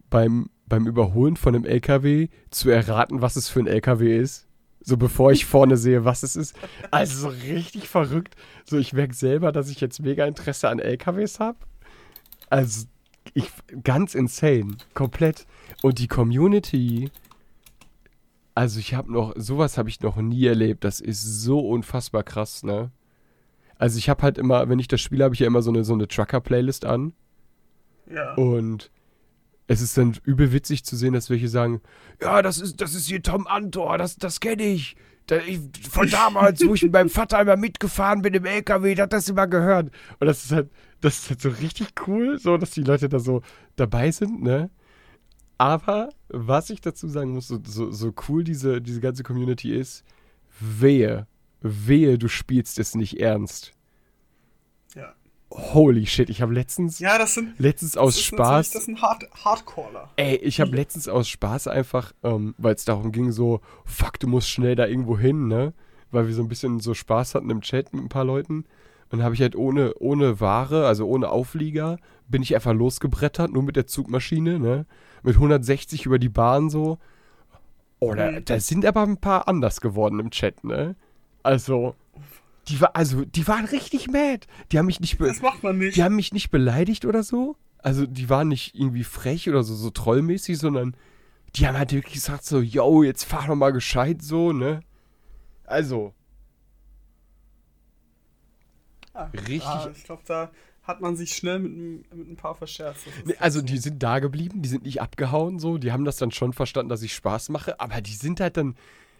beim, 0.10 0.50
beim 0.66 0.88
Überholen 0.88 1.36
von 1.36 1.54
einem 1.54 1.66
LKW 1.66 2.30
zu 2.50 2.72
erraten, 2.72 3.22
was 3.22 3.36
es 3.36 3.48
für 3.48 3.60
ein 3.60 3.68
LKW 3.68 4.18
ist. 4.18 4.48
So 4.82 4.98
bevor 4.98 5.32
ich 5.32 5.46
vorne 5.46 5.78
sehe, 5.78 6.04
was 6.04 6.24
es 6.24 6.36
ist. 6.36 6.56
Also 6.90 7.30
so 7.30 7.38
richtig 7.54 7.88
verrückt. 7.88 8.36
So, 8.66 8.80
ich 8.80 8.92
merke 8.92 9.14
selber, 9.14 9.52
dass 9.52 9.70
ich 9.70 9.80
jetzt 9.80 10.02
mega 10.02 10.26
Interesse 10.26 10.68
an 10.70 10.80
LKWs 10.80 11.40
habe. 11.40 11.60
Also, 12.50 12.88
ich, 13.36 13.52
ganz 13.84 14.16
insane. 14.16 14.78
Komplett. 14.96 15.46
Und 15.84 16.00
die 16.00 16.08
Community, 16.08 17.12
also 18.60 18.82
ich 18.82 18.94
habe 18.94 19.10
noch, 19.10 19.32
sowas 19.38 19.78
habe 19.78 19.88
ich 19.88 20.02
noch 20.02 20.18
nie 20.18 20.46
erlebt. 20.46 20.84
Das 20.84 21.00
ist 21.00 21.24
so 21.24 21.62
unfassbar 21.62 22.24
krass, 22.24 22.62
ne? 22.62 22.92
Also 23.78 23.98
ich 23.98 24.10
habe 24.10 24.22
halt 24.22 24.38
immer, 24.38 24.68
wenn 24.68 24.80
ich 24.80 24.90
das 24.90 25.00
spiele, 25.00 25.24
habe 25.24 25.34
ich 25.34 25.40
ja 25.40 25.48
immer 25.48 25.62
so 25.62 25.72
eine, 25.72 25.86
so 25.86 25.94
eine 25.94 26.10
Trucker-Playlist 26.10 26.84
an. 26.84 27.14
ja. 28.14 28.34
Und 28.34 28.92
es 29.68 29.80
ist 29.80 29.98
dann 29.98 30.18
übel 30.26 30.52
witzig 30.52 30.84
zu 30.84 30.98
sehen, 30.98 31.14
dass 31.14 31.30
welche 31.30 31.48
sagen, 31.48 31.80
ja, 32.22 32.42
das 32.42 32.60
ist, 32.60 32.82
das 32.82 32.96
ist 32.96 33.08
hier 33.08 33.24
Tom 33.24 33.48
Antor, 33.48 33.98
das, 33.98 34.18
das 34.18 34.42
kenne 34.42 34.64
ich. 34.64 34.98
Da, 35.28 35.38
ich. 35.38 35.62
Von 35.90 36.10
damals, 36.12 36.60
wo 36.68 36.74
ich 36.74 36.84
mit 36.84 36.92
meinem 36.92 37.10
Vater 37.10 37.40
immer 37.40 37.56
mitgefahren 37.56 38.22
bin 38.24 38.34
im 38.34 38.46
LKW, 38.46 38.94
der 38.94 39.04
hat 39.04 39.14
das 39.14 39.30
immer 39.30 39.48
gehört. 39.48 39.90
Und 40.20 40.28
das 40.28 40.44
ist 40.44 40.52
halt, 40.52 40.70
das 41.00 41.20
ist 41.20 41.30
halt 41.30 41.42
so 41.42 41.48
richtig 41.48 41.94
cool, 42.08 42.38
so, 42.38 42.58
dass 42.58 42.72
die 42.72 42.84
Leute 42.84 43.08
da 43.08 43.20
so 43.20 43.42
dabei 43.78 44.12
sind, 44.12 44.44
ne? 44.44 44.70
Aber 45.60 46.10
was 46.30 46.70
ich 46.72 46.82
dazu 46.82 47.08
sagen 47.08 47.32
muss, 47.34 47.48
so, 47.50 47.60
so, 47.64 47.92
so 47.92 48.14
cool 48.28 48.44
diese, 48.44 48.82
diese 48.82 49.02
ganze 49.02 49.24
Community 49.24 49.72
ist, 49.76 50.04
wehe, 50.60 51.28
wehe, 51.62 52.18
du 52.18 52.28
spielst 52.30 52.80
es 52.80 52.96
nicht 52.96 53.20
ernst. 53.20 53.74
ja. 54.96 55.14
Holy 55.52 56.06
shit, 56.06 56.30
ich 56.30 56.44
habe 56.44 56.54
letztens, 56.54 57.00
Ja, 57.00 57.18
das 57.18 57.34
sind. 57.34 57.60
letztens 57.60 57.98
aus 57.98 58.14
das 58.14 58.24
Spaß. 58.24 58.70
Das 58.70 58.86
sind 58.86 59.02
Hard 59.02 59.24
Hardcaller. 59.44 60.12
Ey, 60.16 60.36
ich 60.36 60.62
habe 60.62 60.76
letztens 60.76 61.08
aus 61.08 61.28
Spaß 61.28 61.68
einfach, 61.68 62.14
ähm, 62.24 62.54
weil 62.60 62.76
es 62.76 62.86
darum 62.86 63.12
ging, 63.12 63.32
so, 63.32 63.60
fuck, 63.84 64.20
du 64.20 64.28
musst 64.28 64.48
schnell 64.48 64.76
da 64.76 64.86
irgendwo 64.86 65.18
hin, 65.18 65.48
ne? 65.48 65.74
Weil 66.12 66.28
wir 66.28 66.36
so 66.36 66.44
ein 66.44 66.50
bisschen 66.50 66.80
so 66.80 66.94
Spaß 66.94 67.34
hatten 67.34 67.50
im 67.50 67.62
Chat 67.62 67.94
mit 67.94 68.04
ein 68.04 68.10
paar 68.10 68.26
Leuten. 68.26 68.58
Und 68.58 68.68
dann 69.12 69.24
habe 69.24 69.34
ich 69.34 69.42
halt 69.42 69.56
ohne, 69.56 69.96
ohne 69.96 70.40
Ware, 70.40 70.86
also 70.86 71.08
ohne 71.08 71.30
Auflieger, 71.30 71.98
bin 72.28 72.44
ich 72.44 72.54
einfach 72.54 72.74
losgebrettert, 72.74 73.52
nur 73.52 73.64
mit 73.64 73.76
der 73.76 73.88
Zugmaschine, 73.88 74.60
ne? 74.60 74.86
Mit 75.24 75.36
160 75.36 76.06
über 76.06 76.20
die 76.20 76.30
Bahn 76.30 76.70
so. 76.70 76.98
Oh, 78.00 78.14
da, 78.14 78.32
Mhm. 78.32 78.46
da 78.46 78.60
sind 78.60 78.86
aber 78.86 79.04
ein 79.04 79.18
paar 79.18 79.48
anders 79.48 79.82
geworden 79.82 80.20
im 80.20 80.30
Chat, 80.32 80.64
ne? 80.64 80.96
Also, 81.44 81.96
die 82.68 82.80
war, 82.80 82.96
also, 82.96 83.26
die 83.26 83.48
waren 83.48 83.66
richtig 83.66 84.08
mad. 84.10 84.48
Die 84.72 84.78
haben 84.78 84.86
mich 84.86 85.00
nicht, 85.02 85.20
Das 85.20 85.42
macht 85.42 85.64
man 85.64 85.78
nicht. 85.78 85.98
die 85.98 86.04
haben 86.04 86.16
mich 86.16 86.32
nicht 86.34 86.50
beleidigt 86.52 87.06
oder 87.06 87.24
so. 87.24 87.56
Also 87.82 88.06
die 88.06 88.30
waren 88.30 88.50
nicht 88.50 88.76
irgendwie 88.76 89.06
frech 89.06 89.48
oder 89.50 89.64
so, 89.64 89.74
so 89.74 89.90
trollmäßig, 89.90 90.58
sondern 90.58 90.96
die 91.56 91.66
haben 91.66 91.78
halt 91.78 91.94
wirklich 91.94 92.16
gesagt 92.16 92.44
so, 92.46 92.60
yo, 92.60 93.04
jetzt 93.04 93.24
fahr 93.24 93.48
doch 93.48 93.56
mal 93.56 93.72
gescheit 93.72 94.22
so, 94.22 94.52
ne? 94.54 94.82
Also, 95.66 96.14
Ah, 99.14 99.30
richtig- 99.34 99.64
Ah, 99.66 99.90
ich 99.96 100.04
glaube, 100.04 100.22
da 100.26 100.52
hat 100.90 101.00
man 101.02 101.16
sich 101.16 101.34
schnell 101.36 101.60
mit, 101.60 101.72
ein- 101.72 102.06
mit 102.18 102.30
ein 102.32 102.36
paar 102.36 102.56
verscherzt. 102.56 103.06
Also 103.40 103.62
die 103.62 103.78
sind 103.78 104.04
da 104.04 104.20
geblieben, 104.20 104.62
die 104.62 104.68
sind 104.70 104.84
nicht 104.84 105.02
abgehauen 105.02 105.60
so, 105.60 105.78
die 105.78 105.92
haben 105.94 106.04
das 106.04 106.18
dann 106.18 106.32
schon 106.32 106.52
verstanden, 106.52 106.90
dass 106.90 107.02
ich 107.04 107.14
Spaß 107.14 107.50
mache, 107.50 107.80
aber 107.80 108.02
die 108.02 108.14
sind 108.14 108.42
halt 108.42 108.58
dann 108.58 108.76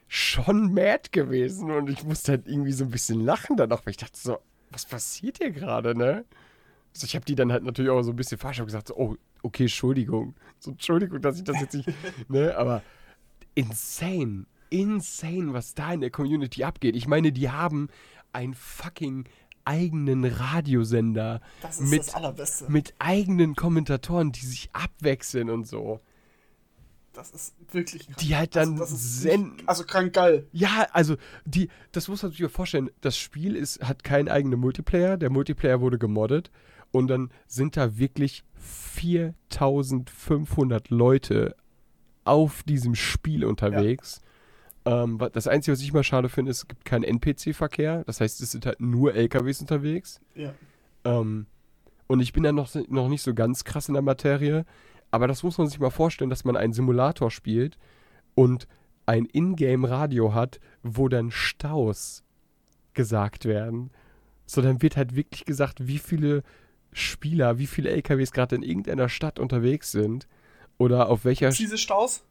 schon 0.08 0.74
mad 0.74 1.10
gewesen 1.12 1.72
und 1.72 1.90
ich 1.90 2.04
musste 2.04 2.34
halt 2.34 2.48
irgendwie 2.48 2.72
so 2.74 2.84
ein 2.84 2.90
bisschen 2.92 3.22
lachen 3.22 3.56
danach, 3.56 3.86
weil 3.86 3.92
ich 3.92 3.98
dachte 3.98 4.20
so, 4.20 4.40
was 4.72 4.86
passiert 4.86 5.38
hier 5.38 5.52
gerade, 5.52 5.96
ne? 5.96 6.26
Also 6.94 7.06
ich 7.06 7.16
habe 7.16 7.24
die 7.26 7.36
dann 7.36 7.52
halt 7.52 7.64
natürlich 7.64 7.92
auch 7.92 8.02
so 8.02 8.10
ein 8.12 8.16
bisschen 8.16 8.40
hab 8.42 8.66
gesagt 8.66 8.88
so, 8.88 8.98
oh, 8.98 9.16
okay, 9.44 9.64
Entschuldigung. 9.64 10.36
So, 10.60 10.72
Entschuldigung, 10.72 11.22
dass 11.22 11.38
ich 11.38 11.44
das 11.44 11.62
jetzt 11.62 11.76
nicht, 11.76 11.88
ne, 12.30 12.58
aber 12.58 12.82
insane, 13.56 14.46
insane, 14.70 15.54
was 15.54 15.74
da 15.76 15.94
in 15.94 16.02
der 16.02 16.10
Community 16.12 16.64
abgeht. 16.64 16.96
Ich 16.96 17.08
meine, 17.08 17.32
die 17.32 17.50
haben 17.50 17.90
einen 18.34 18.54
fucking 18.54 19.26
eigenen 19.70 20.26
Radiosender 20.26 21.40
das, 21.62 21.80
ist 21.80 21.92
mit, 21.92 22.00
das 22.00 22.16
Allerbeste. 22.16 22.72
mit 22.72 22.96
eigenen 22.98 23.56
Kommentatoren, 23.56 24.32
die 24.32 24.46
sich 24.46 24.72
abwechseln 24.74 25.52
und 25.52 25.68
so. 25.68 26.00
Das 27.14 27.30
ist 27.32 27.54
wirklich 27.72 28.08
krank. 28.08 28.18
Die 28.18 28.36
halt 28.36 28.56
dann 28.56 28.80
also, 28.80 28.96
senden. 28.96 29.68
also 29.68 29.84
krank 29.84 30.14
geil. 30.14 30.48
Ja, 30.52 30.88
also 30.92 31.18
die, 31.46 31.70
das 31.92 32.08
muss 32.08 32.24
man 32.24 32.32
sich 32.32 32.42
mal 32.42 32.50
vorstellen. 32.50 32.90
Das 33.02 33.16
Spiel 33.18 33.56
ist, 33.56 33.84
hat 33.84 34.04
keinen 34.04 34.28
eigenen 34.28 34.60
Multiplayer. 34.60 35.18
Der 35.18 35.30
Multiplayer 35.30 35.82
wurde 35.82 36.00
gemoddet 36.00 36.50
und 36.92 37.08
dann 37.08 37.30
sind 37.46 37.78
da 37.78 37.98
wirklich 37.98 38.44
4500 38.56 40.90
Leute 40.90 41.56
auf 42.24 42.64
diesem 42.64 42.96
Spiel 42.96 43.46
unterwegs. 43.46 44.22
Ähm, 44.86 45.20
das 45.34 45.48
Einzige, 45.48 45.74
was 45.74 45.82
ich 45.82 45.94
mal 45.94 46.04
schade 46.04 46.30
finde, 46.30 46.52
ist, 46.52 46.58
es 46.58 46.68
gibt 46.68 46.86
keinen 46.86 47.04
NPC-Verkehr. 47.04 48.04
Das 48.06 48.22
heißt, 48.22 48.42
es 48.42 48.52
sind 48.52 48.66
halt 48.66 48.80
nur 48.80 49.14
LKWs 49.14 49.62
unterwegs. 49.62 50.22
Ja. 50.36 50.54
Ähm, 51.04 51.48
und 52.08 52.22
ich 52.22 52.34
bin 52.34 52.44
da 52.44 52.52
noch, 52.52 52.74
noch 52.88 53.08
nicht 53.08 53.22
so 53.22 53.34
ganz 53.34 53.64
krass 53.64 53.88
in 53.88 53.94
der 53.94 54.02
Materie, 54.02 54.66
aber 55.12 55.28
das 55.28 55.44
muss 55.44 55.58
man 55.58 55.68
sich 55.68 55.80
mal 55.80 55.90
vorstellen, 55.90 56.30
dass 56.30 56.44
man 56.44 56.58
einen 56.58 56.74
Simulator 56.74 57.30
spielt 57.32 57.78
und 58.36 58.68
ein 59.06 59.26
Ingame-Radio 59.26 60.34
hat, 60.34 60.60
wo 60.84 61.08
dann 61.08 61.32
Staus 61.32 62.24
gesagt 62.94 63.46
werden. 63.46 63.92
So, 64.46 64.62
dann 64.62 64.82
wird 64.82 64.98
halt 64.98 65.16
wirklich 65.16 65.46
gesagt, 65.46 65.88
wie 65.88 66.00
viele 66.00 66.44
Spieler, 66.92 67.60
wie 67.60 67.68
viele 67.68 67.90
LKWs 67.92 68.32
gerade 68.32 68.56
in 68.56 68.64
irgendeiner 68.64 69.10
Stadt 69.10 69.40
unterwegs 69.40 69.92
sind 69.92 70.28
oder 70.78 71.10
auf 71.10 71.26
welcher... 71.26 71.50
Diese 71.50 71.78
Staus? 71.78 72.24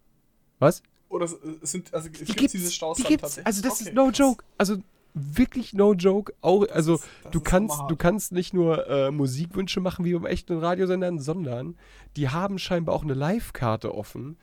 Was? 0.58 0.82
Oder 1.08 1.24
es 1.24 1.70
sind, 1.70 1.92
also 1.94 2.08
es 2.12 2.18
Die 2.18 2.24
gibt 2.26 2.38
gibt's, 2.38 2.52
diese 2.52 2.70
Staus 2.72 2.96
die 2.98 3.04
gibt's. 3.04 3.22
tatsächlich? 3.22 3.46
Also 3.46 3.62
das 3.62 3.80
Okay, 3.80 3.88
ist 3.90 3.94
no 3.94 4.06
krass. 4.08 4.18
joke. 4.18 4.44
Also 4.58 4.76
wirklich 5.14 5.72
no 5.72 5.94
joke. 5.94 6.32
Auch, 6.42 6.66
also 6.68 6.94
ist- 6.96 7.04
das 7.24 7.32
du 7.32 7.40
kannst, 7.40 7.80
du 7.88 7.96
kannst 7.96 8.32
nicht 8.32 8.52
nur 8.54 8.86
äh, 8.88 9.10
Musikwünsche 9.10 9.80
machen 9.80 10.04
wie 10.04 10.12
beim 10.12 10.26
echten 10.26 10.58
Radiosendern, 10.58 11.18
sondern 11.18 11.76
die 12.16 12.28
haben 12.28 12.58
scheinbar 12.58 12.94
auch 12.94 13.02
eine 13.04 13.14
Live-Karte 13.14 13.94
offen 13.94 14.36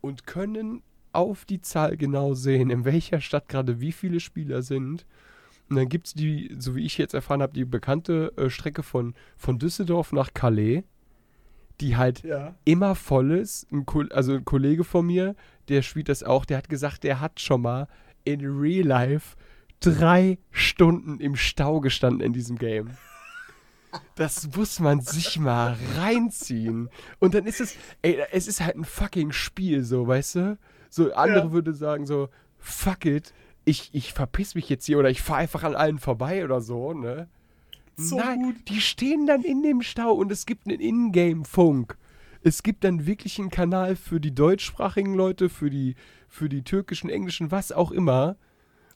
und 0.00 0.26
können 0.26 0.82
auf 1.12 1.44
die 1.44 1.60
Zahl 1.60 1.96
genau 1.96 2.34
sehen, 2.34 2.70
in 2.70 2.84
welcher 2.84 3.20
Stadt 3.20 3.48
gerade 3.48 3.80
wie 3.80 3.92
viele 3.92 4.20
Spieler 4.20 4.62
sind. 4.62 5.06
Und 5.68 5.76
dann 5.76 5.88
gibt 5.88 6.08
es 6.08 6.14
die, 6.14 6.54
so 6.58 6.76
wie 6.76 6.84
ich 6.84 6.96
jetzt 6.98 7.14
erfahren 7.14 7.42
habe, 7.42 7.52
die 7.52 7.64
bekannte 7.64 8.32
äh, 8.36 8.50
Strecke 8.50 8.82
von, 8.82 9.14
von 9.36 9.58
Düsseldorf 9.58 10.12
nach 10.12 10.32
Calais, 10.34 10.84
die 11.80 11.96
halt 11.96 12.22
Ja. 12.22 12.54
immer 12.64 12.94
voll 12.94 13.32
ist. 13.32 13.66
Ein, 13.72 13.84
also 14.12 14.34
ein 14.34 14.44
Kollege 14.44 14.84
von 14.84 15.06
mir, 15.06 15.34
der 15.68 15.82
spielt 15.82 16.08
das 16.08 16.22
auch, 16.22 16.44
der 16.44 16.58
hat 16.58 16.68
gesagt, 16.68 17.04
der 17.04 17.20
hat 17.20 17.40
schon 17.40 17.62
mal 17.62 17.88
in 18.24 18.40
Real 18.44 18.86
Life 18.86 19.36
drei 19.80 20.38
Stunden 20.50 21.20
im 21.20 21.36
Stau 21.36 21.80
gestanden 21.80 22.20
in 22.20 22.32
diesem 22.32 22.56
Game. 22.58 22.90
Das 24.14 24.48
muss 24.56 24.80
man 24.80 25.00
sich 25.00 25.38
mal 25.38 25.76
reinziehen. 25.96 26.90
Und 27.18 27.34
dann 27.34 27.46
ist 27.46 27.60
es, 27.60 27.76
ey, 28.02 28.18
es 28.32 28.46
ist 28.46 28.60
halt 28.60 28.76
ein 28.76 28.84
fucking 28.84 29.32
Spiel, 29.32 29.84
so, 29.84 30.06
weißt 30.06 30.34
du? 30.36 30.58
So, 30.90 31.12
andere 31.14 31.46
Ja. 31.46 31.52
würde 31.52 31.72
sagen 31.72 32.06
so, 32.06 32.28
fuck 32.58 33.04
it, 33.06 33.32
ich, 33.64 33.90
ich 33.92 34.12
verpiss 34.12 34.54
mich 34.54 34.68
jetzt 34.68 34.86
hier 34.86 34.98
oder 34.98 35.10
ich 35.10 35.22
fahre 35.22 35.40
einfach 35.40 35.62
an 35.64 35.74
allen 35.74 35.98
vorbei 35.98 36.44
oder 36.44 36.60
so, 36.60 36.92
ne? 36.94 37.28
So 37.96 38.18
Nein, 38.18 38.42
gut. 38.42 38.68
die 38.68 38.80
stehen 38.80 39.26
dann 39.26 39.42
in 39.42 39.62
dem 39.62 39.82
Stau 39.82 40.12
und 40.12 40.30
es 40.30 40.44
gibt 40.46 40.66
einen 40.66 40.80
Ingame-Funk. 40.80 41.96
Es 42.42 42.62
gibt 42.62 42.84
dann 42.84 43.06
wirklich 43.06 43.38
einen 43.38 43.50
Kanal 43.50 43.96
für 43.96 44.20
die 44.20 44.34
deutschsprachigen 44.34 45.14
Leute, 45.14 45.48
für 45.48 45.70
die, 45.70 45.94
für 46.28 46.48
die 46.48 46.62
türkischen, 46.62 47.08
englischen, 47.10 47.50
was 47.50 47.72
auch 47.72 47.90
immer. 47.90 48.36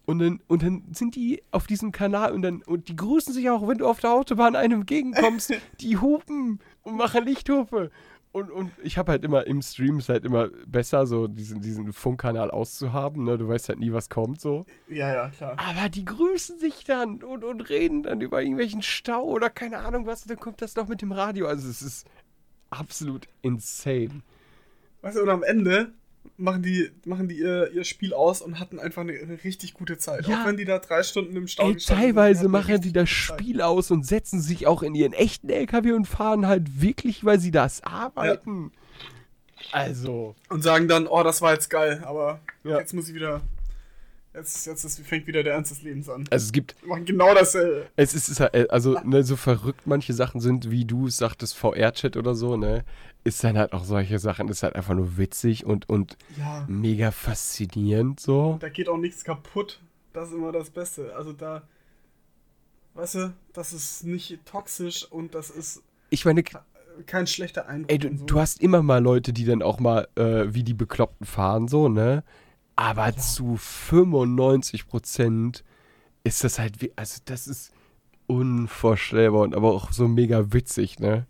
Und 0.04 0.18
dann, 0.18 0.40
und 0.48 0.62
dann 0.62 0.84
sind 0.92 1.14
die 1.16 1.42
auf 1.50 1.66
diesem 1.66 1.92
Kanal 1.92 2.32
und 2.32 2.42
dann, 2.42 2.62
und 2.62 2.88
die 2.88 2.96
grüßen 2.96 3.32
sich 3.32 3.48
auch, 3.48 3.66
wenn 3.66 3.78
du 3.78 3.86
auf 3.86 4.00
der 4.00 4.12
Autobahn 4.12 4.56
einem 4.56 4.80
entgegenkommst. 4.80 5.54
die 5.80 5.96
hupen 5.96 6.60
und 6.82 6.96
machen 6.96 7.24
Lichthupe. 7.24 7.90
Und, 8.32 8.50
und 8.50 8.70
ich 8.82 8.96
habe 8.96 9.10
halt 9.10 9.24
immer 9.24 9.46
im 9.48 9.60
Stream 9.60 9.98
ist 9.98 10.08
halt 10.08 10.24
immer 10.24 10.48
besser, 10.64 11.04
so 11.06 11.26
diesen, 11.26 11.60
diesen 11.62 11.92
Funkkanal 11.92 12.50
auszuhaben. 12.50 13.24
Ne? 13.24 13.36
Du 13.38 13.48
weißt 13.48 13.68
halt 13.68 13.80
nie, 13.80 13.92
was 13.92 14.08
kommt 14.08 14.40
so. 14.40 14.66
Ja, 14.88 15.12
ja, 15.12 15.28
klar. 15.30 15.56
Aber 15.58 15.88
die 15.88 16.04
grüßen 16.04 16.58
sich 16.60 16.84
dann 16.84 17.24
und, 17.24 17.42
und 17.42 17.68
reden 17.68 18.04
dann 18.04 18.20
über 18.20 18.40
irgendwelchen 18.40 18.82
Stau 18.82 19.24
oder 19.24 19.50
keine 19.50 19.78
Ahnung 19.78 20.06
was. 20.06 20.22
Und 20.22 20.30
dann 20.30 20.38
kommt 20.38 20.62
das 20.62 20.76
noch 20.76 20.86
mit 20.86 21.02
dem 21.02 21.10
Radio. 21.10 21.48
Also 21.48 21.68
es 21.68 21.82
ist 21.82 22.06
absolut 22.70 23.26
insane. 23.42 24.22
Weißt 25.02 25.16
du, 25.16 25.22
und 25.22 25.28
am 25.28 25.42
Ende 25.42 25.92
machen 26.36 26.62
die, 26.62 26.90
machen 27.04 27.28
die 27.28 27.38
ihr, 27.38 27.70
ihr 27.72 27.84
Spiel 27.84 28.14
aus 28.14 28.40
und 28.42 28.58
hatten 28.58 28.78
einfach 28.78 29.02
eine, 29.02 29.12
eine 29.12 29.42
richtig 29.44 29.74
gute 29.74 29.98
Zeit. 29.98 30.26
Ja. 30.26 30.42
Auch 30.42 30.46
wenn 30.46 30.56
die 30.56 30.64
da 30.64 30.78
drei 30.78 31.02
Stunden 31.02 31.36
im 31.36 31.46
Stau 31.48 31.64
Ey, 31.68 31.78
sind, 31.78 31.86
teilweise 31.96 32.40
eine 32.40 32.48
machen 32.48 32.80
die 32.80 32.92
das 32.92 33.08
gute 33.10 33.26
Zeit. 33.28 33.40
Spiel 33.40 33.60
aus 33.62 33.90
und 33.90 34.06
setzen 34.06 34.40
sich 34.40 34.66
auch 34.66 34.82
in 34.82 34.94
ihren 34.94 35.12
echten 35.12 35.50
LKW 35.50 35.92
und 35.92 36.06
fahren 36.06 36.46
halt 36.46 36.80
wirklich, 36.80 37.24
weil 37.24 37.38
sie 37.40 37.50
das 37.50 37.82
arbeiten. 37.84 38.72
Also, 39.72 40.34
Und 40.48 40.62
sagen 40.62 40.88
dann, 40.88 41.06
oh, 41.06 41.22
das 41.22 41.42
war 41.42 41.52
jetzt 41.52 41.68
geil, 41.68 42.02
aber 42.04 42.40
Ja. 42.64 42.78
jetzt 42.78 42.94
muss 42.94 43.08
ich 43.08 43.14
wieder. 43.14 43.42
Jetzt, 44.32 44.64
jetzt 44.66 44.84
ist, 44.84 45.00
fängt 45.00 45.26
wieder 45.26 45.42
der 45.42 45.54
Ernst 45.54 45.72
des 45.72 45.82
Lebens 45.82 46.08
an. 46.08 46.24
also 46.30 46.44
es 46.46 46.52
gibt, 46.52 46.76
Wir 46.82 46.88
machen 46.90 47.04
genau 47.04 47.34
dasselbe. 47.34 47.86
es 47.96 48.14
ist, 48.14 48.22
es 48.24 48.28
ist 48.28 48.40
halt, 48.40 48.70
also 48.70 48.96
ne, 49.02 49.24
so 49.24 49.34
verrückt 49.34 49.88
manche 49.88 50.12
Sachen 50.12 50.40
sind, 50.40 50.70
wie 50.70 50.84
du 50.84 51.08
es 51.08 51.16
sagtest, 51.16 51.56
VR-Chat 51.56 52.16
oder 52.16 52.36
so, 52.36 52.56
ne, 52.56 52.84
ist 53.24 53.42
dann 53.44 53.58
halt 53.58 53.72
auch 53.72 53.84
solche 53.84 54.18
Sachen, 54.18 54.48
ist 54.48 54.62
halt 54.62 54.76
einfach 54.76 54.94
nur 54.94 55.16
witzig 55.18 55.64
und, 55.66 55.88
und 55.88 56.16
Ja. 56.38 56.64
mega 56.68 57.10
faszinierend 57.10 58.20
so. 58.20 58.56
Da 58.60 58.68
geht 58.68 58.88
auch 58.88 58.96
nichts 58.96 59.24
kaputt. 59.24 59.80
Das 60.12 60.28
ist 60.28 60.34
immer 60.34 60.52
das 60.52 60.70
Beste. 60.70 61.14
Also 61.14 61.32
da. 61.32 61.62
Weißt 62.94 63.14
du, 63.16 63.32
das 63.52 63.72
ist 63.72 64.04
nicht 64.04 64.38
toxisch 64.44 65.04
und 65.10 65.34
das 65.34 65.50
ist 65.50 65.82
Ich 66.10 66.24
meine, 66.24 66.42
kein 67.06 67.26
schlechter 67.26 67.68
Eindruck. 67.68 67.90
Ey, 67.92 67.98
du, 67.98 68.16
so. 68.16 68.24
du 68.24 68.40
hast 68.40 68.60
immer 68.60 68.82
mal 68.82 69.02
Leute, 69.02 69.32
die 69.32 69.44
dann 69.44 69.62
auch 69.62 69.78
mal 69.78 70.08
äh, 70.16 70.52
wie 70.52 70.64
die 70.64 70.74
Bekloppten 70.74 71.26
fahren, 71.26 71.68
so, 71.68 71.88
ne? 71.88 72.24
Aber 72.76 73.14
zu 73.16 73.56
95 73.56 74.88
Prozent 74.88 75.64
ist 76.24 76.42
das 76.44 76.58
halt, 76.58 76.80
wie, 76.80 76.92
also 76.96 77.20
das 77.26 77.46
ist 77.46 77.72
unvorstellbar 78.26 79.42
und 79.42 79.54
aber 79.54 79.72
auch 79.72 79.92
so 79.92 80.08
mega 80.08 80.52
witzig, 80.52 80.98
ne? 80.98 81.26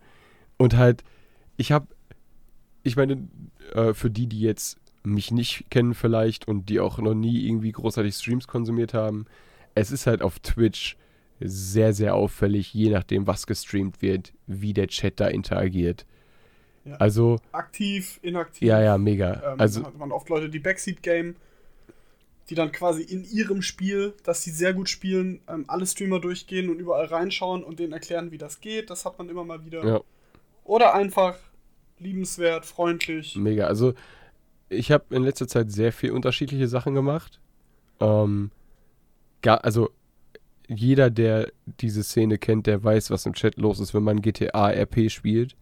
Und 0.58 0.76
halt, 0.76 1.02
ich 1.60 1.72
hab, 1.72 1.94
ich 2.82 2.96
meine, 2.96 3.28
äh, 3.74 3.92
für 3.92 4.10
die, 4.10 4.26
die 4.26 4.40
jetzt 4.40 4.80
mich 5.02 5.30
nicht 5.30 5.70
kennen 5.70 5.92
vielleicht 5.92 6.48
und 6.48 6.70
die 6.70 6.80
auch 6.80 6.98
noch 6.98 7.14
nie 7.14 7.46
irgendwie 7.46 7.70
großartig 7.70 8.14
Streams 8.14 8.46
konsumiert 8.46 8.94
haben, 8.94 9.26
es 9.74 9.90
ist 9.92 10.06
halt 10.06 10.22
auf 10.22 10.38
Twitch 10.40 10.96
sehr, 11.38 11.92
sehr 11.92 12.14
auffällig, 12.14 12.72
je 12.72 12.88
nachdem, 12.88 13.26
was 13.26 13.46
gestreamt 13.46 14.00
wird, 14.00 14.32
wie 14.46 14.72
der 14.72 14.88
Chat 14.88 15.20
da 15.20 15.28
interagiert. 15.28 16.06
Ja. 16.86 16.96
Also, 16.96 17.38
Aktiv, 17.52 18.18
inaktiv. 18.22 18.66
ja, 18.66 18.80
ja, 18.80 18.96
mega. 18.96 19.52
Ähm, 19.52 19.60
also, 19.60 19.84
hat 19.84 19.98
man 19.98 20.12
oft 20.12 20.30
Leute, 20.30 20.48
die 20.48 20.60
Backseat-Game, 20.60 21.36
die 22.48 22.54
dann 22.54 22.72
quasi 22.72 23.02
in 23.02 23.24
ihrem 23.24 23.60
Spiel, 23.60 24.14
das 24.24 24.42
sie 24.42 24.50
sehr 24.50 24.72
gut 24.72 24.88
spielen, 24.88 25.40
ähm, 25.46 25.66
alle 25.68 25.86
Streamer 25.86 26.20
durchgehen 26.20 26.70
und 26.70 26.78
überall 26.78 27.04
reinschauen 27.04 27.62
und 27.62 27.78
denen 27.78 27.92
erklären, 27.92 28.30
wie 28.32 28.38
das 28.38 28.60
geht. 28.60 28.88
Das 28.88 29.04
hat 29.04 29.18
man 29.18 29.28
immer 29.28 29.44
mal 29.44 29.64
wieder. 29.66 29.84
ja, 29.84 30.00
Oder 30.64 30.94
einfach 30.94 31.36
liebenswert, 32.00 32.66
freundlich. 32.66 33.36
mega. 33.36 33.66
Also, 33.66 33.94
ich 34.68 34.90
habe 34.92 35.14
in 35.14 35.22
letzter 35.22 35.48
Zeit 35.48 35.70
sehr 35.70 35.92
viel 35.92 36.12
unterschiedliche 36.12 36.68
Sachen 36.68 36.94
gemacht. 36.94 37.40
Ähm, 38.00 38.50
gar, 39.42 39.64
also, 39.64 39.90
jeder, 40.68 41.10
der 41.10 41.50
diese 41.80 42.02
Szene 42.04 42.38
kennt, 42.38 42.66
der 42.66 42.82
weiß, 42.82 43.10
was 43.10 43.26
im 43.26 43.34
Chat 43.34 43.56
los 43.56 43.80
ist, 43.80 43.92
wenn 43.92 44.04
man 44.04 44.22
GTA 44.22 44.70
RP 44.70 45.10
spielt. 45.10 45.56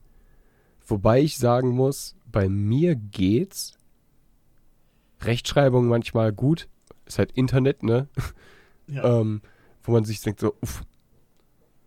Wobei 0.87 1.21
ich 1.21 1.39
sagen 1.39 1.71
muss, 1.71 2.15
bei 2.31 2.49
mir 2.49 2.95
geht's. 2.95 3.79
Rechtschreibung 5.23 5.89
manchmal 5.89 6.33
gut. 6.33 6.69
Ist 7.07 7.19
halt 7.19 7.33
Internet, 7.33 7.83
ne? 7.83 8.09
Ja. 8.91 9.21
ähm, 9.21 9.43
wo 9.83 9.93
man 9.93 10.07
sich 10.07 10.23
denkt, 10.23 10.41
so, 10.41 10.55
uff, 10.63 10.83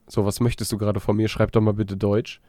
so, 0.07 0.23
was 0.23 0.39
möchtest 0.39 0.71
du 0.71 0.77
gerade 0.77 0.99
von 0.99 1.15
mir? 1.15 1.29
Schreib 1.29 1.51
doch 1.51 1.61
mal 1.61 1.73
bitte 1.73 1.97
Deutsch. 1.97 2.41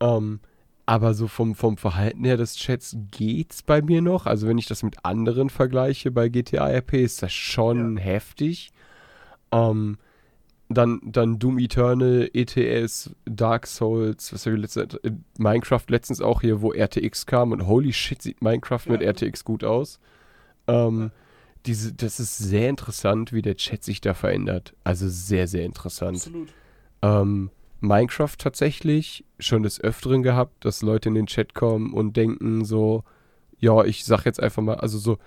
Ähm, 0.00 0.40
aber 0.86 1.14
so 1.14 1.28
vom, 1.28 1.54
vom 1.54 1.76
Verhalten 1.76 2.24
her 2.24 2.36
des 2.36 2.56
Chats 2.56 2.96
geht's 3.10 3.62
bei 3.62 3.80
mir 3.80 4.02
noch. 4.02 4.26
Also 4.26 4.46
wenn 4.46 4.58
ich 4.58 4.66
das 4.66 4.82
mit 4.82 5.04
anderen 5.04 5.48
vergleiche 5.50 6.10
bei 6.10 6.28
GTA 6.28 6.68
RP, 6.68 6.94
ist 6.94 7.22
das 7.22 7.32
schon 7.32 7.96
heftig. 7.96 8.70
Ähm, 9.50 9.98
dann, 10.68 11.00
dann 11.04 11.38
Doom 11.38 11.58
Eternal, 11.58 12.28
ETS, 12.32 13.14
Dark 13.24 13.66
Souls, 13.66 14.32
was 14.32 14.46
habe 14.46 14.56
ich 14.56 14.62
letztens, 14.62 14.94
äh, 14.94 15.12
Minecraft 15.38 15.84
letztens 15.88 16.20
auch 16.20 16.40
hier, 16.40 16.60
wo 16.62 16.72
RTX 16.72 17.26
kam 17.26 17.52
und 17.52 17.66
holy 17.66 17.92
shit, 17.92 18.20
sieht 18.22 18.42
Minecraft 18.42 18.80
mit 18.88 19.02
Ja. 19.02 19.10
RTX 19.10 19.44
gut 19.44 19.64
aus. 19.64 20.00
Ähm, 20.66 21.10
diese, 21.66 21.94
das 21.94 22.20
ist 22.20 22.36
sehr 22.36 22.68
interessant, 22.68 23.32
wie 23.32 23.42
der 23.42 23.56
Chat 23.56 23.84
sich 23.84 24.00
da 24.00 24.12
verändert. 24.14 24.74
Also 24.84 25.08
sehr, 25.08 25.46
sehr 25.46 25.64
interessant. 25.64 26.16
Absolut. 26.16 26.48
Ähm, 27.02 27.50
Minecraft 27.86 28.36
tatsächlich 28.38 29.24
schon 29.38 29.62
des 29.62 29.80
Öfteren 29.80 30.22
gehabt, 30.22 30.64
dass 30.64 30.82
Leute 30.82 31.08
in 31.08 31.14
den 31.14 31.26
Chat 31.26 31.54
kommen 31.54 31.92
und 31.92 32.16
denken 32.16 32.64
so, 32.64 33.04
ja, 33.58 33.84
ich 33.84 34.04
sag 34.04 34.24
jetzt 34.24 34.42
einfach 34.42 34.62
mal, 34.62 34.76
also 34.76 34.98
so, 34.98 35.18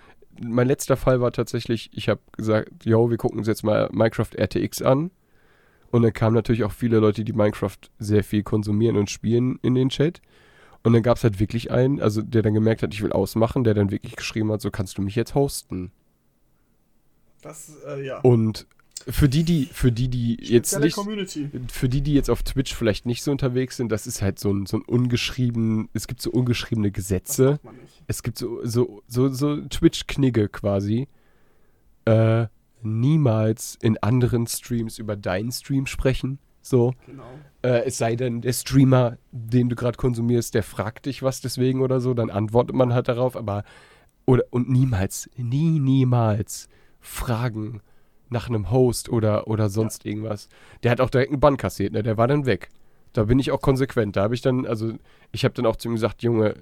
mein 0.42 0.68
letzter 0.68 0.98
Fall 0.98 1.22
war 1.22 1.32
tatsächlich, 1.32 1.90
ich 1.94 2.10
habe 2.10 2.22
gesagt, 2.36 2.86
yo, 2.86 3.10
wir 3.10 3.18
gucken 3.18 3.40
uns 3.40 3.48
jetzt 3.48 3.64
mal 3.64 3.90
Minecraft 3.92 4.36
RTX 4.38 4.82
an. 4.82 5.12
Und 5.90 6.02
dann 6.02 6.14
kamen 6.14 6.36
natürlich 6.36 6.64
auch 6.64 6.72
viele 6.72 7.00
Leute, 7.00 7.24
die 7.24 7.34
Minecraft 7.34 7.78
sehr 7.98 8.24
viel 8.24 8.44
konsumieren 8.44 8.98
und 8.98 9.10
spielen 9.10 9.58
in 9.62 9.74
den 9.74 9.90
Chat. 9.90 10.22
Und 10.84 10.94
dann 10.94 11.02
gab 11.02 11.18
es 11.18 11.24
halt 11.24 11.40
wirklich 11.40 11.72
einen, 11.72 12.02
also 12.02 12.22
der 12.22 12.42
dann 12.42 12.54
gemerkt 12.54 12.84
hat, 12.84 12.94
ich 12.94 13.02
will 13.02 13.12
ausmachen, 13.12 13.64
der 13.64 13.74
dann 13.74 13.92
wirklich 13.92 14.16
geschrieben 14.16 14.52
hat, 14.52 14.62
so 14.62 14.70
kannst 14.70 14.98
du 14.98 15.02
mich 15.02 15.16
jetzt 15.16 15.34
hosten. 15.34 15.92
Das, 17.42 17.78
äh, 17.88 18.06
ja. 18.06 18.20
Und 18.20 18.68
für 19.10 19.30
die, 19.30 19.44
die, 19.44 19.66
für 19.66 19.92
die, 19.92 20.10
die 20.10 20.36
jetzt 20.36 20.48
Spezielle 20.72 20.86
nicht, 20.86 20.96
Community. 20.96 21.50
für 21.72 21.88
die, 21.88 22.02
die 22.02 22.14
jetzt 22.14 22.30
auf 22.30 22.44
Twitch 22.44 22.76
vielleicht 22.76 23.06
nicht 23.06 23.24
so 23.24 23.32
unterwegs 23.32 23.78
sind, 23.78 23.92
das 23.92 24.06
ist 24.06 24.22
halt 24.22 24.38
so 24.40 24.52
ein, 24.52 24.66
so 24.66 24.78
ein 24.78 24.84
ungeschrieben, 24.84 25.90
es 25.94 26.08
gibt 26.08 26.22
so 26.22 26.32
ungeschriebene 26.32 26.92
Gesetze. 26.92 27.60
Es 28.08 28.22
gibt 28.24 28.38
so, 28.38 28.60
so, 28.66 29.02
so, 29.08 29.30
so 29.30 29.62
Twitch-Knigge 29.62 30.50
quasi. 30.50 31.08
Äh, 32.06 32.48
niemals 32.82 33.78
in 33.82 33.98
anderen 33.98 34.48
Streams 34.48 35.00
über 35.00 35.16
deinen 35.16 35.52
Stream 35.52 35.86
sprechen. 35.86 36.40
So. 36.62 36.94
Genau. 37.06 37.24
Äh, 37.62 37.86
es 37.86 37.98
sei 37.98 38.16
denn, 38.16 38.42
der 38.42 38.54
Streamer, 38.54 39.18
den 39.32 39.70
du 39.70 39.76
gerade 39.76 39.98
konsumierst, 39.98 40.54
der 40.54 40.64
fragt 40.64 41.06
dich 41.06 41.24
was 41.24 41.40
deswegen 41.40 41.82
oder 41.82 42.02
so, 42.02 42.14
dann 42.14 42.30
antwortet 42.30 42.76
man 42.76 42.94
halt 42.94 43.08
darauf, 43.08 43.38
aber 43.38 43.64
oder 44.26 44.44
und 44.50 44.70
niemals, 44.70 45.30
nie, 45.38 45.80
niemals 45.80 46.68
fragen 47.00 47.82
nach 48.30 48.50
einem 48.50 48.72
Host 48.72 49.10
oder, 49.10 49.48
oder 49.48 49.70
sonst 49.70 50.06
irgendwas. 50.06 50.50
Der 50.84 50.92
hat 50.92 51.02
auch 51.02 51.10
direkt 51.10 51.32
einen 51.32 51.40
Bann 51.40 51.58
kassiert, 51.58 51.94
ne? 51.94 52.04
Der 52.04 52.18
war 52.18 52.28
dann 52.28 52.46
weg. 52.46 52.70
Da 53.14 53.24
bin 53.24 53.40
ich 53.40 53.52
auch 53.52 53.62
konsequent. 53.62 54.16
Da 54.16 54.24
habe 54.24 54.36
ich 54.36 54.42
dann, 54.42 54.66
also 54.66 54.94
ich 55.32 55.44
habe 55.44 55.54
dann 55.54 55.66
auch 55.66 55.76
zu 55.78 55.88
ihm 55.88 55.96
gesagt, 55.96 56.24
Junge, 56.24 56.56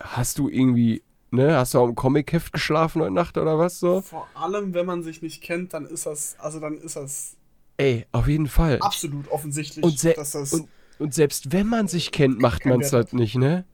hast 0.00 0.38
du 0.38 0.48
irgendwie 0.48 1.02
ne, 1.30 1.56
hast 1.56 1.74
du 1.74 1.80
auch 1.80 1.88
im 1.88 1.94
Comic-Heft 1.94 2.52
geschlafen 2.52 3.02
heute 3.02 3.12
Nacht 3.12 3.36
oder 3.36 3.58
was 3.58 3.78
so? 3.80 4.00
Vor 4.00 4.26
allem, 4.34 4.74
wenn 4.74 4.86
man 4.86 5.02
sich 5.02 5.22
nicht 5.22 5.42
kennt, 5.42 5.74
dann 5.74 5.84
ist 5.84 6.06
das, 6.06 6.36
also 6.38 6.60
dann 6.60 6.78
ist 6.78 6.96
das 6.96 7.36
Ey, 7.78 8.06
auf 8.12 8.26
jeden 8.26 8.46
Fall. 8.46 8.78
absolut 8.80 9.28
offensichtlich, 9.30 9.84
Und 9.84 10.02
dass 10.16 10.30
das. 10.32 10.52
und- 10.52 10.68
Und 10.98 11.12
selbst 11.12 11.52
wenn 11.52 11.66
man 11.66 11.88
sich 11.88 12.10
kennt, 12.10 12.40
macht 12.40 12.64
man 12.64 12.80
es 12.80 12.92
halt 12.94 13.12
nicht, 13.12 13.36
ne? 13.36 13.66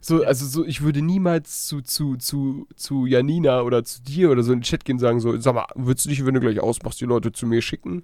So, 0.00 0.22
also 0.24 0.46
so, 0.46 0.64
ich 0.64 0.82
würde 0.82 1.02
niemals 1.02 1.66
zu, 1.66 1.80
zu, 1.82 2.16
zu, 2.16 2.68
zu 2.76 3.06
Janina 3.06 3.62
oder 3.62 3.82
zu 3.84 4.00
dir 4.02 4.30
oder 4.30 4.42
so 4.44 4.52
in 4.52 4.60
den 4.60 4.64
Chat 4.64 4.84
gehen 4.84 4.94
und 4.96 5.00
sagen, 5.00 5.18
so, 5.20 5.36
sag 5.38 5.54
mal, 5.54 5.66
würdest 5.74 6.06
du 6.06 6.10
dich, 6.10 6.24
wenn 6.24 6.34
du 6.34 6.40
gleich 6.40 6.60
ausmachst, 6.60 7.00
die 7.00 7.04
Leute 7.04 7.32
zu 7.32 7.46
mir 7.46 7.60
schicken? 7.62 8.02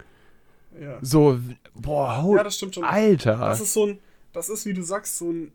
ja. 0.81 0.99
So, 1.03 1.39
boah, 1.75 2.21
hau, 2.23 2.37
ja, 2.37 2.43
das 2.43 2.57
stimmt 2.57 2.75
schon. 2.75 2.85
Alter. 2.85 3.37
Das 3.37 3.61
ist 3.61 3.73
so 3.73 3.87
ein, 3.87 3.99
das 4.33 4.49
ist, 4.49 4.67
wie 4.67 4.73
du 4.75 4.83
sagst, 4.83 5.19
so 5.19 5.31
ein, 5.31 5.53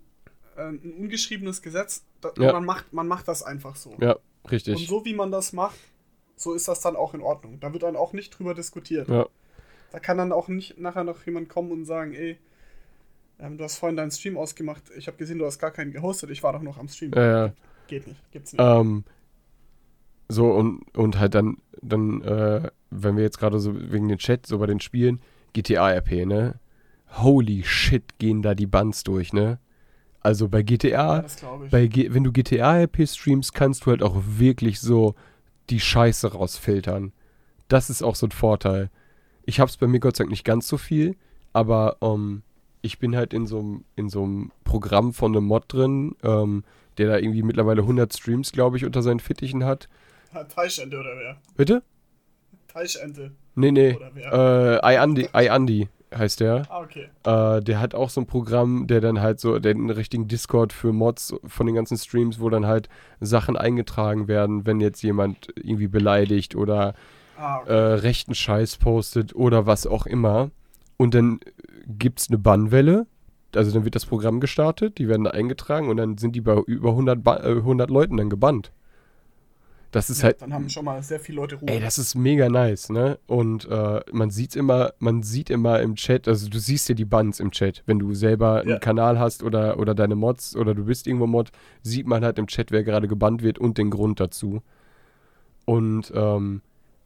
äh, 0.55 0.69
ein 0.69 0.93
ungeschriebenes 0.97 1.61
Gesetz. 1.61 2.03
Da, 2.21 2.31
Ja. 2.37 2.53
man, 2.53 2.63
macht, 2.65 2.93
man 2.93 3.07
macht 3.07 3.27
das 3.27 3.43
einfach 3.43 3.75
so. 3.75 3.95
ja, 3.99 4.13
Und 4.43 4.51
richtig. 4.51 4.87
so 4.87 5.03
wie 5.03 5.13
man 5.13 5.31
das 5.31 5.51
macht, 5.51 5.77
so 6.37 6.53
ist 6.53 6.69
das 6.69 6.79
dann 6.79 6.95
auch 6.95 7.13
in 7.13 7.21
Ordnung. 7.21 7.59
Da 7.59 7.73
wird 7.73 7.83
dann 7.83 7.97
auch 7.97 8.13
nicht 8.13 8.29
drüber 8.39 8.53
diskutiert. 8.53 9.09
Ja. 9.09 9.27
Da 9.91 9.99
kann 9.99 10.17
dann 10.17 10.31
auch 10.31 10.47
nicht 10.47 10.79
nachher 10.79 11.03
noch 11.03 11.25
jemand 11.25 11.49
kommen 11.49 11.71
und 11.73 11.83
sagen, 11.83 12.13
ey, 12.13 12.37
ähm, 13.39 13.57
du 13.57 13.63
hast 13.63 13.77
vorhin 13.77 13.95
deinen 13.95 14.11
Stream 14.11 14.37
ausgemacht. 14.37 14.83
Ich 14.97 15.07
habe 15.07 15.17
gesehen, 15.17 15.39
du 15.39 15.45
hast 15.45 15.59
gar 15.59 15.71
keinen 15.71 15.91
gehostet. 15.91 16.29
Ich 16.29 16.43
war 16.43 16.53
doch 16.53 16.61
noch 16.61 16.77
am 16.77 16.87
Stream. 16.87 17.11
Ja, 17.15 17.45
ja. 17.45 17.53
Geht 17.87 18.07
nicht. 18.07 18.31
Gibt's 18.31 18.53
nicht. 18.53 18.61
Ähm, 18.61 19.03
so, 20.27 20.51
und, 20.51 20.81
und 20.95 21.19
halt 21.19 21.35
dann, 21.35 21.57
dann, 21.81 22.21
äh, 22.21 22.69
wenn 22.91 23.15
wir 23.15 23.23
jetzt 23.23 23.39
gerade 23.39 23.59
so 23.59 23.73
wegen 23.75 24.07
den 24.07 24.17
Chat, 24.17 24.45
so 24.45 24.59
bei 24.59 24.67
den 24.67 24.79
Spielen, 24.79 25.21
GTA-RP, 25.53 26.25
ne? 26.25 26.59
Holy 27.13 27.63
shit, 27.63 28.19
gehen 28.19 28.41
da 28.41 28.53
die 28.53 28.67
Bands 28.67 29.03
durch, 29.03 29.33
ne? 29.33 29.59
Also 30.21 30.49
bei 30.49 30.59
ja, 30.59 30.63
GTA, 30.63 31.25
ich. 31.25 31.71
bei 31.71 31.87
G 31.87 32.13
wenn 32.13 32.23
du 32.23 32.31
GTA-RP 32.31 33.07
streamst, 33.07 33.53
kannst 33.53 33.85
du 33.85 33.91
halt 33.91 34.03
auch 34.03 34.21
wirklich 34.25 34.79
so 34.79 35.15
die 35.69 35.79
Scheiße 35.79 36.33
rausfiltern. 36.33 37.13
Das 37.69 37.89
ist 37.89 38.03
auch 38.03 38.15
so 38.15 38.27
ein 38.27 38.31
Vorteil. 38.31 38.89
Ich 39.43 39.59
hab's 39.59 39.77
bei 39.77 39.87
mir 39.87 39.99
Gott 39.99 40.17
sei 40.17 40.23
Dank 40.23 40.31
nicht 40.31 40.43
ganz 40.43 40.67
so 40.67 40.77
viel, 40.77 41.15
aber 41.53 41.97
ähm, 42.01 42.43
ich 42.81 42.99
bin 42.99 43.15
halt 43.15 43.33
in 43.33 43.47
so 43.47 43.59
einem 43.59 43.83
in 43.95 44.09
so 44.09 44.23
einem 44.23 44.51
Programm 44.63 45.13
von 45.13 45.35
einem 45.35 45.45
Mod 45.45 45.65
drin, 45.67 46.15
ähm, 46.23 46.63
der 46.97 47.07
da 47.07 47.17
irgendwie 47.17 47.43
mittlerweile 47.43 47.81
100 47.81 48.13
Streams, 48.13 48.51
glaube 48.51 48.77
ich, 48.77 48.85
unter 48.85 49.01
seinen 49.01 49.19
Fittichen 49.19 49.65
hat. 49.65 49.87
Ha, 50.33 50.43
Teichente 50.43 50.97
oder 50.99 51.15
wer? 51.17 51.37
Bitte? 51.55 51.83
Teichente 52.67 53.31
Nee, 53.55 53.71
nee. 53.71 53.95
oder? 53.95 54.81
Äh, 54.83 54.93
iAndi, 54.95 55.27
iAndi 55.33 55.89
heißt 56.15 56.39
der. 56.39 56.63
ah, 56.69 56.79
okay. 56.81 57.09
Äh, 57.23 57.61
der 57.61 57.79
hat 57.79 57.93
auch 57.93 58.09
so 58.09 58.21
ein 58.21 58.25
Programm, 58.27 58.87
der 58.87 59.01
dann 59.01 59.21
halt 59.21 59.39
so, 59.39 59.59
der 59.59 59.71
einen 59.75 59.89
richtigen 59.89 60.27
Discord 60.27 60.73
für 60.73 60.91
Mods 60.93 61.35
von 61.45 61.65
den 61.65 61.75
ganzen 61.75 61.97
Streams, 61.97 62.39
wo 62.39 62.49
dann 62.49 62.65
halt 62.65 62.89
Sachen 63.19 63.57
eingetragen 63.57 64.27
werden, 64.27 64.65
wenn 64.65 64.79
jetzt 64.81 65.03
jemand 65.03 65.49
irgendwie 65.55 65.87
beleidigt 65.87 66.55
oder 66.55 66.93
Ah, 67.37 67.59
äh, 67.59 67.61
okay. 67.61 67.93
rechten 68.01 68.35
Scheiß 68.35 68.77
postet 68.77 69.33
oder 69.35 69.65
was 69.65 69.87
auch 69.87 70.05
immer. 70.05 70.51
Und 70.99 71.15
dann 71.15 71.39
gibt 71.87 72.19
es 72.19 72.29
eine 72.29 72.37
Bannwelle. 72.37 73.07
Also 73.55 73.71
dann 73.71 73.85
wird 73.85 73.95
das 73.95 74.05
Programm 74.05 74.41
gestartet, 74.41 74.99
die 74.99 75.07
werden 75.07 75.23
da 75.23 75.31
eingetragen 75.31 75.89
und 75.89 75.97
dann 75.97 76.17
sind 76.19 76.35
die 76.35 76.41
bei 76.41 76.55
über 76.67 76.89
100, 76.89 77.23
ba 77.23 77.37
äh, 77.37 77.55
100 77.55 77.89
Leuten 77.89 78.17
dann 78.17 78.29
gebannt. 78.29 78.71
Das 79.91 80.11
ist 80.11 80.19
Ja, 80.19 80.25
halt 80.25 80.41
dann 80.43 80.53
haben 80.53 80.69
schon 80.69 80.85
mal 80.85 81.01
sehr 81.01 81.19
viele 81.19 81.37
Leute 81.37 81.55
Ruhe. 81.55 81.67
Ey, 81.67 81.79
das 81.79 81.97
ist 81.97 82.13
mega 82.13 82.47
nice, 82.47 82.89
ne? 82.89 83.17
Und 83.25 83.65
äh, 83.67 84.01
man 84.11 84.29
sieht's 84.29 84.55
immer, 84.55 84.93
man 84.99 85.23
sieht 85.23 85.49
immer 85.49 85.79
im 85.79 85.95
Chat, 85.95 86.27
also 86.27 86.47
du 86.47 86.59
siehst 86.59 86.89
ja 86.89 86.95
die 86.95 87.05
Buns 87.05 87.39
im 87.39 87.49
Chat, 87.49 87.81
wenn 87.87 87.97
du 87.97 88.13
selber 88.13 88.57
Ja. 88.67 88.73
einen 88.73 88.79
Kanal 88.81 89.17
hast 89.17 89.41
oder, 89.41 89.79
oder 89.79 89.95
deine 89.95 90.15
Mods 90.15 90.55
oder 90.55 90.75
du 90.75 90.83
bist 90.85 91.07
irgendwo 91.07 91.25
Mod, 91.25 91.49
sieht 91.81 92.05
man 92.05 92.23
halt 92.23 92.37
im 92.37 92.45
Chat, 92.45 92.71
wer 92.71 92.83
gerade 92.83 93.07
gebannt 93.07 93.41
wird 93.41 93.57
und 93.57 93.79
den 93.79 93.89
Grund 93.89 94.19
dazu. 94.19 94.61
Und 95.65 96.11
ähm, 96.15 96.61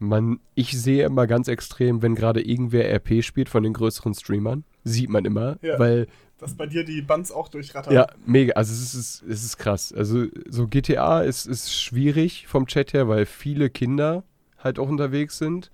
man, 0.08 0.40
ich 0.56 0.80
sehe 0.80 1.06
immer 1.06 1.28
ganz 1.28 1.48
extrem, 1.48 2.02
wenn 2.02 2.16
gerade 2.16 2.42
irgendwer 2.42 2.90
RP 2.94 3.24
spielt 3.24 3.50
von 3.50 3.64
den 3.64 3.74
größeren 3.74 4.14
Streamern, 4.14 4.64
sieht 4.84 5.10
man 5.10 5.26
immer, 5.26 5.58
Ja. 5.62 5.80
weil 5.80 6.08
Dass 6.40 6.56
bei 6.56 6.66
dir 6.68 6.84
die 6.84 7.02
Bands 7.02 7.32
auch 7.32 7.48
durchrattern. 7.48 7.94
ja, 7.94 8.08
mega. 8.26 8.54
Also 8.54 8.74
es 8.74 8.94
ist, 8.96 9.24
es 9.24 9.44
ist 9.44 9.58
krass. 9.58 9.94
Also 9.94 10.26
so 10.50 10.68
GTA 10.68 11.22
ist, 11.22 11.46
ist 11.46 11.74
schwierig 11.74 12.48
vom 12.48 12.68
Chat 12.68 12.94
her, 12.94 13.08
weil 13.08 13.26
viele 13.26 13.70
Kinder 13.70 14.24
halt 14.58 14.80
auch 14.80 14.90
unterwegs 14.90 15.38
sind. 15.38 15.72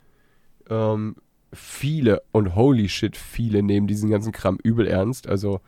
Ähm, 0.70 1.16
viele 1.52 2.22
und 2.32 2.56
holy 2.56 2.90
shit, 2.90 3.18
viele 3.18 3.64
nehmen 3.64 3.88
diesen 3.88 4.10
ganzen 4.10 4.32
Kram 4.32 4.58
übel 4.62 4.86
ernst. 4.88 5.28
Also 5.28 5.62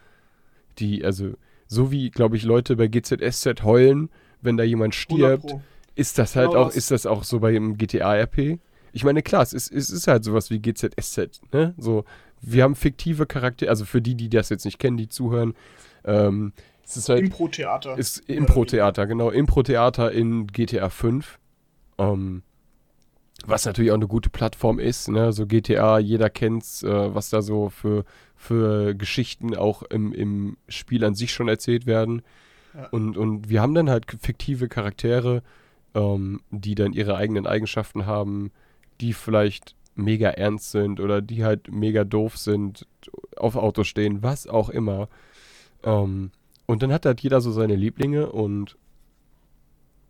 die, 0.79 1.03
also 1.03 1.33
so 1.67 1.91
wie, 1.91 2.11
glaube 2.11 2.35
ich, 2.38 2.43
Leute 2.43 2.75
bei 2.75 2.88
GZSZ 2.88 3.63
heulen, 3.63 4.09
wenn 4.41 4.57
da 4.57 4.63
jemand 4.63 4.93
100 4.95 5.39
stirbt. 5.41 5.55
Ist 5.95 6.18
das 6.18 6.35
halt 6.35 6.49
auch, 6.49 6.72
ist 6.72 6.91
das 6.91 7.05
auch 7.05 7.23
so 7.23 7.39
bei 7.39 7.49
einem 7.49 7.77
GTA-RP? 7.77 8.59
Ich 8.93 9.03
meine, 9.03 9.22
klar, 9.22 9.41
es 9.41 9.53
ist, 9.53 9.72
es 9.72 9.89
ist 9.89 10.07
halt 10.07 10.23
sowas 10.23 10.49
wie 10.49 10.59
GZSZ, 10.59 11.41
ne? 11.53 11.73
So, 11.77 12.03
wir 12.41 12.63
haben 12.63 12.76
fiktive 12.76 13.26
Charaktere, 13.26 13.69
also 13.69 13.85
für 13.85 14.01
die, 14.01 14.15
die 14.15 14.30
das 14.30 14.49
jetzt 14.49 14.65
nicht 14.65 14.80
kennen, 14.80 14.97
die 14.97 15.09
zuhören, 15.09 15.53
ähm, 16.03 16.53
es 16.84 16.97
ist 16.97 17.09
halt, 17.09 17.22
Impro-Theater. 17.22 17.97
ist 17.97 18.18
Impro-Theater, 18.30 19.07
genau, 19.07 19.30
Impro-Theater 19.30 20.11
in 20.11 20.47
GTA 20.47 20.89
5. 20.89 21.39
Ähm, 21.97 22.43
was 23.45 23.65
natürlich 23.65 23.91
auch 23.91 23.95
eine 23.95 24.07
gute 24.07 24.30
Plattform 24.30 24.77
ist, 24.77 25.07
ne? 25.07 25.31
So 25.31 25.47
GTA, 25.47 25.99
jeder 25.99 26.30
kennt's, 26.30 26.84
äh, 26.84 27.15
was 27.15 27.30
da 27.30 27.41
so 27.41 27.69
für, 27.69 28.03
für 28.35 28.93
Geschichten 28.93 29.55
auch 29.55 29.84
im, 29.84 30.13
im 30.13 30.57
Spiel 30.68 31.03
an 31.03 31.15
sich 31.15 31.31
schon 31.31 31.47
erzählt 31.47 31.85
werden. 31.85 32.22
Ja. 32.73 32.88
Und, 32.89 33.18
und 33.18 33.49
wir 33.49 33.61
haben 33.61 33.73
dann 33.73 33.89
halt 33.89 34.05
fiktive 34.19 34.68
Charaktere, 34.68 35.43
ähm, 35.95 36.41
die 36.49 36.76
dann 36.76 36.93
ihre 36.93 37.15
eigenen 37.15 37.47
Eigenschaften 37.47 38.05
haben, 38.05 38.51
die 38.99 39.13
vielleicht 39.13 39.76
mega 39.95 40.30
ernst 40.30 40.72
sind 40.72 40.99
oder 40.99 41.22
die 41.22 41.43
halt 41.43 41.72
mega 41.72 42.03
doof 42.03 42.38
sind, 42.38 42.88
auf 43.35 43.55
Autos 43.55 43.88
stehen, 43.88 44.23
was 44.23 44.47
auch 44.47 44.69
immer. 44.69 45.09
Ähm, 45.84 46.31
und 46.65 46.84
dann 46.84 46.93
hat 46.93 47.05
halt 47.05 47.22
jeder 47.22 47.41
so 47.41 47.51
seine 47.51 47.76
Lieblinge 47.76 48.31
und 48.31 48.77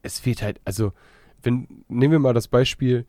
es 0.04 0.26
wird 0.26 0.42
halt, 0.42 0.60
also, 0.66 0.94
wenn, 1.42 1.84
nehmen 1.88 2.12
wir 2.12 2.20
mal 2.20 2.34
das 2.34 2.48
Beispiel, 2.48 3.06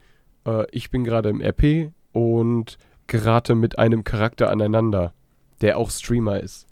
äh, 0.47 0.67
ich 0.71 0.91
bin 0.91 1.05
gerade 1.05 1.29
im 1.29 1.41
RP 1.41 1.93
und 2.13 2.79
gerate 3.07 3.55
mit 3.55 3.79
einem 3.79 4.05
Charakter 4.05 4.51
aneinander, 4.51 5.13
der 5.61 5.79
auch 5.79 5.91
Streamer 5.91 6.41
ist. 6.41 6.67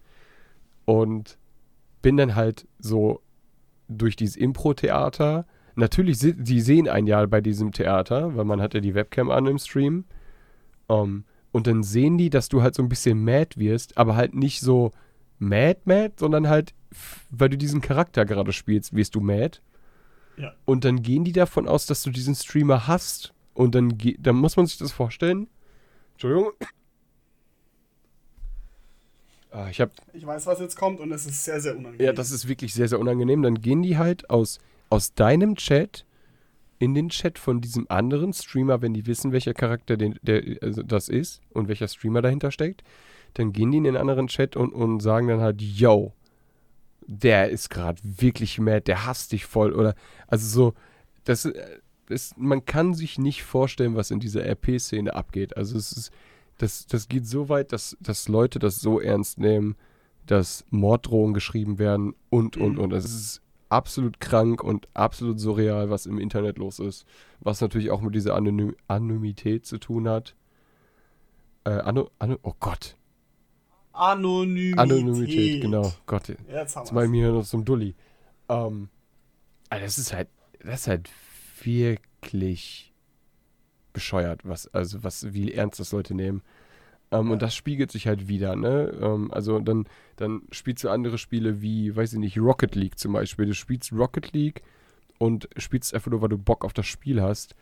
Und 0.84 1.38
bin 2.02 2.16
dann 2.16 2.34
halt 2.34 2.66
so 2.78 3.20
durch 3.88 4.16
dieses 4.16 4.36
Impro-Theater. 4.36 5.46
Natürlich, 5.80 6.18
die 6.20 6.60
sehen 6.60 6.88
ein 6.88 7.06
Jahr 7.06 7.26
bei 7.26 7.40
diesem 7.40 7.72
Theater, 7.72 8.36
weil 8.36 8.44
man 8.44 8.60
hat 8.60 8.74
ja 8.74 8.80
die 8.80 8.94
Webcam 8.94 9.30
an 9.30 9.46
im 9.46 9.58
Stream. 9.58 10.04
Ähm, 10.90 11.24
und 11.52 11.66
dann 11.66 11.82
sehen 11.82 12.18
die, 12.18 12.28
dass 12.28 12.50
du 12.50 12.60
halt 12.60 12.74
so 12.74 12.82
ein 12.82 12.90
bisschen 12.90 13.24
mad 13.24 13.58
wirst, 13.58 13.96
aber 13.96 14.14
halt 14.14 14.34
nicht 14.34 14.60
so 14.60 14.92
mad, 15.38 15.80
mad, 15.86 16.12
sondern 16.18 16.48
halt, 16.48 16.74
weil 17.30 17.48
du 17.48 17.56
diesen 17.56 17.80
Charakter 17.80 18.26
gerade 18.26 18.52
spielst, 18.52 18.94
wirst 18.94 19.14
du 19.14 19.20
mad. 19.20 19.58
Ja. 20.36 20.52
Und 20.66 20.84
dann 20.84 21.00
gehen 21.00 21.24
die 21.24 21.32
davon 21.32 21.66
aus, 21.66 21.86
dass 21.86 22.02
du 22.02 22.10
diesen 22.10 22.34
Streamer 22.34 22.86
hast. 22.86 23.32
Und 23.54 23.74
dann, 23.74 23.96
dann 24.18 24.36
muss 24.36 24.56
man 24.58 24.66
sich 24.66 24.76
das 24.76 24.92
vorstellen. 24.92 25.48
Entschuldigung. 26.12 26.52
Ah, 29.50 29.68
ich 29.70 29.80
habe 29.80 29.92
Ich 30.12 30.26
weiß, 30.26 30.46
was 30.46 30.60
jetzt 30.60 30.76
kommt 30.76 31.00
und 31.00 31.10
es 31.10 31.24
ist 31.24 31.42
sehr, 31.42 31.60
sehr 31.60 31.76
unangenehm. 31.76 32.06
ja, 32.06 32.12
das 32.12 32.30
ist 32.30 32.46
wirklich 32.46 32.74
sehr, 32.74 32.86
sehr 32.86 33.00
unangenehm. 33.00 33.42
Dann 33.42 33.60
gehen 33.62 33.82
die 33.82 33.96
halt 33.96 34.28
aus, 34.28 34.60
aus 34.90 35.14
deinem 35.14 35.56
Chat 35.56 36.04
in 36.78 36.94
den 36.94 37.10
Chat 37.10 37.38
von 37.38 37.60
diesem 37.60 37.86
anderen 37.90 38.32
Streamer, 38.32 38.82
wenn 38.82 38.94
die 38.94 39.06
wissen, 39.06 39.32
welcher 39.32 39.54
Charakter 39.54 39.96
den, 39.96 40.18
der, 40.22 40.42
also 40.62 40.82
das 40.82 41.08
ist 41.08 41.42
und 41.50 41.68
welcher 41.68 41.88
Streamer 41.88 42.22
dahinter 42.22 42.50
steckt. 42.50 42.82
Dann 43.34 43.52
gehen 43.52 43.70
die 43.70 43.78
in 43.78 43.84
den 43.84 43.96
anderen 43.96 44.26
Chat 44.26 44.56
und, 44.56 44.72
und 44.72 45.00
sagen 45.00 45.28
dann 45.28 45.40
halt, 45.40 45.60
yo, 45.62 46.14
der 47.06 47.50
ist 47.50 47.70
gerade 47.70 48.00
wirklich 48.02 48.58
mad, 48.58 48.82
der 48.82 49.04
hasst 49.06 49.32
dich 49.32 49.44
voll. 49.44 49.72
Oder, 49.72 49.94
also 50.26 50.46
so, 50.46 50.74
das, 51.24 51.44
äh, 51.44 51.80
das, 52.06 52.34
man 52.36 52.64
kann 52.64 52.94
sich 52.94 53.18
nicht 53.18 53.42
vorstellen, 53.42 53.94
was 53.94 54.10
in 54.10 54.20
dieser 54.20 54.44
RP-Szene 54.44 55.14
abgeht. 55.14 55.56
Also 55.56 55.76
es 55.76 55.92
ist, 55.92 56.12
das, 56.58 56.86
das 56.86 57.08
geht 57.08 57.26
so 57.26 57.48
weit, 57.48 57.72
dass, 57.72 57.96
dass 58.00 58.28
Leute 58.28 58.58
das 58.58 58.80
so 58.80 59.00
ernst 59.00 59.38
nehmen, 59.38 59.76
dass 60.26 60.64
Morddrohungen 60.70 61.34
geschrieben 61.34 61.78
werden 61.78 62.14
und, 62.30 62.56
und, 62.56 62.74
Mhm. 62.74 62.78
und. 62.78 62.92
Es 62.92 63.04
ist 63.04 63.42
absolut 63.70 64.20
krank 64.20 64.62
und 64.62 64.88
absolut 64.94 65.40
surreal, 65.40 65.88
was 65.88 66.04
im 66.06 66.18
Internet 66.18 66.58
los 66.58 66.78
ist. 66.78 67.06
Was 67.40 67.60
natürlich 67.60 67.90
auch 67.90 68.02
mit 68.02 68.14
dieser 68.14 68.34
Anonym 68.34 68.76
Anonymität 68.88 69.64
zu 69.64 69.78
tun 69.78 70.08
hat. 70.08 70.34
Äh, 71.64 71.70
Ano, 71.70 72.10
Ano, 72.18 72.36
oh 72.42 72.54
Gott. 72.60 72.96
Anonymität. 73.92 74.78
Anonymität, 74.78 75.62
genau. 75.62 75.92
Gott, 76.06 76.28
Jetzt 76.28 76.76
haben 76.76 76.84
jetzt 76.84 76.92
mal 76.92 77.02
wir's. 77.02 77.10
mir 77.10 77.32
noch 77.32 77.44
so 77.44 77.58
ein 77.58 77.64
Dulli. 77.64 77.94
Ähm, 78.48 78.88
also 79.68 79.84
das 79.84 79.98
ist 79.98 80.12
halt, 80.12 80.28
das 80.62 80.80
ist 80.82 80.86
halt 80.88 81.10
wirklich 81.62 82.92
bescheuert, 83.92 84.40
was, 84.44 84.68
also 84.68 85.02
was, 85.02 85.32
wie 85.32 85.52
ernst 85.52 85.80
das 85.80 85.92
Leute 85.92 86.14
nehmen. 86.14 86.42
Ähm, 87.12 87.26
Ja. 87.26 87.32
Und 87.32 87.42
das 87.42 87.54
spiegelt 87.54 87.90
sich 87.90 88.06
halt 88.06 88.28
wieder, 88.28 88.54
ne? 88.56 88.96
Ähm, 89.00 89.32
also 89.32 89.58
dann, 89.58 89.86
dann 90.16 90.42
spielst 90.52 90.84
du 90.84 90.88
andere 90.90 91.18
Spiele 91.18 91.60
wie, 91.60 91.94
weiß 91.96 92.12
ich 92.12 92.18
nicht, 92.18 92.38
Rocket 92.38 92.74
League 92.74 92.98
zum 92.98 93.12
Beispiel. 93.12 93.46
Du 93.46 93.54
spielst 93.54 93.92
Rocket 93.92 94.32
League 94.32 94.62
und 95.18 95.48
spielst 95.56 95.92
einfach 95.94 96.10
nur, 96.10 96.22
weil 96.22 96.28
du 96.28 96.38
Bock 96.38 96.64
auf 96.64 96.72
das 96.72 96.86
Spiel 96.86 97.20
hast. 97.20 97.54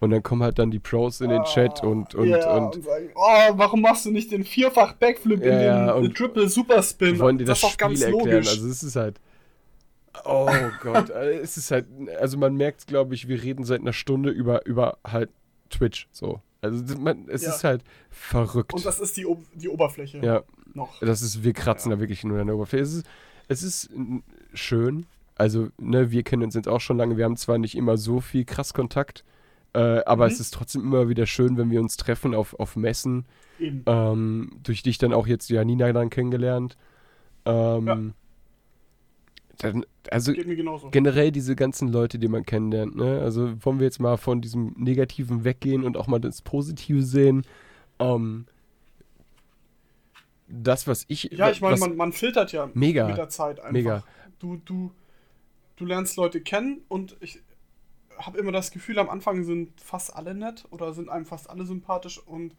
Und 0.00 0.10
dann 0.10 0.22
kommen 0.22 0.42
halt 0.42 0.58
dann 0.58 0.70
die 0.70 0.78
Pros 0.78 1.20
in 1.20 1.28
den 1.28 1.44
Chat 1.44 1.82
und, 1.82 2.14
und, 2.14 2.26
ja, 2.28 2.56
und, 2.56 2.76
und 2.76 2.84
sagen, 2.84 3.10
oh, 3.14 3.52
warum 3.56 3.82
machst 3.82 4.06
du 4.06 4.10
nicht 4.10 4.32
den 4.32 4.44
vierfach 4.44 4.94
Backflip 4.94 5.44
Ja, 5.44 5.94
in 5.96 6.04
den 6.04 6.14
Triple 6.14 6.48
Superspin? 6.48 7.18
wollen 7.18 7.36
dir 7.36 7.44
das, 7.44 7.58
ist 7.58 7.64
doch 7.64 7.70
Spiel 7.72 7.86
ganz 7.88 8.00
erklären. 8.02 8.24
logisch. 8.36 8.48
Also 8.48 8.68
es 8.68 8.82
ist 8.82 8.96
halt. 8.96 9.20
Oh 10.24 10.48
Gott, 10.82 11.10
äh, 11.10 11.38
es 11.38 11.56
ist 11.56 11.70
halt. 11.70 11.86
Also 12.18 12.38
man 12.38 12.56
merkt, 12.56 12.86
glaube 12.86 13.14
ich, 13.14 13.28
wir 13.28 13.42
reden 13.42 13.64
seit 13.64 13.80
einer 13.80 13.92
Stunde 13.92 14.30
über, 14.30 14.64
über 14.66 14.98
halt 15.06 15.30
Twitch 15.70 16.08
so. 16.12 16.40
Also 16.62 16.98
man, 16.98 17.26
es 17.28 17.42
Ja. 17.42 17.54
ist 17.54 17.64
halt 17.64 17.82
verrückt. 18.10 18.74
und 18.74 18.84
das 18.84 19.00
ist 19.00 19.16
die, 19.16 19.26
die 19.54 19.68
Oberfläche 19.68 20.18
ja, 20.18 20.42
noch. 20.74 21.00
das 21.00 21.22
ist, 21.22 21.42
wir 21.42 21.52
kratzen 21.52 21.90
da 21.90 21.98
wirklich 22.00 22.22
nur 22.24 22.38
an 22.40 22.46
der 22.48 22.56
Oberfläche. 22.56 22.82
Es 22.84 22.92
ist, 22.94 23.06
es 23.48 23.62
ist 23.62 23.90
schön. 24.54 25.06
Also, 25.36 25.68
ne, 25.78 26.10
wir 26.10 26.22
kennen 26.22 26.42
uns 26.42 26.54
jetzt 26.54 26.68
auch 26.68 26.80
schon 26.80 26.98
lange. 26.98 27.16
Wir 27.16 27.24
haben 27.24 27.36
zwar 27.38 27.56
nicht 27.56 27.74
immer 27.76 27.96
so 27.96 28.20
viel 28.20 28.44
krass 28.44 28.74
Kontakt, 28.74 29.24
äh, 29.72 29.78
aber 30.04 30.26
Mhm. 30.26 30.32
es 30.32 30.40
ist 30.40 30.52
trotzdem 30.52 30.82
immer 30.82 31.08
wieder 31.08 31.24
schön, 31.26 31.56
wenn 31.56 31.70
wir 31.70 31.80
uns 31.80 31.96
treffen 31.96 32.34
auf, 32.34 32.52
auf 32.60 32.76
Messen. 32.76 33.24
Eben. 33.58 33.82
Ähm, 33.86 34.52
durch 34.62 34.82
dich 34.82 34.98
dann 34.98 35.12
auch 35.14 35.26
jetzt 35.26 35.48
Janina 35.48 35.92
dann 35.92 36.10
kennengelernt. 36.10 36.76
Ähm, 37.46 37.86
Ja. 37.86 37.98
Dann, 39.62 39.84
also 40.10 40.32
generell 40.90 41.32
diese 41.32 41.54
ganzen 41.54 41.88
Leute, 41.88 42.18
die 42.18 42.28
man 42.28 42.44
kennenlernt, 42.44 42.96
ne? 42.96 43.20
Also 43.20 43.52
wollen 43.64 43.78
wir 43.78 43.84
jetzt 43.84 44.00
mal 44.00 44.16
von 44.16 44.40
diesem 44.40 44.74
Negativen 44.76 45.44
weggehen 45.44 45.84
und 45.84 45.96
auch 45.96 46.06
mal 46.06 46.18
das 46.18 46.40
Positive 46.40 47.02
sehen. 47.02 47.44
Ähm, 47.98 48.46
das, 50.48 50.86
was 50.86 51.04
ich. 51.08 51.24
ja, 51.24 51.50
ich 51.50 51.60
meine, 51.60 51.76
man, 51.76 51.94
man 51.96 52.12
filtert 52.12 52.52
ja 52.52 52.70
Mega. 52.74 53.06
mit 53.06 53.18
der 53.18 53.28
Zeit 53.28 53.60
einfach. 53.60 53.72
Mega. 53.72 54.04
Du, 54.38 54.56
du, 54.64 54.92
du 55.76 55.84
lernst 55.84 56.16
Leute 56.16 56.40
kennen 56.40 56.80
und 56.88 57.16
ich 57.20 57.40
habe 58.16 58.38
immer 58.38 58.52
das 58.52 58.70
Gefühl, 58.70 58.98
am 58.98 59.10
Anfang 59.10 59.44
sind 59.44 59.78
fast 59.80 60.16
alle 60.16 60.34
nett 60.34 60.64
oder 60.70 60.94
sind 60.94 61.10
einem 61.10 61.26
fast 61.26 61.50
alle 61.50 61.66
sympathisch 61.66 62.18
und 62.18 62.56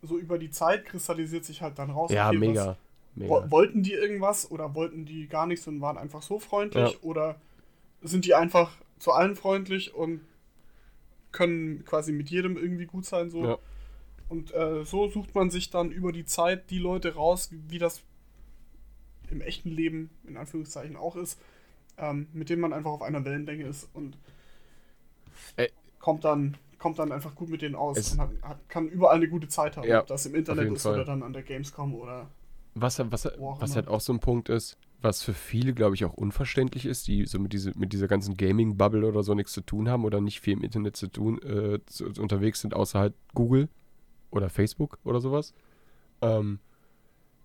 so 0.00 0.18
über 0.18 0.38
die 0.38 0.50
Zeit 0.50 0.86
kristallisiert 0.86 1.44
sich 1.44 1.60
halt 1.60 1.78
dann 1.78 1.90
raus. 1.90 2.10
Ja, 2.10 2.28
okay, 2.28 2.38
mega. 2.38 2.66
Was, 2.68 2.76
mega. 3.18 3.30
wo- 3.30 3.50
wollten 3.50 3.82
die 3.82 3.92
irgendwas 3.92 4.50
oder 4.50 4.74
wollten 4.74 5.04
die 5.04 5.26
gar 5.28 5.46
nichts 5.46 5.66
und 5.66 5.80
waren 5.80 5.98
einfach 5.98 6.22
so 6.22 6.38
freundlich 6.38 6.92
Ja. 6.92 6.98
oder 7.02 7.40
sind 8.02 8.24
die 8.24 8.34
einfach 8.34 8.70
zu 8.98 9.12
allen 9.12 9.36
freundlich 9.36 9.94
und 9.94 10.20
können 11.32 11.84
quasi 11.84 12.12
mit 12.12 12.30
jedem 12.30 12.56
irgendwie 12.56 12.86
gut 12.86 13.04
sein 13.04 13.30
so. 13.30 13.44
Ja. 13.44 13.58
Und 14.28 14.52
äh, 14.54 14.84
so 14.84 15.08
sucht 15.08 15.34
man 15.34 15.50
sich 15.50 15.70
dann 15.70 15.90
über 15.90 16.12
die 16.12 16.24
Zeit 16.24 16.70
die 16.70 16.78
Leute 16.78 17.14
raus, 17.14 17.50
wie, 17.52 17.60
wie 17.70 17.78
das 17.78 18.02
im 19.30 19.40
echten 19.40 19.70
Leben 19.70 20.10
in 20.26 20.36
Anführungszeichen 20.36 20.96
auch 20.96 21.16
ist, 21.16 21.38
ähm, 21.98 22.28
mit 22.32 22.48
denen 22.50 22.60
man 22.62 22.72
einfach 22.72 22.90
auf 22.90 23.02
einer 23.02 23.24
Wellenlänge 23.24 23.64
ist 23.66 23.88
und 23.94 24.16
Ä- 25.56 25.70
kommt 25.98 26.24
dann 26.24 26.56
kommt 26.78 26.98
dann 27.00 27.10
einfach 27.10 27.34
gut 27.34 27.48
mit 27.48 27.60
denen 27.60 27.74
aus 27.74 27.98
Es- 27.98 28.12
und 28.12 28.20
hat, 28.20 28.30
hat, 28.42 28.68
kann 28.68 28.88
überall 28.88 29.16
eine 29.16 29.28
gute 29.28 29.48
Zeit 29.48 29.76
haben, 29.76 29.88
Ja, 29.88 30.00
ob 30.00 30.06
das 30.06 30.24
im 30.26 30.34
Internet 30.36 30.72
ist 30.72 30.82
Fall. 30.82 30.94
oder 30.94 31.04
dann 31.04 31.24
an 31.24 31.32
der 31.32 31.42
Gamescom 31.42 31.92
oder 31.94 32.28
Was, 32.80 32.98
was, 32.98 33.28
was 33.38 33.76
halt 33.76 33.88
auch 33.88 34.00
so 34.00 34.12
ein 34.12 34.20
Punkt 34.20 34.48
ist, 34.48 34.76
was 35.00 35.22
für 35.22 35.34
viele, 35.34 35.74
glaube 35.74 35.94
ich, 35.94 36.04
auch 36.04 36.14
unverständlich 36.14 36.86
ist, 36.86 37.06
die 37.06 37.26
so 37.26 37.38
mit, 37.38 37.52
diese, 37.52 37.72
mit 37.78 37.92
dieser 37.92 38.08
ganzen 38.08 38.36
Gaming-Bubble 38.36 39.06
oder 39.06 39.22
so 39.22 39.34
nichts 39.34 39.52
zu 39.52 39.60
tun 39.60 39.88
haben 39.88 40.04
oder 40.04 40.20
nicht 40.20 40.40
viel 40.40 40.54
im 40.54 40.62
Internet 40.62 40.96
zu 40.96 41.06
tun, 41.08 41.40
äh, 41.42 41.78
zu, 41.86 42.06
unterwegs 42.20 42.60
sind, 42.60 42.74
außer 42.74 42.98
halt 42.98 43.14
Google 43.34 43.68
oder 44.30 44.48
Facebook 44.48 44.98
oder 45.04 45.20
sowas. 45.20 45.54
Ähm, 46.20 46.58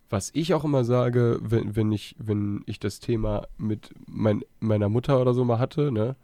was 0.09 0.31
ich 0.33 0.53
auch 0.53 0.63
immer 0.63 0.83
sage, 0.83 1.39
wenn, 1.41 1.75
wenn, 1.75 1.91
ich, 1.91 2.15
wenn 2.19 2.63
ich 2.65 2.79
das 2.79 2.99
Thema 2.99 3.47
mit 3.57 3.93
mein, 4.07 4.43
meiner 4.59 4.89
Mutter 4.89 5.19
oder 5.21 5.33
so 5.33 5.45
mal 5.45 5.59
hatte, 5.59 5.91
ne, 5.91 6.15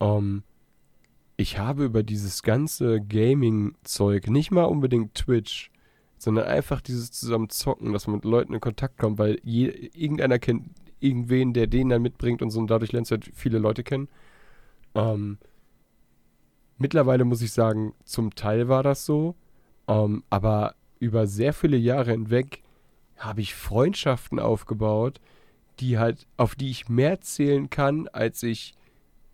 ähm, 0.00 0.42
ich 1.36 1.58
habe 1.58 1.84
über 1.84 2.02
dieses 2.02 2.42
ganze 2.42 3.00
Gaming-Zeug, 3.00 4.28
nicht 4.28 4.50
mal 4.50 4.64
unbedingt 4.64 5.14
Twitch, 5.14 5.70
sondern 6.24 6.46
einfach 6.46 6.80
dieses 6.80 7.12
zusammen 7.12 7.50
zocken, 7.50 7.92
dass 7.92 8.06
man 8.06 8.16
mit 8.16 8.24
Leuten 8.24 8.54
in 8.54 8.60
Kontakt 8.60 8.98
kommt, 8.98 9.18
weil 9.18 9.38
je, 9.42 9.68
irgendeiner 9.92 10.38
kennt 10.38 10.70
irgendwen, 10.98 11.52
der 11.52 11.66
den 11.66 11.90
dann 11.90 12.02
mitbringt 12.02 12.40
und 12.40 12.50
so 12.50 12.58
und 12.58 12.68
dadurch 12.68 12.92
lernst 12.92 13.10
du 13.10 13.16
halt 13.16 13.30
viele 13.34 13.58
Leute 13.58 13.84
kennen. 13.84 14.08
Ähm, 14.94 15.38
mittlerweile 16.78 17.24
muss 17.24 17.42
ich 17.42 17.52
sagen, 17.52 17.94
zum 18.04 18.34
Teil 18.34 18.68
war 18.68 18.82
das 18.82 19.04
so, 19.04 19.36
ähm, 19.86 20.24
aber 20.30 20.74
über 20.98 21.26
sehr 21.26 21.52
viele 21.52 21.76
Jahre 21.76 22.12
hinweg 22.12 22.62
habe 23.18 23.42
ich 23.42 23.54
Freundschaften 23.54 24.38
aufgebaut, 24.38 25.20
die 25.78 25.98
halt, 25.98 26.26
auf 26.38 26.54
die 26.54 26.70
ich 26.70 26.88
mehr 26.88 27.20
zählen 27.20 27.68
kann, 27.68 28.08
als 28.08 28.42
ich 28.42 28.74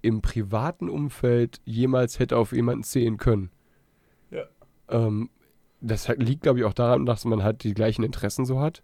im 0.02 0.22
privaten 0.22 0.88
Umfeld 0.88 1.60
jemals 1.64 2.18
hätte 2.18 2.36
auf 2.36 2.52
jemanden 2.52 2.82
zählen 2.82 3.16
können. 3.16 3.50
Ja. 4.30 4.44
Ähm, 4.88 5.30
das 5.80 6.08
liegt, 6.16 6.42
glaube 6.42 6.58
ich, 6.60 6.64
auch 6.64 6.74
daran, 6.74 7.06
dass 7.06 7.24
man 7.24 7.42
halt 7.42 7.64
die 7.64 7.74
gleichen 7.74 8.02
Interessen 8.02 8.44
so 8.44 8.60
hat. 8.60 8.82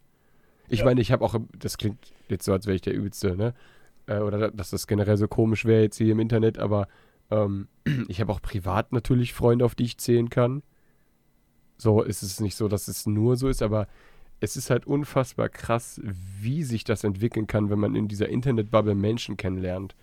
Ich 0.69 0.81
Ja. 0.81 0.85
meine, 0.87 1.01
ich 1.01 1.13
habe 1.13 1.25
auch, 1.25 1.37
das 1.59 1.79
klingt 1.79 2.13
jetzt 2.29 2.45
so, 2.45 2.53
als 2.53 2.67
wäre 2.67 2.75
ich 2.77 2.83
der 2.83 2.95
Übelste, 2.95 3.37
ne? 3.37 3.55
Äh, 4.07 4.19
oder 4.19 4.51
dass 4.51 4.71
das 4.71 4.87
generell 4.87 5.17
so 5.17 5.29
komisch 5.29 5.65
wäre 5.65 5.83
jetzt 5.83 5.97
hier 5.99 6.13
im 6.13 6.21
Internet, 6.21 6.59
aber 6.59 6.89
ähm, 7.31 7.69
ich 8.09 8.21
habe 8.21 8.33
auch 8.33 8.41
privat 8.43 8.93
natürlich 8.93 9.33
Freunde, 9.35 9.65
auf 9.65 9.75
die 9.75 9.85
ich 9.85 9.99
zählen 9.99 10.31
kann. 10.31 10.63
So 11.79 12.03
ist 12.03 12.23
es 12.23 12.41
nicht 12.41 12.57
so, 12.57 12.69
dass 12.69 12.89
es 12.89 13.07
nur 13.07 13.37
so 13.37 13.49
ist, 13.49 13.63
aber 13.63 13.87
es 14.41 14.57
ist 14.57 14.71
halt 14.71 14.87
unfassbar 14.87 15.49
krass, 15.49 16.01
wie 16.41 16.63
sich 16.63 16.85
das 16.85 17.05
entwickeln 17.05 17.47
kann, 17.47 17.71
wenn 17.71 17.79
man 17.79 17.95
in 17.95 18.09
dieser 18.09 18.29
Internetbubble 18.29 18.95
Menschen 18.95 19.37
kennenlernt. 19.37 19.95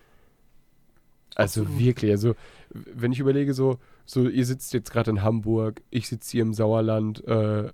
Also 1.35 1.61
Absolut. 1.61 1.79
wirklich, 1.79 2.11
also 2.11 2.35
wenn 2.69 3.11
ich 3.11 3.19
überlege, 3.19 3.53
so, 3.53 3.79
so 4.05 4.27
ihr 4.27 4.45
sitzt 4.45 4.73
jetzt 4.73 4.91
gerade 4.91 5.11
in 5.11 5.21
Hamburg, 5.23 5.81
ich 5.89 6.07
sitze 6.07 6.31
hier 6.31 6.41
im 6.43 6.53
Sauerland, 6.53 7.23
äh, 7.27 7.69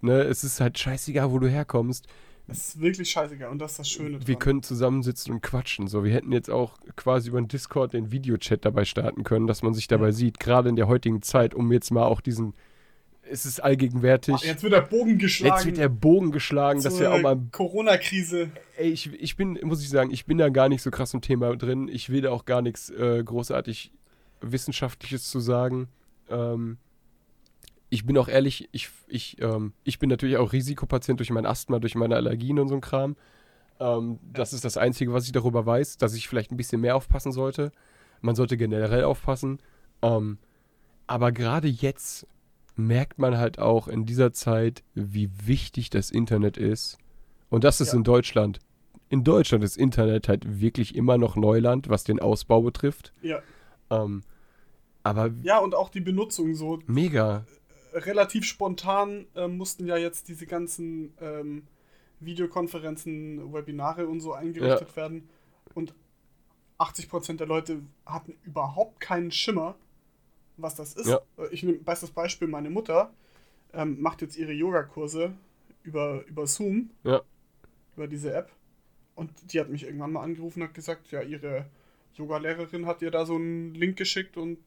ne, 0.00 0.22
es 0.22 0.44
ist 0.44 0.60
halt 0.60 0.78
scheißegal, 0.78 1.30
wo 1.30 1.38
du 1.38 1.48
herkommst. 1.48 2.06
es 2.48 2.68
ist 2.74 2.80
wirklich 2.80 3.10
scheißegal 3.10 3.50
und 3.50 3.58
das 3.58 3.72
ist 3.72 3.78
das 3.80 3.88
Schöne 3.90 4.18
Wir 4.26 4.34
dran. 4.34 4.38
können 4.38 4.62
zusammensitzen 4.62 5.32
und 5.32 5.42
quatschen. 5.42 5.86
So, 5.88 6.04
wir 6.04 6.12
hätten 6.12 6.32
jetzt 6.32 6.50
auch 6.50 6.78
quasi 6.96 7.28
über 7.28 7.40
den 7.40 7.48
Discord 7.48 7.92
den 7.92 8.10
Videochat 8.12 8.64
dabei 8.64 8.84
starten 8.84 9.24
können, 9.24 9.46
dass 9.46 9.62
man 9.62 9.74
sich 9.74 9.88
dabei 9.88 10.06
Ja. 10.06 10.12
sieht, 10.12 10.40
gerade 10.40 10.68
in 10.68 10.76
der 10.76 10.88
heutigen 10.88 11.22
Zeit, 11.22 11.54
um 11.54 11.70
jetzt 11.72 11.90
mal 11.90 12.04
auch 12.04 12.20
diesen, 12.20 12.54
es 13.32 13.46
ist 13.46 13.60
allgegenwärtig. 13.60 14.34
Ach, 14.38 14.44
jetzt 14.44 14.62
wird 14.62 14.74
der 14.74 14.82
Bogen 14.82 15.18
geschlagen. 15.18 15.54
Jetzt 15.56 15.66
wird 15.66 15.78
der 15.78 15.88
Bogen 15.88 16.30
geschlagen, 16.30 16.82
dass 16.82 17.00
wir 17.00 17.12
auch 17.12 17.20
mal 17.20 17.40
Corona-Krise. 17.50 18.50
Ey, 18.76 18.90
ich, 18.90 19.12
ich 19.14 19.36
bin, 19.36 19.58
muss 19.62 19.82
ich 19.82 19.88
sagen, 19.88 20.10
ich 20.10 20.26
bin 20.26 20.38
da 20.38 20.50
gar 20.50 20.68
nicht 20.68 20.82
so 20.82 20.90
krass 20.90 21.14
im 21.14 21.22
Thema 21.22 21.56
drin. 21.56 21.88
Ich 21.88 22.10
will 22.10 22.20
da 22.20 22.30
auch 22.30 22.44
gar 22.44 22.62
nichts 22.62 22.90
äh, 22.90 23.22
großartig 23.24 23.90
Wissenschaftliches 24.42 25.28
zu 25.28 25.40
sagen. 25.40 25.88
Ähm, 26.28 26.78
ich 27.88 28.04
bin 28.04 28.16
auch 28.18 28.28
ehrlich, 28.28 28.68
ich, 28.72 28.90
ich, 29.08 29.40
ähm, 29.40 29.72
ich 29.84 29.98
bin 29.98 30.10
natürlich 30.10 30.36
auch 30.36 30.52
Risikopatient 30.52 31.18
durch 31.18 31.30
mein 31.30 31.46
Asthma, 31.46 31.78
durch 31.78 31.94
meine 31.94 32.16
Allergien 32.16 32.58
und 32.58 32.68
so 32.68 32.74
ein 32.74 32.80
Kram. 32.80 33.16
Ähm, 33.80 34.18
das 34.32 34.52
ist 34.52 34.64
das 34.64 34.76
Einzige, 34.76 35.12
was 35.12 35.24
ich 35.24 35.32
darüber 35.32 35.64
weiß, 35.64 35.96
dass 35.96 36.14
ich 36.14 36.28
vielleicht 36.28 36.52
ein 36.52 36.56
bisschen 36.56 36.80
mehr 36.80 36.96
aufpassen 36.96 37.32
sollte. 37.32 37.72
Man 38.20 38.34
sollte 38.34 38.56
generell 38.56 39.04
aufpassen. 39.04 39.58
Ähm, 40.02 40.38
aber 41.06 41.32
gerade 41.32 41.68
jetzt 41.68 42.26
merkt 42.76 43.18
man 43.18 43.36
halt 43.38 43.58
auch 43.58 43.88
in 43.88 44.06
dieser 44.06 44.32
Zeit, 44.32 44.82
wie 44.94 45.30
wichtig 45.44 45.90
das 45.90 46.10
Internet 46.10 46.56
ist. 46.56 46.98
Und 47.50 47.64
das 47.64 47.80
ist 47.80 47.92
Ja. 47.92 47.98
in 47.98 48.04
Deutschland. 48.04 48.60
In 49.08 49.24
Deutschland 49.24 49.62
ist 49.62 49.76
Internet 49.76 50.28
halt 50.28 50.60
wirklich 50.60 50.94
immer 50.94 51.18
noch 51.18 51.36
Neuland, 51.36 51.88
was 51.90 52.02
den 52.04 52.18
Ausbau 52.18 52.62
betrifft. 52.62 53.12
Ja. 53.20 53.40
Ähm, 53.90 54.22
aber 55.02 55.30
ja, 55.42 55.58
und 55.58 55.74
auch 55.74 55.90
die 55.90 56.00
Benutzung 56.00 56.54
so 56.54 56.78
mega. 56.86 57.44
relativ 57.92 58.44
spontan 58.44 59.26
äh, 59.34 59.48
mussten 59.48 59.86
ja 59.86 59.98
jetzt 59.98 60.28
diese 60.28 60.46
ganzen 60.46 61.12
ähm, 61.20 61.64
Videokonferenzen, 62.20 63.52
Webinare 63.52 64.06
und 64.06 64.20
so 64.20 64.32
eingerichtet 64.32 64.96
werden. 64.96 65.28
Und 65.74 65.94
80% 66.78 67.36
der 67.36 67.46
Leute 67.46 67.80
hatten 68.06 68.34
überhaupt 68.44 69.00
keinen 69.00 69.30
Schimmer, 69.30 69.76
was 70.56 70.74
das 70.74 70.94
ist. 70.94 71.06
Ja. 71.08 71.20
Äh, 71.38 71.48
Ich 71.52 71.62
nehme 71.62 71.78
bestes 71.78 72.10
Beispiel, 72.10 72.48
meine 72.48 72.70
Mutter 72.70 73.12
ähm, 73.72 74.00
macht 74.00 74.22
jetzt 74.22 74.36
ihre 74.36 74.52
Yogakurse 74.52 75.32
über, 75.82 76.24
über 76.26 76.46
Zoom, 76.46 76.90
Ja. 77.04 77.22
über 77.96 78.06
diese 78.06 78.32
App. 78.34 78.50
Und 79.14 79.30
die 79.52 79.60
hat 79.60 79.68
mich 79.68 79.84
irgendwann 79.84 80.12
mal 80.12 80.22
angerufen 80.22 80.62
und 80.62 80.68
hat 80.68 80.74
gesagt, 80.74 81.10
ja, 81.10 81.22
ihre 81.22 81.66
Yoga-Lehrerin 82.14 82.86
hat 82.86 83.02
ihr 83.02 83.10
da 83.10 83.24
so 83.26 83.34
einen 83.36 83.74
Link 83.74 83.96
geschickt 83.96 84.36
und 84.36 84.58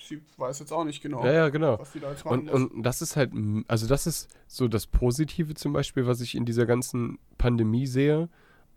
sie 0.00 0.20
weiß 0.36 0.58
jetzt 0.60 0.72
auch 0.72 0.84
nicht 0.84 1.02
genau, 1.02 1.24
Ja, 1.24 1.32
ja, 1.32 1.48
genau. 1.48 1.78
was 1.78 1.92
sie 1.92 2.00
da 2.00 2.10
jetzt 2.10 2.24
machen 2.24 2.40
Und, 2.40 2.44
muss. 2.62 2.70
und 2.72 2.82
das 2.82 3.00
ist 3.02 3.16
halt, 3.16 3.32
also 3.66 3.86
das 3.86 4.06
ist 4.06 4.28
so 4.46 4.68
das 4.68 4.86
Positive 4.86 5.54
zum 5.54 5.72
Beispiel, 5.72 6.06
was 6.06 6.20
ich 6.20 6.34
in 6.34 6.44
dieser 6.44 6.66
ganzen 6.66 7.18
Pandemie 7.38 7.86
sehe, 7.86 8.28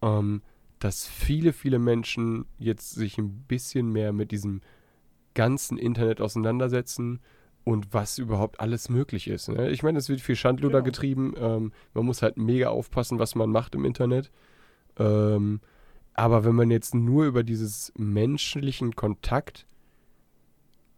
ähm, 0.01 0.41
dass 0.79 1.05
viele, 1.07 1.51
viele 1.51 1.77
Menschen 1.77 2.45
jetzt 2.57 2.91
sich 2.91 3.17
ein 3.17 3.43
bisschen 3.47 3.91
mehr 3.91 4.13
mit 4.13 4.31
diesem 4.31 4.61
ganzen 5.35 5.77
Internet 5.77 6.21
auseinandersetzen 6.21 7.19
und 7.63 7.93
was 7.93 8.17
überhaupt 8.17 8.59
alles 8.59 8.89
möglich 8.89 9.27
ist. 9.27 9.49
Ne? 9.49 9.69
Ich 9.69 9.83
meine, 9.83 9.99
es 9.99 10.09
wird 10.09 10.21
viel 10.21 10.35
Schandluder 10.35 10.79
Genau. 10.79 10.85
getrieben. 10.85 11.33
Ähm, 11.37 11.71
man 11.93 12.05
muss 12.05 12.21
halt 12.21 12.37
mega 12.37 12.69
aufpassen, 12.69 13.19
was 13.19 13.35
man 13.35 13.49
macht 13.51 13.75
im 13.75 13.85
Internet. 13.85 14.31
Ähm, 14.97 15.61
Aber 16.15 16.43
wenn 16.43 16.55
man 16.55 16.69
jetzt 16.71 16.93
nur 16.95 17.25
über 17.25 17.43
dieses 17.43 17.93
menschlichen 17.97 18.95
Kontakt, 18.95 19.65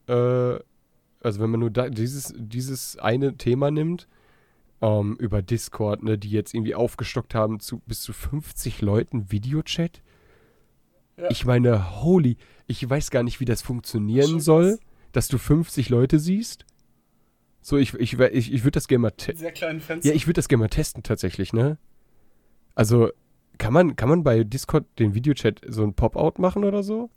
äh, 0.07 0.13
also 0.13 1.39
wenn 1.39 1.49
man 1.51 1.59
nur 1.59 1.69
da, 1.69 1.89
dieses, 1.89 2.33
dieses 2.37 2.97
eine 2.97 3.37
Thema 3.37 3.69
nimmt, 3.69 4.07
ähm, 4.81 5.15
über 5.19 5.41
Discord, 5.43 6.01
ne, 6.03 6.17
die 6.17 6.31
jetzt 6.31 6.55
irgendwie 6.55 6.73
aufgestockt 6.73 7.35
haben 7.35 7.59
zu 7.59 7.79
bis 7.85 8.01
zu 8.01 8.13
50 8.13 8.81
Leuten 8.81 9.31
Videochat. 9.31 10.01
Ja. 11.21 11.29
Ich 11.29 11.45
meine, 11.45 12.01
holy, 12.01 12.37
ich 12.67 12.87
weiß 12.87 13.11
gar 13.11 13.23
nicht, 13.23 13.39
wie 13.39 13.45
das 13.45 13.61
funktionieren 13.61 14.35
das 14.35 14.45
soll, 14.45 14.79
dass 15.11 15.27
du 15.27 15.37
50 15.37 15.89
Leute 15.89 16.19
siehst. 16.19 16.65
So, 17.61 17.77
ich, 17.77 17.93
ich, 17.93 18.19
ich, 18.19 18.53
ich 18.53 18.63
würde 18.63 18.71
das 18.71 18.87
gerne 18.87 19.03
mal 19.03 19.11
testen. 19.11 19.37
Sehr 19.37 19.51
kleinen 19.51 19.81
Fenster. 19.81 20.09
Ja, 20.09 20.15
ich 20.15 20.25
würde 20.25 20.39
das 20.39 20.47
gerne 20.47 20.61
mal 20.63 20.69
testen 20.69 21.03
tatsächlich, 21.03 21.53
ne? 21.53 21.77
Also, 22.73 23.11
kann 23.59 23.73
man, 23.73 23.95
kann 23.95 24.09
man 24.09 24.23
bei 24.23 24.43
Discord 24.43 24.85
den 24.97 25.13
Videochat 25.13 25.61
so 25.67 25.83
ein 25.83 25.93
Pop-out 25.93 26.39
machen 26.39 26.63
oder 26.63 26.81
so? 26.81 27.11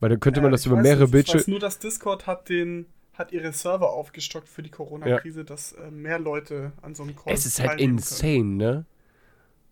Weil 0.00 0.10
dann 0.10 0.18
könnte 0.18 0.40
äh, 0.40 0.42
man 0.42 0.50
das 0.50 0.66
über 0.66 0.76
mehrere 0.76 1.06
Bildschirme. 1.06 1.44
Nur, 1.46 1.60
dass 1.60 1.78
Discord 1.78 2.26
hat 2.26 2.48
den 2.48 2.86
hat 3.12 3.30
ihre 3.30 3.52
Server 3.52 3.90
aufgestockt 3.90 4.48
für 4.48 4.62
die 4.62 4.70
Corona-Krise, 4.70 5.40
ja. 5.40 5.44
dass 5.44 5.72
äh, 5.72 5.90
mehr 5.92 6.18
Leute 6.18 6.72
an 6.82 6.96
so 6.96 7.04
einem 7.04 7.14
Call 7.14 7.32
Es 7.32 7.46
ist 7.46 7.60
halt 7.60 7.80
insane, 7.80 8.32
können. 8.32 8.56
ne? 8.56 8.86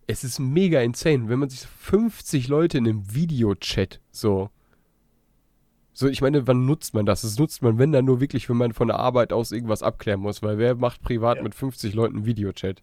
Es 0.06 0.24
ist 0.24 0.38
mega 0.38 0.80
insane, 0.80 1.28
wenn 1.28 1.38
man 1.38 1.48
sich 1.48 1.60
50 1.60 2.48
Leute 2.48 2.78
in 2.78 2.86
einem 2.86 3.14
Videochat 3.14 4.00
so. 4.10 4.50
So, 5.94 6.08
ich 6.08 6.22
meine, 6.22 6.46
wann 6.46 6.64
nutzt 6.64 6.94
man 6.94 7.04
das? 7.04 7.22
Das 7.22 7.38
nutzt 7.38 7.62
man, 7.62 7.78
wenn 7.78 7.92
dann 7.92 8.06
nur 8.06 8.20
wirklich, 8.20 8.48
wenn 8.48 8.56
man 8.56 8.72
von 8.72 8.88
der 8.88 8.98
Arbeit 8.98 9.32
aus 9.32 9.52
irgendwas 9.52 9.82
abklären 9.82 10.20
muss, 10.20 10.42
weil 10.42 10.56
wer 10.58 10.74
macht 10.74 11.02
privat 11.02 11.36
ja. 11.36 11.42
mit 11.42 11.54
50 11.54 11.92
Leuten 11.94 12.24
Videochat? 12.24 12.82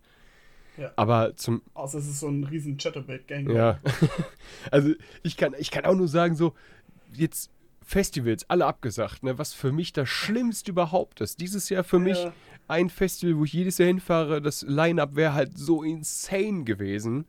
Ja. 0.78 0.92
Aber 0.96 1.36
zum. 1.36 1.62
Außer 1.74 1.98
es 1.98 2.08
ist 2.08 2.20
so 2.20 2.28
ein 2.28 2.44
riesen 2.44 2.78
Chatterbait-Gang. 2.78 3.50
Ja. 3.50 3.80
also 4.72 4.92
ich 5.24 5.36
kann, 5.38 5.56
ich 5.58 5.72
kann 5.72 5.86
auch 5.86 5.96
nur 5.96 6.08
sagen, 6.08 6.36
so, 6.36 6.54
jetzt 7.14 7.52
Festivals, 7.82 8.48
alle 8.50 8.68
abgesagt, 8.68 9.24
ne? 9.24 9.40
was 9.40 9.54
für 9.54 9.72
mich 9.72 9.92
das 9.94 10.08
Schlimmste 10.08 10.72
überhaupt 10.72 11.22
ist. 11.22 11.42
Dieses 11.42 11.70
Jahr 11.70 11.84
für 11.84 11.98
ja. 11.98 12.04
mich 12.04 12.28
ein 12.70 12.90
Festival, 12.90 13.38
wo 13.38 13.44
ich 13.44 13.54
jedes 13.54 13.78
Jahr 13.78 13.88
hinfahre, 13.88 14.42
das 14.42 14.64
Line-Up 14.64 15.16
wäre 15.16 15.34
halt 15.34 15.58
so 15.58 15.84
insane 15.84 16.64
gewesen. 16.64 17.26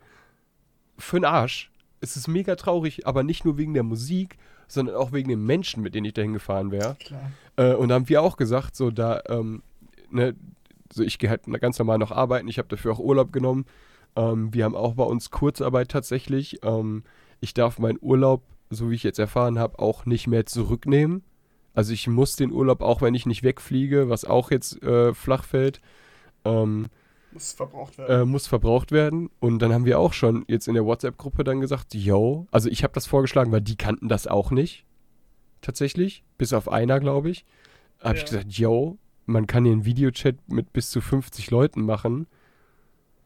Für 0.99 1.19
den 1.19 1.25
Arsch. 1.25 1.71
Es 2.01 2.17
ist 2.17 2.29
mega 2.29 2.57
traurig, 2.57 3.07
aber 3.07 3.23
nicht 3.23 3.45
nur 3.45 3.59
wegen 3.59 3.75
der 3.75 3.83
Musik, 3.83 4.39
sondern 4.69 4.97
auch 4.97 5.13
wegen 5.13 5.29
den 5.29 5.45
Menschen, 5.45 5.83
mit 5.83 5.95
denen 5.95 6.07
ich 6.07 6.15
da 6.15 6.23
hingefahren 6.23 6.71
wäre. 6.71 6.97
Äh, 7.57 7.75
und 7.75 7.89
da 7.89 7.97
haben 7.97 8.09
wir 8.09 8.23
auch 8.23 8.37
gesagt, 8.37 8.77
so 8.77 8.91
da, 8.91 9.23
ähm, 9.29 9.63
ne, 10.11 10.35
so 10.93 11.03
ich 11.03 11.19
gehe 11.19 11.31
halt 11.31 11.45
ganz 11.61 11.79
normal 11.79 11.99
noch 11.99 12.13
arbeiten, 12.13 12.49
ich 12.49 12.59
habe 12.59 12.69
dafür 12.69 12.93
auch 12.93 12.99
Urlaub 12.99 13.33
genommen. 13.33 13.65
Ähm, 14.17 14.53
wir 14.55 14.65
haben 14.65 14.77
auch 14.77 14.95
bei 14.95 15.05
uns 15.05 15.31
Kurzarbeit 15.31 15.91
tatsächlich. 15.91 16.59
Ähm, 16.63 17.05
ich 17.41 17.55
darf 17.55 17.79
meinen 17.79 17.99
Urlaub, 18.01 18.43
so 18.71 18.91
wie 18.91 18.95
ich 18.95 19.03
jetzt 19.03 19.19
erfahren 19.19 19.59
habe, 19.59 19.79
auch 19.79 20.07
nicht 20.07 20.27
mehr 20.27 20.47
zurücknehmen. 20.47 21.23
Also 21.75 21.93
ich 21.93 22.09
muss 22.09 22.37
den 22.37 22.53
Urlaub, 22.53 22.83
auch 22.83 23.03
wenn 23.03 23.15
ich 23.15 23.27
nicht 23.27 23.43
wegfliege, 23.43 24.09
was 24.09 24.25
auch 24.25 24.51
jetzt 24.51 24.83
äh, 24.83 25.15
flach 25.15 25.45
fällt, 25.45 25.81
ähm, 26.45 26.87
muss 27.33 27.53
verbraucht 27.53 27.99
werden. 27.99 28.23
Äh, 28.23 28.25
muss 28.25 28.47
verbraucht 28.47 28.93
werden. 28.93 29.31
Und 29.39 29.61
dann 29.61 29.73
haben 29.73 29.85
wir 29.85 29.99
auch 29.99 30.13
schon 30.13 30.45
jetzt 30.49 30.67
in 30.67 30.75
der 30.75 30.85
WhatsApp-Gruppe 30.85 31.45
dann 31.45 31.61
gesagt, 31.61 31.95
yo, 31.95 32.47
also 32.51 32.69
ich 32.69 32.83
habe 32.83 32.93
das 32.93 33.07
vorgeschlagen, 33.07 33.53
weil 33.53 33.61
die 33.61 33.77
kannten 33.77 34.09
das 34.09 34.27
auch 34.27 34.51
nicht. 34.51 34.85
Tatsächlich. 35.61 36.25
Bis 36.39 36.53
auf 36.53 36.69
einer, 36.69 36.99
glaube 36.99 37.31
ich. 37.31 37.45
Habe 38.01 38.17
ja. 38.17 38.25
ich 38.25 38.31
gesagt, 38.31 38.53
yo, 38.53 38.99
man 39.27 39.47
kann 39.47 39.65
hier 39.65 39.73
einen 39.73 39.85
Videochat 39.85 40.37
mit 40.49 40.73
bis 40.73 40.91
zu 40.91 41.01
50 41.01 41.51
Leuten 41.51 41.83
machen. 41.83 42.27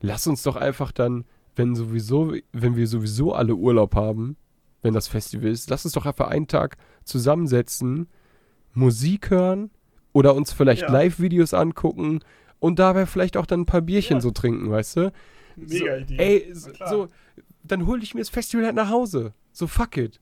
Lass 0.00 0.26
uns 0.26 0.42
doch 0.42 0.56
einfach 0.56 0.92
dann, 0.92 1.24
wenn 1.56 1.74
sowieso, 1.74 2.34
wenn 2.52 2.76
wir 2.76 2.86
sowieso 2.86 3.32
alle 3.32 3.54
Urlaub 3.54 3.94
haben, 3.94 4.36
wenn 4.82 4.92
das 4.92 5.08
Festival 5.08 5.48
ist, 5.48 5.70
lass 5.70 5.84
uns 5.84 5.94
doch 5.94 6.04
einfach 6.04 6.28
einen 6.28 6.48
Tag 6.48 6.76
zusammensetzen, 7.04 8.08
Musik 8.74 9.30
hören 9.30 9.70
oder 10.12 10.34
uns 10.34 10.52
vielleicht 10.52 10.82
ja. 10.82 10.92
Live-Videos 10.92 11.54
angucken 11.54 12.20
und 12.58 12.78
dabei 12.78 13.06
vielleicht 13.06 13.36
auch 13.36 13.46
dann 13.46 13.60
ein 13.60 13.66
paar 13.66 13.82
Bierchen 13.82 14.16
ja. 14.16 14.20
so 14.20 14.30
trinken, 14.30 14.70
weißt 14.70 14.96
du? 14.96 15.12
Mega 15.56 15.96
so, 15.96 16.02
Idee. 16.02 16.16
Ey, 16.18 16.54
so, 16.54 16.70
so, 16.86 17.08
dann 17.62 17.86
hol 17.86 18.02
ich 18.02 18.14
mir 18.14 18.20
das 18.20 18.30
Festival 18.30 18.66
halt 18.66 18.76
nach 18.76 18.90
Hause. 18.90 19.34
So, 19.52 19.66
fuck 19.66 19.96
it. 19.96 20.20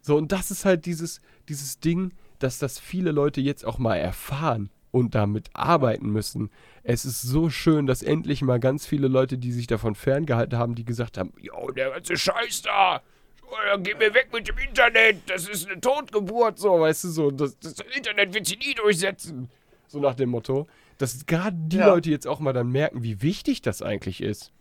So, 0.00 0.16
und 0.16 0.32
das 0.32 0.50
ist 0.50 0.64
halt 0.64 0.86
dieses, 0.86 1.20
dieses 1.48 1.80
Ding, 1.80 2.12
dass 2.38 2.58
das 2.58 2.78
viele 2.78 3.12
Leute 3.12 3.40
jetzt 3.40 3.64
auch 3.64 3.78
mal 3.78 3.96
erfahren 3.96 4.70
und 4.90 5.14
damit 5.14 5.50
arbeiten 5.54 6.10
müssen. 6.10 6.50
Es 6.82 7.04
ist 7.04 7.22
so 7.22 7.50
schön, 7.50 7.86
dass 7.86 8.02
endlich 8.02 8.42
mal 8.42 8.60
ganz 8.60 8.86
viele 8.86 9.08
Leute, 9.08 9.38
die 9.38 9.52
sich 9.52 9.66
davon 9.66 9.94
ferngehalten 9.94 10.58
haben, 10.58 10.74
die 10.74 10.84
gesagt 10.84 11.18
haben, 11.18 11.32
yo, 11.38 11.70
der 11.72 11.90
ganze 11.90 12.16
Scheiß 12.16 12.62
da, 12.62 13.02
oh, 13.50 13.78
geh 13.78 13.94
mir 13.94 14.12
weg 14.14 14.28
mit 14.32 14.48
dem 14.48 14.58
Internet, 14.58 15.18
das 15.26 15.48
ist 15.48 15.68
eine 15.68 15.80
Totgeburt, 15.80 16.58
so, 16.58 16.80
weißt 16.80 17.04
du, 17.04 17.08
so, 17.08 17.30
das, 17.30 17.58
das 17.58 17.74
Internet 17.94 18.34
wird 18.34 18.46
sich 18.46 18.58
nie 18.58 18.74
durchsetzen. 18.74 19.50
So 19.88 20.00
nach 20.00 20.14
dem 20.14 20.30
Motto. 20.30 20.66
Dass 20.98 21.26
gerade 21.26 21.56
die 21.56 21.78
ja. 21.78 21.86
Leute 21.86 22.10
jetzt 22.10 22.26
auch 22.26 22.40
mal 22.40 22.52
dann 22.52 22.70
merken, 22.70 23.02
wie 23.02 23.22
wichtig 23.22 23.62
das 23.62 23.82
eigentlich 23.82 24.20
ist. 24.20 24.52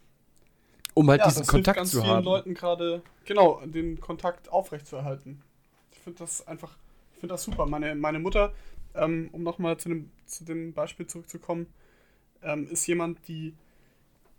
Um 0.94 1.10
halt 1.10 1.22
ja, 1.22 1.28
diesen 1.28 1.46
Kontakt 1.46 1.86
zu 1.88 2.06
haben. 2.06 2.24
Leuten 2.24 2.54
gerade, 2.54 3.02
genau, 3.26 3.62
den 3.66 4.00
Kontakt 4.00 4.50
aufrechtzuerhalten. 4.50 5.42
Ich 5.92 6.00
finde 6.00 6.20
das 6.20 6.48
einfach, 6.48 6.78
ich 7.14 7.20
finde 7.20 7.34
das 7.34 7.44
super. 7.44 7.66
Meine, 7.66 7.94
meine 7.96 8.20
Mutter, 8.20 8.54
ähm, 8.96 9.30
um 9.32 9.44
nochmal 9.44 9.78
zu 9.78 9.90
dem, 9.90 10.12
zu 10.26 10.46
dem 10.46 10.74
Beispiel 10.74 11.08
zurückzukommen, 11.08 11.68
ähm, 12.42 12.68
ist 12.70 12.88
jemand, 12.88 13.28
die, 13.28 13.54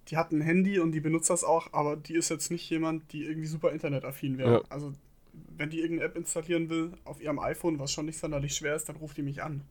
die 0.09 0.17
hat 0.17 0.33
ein 0.33 0.41
Handy 0.41 0.79
und 0.79 0.93
die 0.93 1.01
benutzt 1.01 1.31
das 1.31 1.45
auch, 1.45 1.73
aber 1.73 1.97
die 1.97 2.15
ist 2.15 2.29
jetzt 2.29 2.51
nicht 2.51 2.69
jemand, 2.71 3.13
die 3.13 3.25
irgendwie 3.25 3.47
super 3.47 3.73
internetaffin 3.73 4.39
wäre. 4.39 4.53
Ja. 4.53 4.63
Also, 4.69 4.93
wenn 5.57 5.71
die 5.71 5.81
irgendeine 5.81 6.11
App 6.11 6.17
installieren 6.17 6.69
will 6.71 6.93
auf 7.05 7.21
ihrem 7.21 7.39
iPhone, 7.39 7.79
was 7.79 7.93
schon 7.93 8.07
nicht 8.07 8.19
sonderlich 8.19 8.55
schwer 8.55 8.75
ist, 8.75 8.89
dann 8.89 8.97
ruft 8.97 9.17
die 9.17 9.23
mich 9.23 9.43
an. 9.43 9.63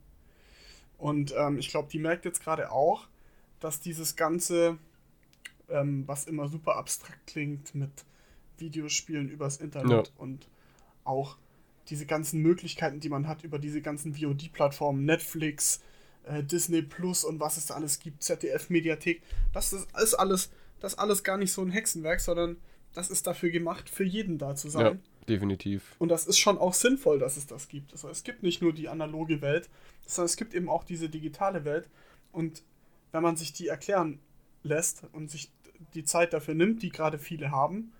Und 0.96 1.34
ähm, 1.36 1.58
ich 1.58 1.68
glaube, 1.68 1.88
die 1.90 1.98
merkt 1.98 2.24
jetzt 2.24 2.42
gerade 2.42 2.70
auch, 2.70 3.08
dass 3.60 3.80
dieses 3.80 4.16
Ganze, 4.16 4.78
ähm, 5.68 6.04
was 6.06 6.26
immer 6.26 6.48
super 6.48 6.76
abstrakt 6.76 7.26
klingt 7.26 7.74
mit 7.74 7.90
Videospielen 8.58 9.28
übers 9.28 9.58
Internet 9.58 10.08
ja. 10.08 10.12
und 10.16 10.48
auch 11.04 11.36
diese 11.88 12.06
ganzen 12.06 12.42
Möglichkeiten, 12.42 13.00
die 13.00 13.08
man 13.08 13.28
hat 13.28 13.44
über 13.44 13.58
diese 13.58 13.80
ganzen 13.80 14.14
VOD-Plattformen, 14.14 15.04
Netflix, 15.04 15.80
äh, 16.28 16.42
Disney 16.42 16.82
Plus 16.82 17.24
und 17.24 17.40
was 17.40 17.56
es 17.56 17.66
da 17.66 17.74
alles 17.74 17.98
gibt, 17.98 18.22
ZDF-Mediathek, 18.22 19.22
das 19.52 19.72
ist, 19.72 19.88
ist 20.00 20.14
alles, 20.14 20.50
das 20.80 20.98
alles 20.98 21.24
gar 21.24 21.36
nicht 21.36 21.52
so 21.52 21.62
ein 21.62 21.70
Hexenwerk, 21.70 22.20
sondern 22.20 22.56
das 22.94 23.10
ist 23.10 23.26
dafür 23.26 23.50
gemacht, 23.50 23.88
für 23.88 24.04
jeden 24.04 24.38
da 24.38 24.54
zu 24.54 24.68
sein. 24.68 24.84
Ja, 24.84 24.96
definitiv. 25.28 25.94
Und 25.98 26.08
das 26.08 26.26
ist 26.26 26.38
schon 26.38 26.58
auch 26.58 26.74
sinnvoll, 26.74 27.18
dass 27.18 27.36
es 27.36 27.46
das 27.46 27.68
gibt. 27.68 27.92
Also 27.92 28.08
es 28.08 28.24
gibt 28.24 28.42
nicht 28.42 28.62
nur 28.62 28.72
die 28.72 28.88
analoge 28.88 29.40
Welt, 29.40 29.68
sondern 30.06 30.26
es 30.26 30.36
gibt 30.36 30.54
eben 30.54 30.68
auch 30.68 30.84
diese 30.84 31.08
digitale 31.08 31.64
Welt. 31.64 31.88
Und 32.32 32.62
wenn 33.12 33.22
man 33.22 33.36
sich 33.36 33.52
die 33.52 33.68
erklären 33.68 34.20
lässt 34.62 35.04
und 35.12 35.30
sich 35.30 35.50
die 35.94 36.04
Zeit 36.04 36.32
dafür 36.32 36.54
nimmt, 36.54 36.82
die 36.82 36.90
gerade 36.90 37.18
viele 37.18 37.50
haben, 37.50 37.92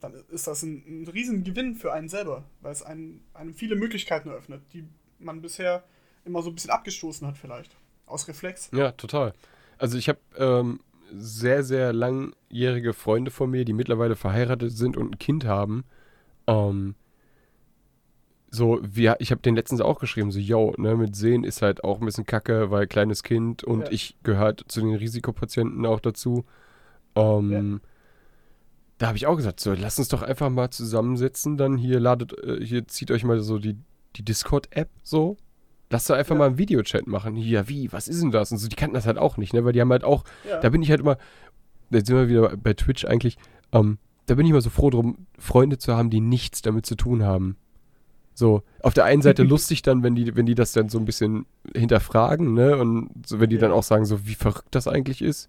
dann 0.00 0.14
ist 0.30 0.46
das 0.46 0.62
ein, 0.62 0.84
ein 0.86 1.08
Riesengewinn 1.08 1.74
für 1.74 1.92
einen 1.92 2.08
selber, 2.08 2.44
weil 2.60 2.72
es 2.72 2.82
einem, 2.82 3.20
einem 3.34 3.54
viele 3.54 3.76
Möglichkeiten 3.76 4.28
eröffnet, 4.28 4.62
die 4.72 4.84
man 5.18 5.40
bisher 5.40 5.84
immer 6.26 6.42
so 6.42 6.50
ein 6.50 6.54
bisschen 6.54 6.70
abgestoßen 6.70 7.26
hat 7.26 7.38
vielleicht. 7.38 7.76
Aus 8.06 8.28
Reflex. 8.28 8.70
Ja, 8.72 8.92
total. 8.92 9.32
Also 9.78 9.98
ich 9.98 10.08
habe 10.08 10.18
ähm, 10.36 10.80
sehr, 11.12 11.62
sehr 11.62 11.92
langjährige 11.92 12.92
Freunde 12.92 13.30
von 13.30 13.50
mir, 13.50 13.64
die 13.64 13.72
mittlerweile 13.72 14.16
verheiratet 14.16 14.72
sind 14.72 14.96
und 14.96 15.12
ein 15.12 15.18
Kind 15.18 15.44
haben. 15.44 15.84
Ähm, 16.46 16.94
so, 18.50 18.80
wir, 18.82 19.16
ich 19.18 19.30
habe 19.30 19.42
den 19.42 19.56
letztens 19.56 19.80
auch 19.80 19.98
geschrieben, 19.98 20.30
so, 20.30 20.38
yo, 20.38 20.74
ne, 20.78 20.96
mit 20.96 21.16
Sehen 21.16 21.44
ist 21.44 21.62
halt 21.62 21.84
auch 21.84 22.00
ein 22.00 22.06
bisschen 22.06 22.26
kacke, 22.26 22.70
weil 22.70 22.86
kleines 22.86 23.22
Kind 23.22 23.64
und 23.64 23.82
ja. 23.82 23.90
ich 23.90 24.16
gehört 24.22 24.64
zu 24.68 24.80
den 24.80 24.94
Risikopatienten 24.94 25.84
auch 25.84 26.00
dazu. 26.00 26.44
Ähm, 27.14 27.80
ja. 27.82 27.88
Da 28.98 29.06
habe 29.08 29.18
ich 29.18 29.26
auch 29.26 29.36
gesagt, 29.36 29.60
so, 29.60 29.74
lass 29.74 29.98
uns 29.98 30.08
doch 30.08 30.22
einfach 30.22 30.48
mal 30.48 30.70
zusammensetzen, 30.70 31.56
dann 31.56 31.76
hier 31.76 32.00
ladet, 32.00 32.32
äh, 32.42 32.64
hier 32.64 32.88
zieht 32.88 33.10
euch 33.10 33.24
mal 33.24 33.40
so 33.40 33.58
die, 33.58 33.76
die 34.16 34.24
Discord-App 34.24 34.88
so. 35.02 35.36
Lass 35.90 36.06
doch 36.06 36.16
einfach 36.16 36.34
ja. 36.34 36.38
mal 36.38 36.46
einen 36.46 36.58
Videochat 36.58 37.06
machen. 37.06 37.36
Ja, 37.36 37.68
wie, 37.68 37.92
was 37.92 38.08
ist 38.08 38.22
denn 38.22 38.32
das? 38.32 38.50
Und 38.50 38.58
so, 38.58 38.68
die 38.68 38.76
kannten 38.76 38.94
das 38.94 39.06
halt 39.06 39.18
auch 39.18 39.36
nicht, 39.36 39.52
ne, 39.52 39.64
weil 39.64 39.72
die 39.72 39.80
haben 39.80 39.92
halt 39.92 40.04
auch, 40.04 40.24
da 40.62 40.68
bin 40.68 40.82
ich 40.82 40.90
halt 40.90 41.00
immer, 41.00 41.16
jetzt 41.90 42.08
sind 42.08 42.16
wir 42.16 42.28
wieder 42.28 42.56
bei 42.56 42.74
Twitch 42.74 43.04
eigentlich, 43.04 43.38
ähm, 43.72 43.98
da 44.26 44.34
bin 44.34 44.44
ich 44.44 44.50
immer 44.50 44.60
so 44.60 44.70
froh 44.70 44.90
drum, 44.90 45.26
Freunde 45.38 45.78
zu 45.78 45.96
haben, 45.96 46.10
die 46.10 46.20
nichts 46.20 46.62
damit 46.62 46.86
zu 46.86 46.96
tun 46.96 47.22
haben. 47.22 47.56
So, 48.34 48.62
auf 48.82 48.92
der 48.92 49.04
einen 49.04 49.22
Seite 49.22 49.42
lustig 49.44 49.82
dann, 49.82 50.02
wenn 50.02 50.14
die, 50.14 50.36
wenn 50.36 50.46
die 50.46 50.54
das 50.54 50.72
dann 50.72 50.88
so 50.88 50.98
ein 50.98 51.04
bisschen 51.04 51.46
hinterfragen, 51.74 52.52
ne? 52.52 52.76
Und 52.76 53.26
so, 53.26 53.40
wenn 53.40 53.48
die 53.48 53.56
ja. 53.56 53.62
dann 53.62 53.72
auch 53.72 53.82
sagen, 53.82 54.04
so 54.04 54.26
wie 54.26 54.34
verrückt 54.34 54.68
das 54.72 54.88
eigentlich 54.88 55.22
ist. 55.22 55.48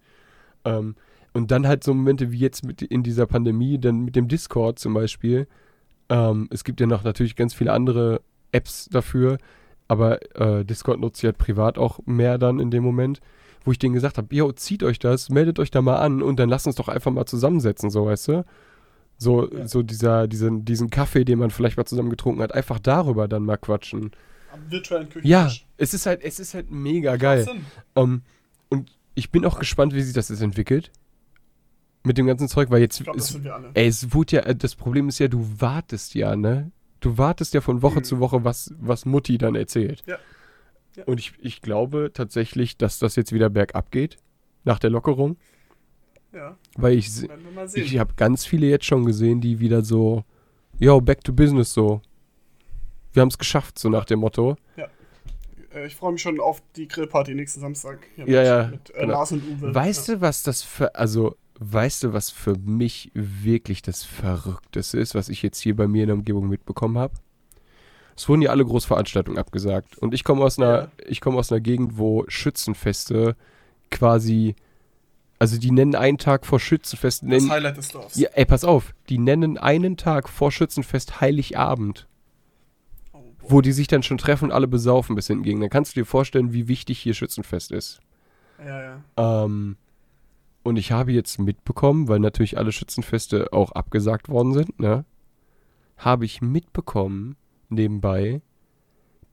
Ähm, 0.64 0.94
und 1.34 1.50
dann 1.50 1.66
halt 1.66 1.84
so 1.84 1.92
Momente 1.92 2.32
wie 2.32 2.38
jetzt 2.38 2.64
mit 2.64 2.80
in 2.80 3.02
dieser 3.02 3.26
Pandemie, 3.26 3.78
dann 3.78 4.00
mit 4.00 4.16
dem 4.16 4.28
Discord 4.28 4.78
zum 4.78 4.94
Beispiel. 4.94 5.46
Ähm, 6.08 6.48
es 6.50 6.64
gibt 6.64 6.80
ja 6.80 6.86
noch 6.86 7.04
natürlich 7.04 7.36
ganz 7.36 7.52
viele 7.52 7.72
andere 7.72 8.22
Apps 8.52 8.88
dafür, 8.90 9.36
aber 9.88 10.20
äh, 10.40 10.64
Discord 10.64 11.00
nutze 11.00 11.20
ich 11.20 11.24
halt 11.24 11.38
privat 11.38 11.78
auch 11.78 11.98
mehr 12.06 12.38
dann 12.38 12.60
in 12.60 12.70
dem 12.70 12.84
Moment, 12.84 13.20
wo 13.64 13.72
ich 13.72 13.78
denen 13.78 13.94
gesagt 13.94 14.18
habe, 14.18 14.34
yo, 14.34 14.52
zieht 14.52 14.82
euch 14.82 14.98
das, 14.98 15.28
meldet 15.30 15.58
euch 15.58 15.70
da 15.70 15.82
mal 15.82 15.96
an 15.96 16.22
und 16.22 16.38
dann 16.38 16.48
lasst 16.48 16.66
uns 16.66 16.76
doch 16.76 16.88
einfach 16.88 17.10
mal 17.10 17.26
zusammensetzen, 17.26 17.90
so 17.90 18.06
weißt 18.06 18.28
du. 18.28 18.44
So, 19.20 19.50
Ja. 19.52 19.66
so 19.66 19.82
dieser, 19.82 20.28
diesen, 20.28 20.64
diesen 20.64 20.90
Kaffee, 20.90 21.24
den 21.24 21.40
man 21.40 21.50
vielleicht 21.50 21.76
mal 21.76 21.84
zusammen 21.84 22.10
getrunken 22.10 22.40
hat, 22.40 22.54
einfach 22.54 22.78
darüber 22.78 23.26
dann 23.26 23.42
mal 23.44 23.56
quatschen. 23.56 24.12
Am 24.52 24.70
virtuellen 24.70 25.08
Ja, 25.24 25.44
Küchentisch. 25.46 25.66
es 25.76 25.92
ist 25.94 26.06
halt, 26.06 26.22
es 26.22 26.38
ist 26.38 26.54
halt 26.54 26.70
mega 26.70 27.16
geil. 27.16 27.44
Sinn. 27.44 27.64
Ähm, 27.96 28.22
und 28.68 28.92
ich 29.16 29.30
bin 29.32 29.44
auch 29.44 29.58
gespannt, 29.58 29.92
wie 29.94 30.02
sich 30.02 30.14
das 30.14 30.28
jetzt 30.28 30.40
entwickelt. 30.40 30.92
Mit 32.04 32.16
dem 32.16 32.26
ganzen 32.26 32.46
Zeug, 32.48 32.70
weil 32.70 32.80
jetzt. 32.80 32.98
Ich 33.00 33.04
glaube, 33.04 33.18
das 33.18 33.26
es, 33.26 33.32
sind 33.32 33.44
wir 33.44 33.54
alle. 33.54 33.70
ey, 33.74 33.88
es 33.88 34.14
wurde 34.14 34.36
ja, 34.36 34.54
das 34.54 34.76
Problem 34.76 35.08
ist 35.08 35.18
ja, 35.18 35.26
du 35.28 35.44
wartest 35.58 36.14
ja, 36.14 36.36
ne? 36.36 36.70
Du 37.00 37.18
wartest 37.18 37.54
ja 37.54 37.60
von 37.60 37.82
Woche 37.82 38.00
Mhm. 38.00 38.04
zu 38.04 38.20
Woche, 38.20 38.44
was, 38.44 38.74
was 38.78 39.04
Mutti 39.04 39.38
dann 39.38 39.54
erzählt. 39.54 40.02
Ja. 40.06 40.18
Ja. 40.96 41.04
Und 41.04 41.20
ich, 41.20 41.32
ich 41.40 41.62
glaube 41.62 42.10
tatsächlich, 42.12 42.76
dass 42.76 42.98
das 42.98 43.14
jetzt 43.16 43.32
wieder 43.32 43.50
bergab 43.50 43.90
geht. 43.90 44.16
Nach 44.64 44.78
der 44.80 44.90
Lockerung. 44.90 45.36
Ja, 46.32 46.56
Weil 46.76 46.94
ich, 46.98 47.08
ich 47.74 47.98
habe 47.98 48.14
ganz 48.16 48.44
viele 48.44 48.66
jetzt 48.66 48.84
schon 48.84 49.04
gesehen, 49.06 49.40
die 49.40 49.60
wieder 49.60 49.82
so, 49.82 50.24
yo, 50.78 51.00
back 51.00 51.24
to 51.24 51.32
business 51.32 51.72
so. 51.72 52.02
Wir 53.12 53.22
haben 53.22 53.28
es 53.28 53.38
geschafft, 53.38 53.78
so 53.78 53.88
nach 53.88 54.04
dem 54.04 54.18
Motto. 54.20 54.56
Äh, 55.72 55.86
ich 55.86 55.96
freue 55.96 56.12
mich 56.12 56.22
schon 56.22 56.40
auf 56.40 56.62
die 56.76 56.86
Grillparty 56.88 57.34
nächsten 57.34 57.60
Samstag. 57.60 58.00
Hier 58.16 58.28
Ja, 58.28 58.40
mit, 58.40 58.46
ja, 58.46 58.66
Mit 58.68 58.90
äh, 58.90 59.00
genau. 59.00 59.12
Lars 59.14 59.32
und 59.32 59.42
Uwe. 59.48 59.74
Weißt 59.74 60.08
ja. 60.08 60.14
du, 60.14 60.20
was 60.20 60.42
das 60.42 60.62
für, 60.62 60.94
also, 60.94 61.36
weißt 61.58 62.04
du, 62.04 62.12
was 62.12 62.30
für 62.30 62.56
mich 62.58 63.10
wirklich 63.14 63.82
das 63.82 64.04
Verrückteste 64.04 64.98
ist, 64.98 65.14
was 65.14 65.28
ich 65.28 65.42
jetzt 65.42 65.58
hier 65.60 65.74
bei 65.76 65.86
mir 65.88 66.02
in 66.04 66.08
der 66.08 66.16
Umgebung 66.16 66.48
mitbekommen 66.48 66.98
habe? 66.98 67.14
Es 68.16 68.28
wurden 68.28 68.42
ja 68.42 68.50
alle 68.50 68.64
Großveranstaltungen 68.64 69.38
abgesagt. 69.38 69.96
Und 69.98 70.12
ich 70.14 70.24
komme 70.24 70.42
aus 70.44 70.58
einer, 70.58 70.80
Ja. 70.82 70.88
ich 71.06 71.20
komme 71.20 71.38
aus 71.38 71.52
einer 71.52 71.60
Gegend, 71.60 71.98
wo 71.98 72.24
Schützenfeste 72.28 73.36
quasi, 73.90 74.56
also 75.38 75.58
die 75.58 75.70
nennen 75.70 75.94
einen 75.94 76.18
Tag 76.18 76.44
vor 76.44 76.58
Schützenfest, 76.58 77.22
Das 77.22 77.28
nennen, 77.28 77.50
Highlight 77.50 77.76
des 77.76 77.88
Dorfs. 77.90 78.16
ja, 78.16 78.28
ey, 78.34 78.44
pass 78.44 78.64
auf, 78.64 78.92
die 79.08 79.18
nennen 79.18 79.56
einen 79.56 79.96
Tag 79.96 80.28
vor 80.28 80.50
Schützenfest 80.50 81.20
Heiligabend, 81.20 82.06
Oh, 83.12 83.20
wo 83.40 83.60
die 83.60 83.72
sich 83.72 83.86
dann 83.86 84.02
schon 84.02 84.18
treffen 84.18 84.46
und 84.46 84.52
alle 84.52 84.66
besaufen 84.68 85.14
bis 85.14 85.28
hinten 85.28 85.44
gegen. 85.44 85.60
Dann 85.60 85.70
kannst 85.70 85.94
du 85.96 86.00
dir 86.00 86.04
vorstellen, 86.06 86.52
wie 86.52 86.66
wichtig 86.68 86.98
hier 86.98 87.14
Schützenfest 87.14 87.70
ist. 87.70 88.00
Ja, 88.58 88.82
ja. 89.16 89.44
Ähm, 89.44 89.76
und 90.68 90.76
ich 90.76 90.92
habe 90.92 91.12
jetzt 91.12 91.38
mitbekommen, 91.38 92.08
weil 92.08 92.20
natürlich 92.20 92.58
alle 92.58 92.72
Schützenfeste 92.72 93.52
auch 93.52 93.72
abgesagt 93.72 94.28
worden 94.28 94.52
sind, 94.52 94.78
ne? 94.78 95.04
Habe 95.96 96.24
ich 96.24 96.40
mitbekommen, 96.40 97.36
nebenbei, 97.68 98.42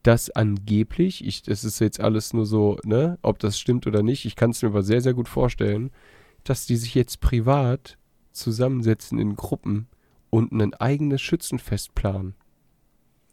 dass 0.01 0.29
angeblich, 0.29 1.25
ich, 1.25 1.43
das 1.43 1.63
ist 1.63 1.79
jetzt 1.79 1.99
alles 1.99 2.33
nur 2.33 2.45
so, 2.45 2.77
ne, 2.83 3.17
ob 3.21 3.39
das 3.39 3.59
stimmt 3.59 3.85
oder 3.87 4.03
nicht, 4.03 4.25
ich 4.25 4.35
kann 4.35 4.51
es 4.51 4.61
mir 4.61 4.69
aber 4.69 4.83
sehr, 4.83 5.01
sehr 5.01 5.13
gut 5.13 5.27
vorstellen, 5.27 5.91
dass 6.43 6.65
die 6.65 6.75
sich 6.75 6.95
jetzt 6.95 7.21
privat 7.21 7.97
zusammensetzen 8.31 9.19
in 9.19 9.35
Gruppen 9.35 9.87
und 10.29 10.51
ein 10.51 10.73
eigenes 10.75 11.21
Schützenfest 11.21 11.95
planen. 11.95 12.35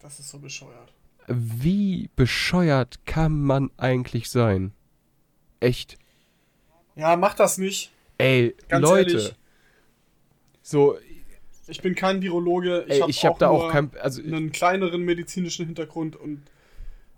Das 0.00 0.18
ist 0.18 0.30
so 0.30 0.38
bescheuert. 0.38 0.94
Wie 1.28 2.10
bescheuert 2.16 3.04
kann 3.06 3.40
man 3.40 3.70
eigentlich 3.76 4.30
sein? 4.30 4.72
Echt. 5.60 5.98
Ja, 6.97 7.16
mach 7.16 7.35
das 7.35 7.59
nicht. 7.59 7.90
Ey, 8.19 8.55
Ganz 8.69 8.82
Leute. 8.89 9.10
ehrlich. 9.10 9.35
So, 10.62 10.97
Ich 11.69 11.81
bin 11.81 11.94
kein 11.94 12.20
Virologe. 12.23 12.85
Ich 12.89 13.01
habe 13.24 13.35
auch 13.35 13.39
da 13.39 13.48
auch 13.48 13.70
kein. 13.70 13.90
Also, 14.01 14.20
einen 14.23 14.52
kleineren 14.52 15.02
medizinischen 15.02 15.66
Hintergrund 15.66 16.16
und 16.16 16.43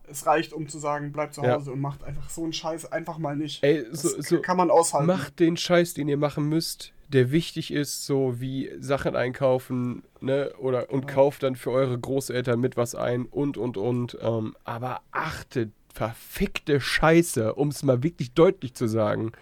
es 0.08 0.26
reicht, 0.26 0.52
um 0.52 0.68
zu 0.68 0.78
sagen, 0.78 1.12
bleibt 1.12 1.34
zu 1.34 1.42
Ja. 1.42 1.54
Hause 1.56 1.72
und 1.72 1.80
macht 1.80 2.04
einfach 2.04 2.28
so 2.28 2.42
einen 2.44 2.52
Scheiß 2.52 2.92
einfach 2.92 3.18
mal 3.18 3.36
nicht. 3.36 3.64
ey, 3.64 3.84
so, 3.90 4.20
so 4.20 4.40
kann 4.40 4.56
man 4.56 4.70
aushalten. 4.70 5.06
macht 5.06 5.40
den 5.40 5.56
Scheiß, 5.56 5.94
den 5.94 6.08
ihr 6.08 6.18
machen 6.18 6.48
müsst, 6.48 6.92
der 7.08 7.30
wichtig 7.32 7.72
ist, 7.72 8.04
so 8.04 8.38
wie 8.38 8.70
Sachen 8.78 9.16
einkaufen, 9.16 10.02
ne? 10.20 10.52
Oder 10.58 10.90
und 10.90 11.06
Ja. 11.08 11.14
kauft 11.14 11.42
dann 11.42 11.56
für 11.56 11.70
eure 11.70 11.98
Großeltern 11.98 12.60
mit 12.60 12.76
was 12.76 12.94
ein 12.94 13.24
und 13.24 13.56
und 13.56 13.76
und. 13.78 14.16
Ähm, 14.20 14.54
aber 14.64 15.00
achtet, 15.10 15.72
verfickte 15.92 16.80
Scheiße, 16.80 17.54
um 17.54 17.68
es 17.68 17.82
mal 17.82 18.02
wirklich 18.02 18.32
deutlich 18.32 18.74
zu 18.74 18.86
sagen, 18.88 19.32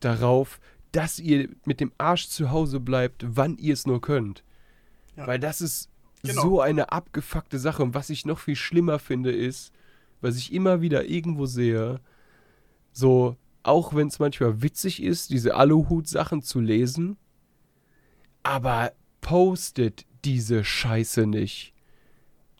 darauf, 0.00 0.60
dass 0.92 1.18
ihr 1.18 1.48
mit 1.64 1.80
dem 1.80 1.92
Arsch 1.98 2.28
zu 2.28 2.50
Hause 2.50 2.80
bleibt, 2.80 3.24
wann 3.28 3.56
ihr 3.58 3.74
es 3.74 3.86
nur 3.86 4.00
könnt. 4.00 4.42
Ja. 5.16 5.26
Weil 5.26 5.38
das 5.38 5.60
ist 5.60 5.90
Genau. 6.22 6.42
so 6.42 6.60
eine 6.60 6.90
abgefuckte 6.90 7.60
Sache. 7.60 7.82
Und 7.82 7.94
was 7.94 8.10
ich 8.10 8.26
noch 8.26 8.40
viel 8.40 8.56
schlimmer 8.56 8.98
finde, 8.98 9.30
ist, 9.30 9.72
was 10.20 10.36
ich 10.36 10.52
immer 10.52 10.80
wieder 10.80 11.04
irgendwo 11.04 11.46
sehe, 11.46 12.00
so, 12.92 13.36
auch 13.62 13.94
wenn 13.94 14.08
es 14.08 14.18
manchmal 14.18 14.60
witzig 14.60 15.00
ist, 15.02 15.30
diese 15.30 15.54
Aluhut-Sachen 15.54 16.42
zu 16.42 16.58
lesen, 16.60 17.16
aber 18.42 18.92
postet 19.20 20.06
diese 20.24 20.64
Scheiße 20.64 21.26
nicht. 21.26 21.72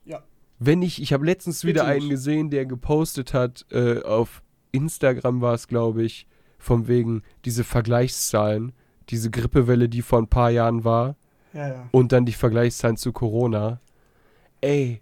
Ja. 0.04 0.22
Wenn 0.58 0.82
ich, 0.82 1.02
ich 1.02 1.12
habe 1.12 1.26
letztens 1.26 1.64
wieder 1.64 1.82
Bitte 1.82 1.92
einen 1.92 2.00
nicht. 2.02 2.10
gesehen, 2.10 2.50
der 2.50 2.66
gepostet 2.66 3.34
hat, 3.34 3.66
äh, 3.70 4.02
auf 4.02 4.42
Instagram 4.70 5.40
war 5.40 5.54
es, 5.54 5.66
glaube 5.66 6.04
ich, 6.04 6.26
von 6.58 6.88
wegen 6.88 7.22
diese 7.44 7.64
Vergleichszahlen, 7.64 8.72
diese 9.10 9.30
Grippewelle, 9.30 9.88
die 9.88 10.02
vor 10.02 10.18
ein 10.18 10.28
paar 10.28 10.50
Jahren 10.50 10.84
war, 10.84 11.16
Ja, 11.54 11.68
ja. 11.68 11.88
und 11.92 12.12
dann 12.12 12.26
die 12.26 12.32
Vergleichszahlen 12.32 12.96
zu 12.96 13.12
Corona. 13.12 13.80
Ey, 14.60 15.00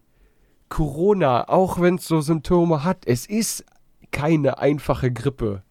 Corona, 0.68 1.48
auch 1.48 1.80
wenn 1.80 1.96
es 1.96 2.06
so 2.06 2.20
Symptome 2.20 2.84
hat, 2.84 3.06
es 3.06 3.26
ist 3.26 3.64
keine 4.10 4.58
einfache 4.58 5.12
Grippe. 5.12 5.62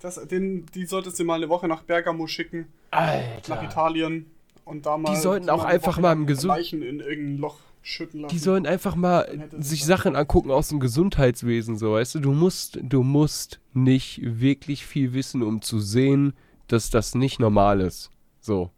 Das, 0.00 0.16
den, 0.28 0.66
die 0.74 0.84
solltest 0.84 1.18
du 1.18 1.24
mal 1.24 1.36
eine 1.36 1.48
Woche 1.48 1.66
nach 1.66 1.82
Bergamo 1.82 2.26
schicken, 2.26 2.66
nach 2.92 3.00
Alter. 3.00 3.62
Italien 3.62 4.26
und 4.66 4.84
da 4.84 4.98
mal. 4.98 5.10
Die 5.14 5.18
sollten 5.18 5.46
so 5.46 5.52
auch 5.52 5.64
einfach 5.64 5.94
Woche 5.94 6.00
mal 6.02 6.12
im 6.12 6.26
Gesund- 6.26 6.48
Leichen 6.48 6.82
in 6.82 7.00
irgendein 7.00 7.38
Loch 7.38 7.56
schütten 7.84 8.20
lassen. 8.20 8.34
Die 8.34 8.38
sollen 8.40 8.66
einfach 8.66 8.96
mal 8.96 9.48
sich 9.58 9.84
Sachen 9.84 10.16
angucken 10.16 10.50
aus 10.50 10.68
dem 10.68 10.80
Gesundheitswesen, 10.80 11.76
so, 11.76 11.92
weißt 11.92 12.16
du? 12.16 12.20
Du 12.20 12.32
musst, 12.32 12.78
du 12.82 13.02
musst 13.02 13.60
nicht 13.74 14.20
wirklich 14.22 14.84
viel 14.86 15.12
wissen, 15.12 15.42
um 15.42 15.62
zu 15.62 15.78
sehen, 15.78 16.32
dass 16.66 16.90
das 16.90 17.14
nicht 17.14 17.38
normal 17.38 17.80
ist. 17.80 18.10
So. 18.40 18.70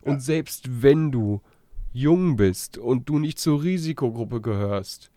Und 0.00 0.14
Ja. 0.14 0.20
selbst 0.20 0.82
wenn 0.82 1.10
du 1.10 1.42
jung 1.92 2.36
bist 2.36 2.78
und 2.78 3.08
du 3.08 3.18
nicht 3.18 3.38
zur 3.38 3.62
Risikogruppe 3.62 4.40
gehörst, 4.40 5.10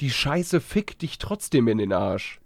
die 0.00 0.10
Scheiße 0.10 0.60
fickt 0.60 1.02
dich 1.02 1.18
trotzdem 1.18 1.68
in 1.68 1.78
den 1.78 1.92
Arsch. 1.92 2.40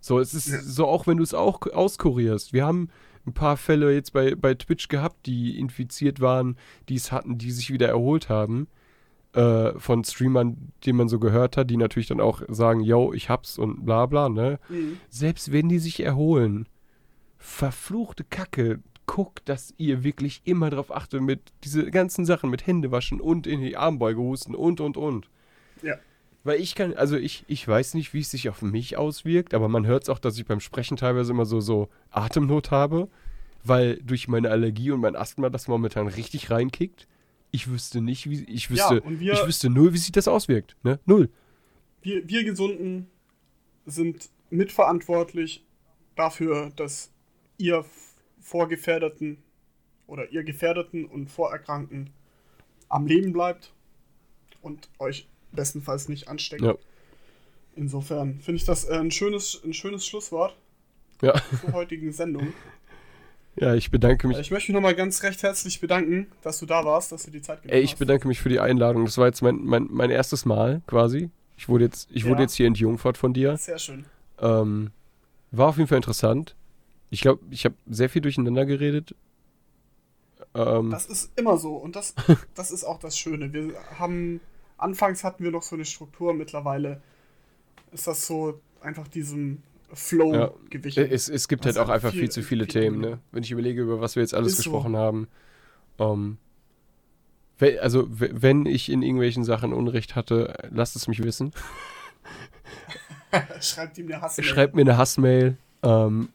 So, 0.00 0.20
es 0.20 0.32
ist 0.34 0.46
Ja. 0.48 0.62
so, 0.62 0.86
auch 0.86 1.08
wenn 1.08 1.16
du 1.16 1.24
es 1.24 1.34
auch 1.34 1.60
auskurierst. 1.66 2.52
Wir 2.52 2.64
haben 2.64 2.88
ein 3.26 3.32
paar 3.32 3.56
Fälle 3.56 3.92
jetzt 3.92 4.12
bei, 4.12 4.36
bei 4.36 4.54
Twitch 4.54 4.86
gehabt, 4.86 5.26
die 5.26 5.58
infiziert 5.58 6.20
waren, 6.20 6.56
die 6.88 6.94
es 6.94 7.10
hatten, 7.10 7.38
die 7.38 7.50
sich 7.50 7.72
wieder 7.72 7.88
erholt 7.88 8.28
haben. 8.28 8.68
Äh, 9.36 9.78
von 9.78 10.02
Streamern, 10.02 10.72
die 10.84 10.94
man 10.94 11.08
so 11.08 11.18
gehört 11.18 11.58
hat, 11.58 11.68
die 11.68 11.76
natürlich 11.76 12.08
dann 12.08 12.22
auch 12.22 12.40
sagen, 12.48 12.80
yo, 12.80 13.12
ich 13.12 13.28
hab's 13.28 13.58
und 13.58 13.84
bla 13.84 14.06
bla, 14.06 14.30
ne? 14.30 14.58
Mhm. 14.70 14.96
Selbst 15.10 15.52
wenn 15.52 15.68
die 15.68 15.78
sich 15.78 16.00
erholen, 16.00 16.66
verfluchte 17.36 18.24
Kacke, 18.24 18.80
guckt, 19.04 19.46
dass 19.46 19.74
ihr 19.76 20.02
wirklich 20.02 20.40
immer 20.44 20.70
drauf 20.70 20.90
achtet 20.90 21.20
mit 21.20 21.40
diese 21.64 21.90
ganzen 21.90 22.24
Sachen 22.24 22.48
mit 22.48 22.66
Händewaschen 22.66 23.20
und 23.20 23.46
in 23.46 23.60
die 23.60 23.76
Armbeuge 23.76 24.20
husten 24.22 24.54
und 24.54 24.80
und 24.80 24.96
und. 24.96 25.28
Ja. 25.82 25.96
Weil 26.42 26.58
ich 26.58 26.74
kann, 26.74 26.94
also 26.94 27.18
ich, 27.18 27.44
ich 27.46 27.68
weiß 27.68 27.92
nicht, 27.92 28.14
wie 28.14 28.20
es 28.20 28.30
sich 28.30 28.48
auf 28.48 28.62
mich 28.62 28.96
auswirkt, 28.96 29.52
aber 29.52 29.68
man 29.68 29.86
hört 29.86 30.04
es 30.04 30.08
auch, 30.08 30.18
dass 30.18 30.38
ich 30.38 30.46
beim 30.46 30.60
Sprechen 30.60 30.96
teilweise 30.96 31.32
immer 31.32 31.44
so, 31.44 31.60
so 31.60 31.90
Atemnot 32.10 32.70
habe, 32.70 33.08
weil 33.64 33.98
durch 34.02 34.28
meine 34.28 34.48
Allergie 34.48 34.92
und 34.92 35.00
mein 35.00 35.14
Asthma 35.14 35.50
das 35.50 35.68
momentan 35.68 36.08
richtig 36.08 36.50
reinkickt. 36.50 37.06
Ich 37.50 37.68
wüsste 37.70 38.00
nicht, 38.00 38.28
wie, 38.28 38.44
ich 38.44 38.70
wüsste, 38.70 39.00
und 39.00 39.20
wir- 39.20 39.32
ich 39.34 39.46
wüsste 39.46 39.70
null, 39.70 39.92
wie 39.94 39.98
sich 39.98 40.12
das 40.12 40.28
auswirkt, 40.28 40.76
ne? 40.82 40.98
Null. 41.06 41.30
Wir, 42.02 42.28
wir 42.28 42.44
Gesunden 42.44 43.08
sind 43.86 44.28
mitverantwortlich 44.50 45.64
dafür, 46.16 46.70
dass 46.76 47.10
ihr 47.58 47.84
Vorgefährdeten 48.40 49.38
oder 50.06 50.30
ihr 50.30 50.44
Gefährdeten 50.44 51.04
und 51.06 51.28
Vorerkrankten 51.30 52.10
am 52.88 53.06
Leben 53.06 53.32
bleibt 53.32 53.72
und 54.62 54.88
euch 54.98 55.28
bestenfalls 55.52 56.08
nicht 56.08 56.28
ansteckt. 56.28 56.62
Ja. 56.62 56.74
Insofern 57.74 58.40
finde 58.40 58.56
ich 58.56 58.64
das 58.64 58.88
ein 58.88 59.10
schönes, 59.10 59.60
ein 59.64 59.72
schönes 59.74 60.06
Schlusswort 60.06 60.56
Ja. 61.22 61.34
zur 61.60 61.72
heutigen 61.72 62.12
Sendung. 62.12 62.52
Ja, 63.58 63.74
ich 63.74 63.90
bedanke 63.90 64.28
mich 64.28 64.36
Äh, 64.36 64.40
Ich 64.42 64.50
möchte 64.50 64.70
mich 64.70 64.74
nochmal 64.74 64.94
ganz 64.94 65.22
recht 65.22 65.42
herzlich 65.42 65.80
bedanken, 65.80 66.26
dass 66.42 66.58
du 66.58 66.66
da 66.66 66.84
warst, 66.84 67.12
dass 67.12 67.24
du 67.24 67.30
die 67.30 67.40
Zeit 67.40 67.62
genommen 67.62 67.76
Ey, 67.78 67.82
ich 67.84 67.96
bedanke 67.96 68.28
mich 68.28 68.40
für 68.40 68.48
die 68.50 68.60
Einladung. 68.60 69.04
Das 69.06 69.16
war 69.18 69.26
jetzt 69.26 69.40
mein, 69.42 69.64
mein, 69.64 69.86
mein 69.90 70.10
erstes 70.10 70.44
Mal 70.44 70.82
quasi. 70.86 71.30
Ich 71.56 71.68
wurde 71.68 71.84
jetzt, 71.84 72.08
ich 72.12 72.24
wurde 72.24 72.36
Ja. 72.36 72.40
jetzt 72.42 72.54
hier 72.54 72.66
entjungfert 72.66 73.16
von 73.16 73.32
dir. 73.32 73.52
hast. 73.52 73.64
Sehr 73.64 73.78
schön. 73.78 74.04
Ähm, 74.40 74.90
war 75.52 75.68
auf 75.68 75.76
jeden 75.78 75.88
Fall 75.88 75.96
interessant. 75.96 76.54
Ich 77.08 77.22
glaube, 77.22 77.42
ich 77.50 77.64
habe 77.64 77.74
sehr 77.86 78.10
viel 78.10 78.20
durcheinander 78.20 78.66
geredet. 78.66 79.14
Ähm, 80.54 80.90
Das 80.90 81.06
ist 81.06 81.30
immer 81.38 81.56
so 81.56 81.76
und 81.76 81.96
das, 81.96 82.14
das 82.54 82.70
ist 82.70 82.84
auch 82.84 82.98
das 82.98 83.16
Schöne. 83.18 83.52
Wir 83.54 83.72
haben, 83.98 84.40
anfangs 84.76 85.24
hatten 85.24 85.42
wir 85.44 85.50
noch 85.50 85.62
so 85.62 85.76
eine 85.76 85.86
Struktur, 85.86 86.34
mittlerweile 86.34 87.00
ist 87.92 88.06
das 88.06 88.26
so 88.26 88.60
einfach 88.82 89.08
diesem 89.08 89.62
Flow 89.96 90.34
Ja. 90.34 90.50
gewichen. 90.70 91.06
es, 91.10 91.28
es 91.28 91.48
gibt 91.48 91.64
Das 91.64 91.76
halt 91.76 91.86
auch 91.88 91.92
einfach 91.92 92.10
viel- 92.12 92.20
viel 92.20 92.30
zu 92.30 92.42
viele 92.42 92.64
viel 92.64 92.72
Themen, 92.82 93.00
ne? 93.00 93.18
Wenn 93.32 93.42
ich 93.42 93.50
überlege, 93.50 93.82
über 93.82 94.00
was 94.00 94.14
wir 94.16 94.22
jetzt 94.22 94.34
alles 94.34 94.52
Ist 94.52 94.58
so. 94.58 94.70
gesprochen 94.70 94.96
haben. 94.96 95.28
Ähm, 95.98 96.38
we- 97.58 97.80
also 97.80 98.06
we- 98.10 98.30
wenn 98.32 98.66
ich 98.66 98.90
in 98.90 99.02
irgendwelchen 99.02 99.44
Sachen 99.44 99.72
Unrecht 99.72 100.14
hatte, 100.16 100.54
lasst 100.70 100.96
es 100.96 101.08
mich 101.08 101.22
wissen. 101.22 101.52
Schreibt 103.60 103.98
ihm 103.98 104.06
eine 104.06 104.20
Hass. 104.20 104.42
Schreibt 104.42 104.74
mir 104.74 104.82
eine 104.82 104.96
Hassmail, 104.96 105.56
ähm, 105.82 106.28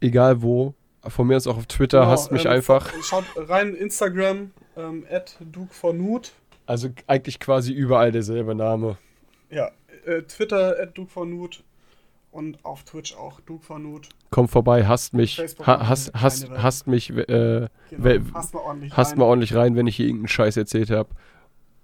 egal 0.00 0.42
wo. 0.42 0.74
Von 1.06 1.28
mir 1.28 1.36
aus 1.36 1.46
auch 1.46 1.56
auf 1.56 1.66
Twitter, 1.66 2.00
Genau, 2.00 2.10
hasst 2.10 2.32
mich 2.32 2.44
ähm, 2.44 2.50
einfach. 2.52 2.92
Schaut 3.02 3.24
rein, 3.36 3.74
Instagram, 3.74 4.50
ähm, 4.76 5.04
Duke 5.40 5.94
Nut. 5.94 6.32
Also 6.66 6.90
eigentlich 7.06 7.38
quasi 7.40 7.72
überall 7.72 8.12
derselbe 8.12 8.54
Name. 8.54 8.98
Ja, 9.50 9.70
äh, 10.04 10.22
Twitter, 10.22 10.84
Duke 10.86 11.24
Nut. 11.24 11.62
Und 12.30 12.64
auf 12.64 12.84
Twitch 12.84 13.16
auch 13.16 13.40
Duke 13.40 13.64
for 13.64 13.78
Nut. 13.78 14.08
Kommt 14.30 14.50
vorbei, 14.50 14.86
hasst 14.86 15.14
mich, 15.14 15.38
ha 15.66 15.88
hasst, 15.88 16.12
hasst, 16.14 16.50
hasst 16.50 16.86
mich, 16.86 17.10
äh, 17.10 17.68
Genau. 17.90 18.34
Hasst 18.34 18.52
mal 18.54 18.60
ordentlich 18.60 18.96
hasst 18.96 19.12
rein. 19.12 19.18
mal 19.18 19.24
ordentlich 19.24 19.54
rein, 19.54 19.76
wenn 19.76 19.86
ich 19.86 19.96
hier 19.96 20.06
irgendeinen 20.06 20.28
Scheiß 20.28 20.56
erzählt 20.58 20.90
habe. 20.90 21.08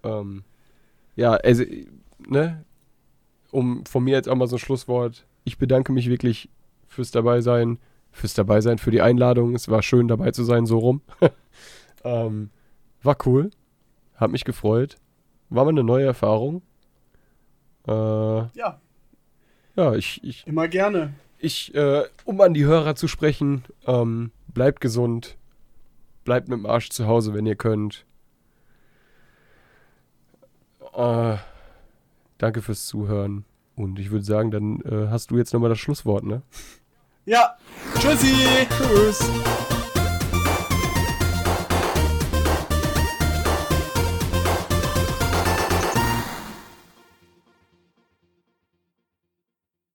Ähm, 0.03 0.45
ja, 1.17 1.33
also, 1.33 1.65
ne, 2.29 2.65
um 3.51 3.87
von 3.87 4.05
mir 4.05 4.13
jetzt 4.17 4.29
auch 4.29 4.35
mal 4.37 4.47
so 4.47 4.57
ein 4.57 4.61
Schlusswort. 4.61 5.27
Ich 5.45 5.57
bedanke 5.59 5.93
mich 5.93 6.09
wirklich 6.11 6.51
fürs 6.87 7.11
Dabeisein, 7.11 7.79
fürs 8.13 8.35
Dabeisein, 8.35 8.79
für 8.79 8.91
die 8.91 9.01
Einladung. 9.01 9.55
Es 9.55 9.69
war 9.69 9.83
schön 9.83 10.09
dabei 10.09 10.31
zu 10.33 10.45
sein, 10.45 10.67
so 10.67 10.79
rum. 10.79 11.01
ähm, 12.05 12.51
war 13.03 13.17
cool, 13.27 13.51
hat 14.17 14.31
mich 14.31 14.45
gefreut. 14.45 14.97
War 15.49 15.65
mal 15.65 15.71
eine 15.71 15.85
neue 15.85 16.05
Erfahrung. 16.07 16.63
Äh, 17.87 17.93
Ja, 17.93 18.81
ja, 19.77 19.95
ich, 19.95 20.23
ich, 20.23 20.47
immer 20.47 20.69
gerne. 20.69 21.15
ich, 21.39 21.75
äh, 21.75 22.05
um 22.25 22.41
an 22.41 22.55
die 22.55 22.65
Hörer 22.65 22.95
zu 22.97 23.09
sprechen, 23.09 23.65
ähm, 23.87 24.31
bleibt 24.49 24.81
gesund, 24.81 25.37
bleibt 26.25 26.49
mit 26.49 26.59
dem 26.59 26.67
Arsch 26.67 26.91
zu 26.91 27.07
Hause, 27.07 27.35
wenn 27.35 27.47
ihr 27.47 27.57
könnt. 27.57 28.05
Äh, 30.95 31.37
danke 32.39 32.63
fürs 32.63 32.87
Zuhören. 32.87 33.45
Und 33.77 33.99
ich 33.99 34.11
würde 34.11 34.25
sagen, 34.25 34.51
dann 34.51 34.81
äh, 34.83 35.09
hast 35.11 35.31
du 35.31 35.37
jetzt 35.37 35.53
nochmal 35.53 35.71
das 35.71 35.81
Schlusswort, 35.81 36.25
ne? 36.25 36.43
Ja, 37.27 37.57
tschüssi! 37.99 38.67
Tschüss! 38.69 39.74